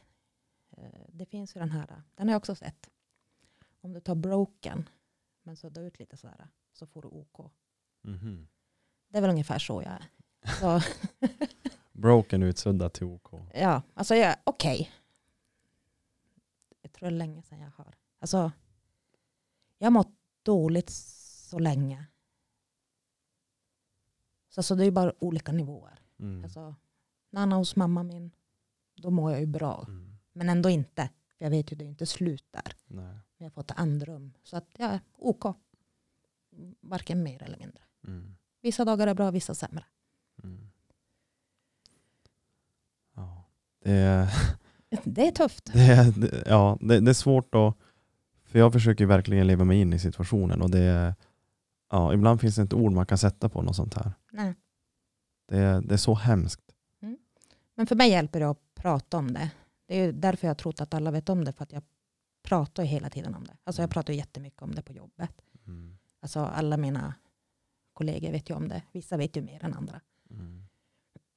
Eh, 0.78 1.02
Det 1.10 1.26
finns 1.26 1.56
ju 1.56 1.60
den 1.60 1.72
här, 1.72 2.02
den 2.16 2.28
har 2.28 2.34
jag 2.34 2.40
också 2.40 2.56
sett. 2.56 2.90
Om 3.82 3.94
du 3.94 4.00
tar 4.00 4.16
broken, 4.16 4.90
men 5.44 5.56
suddar 5.56 5.82
ut 5.82 6.00
lite 6.00 6.18
sådär, 6.18 6.48
så 6.74 6.88
får 6.88 7.02
du 7.02 7.08
OK. 7.08 7.52
Mhm. 8.02 8.48
Det 9.10 9.18
är 9.18 9.22
väl 9.22 9.30
ungefär 9.32 9.60
så 9.60 9.82
jag 9.82 9.92
är. 9.92 10.06
Så, 10.60 10.82
Broken 11.92 12.44
utsudda 12.44 12.90
till 12.90 13.06
OK. 13.06 13.32
ja, 13.54 13.82
alltså 13.94 14.16
jag 14.16 14.28
är 14.30 14.36
okej. 14.44 14.92
Jag 16.82 16.92
tror 16.92 17.10
det 17.10 17.16
är 17.16 17.18
länge 17.18 17.42
sedan 17.44 17.60
jag 17.60 17.70
har. 17.72 17.96
Alltså, 18.20 18.52
jag 19.78 19.86
har 19.86 19.92
mått 19.92 20.16
dåligt 20.44 20.90
så 20.90 21.60
länge. 21.60 22.06
Så 24.56 24.60
alltså, 24.60 24.76
det 24.76 24.86
är 24.86 24.92
bara 24.92 25.14
olika 25.20 25.52
nivåer. 25.52 26.00
Mm. 26.20 26.44
Alltså, 26.44 26.76
när 27.30 27.40
han 27.40 27.52
är 27.52 27.56
hos 27.56 27.76
mamma 27.76 28.04
min, 28.04 28.32
då 28.96 29.10
mår 29.10 29.32
jag 29.32 29.40
ju 29.40 29.46
bra. 29.46 29.86
Mm. 29.88 30.18
Men 30.34 30.50
ändå 30.50 30.70
inte. 30.70 31.10
För 31.38 31.46
jag 31.46 31.50
vet 31.50 31.72
ju 31.72 31.76
det 31.76 31.86
är 31.86 31.88
inte 31.88 32.06
slut 32.06 32.46
där. 32.52 32.76
Nej. 32.88 33.18
Vi 33.38 33.46
har 33.46 33.50
fått 33.50 33.72
andrum. 33.76 34.34
Så 34.44 34.58
att 34.58 34.68
jag 34.78 34.90
är 34.90 35.00
OK. 35.18 35.56
Varken 36.82 37.24
mer 37.24 37.44
eller 37.44 37.58
mindre. 37.58 37.82
Mm. 38.08 38.36
Vissa 38.62 38.86
dagar 38.86 39.08
är 39.08 39.14
bra, 39.14 39.32
vissa 39.32 39.56
sämre. 39.56 39.86
Mm. 40.44 40.70
Ja. 43.16 43.44
Det 43.84 43.92
är, 43.92 44.30
Det 45.04 45.28
är 45.28 45.32
tufft. 45.32 45.74
Det 45.74 45.80
är, 45.80 46.44
ja, 46.50 46.78
det, 46.82 47.00
det 47.00 47.12
är 47.12 47.14
svårt 47.14 47.56
att... 47.56 47.78
För 48.44 48.60
jag 48.60 48.74
försöker 48.74 49.06
verkligen 49.06 49.48
leva 49.48 49.64
mig 49.64 49.82
in 49.82 49.94
i 49.94 50.00
situationen 50.00 50.62
och 50.62 50.70
det 50.70 50.82
är, 50.82 51.16
ja, 51.92 52.14
ibland 52.14 52.42
finns 52.42 52.56
det 52.56 52.62
inte 52.62 52.76
ord 52.76 52.92
man 52.92 53.06
kan 53.06 53.18
sätta 53.18 53.50
på 53.50 53.62
något 53.62 53.76
sånt 53.76 53.94
här. 53.94 54.14
Nej. 54.36 54.56
Det 55.48 55.58
är, 55.58 55.82
det 55.82 55.94
är 55.94 55.98
så 55.98 56.14
hemskt. 56.14 56.76
Men 57.76 57.88
för 57.88 57.96
mig 57.96 58.10
hjälper 58.10 58.40
det 58.40 58.50
att 58.50 58.76
prata 58.76 59.18
om 59.18 59.34
det. 59.34 59.52
Det 59.86 59.96
är 59.96 60.12
därför 60.12 60.48
jag 60.48 60.50
har 60.50 60.56
trott 60.56 60.82
att 60.82 60.94
alla 60.94 61.12
vet 61.12 61.30
om 61.30 61.44
det. 61.44 61.54
För 61.54 61.64
att 61.64 61.72
jag 61.72 61.84
pratar 62.44 62.84
ju 62.84 62.90
hela 62.90 63.10
tiden 63.10 63.36
om 63.36 63.44
det. 63.44 63.58
Alltså 63.64 63.82
jag 63.82 63.90
pratar 63.90 64.14
ju 64.14 64.20
jättemycket 64.20 64.62
om 64.62 64.76
det 64.76 64.82
på 64.82 64.94
jobbet. 64.94 65.42
Mm. 65.68 65.98
Alltså 66.20 66.40
alla 66.40 66.78
mina 66.78 67.14
kollegor 67.94 68.32
vet 68.32 68.50
ju 68.50 68.56
om 68.56 68.68
det. 68.68 68.84
Vissa 68.92 69.18
vet 69.18 69.38
ju 69.38 69.42
mer 69.42 69.66
än 69.66 69.74
andra. 69.74 70.02
Mm. 70.30 70.66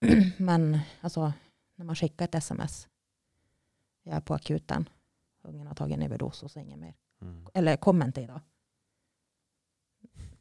Men 0.39 0.79
alltså 1.01 1.33
när 1.75 1.85
man 1.85 1.97
skickar 1.97 2.25
ett 2.25 2.35
sms. 2.35 2.89
Jag 4.03 4.16
är 4.16 4.20
på 4.20 4.35
akuten. 4.35 4.89
Ungen 5.43 5.66
har 5.66 5.75
tagit 5.75 5.97
en 5.97 6.03
överdos 6.03 6.43
och 6.43 6.51
så 6.51 6.61
inget 6.61 6.79
mer. 6.79 6.95
Mm. 7.20 7.47
Eller 7.55 7.77
kom 7.77 8.03
inte 8.03 8.20
idag. 8.20 8.41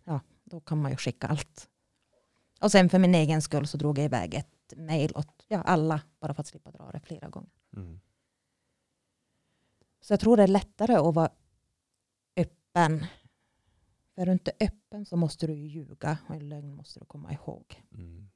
Ja, 0.03 0.19
då 0.43 0.59
kan 0.59 0.81
man 0.81 0.91
ju 0.91 0.97
skicka 0.97 1.27
allt. 1.27 1.69
Och 2.61 2.71
sen 2.71 2.89
för 2.89 2.99
min 2.99 3.15
egen 3.15 3.41
skull 3.41 3.67
så 3.67 3.77
drog 3.77 3.97
jag 3.97 4.05
iväg 4.05 4.33
ett 4.33 4.73
mejl 4.77 5.11
åt 5.15 5.45
ja, 5.47 5.61
alla. 5.61 6.01
Bara 6.19 6.33
för 6.33 6.41
att 6.41 6.47
slippa 6.47 6.71
dra 6.71 6.91
det 6.91 6.99
flera 6.99 7.29
gånger. 7.29 7.49
Mm. 7.75 7.99
Så 10.01 10.13
jag 10.13 10.19
tror 10.19 10.37
det 10.37 10.43
är 10.43 10.47
lättare 10.47 10.95
att 10.95 11.15
vara 11.15 11.29
öppen. 12.35 13.05
För 14.15 14.21
är 14.21 14.25
du 14.25 14.31
inte 14.31 14.51
öppen 14.59 15.05
så 15.05 15.17
måste 15.17 15.47
du 15.47 15.53
ju 15.53 15.67
ljuga. 15.67 16.17
Och 16.27 16.35
en 16.35 16.49
lögn 16.49 16.75
måste 16.75 16.99
du 16.99 17.05
komma 17.05 17.33
ihåg. 17.33 17.83
Mm. 17.91 18.29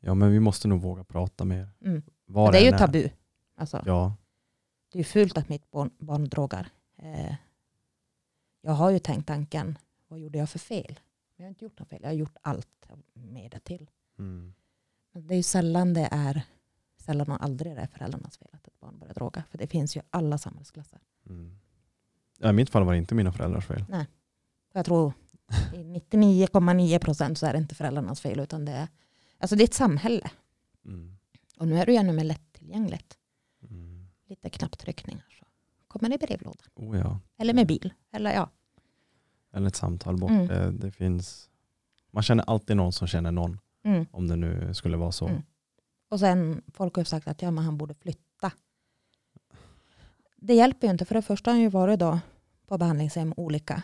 Ja 0.00 0.14
men 0.14 0.30
vi 0.30 0.40
måste 0.40 0.68
nog 0.68 0.82
våga 0.82 1.04
prata 1.04 1.44
mer. 1.44 1.68
Mm. 1.80 2.02
Det 2.26 2.58
är 2.58 2.62
ju 2.62 2.68
än 2.68 2.78
tabu. 2.78 3.10
Alltså, 3.54 3.82
Ja. 3.86 4.16
Det 4.92 4.98
är 4.98 5.00
ju 5.00 5.04
fult 5.04 5.38
att 5.38 5.48
mitt 5.48 5.70
barn, 5.70 5.90
barn 5.98 6.28
drogar. 6.28 6.68
Eh, 6.96 7.34
jag 8.60 8.72
har 8.72 8.90
ju 8.90 8.98
tänkt 8.98 9.26
tanken, 9.26 9.78
vad 10.08 10.18
gjorde 10.18 10.38
jag 10.38 10.50
för 10.50 10.58
fel? 10.58 11.00
Men 11.36 11.44
jag 11.44 11.44
har 11.44 11.48
inte 11.48 11.64
gjort 11.64 11.78
något 11.78 11.88
fel. 11.88 12.02
Jag 12.02 12.08
har 12.08 12.14
gjort 12.14 12.36
allt 12.40 12.88
med 13.12 13.50
det 13.50 13.60
till. 13.60 13.90
Mm. 14.18 14.54
Men 15.12 15.26
det 15.26 15.34
är 15.34 15.36
ju 15.36 15.42
sällan 15.42 15.94
det 15.94 16.08
är, 16.10 16.42
sällan 16.98 17.30
och 17.30 17.44
aldrig 17.44 17.76
det 17.76 17.80
är 17.80 17.86
föräldrarnas 17.86 18.38
fel 18.38 18.48
att 18.52 18.66
ett 18.66 18.80
barn 18.80 18.98
börjar 18.98 19.14
droga. 19.14 19.44
För 19.50 19.58
det 19.58 19.66
finns 19.66 19.96
ju 19.96 20.00
alla 20.10 20.38
samhällsklasser. 20.38 21.00
Mm. 21.26 21.58
Ja, 22.38 22.50
I 22.50 22.52
mitt 22.52 22.70
fall 22.70 22.84
var 22.84 22.92
det 22.92 22.98
inte 22.98 23.14
mina 23.14 23.32
föräldrars 23.32 23.66
fel. 23.66 23.84
Jag 24.72 24.84
tror 24.84 25.12
i 25.74 25.76
99,9 25.76 26.98
procent 26.98 27.38
så 27.38 27.46
är 27.46 27.52
det 27.52 27.58
inte 27.58 27.74
föräldrarnas 27.74 28.20
fel 28.20 28.40
utan 28.40 28.64
det 28.64 28.72
är, 28.72 28.88
alltså 29.38 29.56
det 29.56 29.62
är 29.62 29.68
ett 29.68 29.74
samhälle. 29.74 30.30
Mm. 30.84 31.16
Och 31.58 31.68
nu 31.68 31.78
är 31.78 31.86
det 31.86 31.92
ju 31.92 31.98
ännu 31.98 32.12
mer 32.12 32.24
lättillgängligt. 32.24 33.18
Mm. 33.62 34.06
Lite 34.26 34.50
knapptryckningar 34.50 35.26
så 35.38 35.46
kommer 35.88 36.08
det 36.08 36.14
i 36.14 36.26
brevlådan. 36.26 36.68
Oh, 36.74 36.98
ja. 36.98 37.20
Eller 37.36 37.54
med 37.54 37.66
bil. 37.66 37.94
Eller 38.12 38.34
ja. 38.34 38.50
Eller 39.56 39.66
ett 39.66 39.76
samtal 39.76 40.16
bort. 40.16 40.30
Mm. 40.30 40.46
Det, 40.46 40.70
det 40.70 40.90
finns, 40.90 41.50
man 42.10 42.22
känner 42.22 42.44
alltid 42.44 42.76
någon 42.76 42.92
som 42.92 43.06
känner 43.08 43.32
någon. 43.32 43.58
Mm. 43.84 44.06
Om 44.10 44.28
det 44.28 44.36
nu 44.36 44.74
skulle 44.74 44.96
vara 44.96 45.12
så. 45.12 45.26
Mm. 45.28 45.42
Och 46.08 46.20
sen 46.20 46.62
folk 46.74 46.96
har 46.96 47.04
sagt 47.04 47.28
att 47.28 47.42
ja, 47.42 47.50
men 47.50 47.64
han 47.64 47.78
borde 47.78 47.94
flytta. 47.94 48.52
Det 50.36 50.54
hjälper 50.54 50.86
ju 50.86 50.90
inte 50.90 51.04
för 51.04 51.14
det 51.14 51.22
första 51.22 51.50
har 51.50 51.54
han 51.54 51.62
ju 51.62 51.68
varit 51.68 51.98
då 51.98 52.20
på 52.66 52.78
behandlingshem 52.78 53.34
olika 53.36 53.82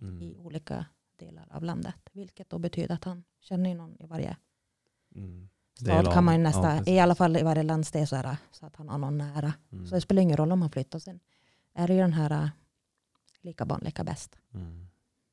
Mm. 0.00 0.22
i 0.22 0.36
olika 0.38 0.86
delar 1.16 1.48
av 1.50 1.64
landet. 1.64 1.94
Vilket 2.12 2.50
då 2.50 2.58
betyder 2.58 2.94
att 2.94 3.04
han 3.04 3.24
känner 3.40 3.74
någon 3.74 3.96
i 3.98 4.06
varje 4.06 4.36
Mm. 5.14 5.48
Stad 5.74 6.12
kan 6.12 6.24
man 6.24 6.34
ju 6.34 6.40
ja, 6.40 6.48
nästan, 6.48 6.78
precis. 6.78 6.88
i 6.88 6.98
alla 6.98 7.14
fall 7.14 7.36
i 7.36 7.42
varje 7.42 7.62
landsdel 7.62 8.06
så 8.06 8.16
det 8.16 8.38
så 8.52 8.66
att 8.66 8.76
han 8.76 8.88
har 8.88 8.98
någon 8.98 9.18
nära. 9.18 9.52
Mm. 9.72 9.86
Så 9.86 9.94
det 9.94 10.00
spelar 10.00 10.22
ingen 10.22 10.36
roll 10.36 10.52
om 10.52 10.62
han 10.62 10.70
flyttar 10.70 10.98
sen. 10.98 11.20
Är 11.74 11.88
det 11.88 11.94
ju 11.94 12.00
den 12.00 12.12
här 12.12 12.30
äh, 12.30 12.48
lika 13.40 13.64
barn 13.64 13.80
lika 13.82 14.04
bäst. 14.04 14.36
Mm. 14.54 14.86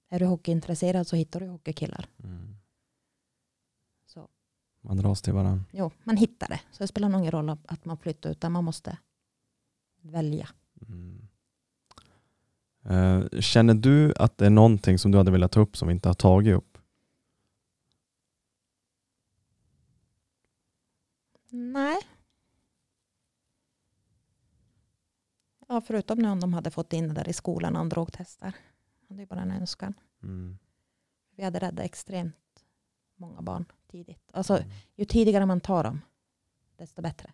Är 0.09 0.19
du 0.19 0.25
hockeyintresserad 0.25 1.07
så 1.07 1.15
hittar 1.15 1.39
du 1.39 1.47
hockeykillar. 1.47 2.09
Mm. 2.23 2.55
Så 4.05 4.29
Man 4.81 4.97
dras 4.97 5.21
till 5.21 5.33
varandra. 5.33 5.65
jo, 5.71 5.91
man 6.03 6.17
hittar 6.17 6.47
det. 6.47 6.61
Så 6.71 6.83
det 6.83 6.87
spelar 6.87 7.09
nog 7.09 7.21
ingen 7.21 7.31
roll 7.31 7.49
att 7.49 7.85
man 7.85 7.97
flyttar 7.97 8.29
utan 8.29 8.51
man 8.51 8.63
måste 8.63 8.97
välja. 10.01 10.49
Mm. 10.87 11.27
Eh, 12.83 13.39
känner 13.39 13.73
du 13.73 14.13
att 14.17 14.37
det 14.37 14.45
är 14.45 14.49
någonting 14.49 14.97
som 14.99 15.11
du 15.11 15.17
hade 15.17 15.31
velat 15.31 15.51
ta 15.51 15.59
upp 15.59 15.77
som 15.77 15.87
vi 15.87 15.93
inte 15.93 16.09
har 16.09 16.13
tagit 16.13 16.55
upp? 16.55 16.77
Nej. 21.51 21.97
Ja, 25.67 25.81
förutom 25.81 26.19
nu 26.19 26.29
om 26.29 26.39
de 26.39 26.53
hade 26.53 26.71
fått 26.71 26.93
in 26.93 27.07
det 27.07 27.13
där 27.13 27.29
i 27.29 27.33
skolan 27.33 27.75
om 27.75 27.89
drogtester. 27.89 28.53
Det 29.11 29.21
är 29.21 29.25
bara 29.25 29.41
en 29.41 29.51
önskan. 29.51 29.93
Mm. 30.23 30.57
Vi 31.35 31.43
hade 31.43 31.59
räddat 31.59 31.85
extremt 31.85 32.65
många 33.15 33.41
barn 33.41 33.65
tidigt. 33.87 34.31
Alltså, 34.33 34.57
Mm. 34.57 34.69
ju 34.95 35.05
tidigare 35.05 35.45
man 35.45 35.61
tar 35.61 35.83
dem, 35.83 36.01
desto 36.75 37.01
bättre. 37.01 37.33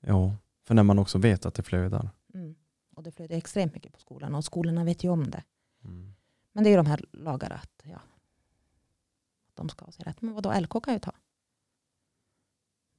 Ja, 0.00 0.36
för 0.62 0.74
när 0.74 0.82
man 0.82 0.98
också 0.98 1.18
vet 1.18 1.46
att 1.46 1.54
det 1.54 1.62
flödar. 1.62 2.10
Mm. 2.34 2.54
Och 2.94 3.02
det 3.02 3.12
flödar 3.12 3.36
extremt 3.36 3.74
mycket 3.74 3.92
på 3.92 3.98
skolan 4.00 4.34
och 4.34 4.44
skolorna 4.44 4.84
vet 4.84 5.04
ju 5.04 5.08
om 5.08 5.30
det. 5.30 5.44
Mm. 5.84 6.14
Men 6.52 6.64
det 6.64 6.68
är 6.68 6.70
ju 6.70 6.76
de 6.76 6.86
här 6.86 7.00
lagarna 7.12 7.54
att 7.54 7.82
ja, 7.84 8.00
de 9.54 9.68
ska 9.68 9.84
ha 9.84 9.92
sig 9.92 10.04
rätt. 10.04 10.22
Men 10.22 10.34
vadå, 10.34 10.60
LK 10.60 10.80
kan 10.84 10.94
ju 10.94 11.00
ta. 11.00 11.12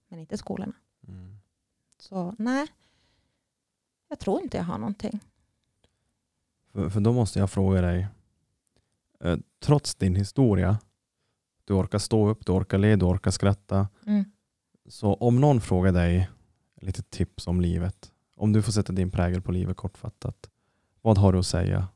Men 0.07 0.19
inte 0.19 0.37
skolorna. 0.37 0.73
Mm. 1.07 1.37
Så 1.97 2.35
nej, 2.37 2.67
jag 4.07 4.19
tror 4.19 4.41
inte 4.41 4.57
jag 4.57 4.63
har 4.63 4.77
någonting. 4.77 5.19
För, 6.71 6.89
för 6.89 6.99
då 6.99 7.13
måste 7.13 7.39
jag 7.39 7.51
fråga 7.51 7.81
dig, 7.81 8.07
eh, 9.23 9.37
trots 9.59 9.95
din 9.95 10.15
historia, 10.15 10.79
du 11.65 11.73
orkar 11.73 11.99
stå 11.99 12.29
upp, 12.29 12.45
du 12.45 12.51
orkar 12.51 12.77
le, 12.77 12.95
du 12.95 13.05
orkar 13.05 13.31
skratta. 13.31 13.87
Mm. 14.05 14.25
Så 14.89 15.13
om 15.13 15.41
någon 15.41 15.61
frågar 15.61 15.91
dig 15.91 16.29
lite 16.81 17.03
tips 17.03 17.47
om 17.47 17.61
livet, 17.61 18.11
om 18.35 18.53
du 18.53 18.61
får 18.61 18.71
sätta 18.71 18.93
din 18.93 19.11
prägel 19.11 19.41
på 19.41 19.51
livet 19.51 19.77
kortfattat, 19.77 20.49
vad 21.01 21.17
har 21.17 21.33
du 21.33 21.39
att 21.39 21.45
säga 21.45 21.87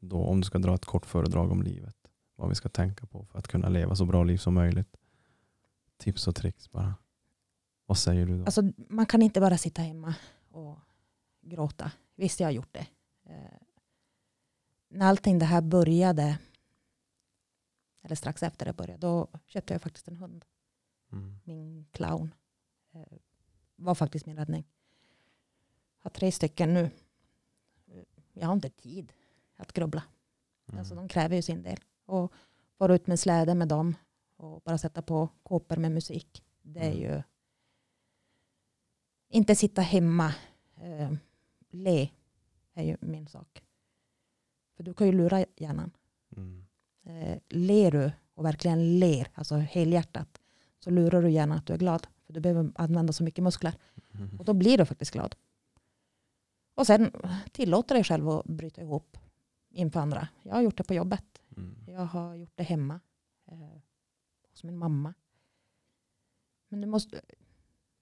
då 0.00 0.24
om 0.24 0.40
du 0.40 0.44
ska 0.44 0.58
dra 0.58 0.74
ett 0.74 0.84
kort 0.84 1.06
föredrag 1.06 1.52
om 1.52 1.62
livet? 1.62 1.96
Vad 2.36 2.48
vi 2.48 2.54
ska 2.54 2.68
tänka 2.68 3.06
på 3.06 3.24
för 3.24 3.38
att 3.38 3.48
kunna 3.48 3.68
leva 3.68 3.96
så 3.96 4.04
bra 4.04 4.24
liv 4.24 4.36
som 4.36 4.54
möjligt. 4.54 4.96
Tips 5.96 6.28
och 6.28 6.34
tricks 6.34 6.70
bara. 6.70 6.94
Vad 7.86 7.98
säger 7.98 8.26
du 8.26 8.38
då? 8.38 8.44
Alltså, 8.44 8.62
man 8.88 9.06
kan 9.06 9.22
inte 9.22 9.40
bara 9.40 9.58
sitta 9.58 9.82
hemma 9.82 10.14
och 10.50 10.78
gråta. 11.42 11.90
Visst, 12.16 12.40
jag 12.40 12.46
har 12.46 12.52
gjort 12.52 12.72
det. 12.72 12.86
När 14.94 15.06
allting 15.06 15.38
det 15.38 15.44
här 15.44 15.60
började, 15.62 16.38
eller 18.02 18.16
strax 18.16 18.42
efter 18.42 18.66
det 18.66 18.72
började, 18.72 19.00
då 19.06 19.28
köpte 19.46 19.74
jag 19.74 19.82
faktiskt 19.82 20.08
en 20.08 20.16
hund. 20.16 20.44
Mm. 21.12 21.38
Min 21.44 21.86
clown 21.92 22.34
eh, 22.92 23.18
var 23.76 23.94
faktiskt 23.94 24.26
min 24.26 24.36
räddning. 24.36 24.64
Jag 25.98 26.04
har 26.04 26.10
tre 26.10 26.32
stycken 26.32 26.74
nu. 26.74 26.90
Jag 28.32 28.46
har 28.46 28.52
inte 28.54 28.70
tid 28.70 29.12
att 29.56 29.72
grubbla. 29.72 30.02
Mm. 30.68 30.78
Alltså, 30.78 30.94
de 30.94 31.08
kräver 31.08 31.36
ju 31.36 31.42
sin 31.42 31.62
del. 31.62 31.78
Och 32.04 32.32
vara 32.76 32.94
ut 32.94 33.06
med 33.06 33.20
släde 33.20 33.54
med 33.54 33.68
dem 33.68 33.94
och 34.36 34.60
bara 34.60 34.78
sätta 34.78 35.02
på 35.02 35.28
kåpor 35.42 35.76
med 35.76 35.92
musik. 35.92 36.44
Det 36.62 36.80
är 36.80 36.92
Mm. 36.92 37.00
ju 37.02 37.22
inte 39.28 39.56
sitta 39.56 39.82
hemma. 39.82 40.34
Eh, 40.76 41.12
le 41.70 42.10
är 42.74 42.82
ju 42.84 42.96
min 43.00 43.26
sak. 43.28 43.62
För 44.82 44.86
du 44.86 44.94
kan 44.94 45.06
ju 45.06 45.12
lura 45.12 45.44
hjärnan. 45.56 45.90
Mm. 46.36 46.64
Eh, 47.04 47.38
ler 47.48 47.90
du 47.90 48.12
och 48.34 48.44
verkligen 48.44 48.98
ler, 48.98 49.28
alltså 49.34 49.56
helhjärtat, 49.56 50.40
så 50.78 50.90
lurar 50.90 51.22
du 51.22 51.30
hjärnan 51.30 51.58
att 51.58 51.66
du 51.66 51.72
är 51.72 51.78
glad. 51.78 52.06
För 52.26 52.32
du 52.32 52.40
behöver 52.40 52.72
använda 52.74 53.12
så 53.12 53.24
mycket 53.24 53.44
muskler. 53.44 53.74
Mm. 54.14 54.38
Och 54.38 54.44
då 54.44 54.52
blir 54.52 54.78
du 54.78 54.84
faktiskt 54.86 55.10
glad. 55.12 55.36
Och 56.74 56.86
sen 56.86 57.12
tillåter 57.52 57.94
dig 57.94 58.04
själv 58.04 58.28
att 58.28 58.44
bryta 58.44 58.80
ihop 58.82 59.18
inför 59.70 60.00
andra. 60.00 60.28
Jag 60.42 60.54
har 60.54 60.62
gjort 60.62 60.76
det 60.76 60.84
på 60.84 60.94
jobbet. 60.94 61.42
Mm. 61.56 61.76
Jag 61.86 62.04
har 62.04 62.34
gjort 62.34 62.52
det 62.56 62.62
hemma. 62.62 63.00
Eh, 63.46 63.80
hos 64.50 64.64
min 64.64 64.78
mamma. 64.78 65.14
Men 66.68 66.80
du 66.80 66.86
måste... 66.86 67.20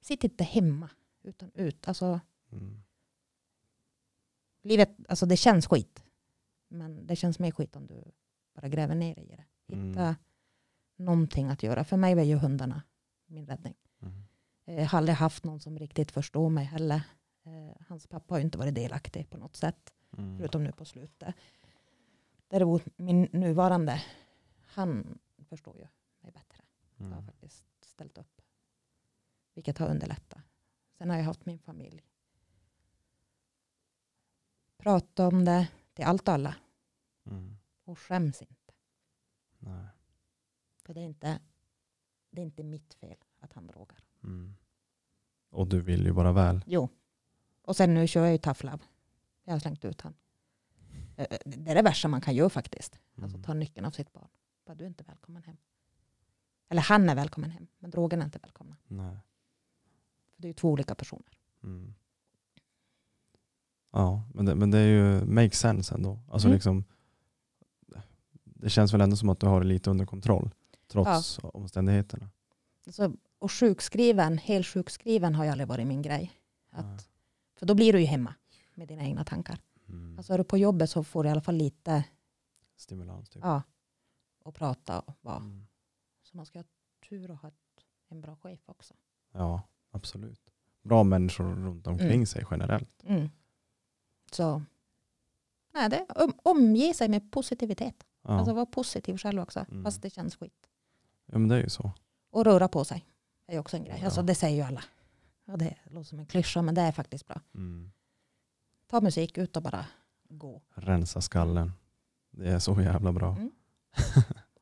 Sitt 0.01 0.25
inte 0.25 0.45
hemma. 0.45 0.91
Utan 1.23 1.51
ut. 1.55 1.89
Alltså, 1.89 2.21
Mm. 2.53 2.83
livet, 4.63 4.91
alltså 5.09 5.27
det 5.27 5.37
känns 5.37 5.67
skit. 5.67 6.05
Men 6.71 7.07
det 7.07 7.17
känns 7.17 7.39
mer 7.39 7.51
skit 7.51 7.77
om 7.77 7.87
du 7.87 8.05
bara 8.55 8.69
gräver 8.69 8.95
ner 8.95 9.15
dig 9.15 9.25
i 9.33 9.37
det. 9.37 9.45
Hitta 9.67 10.03
Mm. 10.03 10.15
någonting 10.97 11.49
att 11.49 11.63
göra. 11.63 11.85
För 11.85 11.97
mig 11.97 12.15
var 12.15 12.23
ju 12.23 12.37
hundarna 12.37 12.83
min 13.27 13.47
räddning. 13.47 13.75
Mm. 14.03 14.15
Eh, 14.65 14.75
Jag 14.75 14.87
har 14.87 14.99
aldrig 14.99 15.17
haft 15.17 15.45
någon 15.45 15.61
som 15.61 15.79
riktigt 15.79 16.11
förstår 16.11 16.51
mig 16.51 16.65
heller. 16.65 17.03
Eh, 17.43 17.77
Hans 17.89 18.07
pappa 18.07 18.35
har 18.35 18.39
ju 18.39 18.45
inte 18.45 18.59
varit 18.59 18.75
delaktig 18.75 19.31
på 19.31 19.37
något 19.39 19.57
sätt. 19.57 19.95
Mm. 20.19 20.39
Förutom 20.39 20.65
nu 20.65 20.73
på 20.73 20.85
slutet. 20.85 21.35
Däremot 22.49 22.83
min 22.97 23.29
nuvarande, 23.33 24.03
han 24.67 25.19
förstår 25.49 25.77
ju 25.79 25.87
mig 26.21 26.33
bättre. 26.33 26.63
Jag 26.97 27.05
har 27.07 27.13
Mm. 27.13 27.27
faktiskt 27.27 27.67
ställt 27.85 28.19
upp. 28.19 28.43
Vilket 29.55 29.79
har 29.79 29.89
underlättat. 29.89 30.41
Sen 30.99 31.11
har 31.11 31.17
jag 31.17 31.25
haft 31.25 31.47
min 31.47 31.59
familj. 31.59 32.03
Prata 34.79 35.27
om 35.29 35.45
det 35.45 35.69
till 36.01 36.07
allt 36.09 36.29
och 36.29 36.35
alla. 36.35 36.55
Mm. 37.27 37.57
Och 37.85 37.99
skäms 37.99 38.43
inte. 38.43 38.73
Nej. 39.59 39.87
För 40.85 40.95
det 40.95 41.01
är 41.01 41.05
inte, 41.05 41.41
det 42.31 42.41
är 42.41 42.45
inte 42.45 42.63
mitt 42.63 42.95
fel 42.95 43.17
att 43.41 43.53
han 43.53 43.67
drogar. 43.67 43.99
Mm. 44.25 44.55
Och 45.51 45.67
du 45.69 45.81
vill 45.81 46.05
ju 46.07 46.13
bara 46.13 46.33
väl. 46.33 46.65
Jo. 46.67 46.89
Och 47.63 47.77
sen 47.77 47.95
nu 47.95 48.07
kör 48.09 48.23
jag 48.25 48.33
ju 48.33 48.39
tough 48.39 48.65
love. 48.65 48.83
Jag 49.45 49.53
har 49.53 49.59
slängt 49.61 49.85
ut 49.85 50.01
han. 50.01 50.15
Eh, 51.17 51.27
eh, 51.31 51.39
Det 51.45 51.71
är 51.71 51.75
det 51.75 51.83
värsta 51.83 52.09
man 52.09 52.21
kan 52.21 52.35
göra 52.35 52.51
faktiskt. 52.51 53.01
Alltså 53.15 53.37
Mm. 53.37 53.43
ta 53.43 53.55
nyckeln 53.55 53.87
av 53.87 53.91
sitt 53.91 54.13
barn. 54.13 54.29
Bara, 54.65 54.75
du 54.75 54.85
är 54.85 54.89
inte 54.89 55.05
välkommen 55.05 55.43
hem. 55.43 55.57
Eller 56.69 56.83
han 56.83 57.09
är 57.09 57.15
välkommen 57.15 57.51
hem, 57.51 57.67
men 57.79 57.91
drogerna 57.91 58.23
är 58.23 58.27
inte 58.27 58.39
välkomna. 58.39 58.77
Nej. 58.87 59.17
För 60.35 60.43
det 60.43 60.47
är 60.47 60.51
ju 60.51 60.55
två 60.55 60.69
olika 60.71 60.95
personer. 60.95 61.39
Mm. 61.63 61.95
Ja, 63.93 64.23
men 64.35 64.45
det, 64.45 64.55
men 64.55 64.71
det 64.71 64.79
är 64.79 64.87
ju 64.87 65.25
make 65.25 65.51
sense 65.57 65.95
ändå. 65.95 66.19
Alltså 66.29 66.49
Mm. 66.49 66.55
liksom, 66.55 66.85
det 68.45 68.71
känns 68.71 68.95
väl 68.95 69.01
ändå 69.01 69.17
som 69.17 69.29
att 69.29 69.41
du 69.41 69.47
har 69.47 69.61
det 69.61 69.67
lite 69.67 69.91
under 69.91 70.07
kontroll 70.07 70.51
trots 70.89 71.39
omständigheterna. 71.43 72.31
Så, 72.91 73.15
och 73.39 73.53
sjukskriven, 73.53 74.39
helt 74.39 74.67
sjukskriven 74.67 75.35
har 75.35 75.45
ju 75.45 75.51
aldrig 75.51 75.69
varit 75.69 75.87
min 75.87 76.03
grej. 76.03 76.33
Att, 76.71 76.87
Nej. 76.87 76.99
för 77.57 77.67
då 77.67 77.75
blir 77.75 77.93
du 77.93 78.01
ju 78.01 78.07
hemma 78.07 78.35
med 78.75 78.89
dina 78.89 79.03
egna 79.03 79.25
tankar. 79.25 79.59
Mm. 79.89 80.19
Alltså 80.19 80.33
är 80.33 80.39
du 80.39 80.45
på 80.45 80.59
jobbet 80.59 80.91
så 80.91 81.05
får 81.05 81.23
du 81.23 81.29
i 81.29 81.33
alla 81.33 81.41
fall 81.41 81.55
lite 81.55 82.05
Stimulans 82.77 83.29
typ. 83.29 83.43
ja, 83.45 83.63
att 84.45 84.55
prata 84.55 85.01
och 85.01 85.17
vara. 85.21 85.37
Mm. 85.37 85.67
Så 86.23 86.37
man 86.37 86.47
ska 86.47 86.59
ha 86.59 86.65
tur 87.09 87.31
att 87.31 87.43
ha 87.43 87.51
en 88.09 88.21
bra 88.21 88.37
chef 88.37 88.61
också. 88.67 88.95
Ja, 89.33 89.63
absolut. 89.91 90.41
Bra 90.83 91.05
människor 91.05 91.45
runt 91.55 91.87
omkring 91.87 92.11
Mm. 92.11 92.27
sig 92.27 92.45
generellt. 92.51 93.03
Mm. 93.05 93.29
Så 94.31 94.63
nej, 95.75 95.91
det, 95.91 96.07
om, 96.09 96.33
omge 96.43 96.95
sig 96.95 97.09
med 97.09 97.33
positivitet. 97.33 98.07
Ja. 98.23 98.31
Alltså 98.31 98.53
vara 98.55 98.67
positiv 98.67 99.17
själv 99.17 99.41
också, 99.43 99.65
Mm. 99.71 99.85
fast 99.85 100.03
det 100.03 100.11
känns 100.11 100.37
skit. 100.37 100.69
ja, 101.27 101.39
men 101.39 101.49
det 101.49 101.55
är 101.57 101.63
ju 101.63 101.69
så. 101.71 101.93
Och 102.31 102.45
röra 102.45 102.69
på 102.69 102.85
sig 102.85 103.07
är 103.47 103.53
ju 103.53 103.59
också 103.59 103.77
en 103.77 103.85
grej. 103.85 103.97
Ja. 103.99 104.05
Alltså, 104.05 104.23
det 104.23 104.35
säger 104.35 104.57
ju 104.57 104.63
alla. 104.63 104.85
Ja, 105.45 105.57
det 105.57 105.77
låter 105.85 106.09
som 106.09 106.19
en 106.19 106.27
klyscha, 106.27 106.63
men 106.63 106.75
det 106.75 106.81
är 106.81 106.93
faktiskt 106.93 107.27
bra. 107.27 107.41
Mm. 107.55 107.93
Ta 108.87 109.01
musik, 109.01 109.39
ut 109.39 109.57
och 109.57 109.63
bara 109.63 109.87
gå. 110.29 110.63
Rensa 110.75 111.21
skallen. 111.21 111.73
Det 112.31 112.49
är 112.51 112.59
så 112.59 112.81
jävla 112.81 113.13
bra. 113.13 113.31
Mm. 113.37 113.51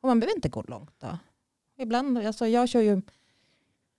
Och 0.01 0.07
man 0.07 0.19
behöver 0.19 0.35
inte 0.35 0.49
gå 0.49 0.61
långt. 0.61 0.93
Då. 0.99 1.17
Ibland, 1.77 2.17
alltså 2.17 2.47
jag 2.47 2.69
kör 2.69 2.81
ju, 2.81 3.01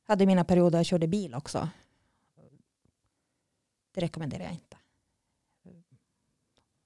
hade 0.04 0.26
mina 0.26 0.44
perioder 0.44 0.78
jag 0.78 0.86
körde 0.86 1.06
bil 1.06 1.34
också. 1.34 1.68
Det 3.94 4.00
rekommenderar 4.00 4.42
jag 4.44 4.52
inte. 4.52 4.76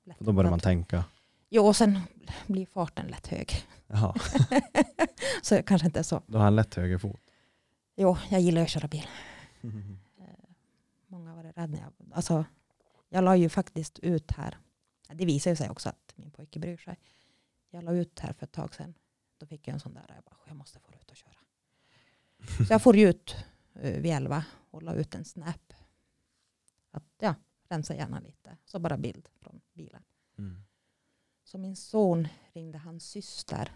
Lätt 0.04 0.18
då 0.20 0.32
börjar 0.32 0.50
man 0.50 0.60
tänka. 0.60 1.04
Jo, 1.50 1.66
och 1.66 1.76
sen 1.76 2.00
blir 2.46 2.66
farten 2.66 3.06
lätt 3.06 3.26
hög. 3.26 3.52
Jaha, 3.86 4.14
så 5.42 5.62
kanske 5.62 5.86
inte 5.86 6.04
så. 6.04 6.22
då 6.26 6.38
har 6.38 6.44
han 6.44 6.56
lätt 6.56 6.74
högerfot. 6.74 7.20
Jo, 7.96 8.16
jag 8.30 8.40
gillar 8.40 8.62
att 8.62 8.68
köra 8.70 8.88
bil. 8.88 9.06
Många 11.06 11.34
var 11.34 11.42
rädda. 11.42 11.66
när 11.66 11.78
jag- 11.80 11.92
Alltså, 12.12 12.44
jag 13.08 13.24
la 13.24 13.36
ju 13.36 13.48
faktiskt 13.48 13.98
ut 13.98 14.30
här. 14.32 14.58
Det 15.08 15.24
visar 15.24 15.50
ju 15.50 15.56
sig 15.56 15.70
också 15.70 15.88
att 15.88 16.12
min 16.16 16.30
pojke 16.30 16.58
bryr 16.58 16.76
sig. 16.76 16.98
Jag 17.70 17.84
la 17.84 17.92
ut 17.92 18.18
här 18.20 18.32
för 18.32 18.46
ett 18.46 18.52
tag 18.52 18.74
sedan. 18.74 18.94
Då 19.38 19.46
fick 19.46 19.68
jag 19.68 19.74
en 19.74 19.80
sån 19.80 19.94
där. 19.94 20.04
Jag, 20.14 20.24
bara, 20.24 20.36
jag 20.46 20.56
måste 20.56 20.78
få 20.80 20.92
ut 20.92 21.10
och 21.10 21.16
köra. 21.16 21.36
Så 22.66 22.72
jag 22.72 22.82
får 22.82 22.98
ut 22.98 23.36
eh, 23.74 24.00
vid 24.00 24.12
elva 24.12 24.44
och 24.70 24.82
la 24.82 24.94
ut 24.94 25.14
en 25.14 25.24
snap. 25.24 25.72
Att 26.90 27.04
ja, 27.18 27.34
rensa 27.68 27.94
gärna 27.94 28.20
lite. 28.20 28.56
Så 28.64 28.78
bara 28.78 28.96
bild 28.96 29.28
från 29.40 29.60
bilen. 29.72 30.02
Mm. 30.38 30.64
Så 31.44 31.58
min 31.58 31.76
son 31.76 32.28
ringde 32.52 32.78
hans 32.78 33.04
syster 33.04 33.72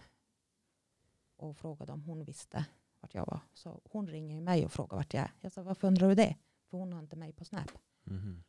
och 1.36 1.56
frågade 1.56 1.93
om 1.93 2.02
hon 2.02 2.24
visste 2.24 2.65
vart 3.01 3.15
jag 3.15 3.27
var. 3.27 3.40
Så 3.52 3.81
hon 3.85 4.06
ringer 4.06 4.35
ju 4.35 4.40
mig 4.40 4.65
och 4.65 4.73
frågar 4.73 4.97
vart 4.97 5.15
jag 5.15 5.23
är. 5.23 5.32
Jag 5.40 5.52
sa, 5.52 5.62
varför 5.62 5.89
undrar 5.89 6.09
du 6.09 6.15
det? 6.15 6.36
För 6.70 6.78
hon 6.78 6.93
har 6.93 7.01
inte 7.01 7.16
mig 7.16 7.32
på 7.32 7.44
Snap. 7.44 7.70
Mhm. 8.05 8.44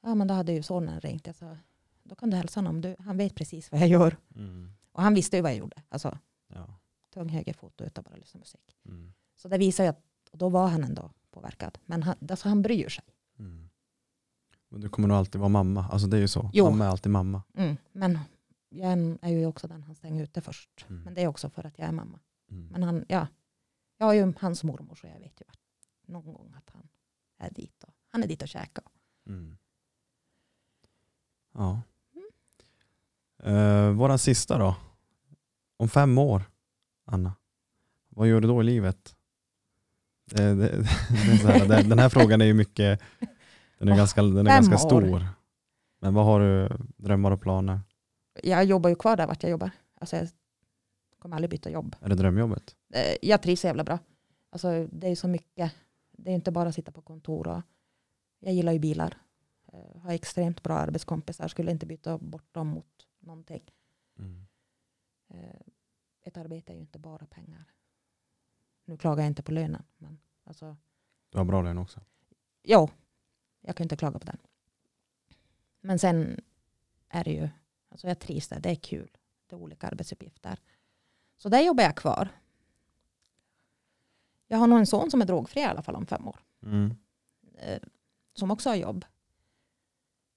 Ja, 0.00 0.14
men 0.14 0.26
då 0.28 0.34
hade 0.34 0.52
ju 0.52 0.62
sonen 0.62 1.00
ringt. 1.00 1.26
Jag 1.26 1.36
sa, 1.36 1.58
då 2.02 2.14
kan 2.14 2.30
du 2.30 2.36
hälsa 2.36 2.58
honom. 2.60 2.80
Du, 2.80 2.96
han 2.98 3.16
vet 3.16 3.34
precis 3.34 3.72
vad 3.72 3.80
jag 3.80 3.88
gör. 3.88 4.16
Mm. 4.36 4.72
Och 4.92 5.02
han 5.02 5.14
visste 5.14 5.36
ju 5.36 5.42
vad 5.42 5.50
jag 5.50 5.58
gjorde. 5.58 5.82
Alltså, 5.88 6.18
Ja. 6.48 6.74
tung 7.10 7.28
högerfot 7.28 7.80
och 7.80 7.86
ut 7.86 7.98
och 7.98 8.04
bara 8.04 8.16
lyssna 8.16 8.38
musik. 8.40 8.76
Mm. 8.84 9.12
Så 9.36 9.48
det 9.48 9.58
visar 9.58 9.84
ju 9.84 9.90
att 9.90 10.04
och 10.32 10.38
då 10.38 10.48
var 10.48 10.68
han 10.68 10.84
ändå 10.84 11.10
påverkad. 11.30 11.78
Men 11.84 12.02
han, 12.02 12.16
alltså, 12.30 12.48
han 12.48 12.62
bryr 12.62 12.88
sig. 12.88 13.04
Mm. 14.70 14.80
Men 14.80 14.80
du 14.80 14.88
kommer 14.88 15.08
nog 15.08 15.16
alltid 15.16 15.40
vara 15.40 15.48
mamma. 15.48 15.88
Alltså 15.90 16.06
det 16.08 16.16
är 16.16 16.20
ju 16.20 16.28
så. 16.28 16.50
Jo. 16.52 16.70
Mamma 16.70 16.84
är 16.84 16.88
alltid 16.88 17.12
mamma. 17.12 17.42
Mm. 17.54 17.76
Men 17.92 18.18
jag 18.68 19.18
är 19.20 19.28
ju 19.28 19.46
också 19.46 19.68
den 19.68 19.82
han 19.82 19.94
stänger 19.94 20.22
ute 20.22 20.40
först. 20.40 20.86
Mm. 20.88 21.02
Men 21.02 21.14
det 21.14 21.22
är 21.22 21.26
också 21.26 21.50
för 21.50 21.66
att 21.66 21.78
jag 21.78 21.88
är 21.88 21.92
mamma. 21.92 22.18
Mm. 22.50 22.66
Men 22.66 22.82
han, 22.82 23.04
ja, 23.08 23.26
jag 23.98 24.06
har 24.06 24.14
ju 24.14 24.32
hans 24.38 24.64
mormor 24.64 24.94
så 24.94 25.06
jag 25.06 25.18
vet 25.18 25.40
ju 25.40 25.44
att 25.48 25.58
någon 26.06 26.32
gång 26.32 26.54
att 26.56 26.70
han 26.74 26.88
är 27.38 27.50
dit. 27.50 27.84
Och, 27.84 27.94
han 28.08 28.22
är 28.22 28.26
dit 28.26 28.42
och 28.42 28.48
käkar. 28.48 28.84
Mm. 29.26 29.56
Ja. 31.54 31.80
Uh, 33.46 33.90
våran 33.90 34.18
sista 34.18 34.58
då. 34.58 34.76
Om 35.76 35.88
fem 35.88 36.18
år, 36.18 36.42
Anna. 37.04 37.34
Vad 38.08 38.28
gör 38.28 38.40
du 38.40 38.48
då 38.48 38.60
i 38.60 38.64
livet? 38.64 39.16
Det, 40.24 40.54
det, 40.54 40.76
det 41.42 41.74
här, 41.74 41.82
den 41.82 41.98
här 41.98 42.08
frågan 42.08 42.40
är 42.40 42.44
ju 42.44 42.54
mycket, 42.54 43.00
den 43.80 43.88
är 43.88 43.92
Åh, 43.92 43.96
ganska, 43.98 44.22
den 44.22 44.46
är 44.46 44.50
ganska 44.50 44.74
år. 44.74 44.78
stor. 44.78 45.26
Men 46.00 46.14
vad 46.14 46.24
har 46.24 46.40
du 46.40 46.68
drömmar 46.96 47.30
och 47.30 47.40
planer? 47.40 47.80
Jag 48.42 48.64
jobbar 48.64 48.90
ju 48.90 48.96
kvar 48.96 49.16
där 49.16 49.26
vart 49.26 49.42
jag 49.42 49.50
jobbar. 49.50 49.70
Alltså 49.94 50.16
jag 50.16 50.28
kommer 51.18 51.36
aldrig 51.36 51.50
byta 51.50 51.70
jobb. 51.70 51.96
Är 52.00 52.08
det 52.08 52.14
drömjobbet? 52.14 52.76
Eh, 52.94 53.16
Jag 53.22 53.42
trivs 53.42 53.60
så 53.60 53.66
jävla 53.66 53.84
bra. 53.84 53.98
Alltså 54.50 54.86
det 54.92 55.08
är 55.08 55.16
så 55.16 55.28
mycket. 55.28 55.72
Det 56.12 56.30
är 56.30 56.34
inte 56.34 56.50
bara 56.52 56.68
att 56.68 56.74
sitta 56.74 56.92
på 56.92 57.00
kontor. 57.02 57.48
Och 57.48 57.62
jag 58.40 58.54
gillar 58.54 58.72
ju 58.72 58.78
bilar. 58.78 59.16
Eh, 59.72 60.00
Har 60.00 60.12
extremt 60.12 60.62
bra 60.62 60.74
arbetskompisar. 60.74 61.48
Skulle 61.48 61.70
inte 61.70 61.86
byta 61.86 62.18
bort 62.18 62.54
dem 62.54 62.66
mot 62.68 63.06
någonting. 63.20 63.62
Mm. 64.18 64.46
Eh, 65.28 65.60
Ett 66.22 66.36
arbete 66.36 66.72
är 66.72 66.74
ju 66.74 66.80
inte 66.80 66.98
bara 66.98 67.26
pengar. 67.26 67.64
Nu 68.84 68.96
klagar 68.96 69.22
jag 69.22 69.30
inte 69.30 69.42
på 69.42 69.52
lönen. 69.52 69.82
Men 69.98 70.18
alltså, 70.44 70.76
Du 71.30 71.38
har 71.38 71.44
bra 71.44 71.62
lön 71.62 71.78
också. 71.78 72.00
jo, 72.62 72.90
jag 73.60 73.76
kan 73.76 73.84
inte 73.84 73.96
klaga 73.96 74.18
på 74.18 74.26
den. 74.26 74.38
Men 75.80 75.98
sen 75.98 76.40
är 77.08 77.24
det 77.24 77.32
ju, 77.32 77.48
alltså 77.88 78.08
jag 78.08 78.18
trivs 78.18 78.48
där, 78.48 78.60
det 78.60 78.70
är 78.70 78.74
kul. 78.74 79.16
Det 79.46 79.54
är 79.56 79.60
olika 79.60 79.86
arbetsuppgifter. 79.88 80.58
Så 81.36 81.48
där 81.48 81.60
jobbar 81.60 81.84
jag 81.84 81.96
kvar. 81.96 82.28
Jag 84.46 84.58
har 84.58 84.66
nog 84.66 84.78
en 84.78 84.86
son 84.86 85.10
som 85.10 85.20
är 85.20 85.26
drogfri 85.26 85.60
i 85.60 85.64
alla 85.64 85.82
fall 85.82 85.94
om 85.96 86.06
fem 86.06 86.28
år. 86.28 86.40
Mm. 86.62 86.94
Eh, 87.58 87.82
som 88.34 88.50
också 88.50 88.68
har 88.68 88.76
jobb. 88.76 89.04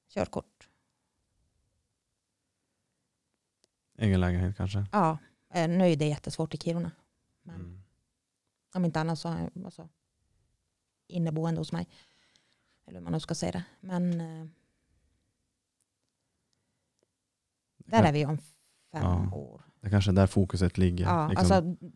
Körkort. 0.08 0.70
Egen 3.98 4.20
lägenhet 4.22 4.58
kanske? 4.58 4.86
Ja, 4.92 5.18
eh, 5.54 5.68
nu 5.70 5.88
är 5.92 5.96
det 5.96 6.06
jättesvårt 6.08 6.54
i 6.54 6.58
Kiruna. 6.58 6.92
Men 7.42 7.56
Mm. 7.56 7.82
om 8.74 8.86
inte 8.86 9.00
annat 9.00 9.20
så 9.20 9.30
har 9.30 9.40
jag 9.40 9.66
alltså, 9.66 9.90
inneboende 11.08 11.62
hos 11.62 11.72
mig. 11.72 11.88
Eller 12.86 13.00
hur 13.00 13.04
man 13.04 13.14
nu 13.14 13.20
ska 13.20 13.36
säga 13.36 13.52
det. 13.52 13.64
Men 13.80 14.22
eh, 14.22 14.48
där 17.78 18.04
är 18.04 18.14
vi 18.14 18.26
om 18.26 18.38
fem 18.92 19.02
Ja. 19.04 19.36
år. 19.36 19.62
Det 19.82 19.90
kanske 19.90 20.12
är 20.12 20.16
där 20.16 20.28
fokuset 20.28 20.78
ligger. 20.78 21.06
Ja, 21.06 21.28
liksom. 21.28 21.52
alltså 21.52 21.88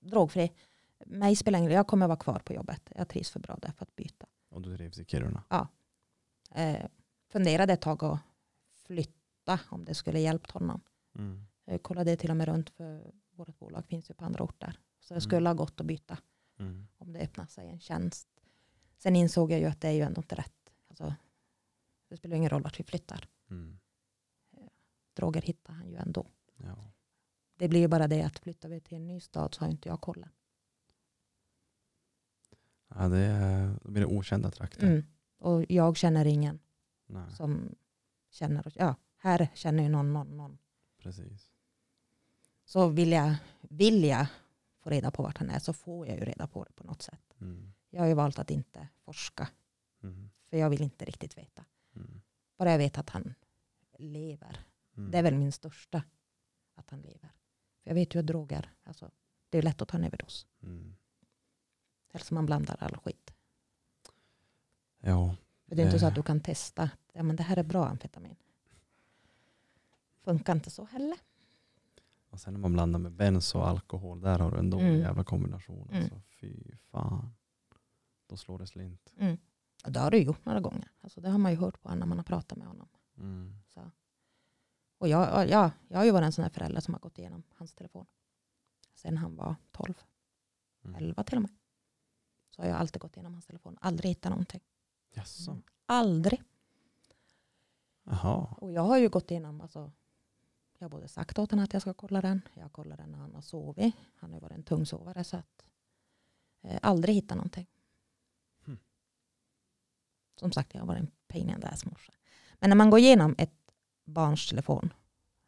drogfri. 0.00 0.52
Mig 1.06 1.36
spelar 1.36 1.58
ingen 1.58 1.70
roll, 1.70 1.76
jag 1.76 1.86
kommer 1.86 2.06
vara 2.06 2.16
kvar 2.18 2.38
på 2.38 2.52
jobbet. 2.52 2.92
Jag 2.96 3.08
trivs 3.08 3.30
för 3.30 3.40
bra 3.40 3.56
där 3.62 3.72
för 3.72 3.82
att 3.84 3.96
byta. 3.96 4.26
och 4.50 4.62
du 4.62 4.76
trivs 4.76 4.98
i 4.98 5.04
Kiruna. 5.04 5.42
Eh, 6.50 6.86
funderade 7.32 7.72
ett 7.72 7.80
tag 7.80 8.04
att 8.04 8.18
flytta 8.86 9.60
om 9.68 9.84
det 9.84 9.94
skulle 9.94 10.20
hjälpt 10.20 10.50
honom. 10.50 10.80
Mm. 11.18 11.46
Jag 11.64 11.82
kollade 11.82 12.16
till 12.16 12.30
och 12.30 12.36
med 12.36 12.48
runt 12.48 12.70
för 12.70 13.12
vårt 13.30 13.58
bolag 13.58 13.86
finns 13.86 14.10
ju 14.10 14.14
på 14.14 14.24
andra 14.24 14.44
orter. 14.44 14.78
Så 15.00 15.14
det 15.14 15.18
Mm. 15.18 15.20
skulle 15.20 15.48
ha 15.48 15.54
gått 15.54 15.80
att 15.80 15.86
byta 15.86 16.18
Mm. 16.58 16.86
om 16.98 17.12
det 17.12 17.18
öppnar 17.20 17.46
sig 17.46 17.68
en 17.68 17.80
tjänst. 17.80 18.28
Sen 19.04 19.16
insåg 19.16 19.52
jag 19.52 19.60
ju 19.60 19.66
att 19.66 19.80
det 19.80 19.88
är 19.88 19.92
ju 19.92 20.00
ändå 20.00 20.20
inte 20.20 20.34
rätt. 20.34 20.72
Alltså, 20.88 21.14
det 22.08 22.16
spelar 22.16 22.36
ingen 22.36 22.50
roll 22.50 22.62
vart 22.62 22.80
vi 22.80 22.84
flyttar. 22.84 23.28
Mm. 23.50 23.78
Droger 25.14 25.42
hittar 25.42 25.72
han 25.72 25.88
ju 25.88 25.96
ändå. 25.96 26.26
Ja. 26.56 26.90
Det 27.54 27.68
blir 27.68 27.80
ju 27.80 27.88
bara 27.88 28.08
det 28.08 28.22
att 28.22 28.38
flyttar 28.38 28.68
vi 28.68 28.80
till 28.80 28.96
en 28.96 29.06
ny 29.06 29.20
stad 29.20 29.54
så 29.54 29.64
har 29.64 29.70
inte 29.70 29.88
jag 29.88 30.00
kollen. 30.00 30.28
Ja, 32.88 33.08
det 33.08 33.18
är, 33.18 33.78
då 33.82 33.90
blir 33.90 34.00
det 34.00 34.16
okända 34.16 34.50
trakter. 34.50 34.86
Mm. 34.86 35.04
Och 35.38 35.64
jag 35.68 35.96
känner 35.96 36.24
ingen 36.24 36.58
Nej, 37.06 37.30
som 37.30 37.74
känner. 38.30 38.72
Ja, 38.74 38.94
här 39.16 39.48
känner 39.54 39.82
ju 39.82 39.88
någon, 39.88 40.12
någon, 40.12 40.36
någon. 40.36 40.58
precis. 40.98 41.50
Så 42.64 42.88
vill 42.88 43.12
jag, 43.12 43.34
vill 43.60 44.04
jag 44.04 44.26
få 44.80 44.90
reda 44.90 45.10
på 45.10 45.22
vart 45.22 45.38
han 45.38 45.50
är 45.50 45.58
så 45.58 45.72
får 45.72 46.06
jag 46.06 46.18
ju 46.18 46.24
reda 46.24 46.46
på 46.46 46.64
det 46.64 46.72
på 46.72 46.84
något 46.84 47.02
sätt. 47.02 47.34
Mm. 47.40 47.72
Jag 47.94 48.00
har 48.00 48.06
ju 48.08 48.14
valt 48.14 48.38
att 48.38 48.50
inte 48.50 48.88
forska 49.04 49.48
Mm. 50.02 50.30
För 50.50 50.56
jag 50.56 50.70
vill 50.70 50.82
inte 50.82 51.04
riktigt 51.04 51.38
veta. 51.38 51.64
Mm. 51.96 52.20
Bara 52.56 52.70
jag 52.70 52.78
vet 52.78 52.98
att 52.98 53.10
han 53.10 53.34
lever. 53.98 54.66
Mm. 54.96 55.10
Det 55.10 55.18
är 55.18 55.22
väl 55.22 55.34
min 55.34 55.52
största, 55.52 56.02
att 56.74 56.90
han 56.90 57.00
lever. 57.00 57.28
För 57.82 57.90
jag 57.90 57.94
vet 57.94 58.14
ju 58.14 58.18
att 58.18 58.26
droger, 58.26 58.72
alltså, 58.84 59.10
det 59.50 59.58
är 59.58 59.62
lätt 59.62 59.82
att 59.82 59.88
ta 59.88 59.96
en 59.98 60.04
överdos. 60.04 60.46
Mm. 60.62 60.96
Eller 62.12 62.24
som 62.24 62.34
man 62.34 62.46
blandar 62.46 62.76
all 62.80 62.96
skit. 62.96 63.34
Ja, 65.00 65.36
För 65.68 65.76
det 65.76 65.82
är 65.82 65.86
inte 65.86 65.98
så 65.98 66.06
att 66.06 66.14
du 66.14 66.22
kan 66.22 66.40
testa, 66.40 66.90
ja, 67.12 67.22
men 67.22 67.36
det 67.36 67.42
här 67.42 67.56
är 67.56 67.62
bra 67.64 67.86
amfetamin. 67.86 68.36
Funkar 70.22 70.54
inte 70.54 70.70
så 70.70 70.84
heller. 70.84 71.18
och 72.30 72.40
sen 72.40 72.52
när 72.54 72.60
man 72.60 72.72
blandar 72.72 72.98
med 72.98 73.12
benzo 73.12 73.58
och 73.58 73.68
alkohol, 73.68 74.20
där 74.20 74.38
har 74.38 74.50
du 74.50 74.58
en 74.58 74.70
dålig 74.70 74.88
Mm. 74.88 75.00
jävla 75.00 75.24
kombination. 75.24 75.88
Mm. 75.88 76.02
Alltså, 76.02 76.20
fy 76.40 76.76
fan. 76.90 77.34
Då 78.34 78.38
slår 78.38 78.58
det 78.58 78.66
slint. 78.66 79.12
Och 79.84 79.92
det 79.92 80.00
har 80.00 80.10
du 80.10 80.18
gjort 80.18 80.44
några 80.44 80.60
gånger. 80.60 80.90
Alltså, 81.00 81.20
det 81.20 81.30
har 81.30 81.38
man 81.38 81.52
ju 81.52 81.58
hört 81.58 81.82
på 81.82 81.94
när 81.94 82.06
man 82.06 82.18
har 82.18 82.24
pratat 82.24 82.58
med 82.58 82.66
honom. 82.66 82.88
Mm. 83.16 83.56
Så. 83.68 83.90
Och 84.98 85.08
jag, 85.08 85.48
ja, 85.48 85.70
jag 85.88 85.98
har 85.98 86.04
ju 86.04 86.10
varit 86.10 86.24
en 86.26 86.32
sån 86.32 86.42
här 86.42 86.50
förälder 86.50 86.80
som 86.80 86.94
har 86.94 87.00
gått 87.00 87.18
igenom 87.18 87.42
hans 87.54 87.74
telefon. 87.74 88.06
Sen 88.94 89.16
han 89.16 89.36
var 89.36 89.56
12, 89.72 89.94
Mm. 90.84 90.94
11 90.96 91.24
till 91.24 91.36
och 91.38 91.42
med. 91.42 91.50
Så 92.50 92.62
har 92.62 92.68
jag 92.68 92.76
alltid 92.78 93.02
gått 93.02 93.16
igenom 93.16 93.32
hans 93.32 93.46
telefon. 93.46 93.78
Aldrig 93.80 94.08
hittat 94.10 94.30
någonting. 94.30 94.60
Jaså? 95.10 95.50
Mm. 95.50 95.62
Aldrig. 95.86 96.42
Jaha. 98.04 98.54
Och 98.58 98.72
jag 98.72 98.82
har 98.82 98.98
ju 98.98 99.08
gått 99.08 99.30
igenom, 99.30 99.60
alltså, 99.60 99.92
jag 100.78 100.84
har 100.84 100.90
både 100.90 101.08
sagt 101.08 101.38
åt 101.38 101.50
honom 101.50 101.64
att 101.64 101.72
jag 101.72 101.82
ska 101.82 101.94
kolla 101.94 102.20
den. 102.20 102.40
Jag 102.54 102.72
kollar 102.72 102.96
den 102.96 103.10
när 103.12 103.18
han 103.18 103.34
har 103.34 103.42
sovit. 103.42 103.94
Han 104.16 104.30
har 104.30 104.36
ju 104.36 104.40
varit 104.40 104.56
en 104.56 104.62
tung 104.62 104.86
sovare 104.86 105.24
så 105.24 105.36
att 105.36 105.66
eh, 106.62 106.78
aldrig 106.82 107.14
hittat 107.14 107.36
någonting. 107.36 107.66
Som 110.36 110.52
sagt, 110.52 110.74
jag 110.74 110.80
har 110.80 110.86
varit 110.86 111.00
en 111.00 111.10
pain 111.28 111.48
in 111.48 111.60
the 111.60 111.66
ass 111.66 111.84
morsa. 111.84 112.12
Men 112.60 112.70
när 112.70 112.76
man 112.76 112.90
går 112.90 112.98
igenom 112.98 113.34
ett 113.38 113.54
barns 114.04 114.48
telefon 114.48 114.92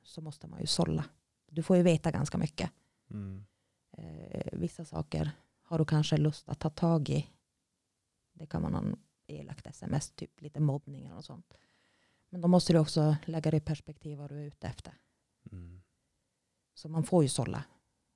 så 0.03 0.21
måste 0.21 0.47
man 0.47 0.61
ju 0.61 0.67
sålla. 0.67 1.05
Du 1.47 1.63
får 1.63 1.77
ju 1.77 1.83
veta 1.83 2.11
ganska 2.11 2.39
mycket. 2.39 2.71
Mm. 3.11 3.45
Eh, 3.93 4.49
vissa 4.53 4.85
saker 4.85 5.31
har 5.63 5.79
du 5.79 5.85
kanske 5.85 6.17
lust 6.17 6.49
att 6.49 6.59
ta 6.59 6.71
tag 6.71 7.09
i. 7.09 7.27
Det 8.33 8.47
kan 8.47 8.63
vara 8.63 8.73
någon 8.73 8.97
elakt 9.27 9.67
sms, 9.67 10.11
typ 10.11 10.41
lite 10.41 10.61
mobbning 10.61 11.05
eller 11.05 11.15
något 11.15 11.25
sånt. 11.25 11.55
Men 12.29 12.41
då 12.41 12.49
måste 12.49 12.73
du 12.73 12.79
också 12.79 13.17
lägga 13.25 13.51
det 13.51 13.57
i 13.57 13.61
perspektiv 13.61 14.19
vad 14.19 14.31
du 14.31 14.37
är 14.41 14.45
ute 14.45 14.67
efter. 14.67 14.95
Mm. 15.53 15.83
Så 16.75 16.89
man 16.89 17.05
får 17.05 17.23
ju 17.23 17.29
sålla. 17.29 17.65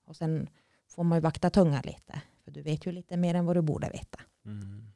Och 0.04 0.16
sen 0.16 0.48
får 0.86 1.04
man 1.04 1.18
ju 1.18 1.22
vakta 1.22 1.50
tungan 1.50 1.82
lite. 1.84 2.22
För 2.44 2.50
du 2.50 2.62
vet 2.62 2.86
ju 2.86 2.92
lite 2.92 3.16
mer 3.16 3.34
än 3.34 3.46
vad 3.46 3.56
du 3.56 3.62
borde 3.62 3.90
veta. 3.90 4.20
Mm. 4.44 4.89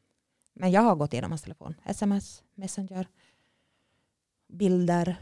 Men 0.55 0.71
jag 0.71 0.83
har 0.83 0.97
gått 0.97 1.13
igenom 1.13 1.31
hans 1.31 1.43
telefon. 1.43 1.75
Sms, 1.85 2.45
Messenger, 2.55 3.09
bilder, 4.49 5.17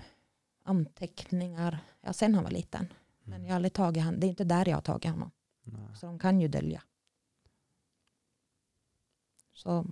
anteckningar. 0.63 1.79
Ja, 2.01 2.13
sen 2.13 2.35
han 2.35 2.45
var 2.45 2.51
liten. 2.51 2.93
Men 3.23 3.45
jag 3.45 3.51
har 3.51 3.57
aldrig 3.57 3.73
tagit 3.73 4.03
han. 4.03 4.21
Det 4.21 4.27
är 4.27 4.29
inte 4.29 4.45
där 4.45 4.69
jag 4.69 4.77
har 4.77 4.83
tagit 4.83 5.11
honom. 5.11 5.31
Nej. 5.63 5.97
Så 5.97 6.07
de 6.07 6.19
kan 6.19 6.41
ju 6.41 6.49
dölja. 6.49 6.83
Så 9.53 9.87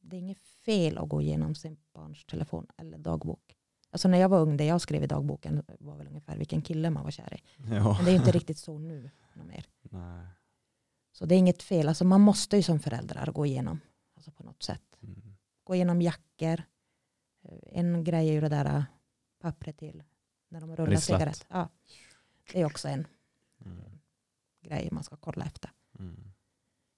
det 0.00 0.16
är 0.16 0.20
inget 0.20 0.40
fel 0.40 0.98
att 0.98 1.08
gå 1.08 1.22
igenom 1.22 1.54
sin 1.54 1.76
barns 1.92 2.24
telefon 2.24 2.66
eller 2.76 2.98
dagbok. 2.98 3.56
Alltså 3.90 4.08
när 4.08 4.18
jag 4.18 4.28
var 4.28 4.40
ung, 4.40 4.56
det 4.56 4.64
jag 4.64 4.80
skrev 4.80 5.02
i 5.02 5.06
dagboken 5.06 5.62
var 5.78 5.96
väl 5.96 6.06
ungefär 6.06 6.36
vilken 6.36 6.62
kille 6.62 6.90
man 6.90 7.04
var 7.04 7.10
kär 7.10 7.34
i. 7.34 7.42
Ja. 7.56 7.96
Men 7.96 8.04
det 8.04 8.10
är 8.10 8.16
inte 8.16 8.32
riktigt 8.32 8.58
så 8.58 8.78
nu. 8.78 9.10
Mer. 9.34 9.66
Nej. 9.80 10.26
Så 11.12 11.26
det 11.26 11.34
är 11.34 11.38
inget 11.38 11.62
fel. 11.62 11.88
Alltså 11.88 12.04
man 12.04 12.20
måste 12.20 12.56
ju 12.56 12.62
som 12.62 12.80
föräldrar 12.80 13.32
gå 13.32 13.46
igenom. 13.46 13.80
Alltså 14.16 14.30
på 14.30 14.42
något 14.42 14.62
sätt. 14.62 14.82
Mm. 15.02 15.36
Gå 15.64 15.74
igenom 15.74 16.02
jackor. 16.02 16.62
Eh, 17.44 17.58
En 17.78 18.04
grej 18.04 18.28
är 18.28 18.32
ju 18.32 18.40
det 18.40 18.48
där 18.48 18.64
äh, 18.76 18.82
pappret 19.42 19.76
till 19.78 20.02
när 20.48 20.60
de 20.60 20.76
rullar 20.76 20.96
cigarett. 20.96 21.46
Ja. 21.48 21.68
Det 22.52 22.60
är 22.60 22.64
också 22.66 22.88
en 22.88 23.06
Mm. 23.64 23.98
grej 24.62 24.88
man 24.92 25.04
ska 25.04 25.16
kolla 25.16 25.44
efter. 25.44 25.70
Mm. 25.98 26.32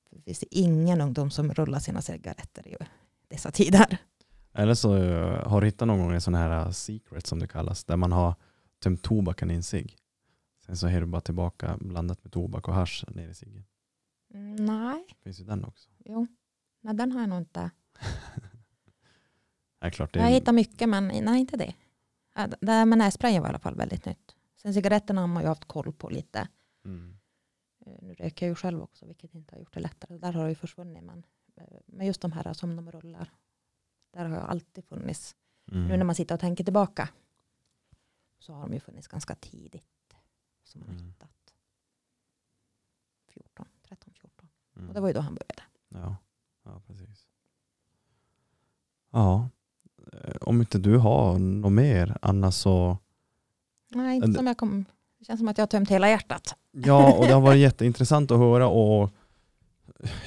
För 0.09 0.17
Det 0.17 0.23
finns 0.23 0.43
ingen 0.51 1.01
ungdom 1.01 1.31
som 1.31 1.55
rullar 1.55 1.79
sina 1.79 2.03
cigaretter 2.03 2.69
i 2.69 2.77
dessa 3.29 3.51
tider. 3.51 3.99
Eller 4.53 4.75
så 4.75 4.97
eh, 4.97 5.49
har 5.49 5.61
du 5.61 5.67
hittat 5.67 5.89
någon 5.89 5.99
gång 5.99 6.13
en 6.13 6.21
sån 6.21 6.35
här 6.35 6.51
eh, 6.67 6.71
secret 6.71 7.27
som 7.27 7.39
det 7.39 7.47
kallas, 7.47 7.85
där 7.85 7.97
man 7.97 8.13
har 8.13 8.35
tömt 8.83 9.03
tobaken 9.03 9.51
i 9.51 9.55
en 9.55 9.63
cigg. 9.63 9.97
Sen 10.67 10.77
så 10.77 10.87
är 10.87 11.01
det 11.01 11.07
bara 11.07 11.21
tillbaka 11.21 11.77
blandat 11.81 12.25
med 12.25 12.33
tobak 12.33 12.69
och 12.69 12.75
hasch 12.75 13.05
ner 13.09 13.29
i 13.29 13.35
ciggen. 13.35 13.65
Mm, 14.35 14.57
nej, 14.57 15.05
Finns 15.23 15.41
ju 15.41 15.45
den 15.45 15.65
också. 15.65 15.91
jo. 16.05 16.27
Nej, 16.81 16.95
den 16.95 17.13
har 17.13 17.21
jag 17.21 17.29
nog 17.29 17.39
inte. 17.39 17.71
Nej, 19.81 19.91
klart 19.91 20.13
det 20.13 20.19
Jag 20.21 20.29
är, 20.29 20.33
hittat 20.33 20.55
mycket 20.55 20.89
men 20.89 21.09
nej 21.09 21.41
inte 21.41 21.57
det. 21.57 21.75
Ja, 22.35 22.47
Det 22.47 22.57
där 22.61 22.87
med 22.87 22.99
nässprayen 22.99 23.43
var 23.43 23.49
i 23.49 23.51
alla 23.51 23.59
fall 23.59 23.75
väldigt 23.75 24.05
nytt. 24.07 24.37
Sen 24.57 24.75
cigaretterna 24.75 25.21
har 25.21 25.29
man 25.29 25.43
ju 25.43 25.49
haft 25.49 25.65
koll 25.65 25.93
på 25.93 26.09
lite. 26.11 26.49
mm. 26.85 27.19
Eh, 27.87 27.93
Nu 28.03 28.15
röker 28.15 28.47
jag 28.47 28.51
ju 28.51 28.55
själv 28.55 28.83
också 28.83 29.07
vilket 29.07 29.35
inte 29.35 29.55
har 29.55 29.61
gjort 29.61 29.75
det 29.75 29.81
lättare. 29.81 30.19
Där 30.19 30.33
har 30.33 30.43
det 30.45 30.49
ju 30.49 30.55
försvunnit. 30.55 31.05
Men, 31.05 31.25
eh, 31.57 31.81
men 31.87 32.07
just 32.07 32.21
de 32.21 32.33
här 32.33 32.53
som 32.53 32.77
de 32.77 32.93
rullar. 32.93 33.33
Där 34.11 34.25
har 34.25 34.37
jag 34.37 34.45
alltid 34.49 34.85
funnits. 34.85 35.37
Mm. 35.73 35.89
Nu 35.89 35.97
när 35.97 36.05
man 36.05 36.15
sitter 36.15 36.35
och 36.35 36.41
tänker 36.41 36.65
tillbaka. 36.65 37.09
Så 38.39 38.53
har 38.53 38.63
de 38.63 38.73
ju 38.75 38.81
funnits 38.81 39.09
ganska 39.09 39.35
tidigt. 39.35 40.17
Som 40.65 40.81
man 40.81 40.89
har 40.89 40.97
hittat. 41.05 41.55
14, 43.29 43.67
13, 43.83 44.15
14. 44.15 44.22
Mm. 44.83 44.89
Och 44.89 44.95
det 44.95 45.01
var 45.01 45.09
ju 45.09 45.15
då 45.15 45.21
han 45.21 45.35
började. 45.35 45.63
Ja, 45.89 46.17
ja 46.65 46.83
precis. 46.87 47.27
Ja, 49.13 49.49
eh, 50.13 50.35
om 50.41 50.61
inte 50.61 50.79
du 50.79 50.97
har 50.99 51.39
något 51.39 51.73
mer 51.73 52.17
Anna 52.23 52.53
så 52.53 52.99
Nej, 53.91 54.17
inte 54.17 54.33
som 54.33 54.47
jag 54.47 54.57
kom. 54.57 54.85
Det 55.19 55.25
känns 55.25 55.41
som 55.41 55.49
att 55.49 55.59
jag 55.59 55.63
har 55.63 55.69
tömt 55.69 55.91
hela 55.91 56.09
hjärtat. 56.09 56.57
Ja, 56.71 57.13
och 57.19 57.27
det 57.27 57.33
har 57.33 57.41
varit 57.41 57.59
jätteintressant 57.61 58.31
att 58.31 58.39
höra 58.39 58.69
och 58.69 59.11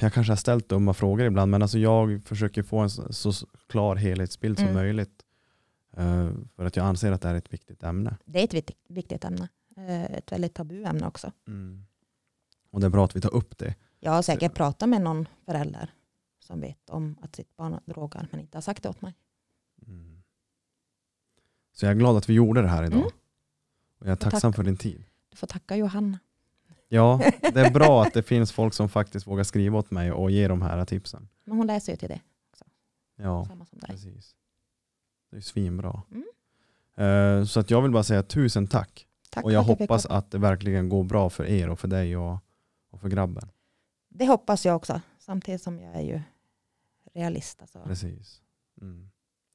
jag 0.00 0.12
kanske 0.12 0.30
har 0.30 0.36
ställt 0.36 0.68
dumma 0.68 0.94
frågor 0.94 1.26
ibland 1.26 1.50
men 1.50 1.62
alltså 1.62 1.78
jag 1.78 2.22
försöker 2.24 2.62
få 2.62 2.78
en 2.78 2.90
så, 2.90 3.32
klar 3.66 3.96
helhetsbild 3.96 4.58
som 4.58 4.68
Mm. 4.68 4.76
möjligt. 4.76 5.22
Eh, 5.96 6.30
för 6.56 6.64
att 6.64 6.76
jag 6.76 6.86
anser 6.86 7.12
att 7.12 7.22
det 7.22 7.28
här 7.28 7.34
är 7.34 7.38
ett 7.38 7.52
viktigt 7.52 7.82
ämne. 7.82 8.16
Det 8.24 8.40
är 8.40 8.44
ett 8.44 8.54
viktigt, 8.54 8.76
viktigt 8.88 9.24
ämne. 9.24 9.48
Eh, 9.76 10.04
Ett 10.04 10.32
väldigt 10.32 10.54
tabuämne 10.54 11.06
också. 11.06 11.32
Och 12.70 12.80
det 12.80 12.86
är 12.86 12.90
bra 12.90 13.04
att 13.04 13.16
vi 13.16 13.20
tar 13.20 13.34
upp 13.34 13.58
det. 13.58 13.74
Jag 14.06 14.12
har 14.12 14.22
säkert 14.22 14.54
pratat 14.54 14.88
med 14.88 15.00
någon 15.02 15.28
förälder 15.44 15.94
som 16.38 16.60
vet 16.60 16.90
om 16.90 17.16
att 17.22 17.36
sitt 17.36 17.56
barn 17.56 17.80
drogar 17.86 18.28
men 18.30 18.40
inte 18.40 18.56
har 18.56 18.62
sagt 18.62 18.82
det 18.82 18.88
åt 18.88 19.02
mig. 19.02 19.14
Mm. 19.86 20.22
Så 21.72 21.86
jag 21.86 21.90
är 21.90 21.94
glad 21.96 22.16
att 22.16 22.28
vi 22.28 22.34
gjorde 22.34 22.62
det 22.62 22.68
här 22.68 22.82
idag. 22.84 22.98
Mm. 22.98 23.10
Och 23.98 24.06
jag 24.06 24.12
är 24.12 24.16
tack. 24.16 24.30
tacksam 24.32 24.52
för 24.52 24.62
din 24.62 24.76
tid. 24.76 25.04
Du 25.30 25.36
får 25.36 25.46
tacka 25.46 25.76
Johanna. 25.76 26.18
Ja, 26.88 27.20
det 27.40 27.60
är 27.60 27.70
bra 27.70 28.02
att 28.02 28.14
det 28.14 28.22
finns 28.22 28.52
folk 28.52 28.74
som 28.74 28.88
faktiskt 28.88 29.26
vågar 29.26 29.44
skriva 29.44 29.78
åt 29.78 29.90
mig 29.90 30.12
och 30.12 30.30
ge 30.30 30.48
de 30.48 30.62
här 30.62 30.84
tipsen. 30.84 31.28
Men 31.44 31.56
hon 31.56 31.66
läser 31.66 31.92
ju 31.92 31.96
till 31.96 32.08
det. 32.08 32.20
Ja, 33.16 33.44
Samma 33.44 33.66
som 33.66 33.78
dig. 33.78 33.90
precis. 33.90 34.34
Det 35.30 35.36
är 35.36 35.40
svinbra. 35.40 36.02
Mm. 36.10 37.40
Eh, 37.40 37.44
Så 37.44 37.60
att 37.60 37.70
jag 37.70 37.82
vill 37.82 37.92
bara 37.92 38.02
säga 38.02 38.22
tusen 38.22 38.66
tack. 38.66 39.06
Tack 39.30 39.44
och 39.44 39.52
jag 39.52 39.62
hoppas 39.62 40.06
att 40.06 40.30
det 40.30 40.38
verkligen 40.38 40.88
går 40.88 41.04
bra 41.04 41.30
för 41.30 41.44
er 41.46 41.68
och 41.68 41.78
för 41.78 41.88
dig 41.88 42.16
och, 42.16 42.38
och 42.90 43.00
för 43.00 43.08
grabben. 43.08 43.50
Det 44.18 44.26
hoppas 44.26 44.66
jag 44.66 44.76
också. 44.76 45.00
Samtidigt 45.18 45.62
som 45.62 45.80
jag 45.80 45.94
är 45.94 46.00
ju 46.00 46.20
realist. 47.14 47.60
Alltså, 47.62 47.82
Precis. 47.84 48.42
Mm. 48.80 49.10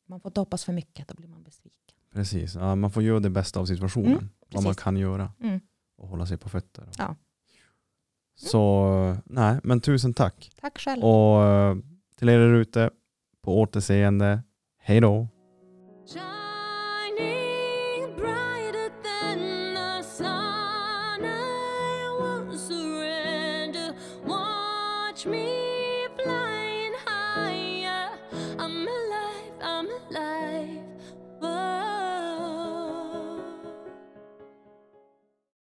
man 0.06 0.20
får 0.20 0.30
inte 0.30 0.40
hoppas 0.40 0.66
för 0.66 0.74
mycket, 0.74 1.08
då 1.08 1.16
blir 1.16 1.28
man 1.28 1.44
besviken. 1.44 1.98
Precis. 2.14 2.56
Ja, 2.56 2.76
man 2.76 2.92
får 2.92 3.04
göra 3.04 3.20
det 3.20 3.30
bästa 3.30 3.60
av 3.60 3.66
situationen. 3.66 4.12
Mm, 4.12 4.30
vad 4.52 4.64
man 4.64 4.76
kan 4.76 4.98
göra. 4.98 5.32
Mm. 5.40 5.60
Och 5.98 6.08
hålla 6.08 6.26
sig 6.26 6.38
på 6.38 6.50
fötter. 6.50 6.90
Ja. 6.98 7.16
Så 8.36 9.18
nej, 9.26 9.60
men 9.64 9.82
tusen 9.82 10.14
tack. 10.14 10.52
Tack 10.62 10.80
själv. 10.80 11.04
Och 11.04 11.44
eh, 11.46 11.78
till 12.16 12.30
er 12.30 12.40
ute, 12.40 12.90
på 13.42 13.62
återseende. 13.62 14.44
Hej 14.78 15.02
då. 15.02 15.28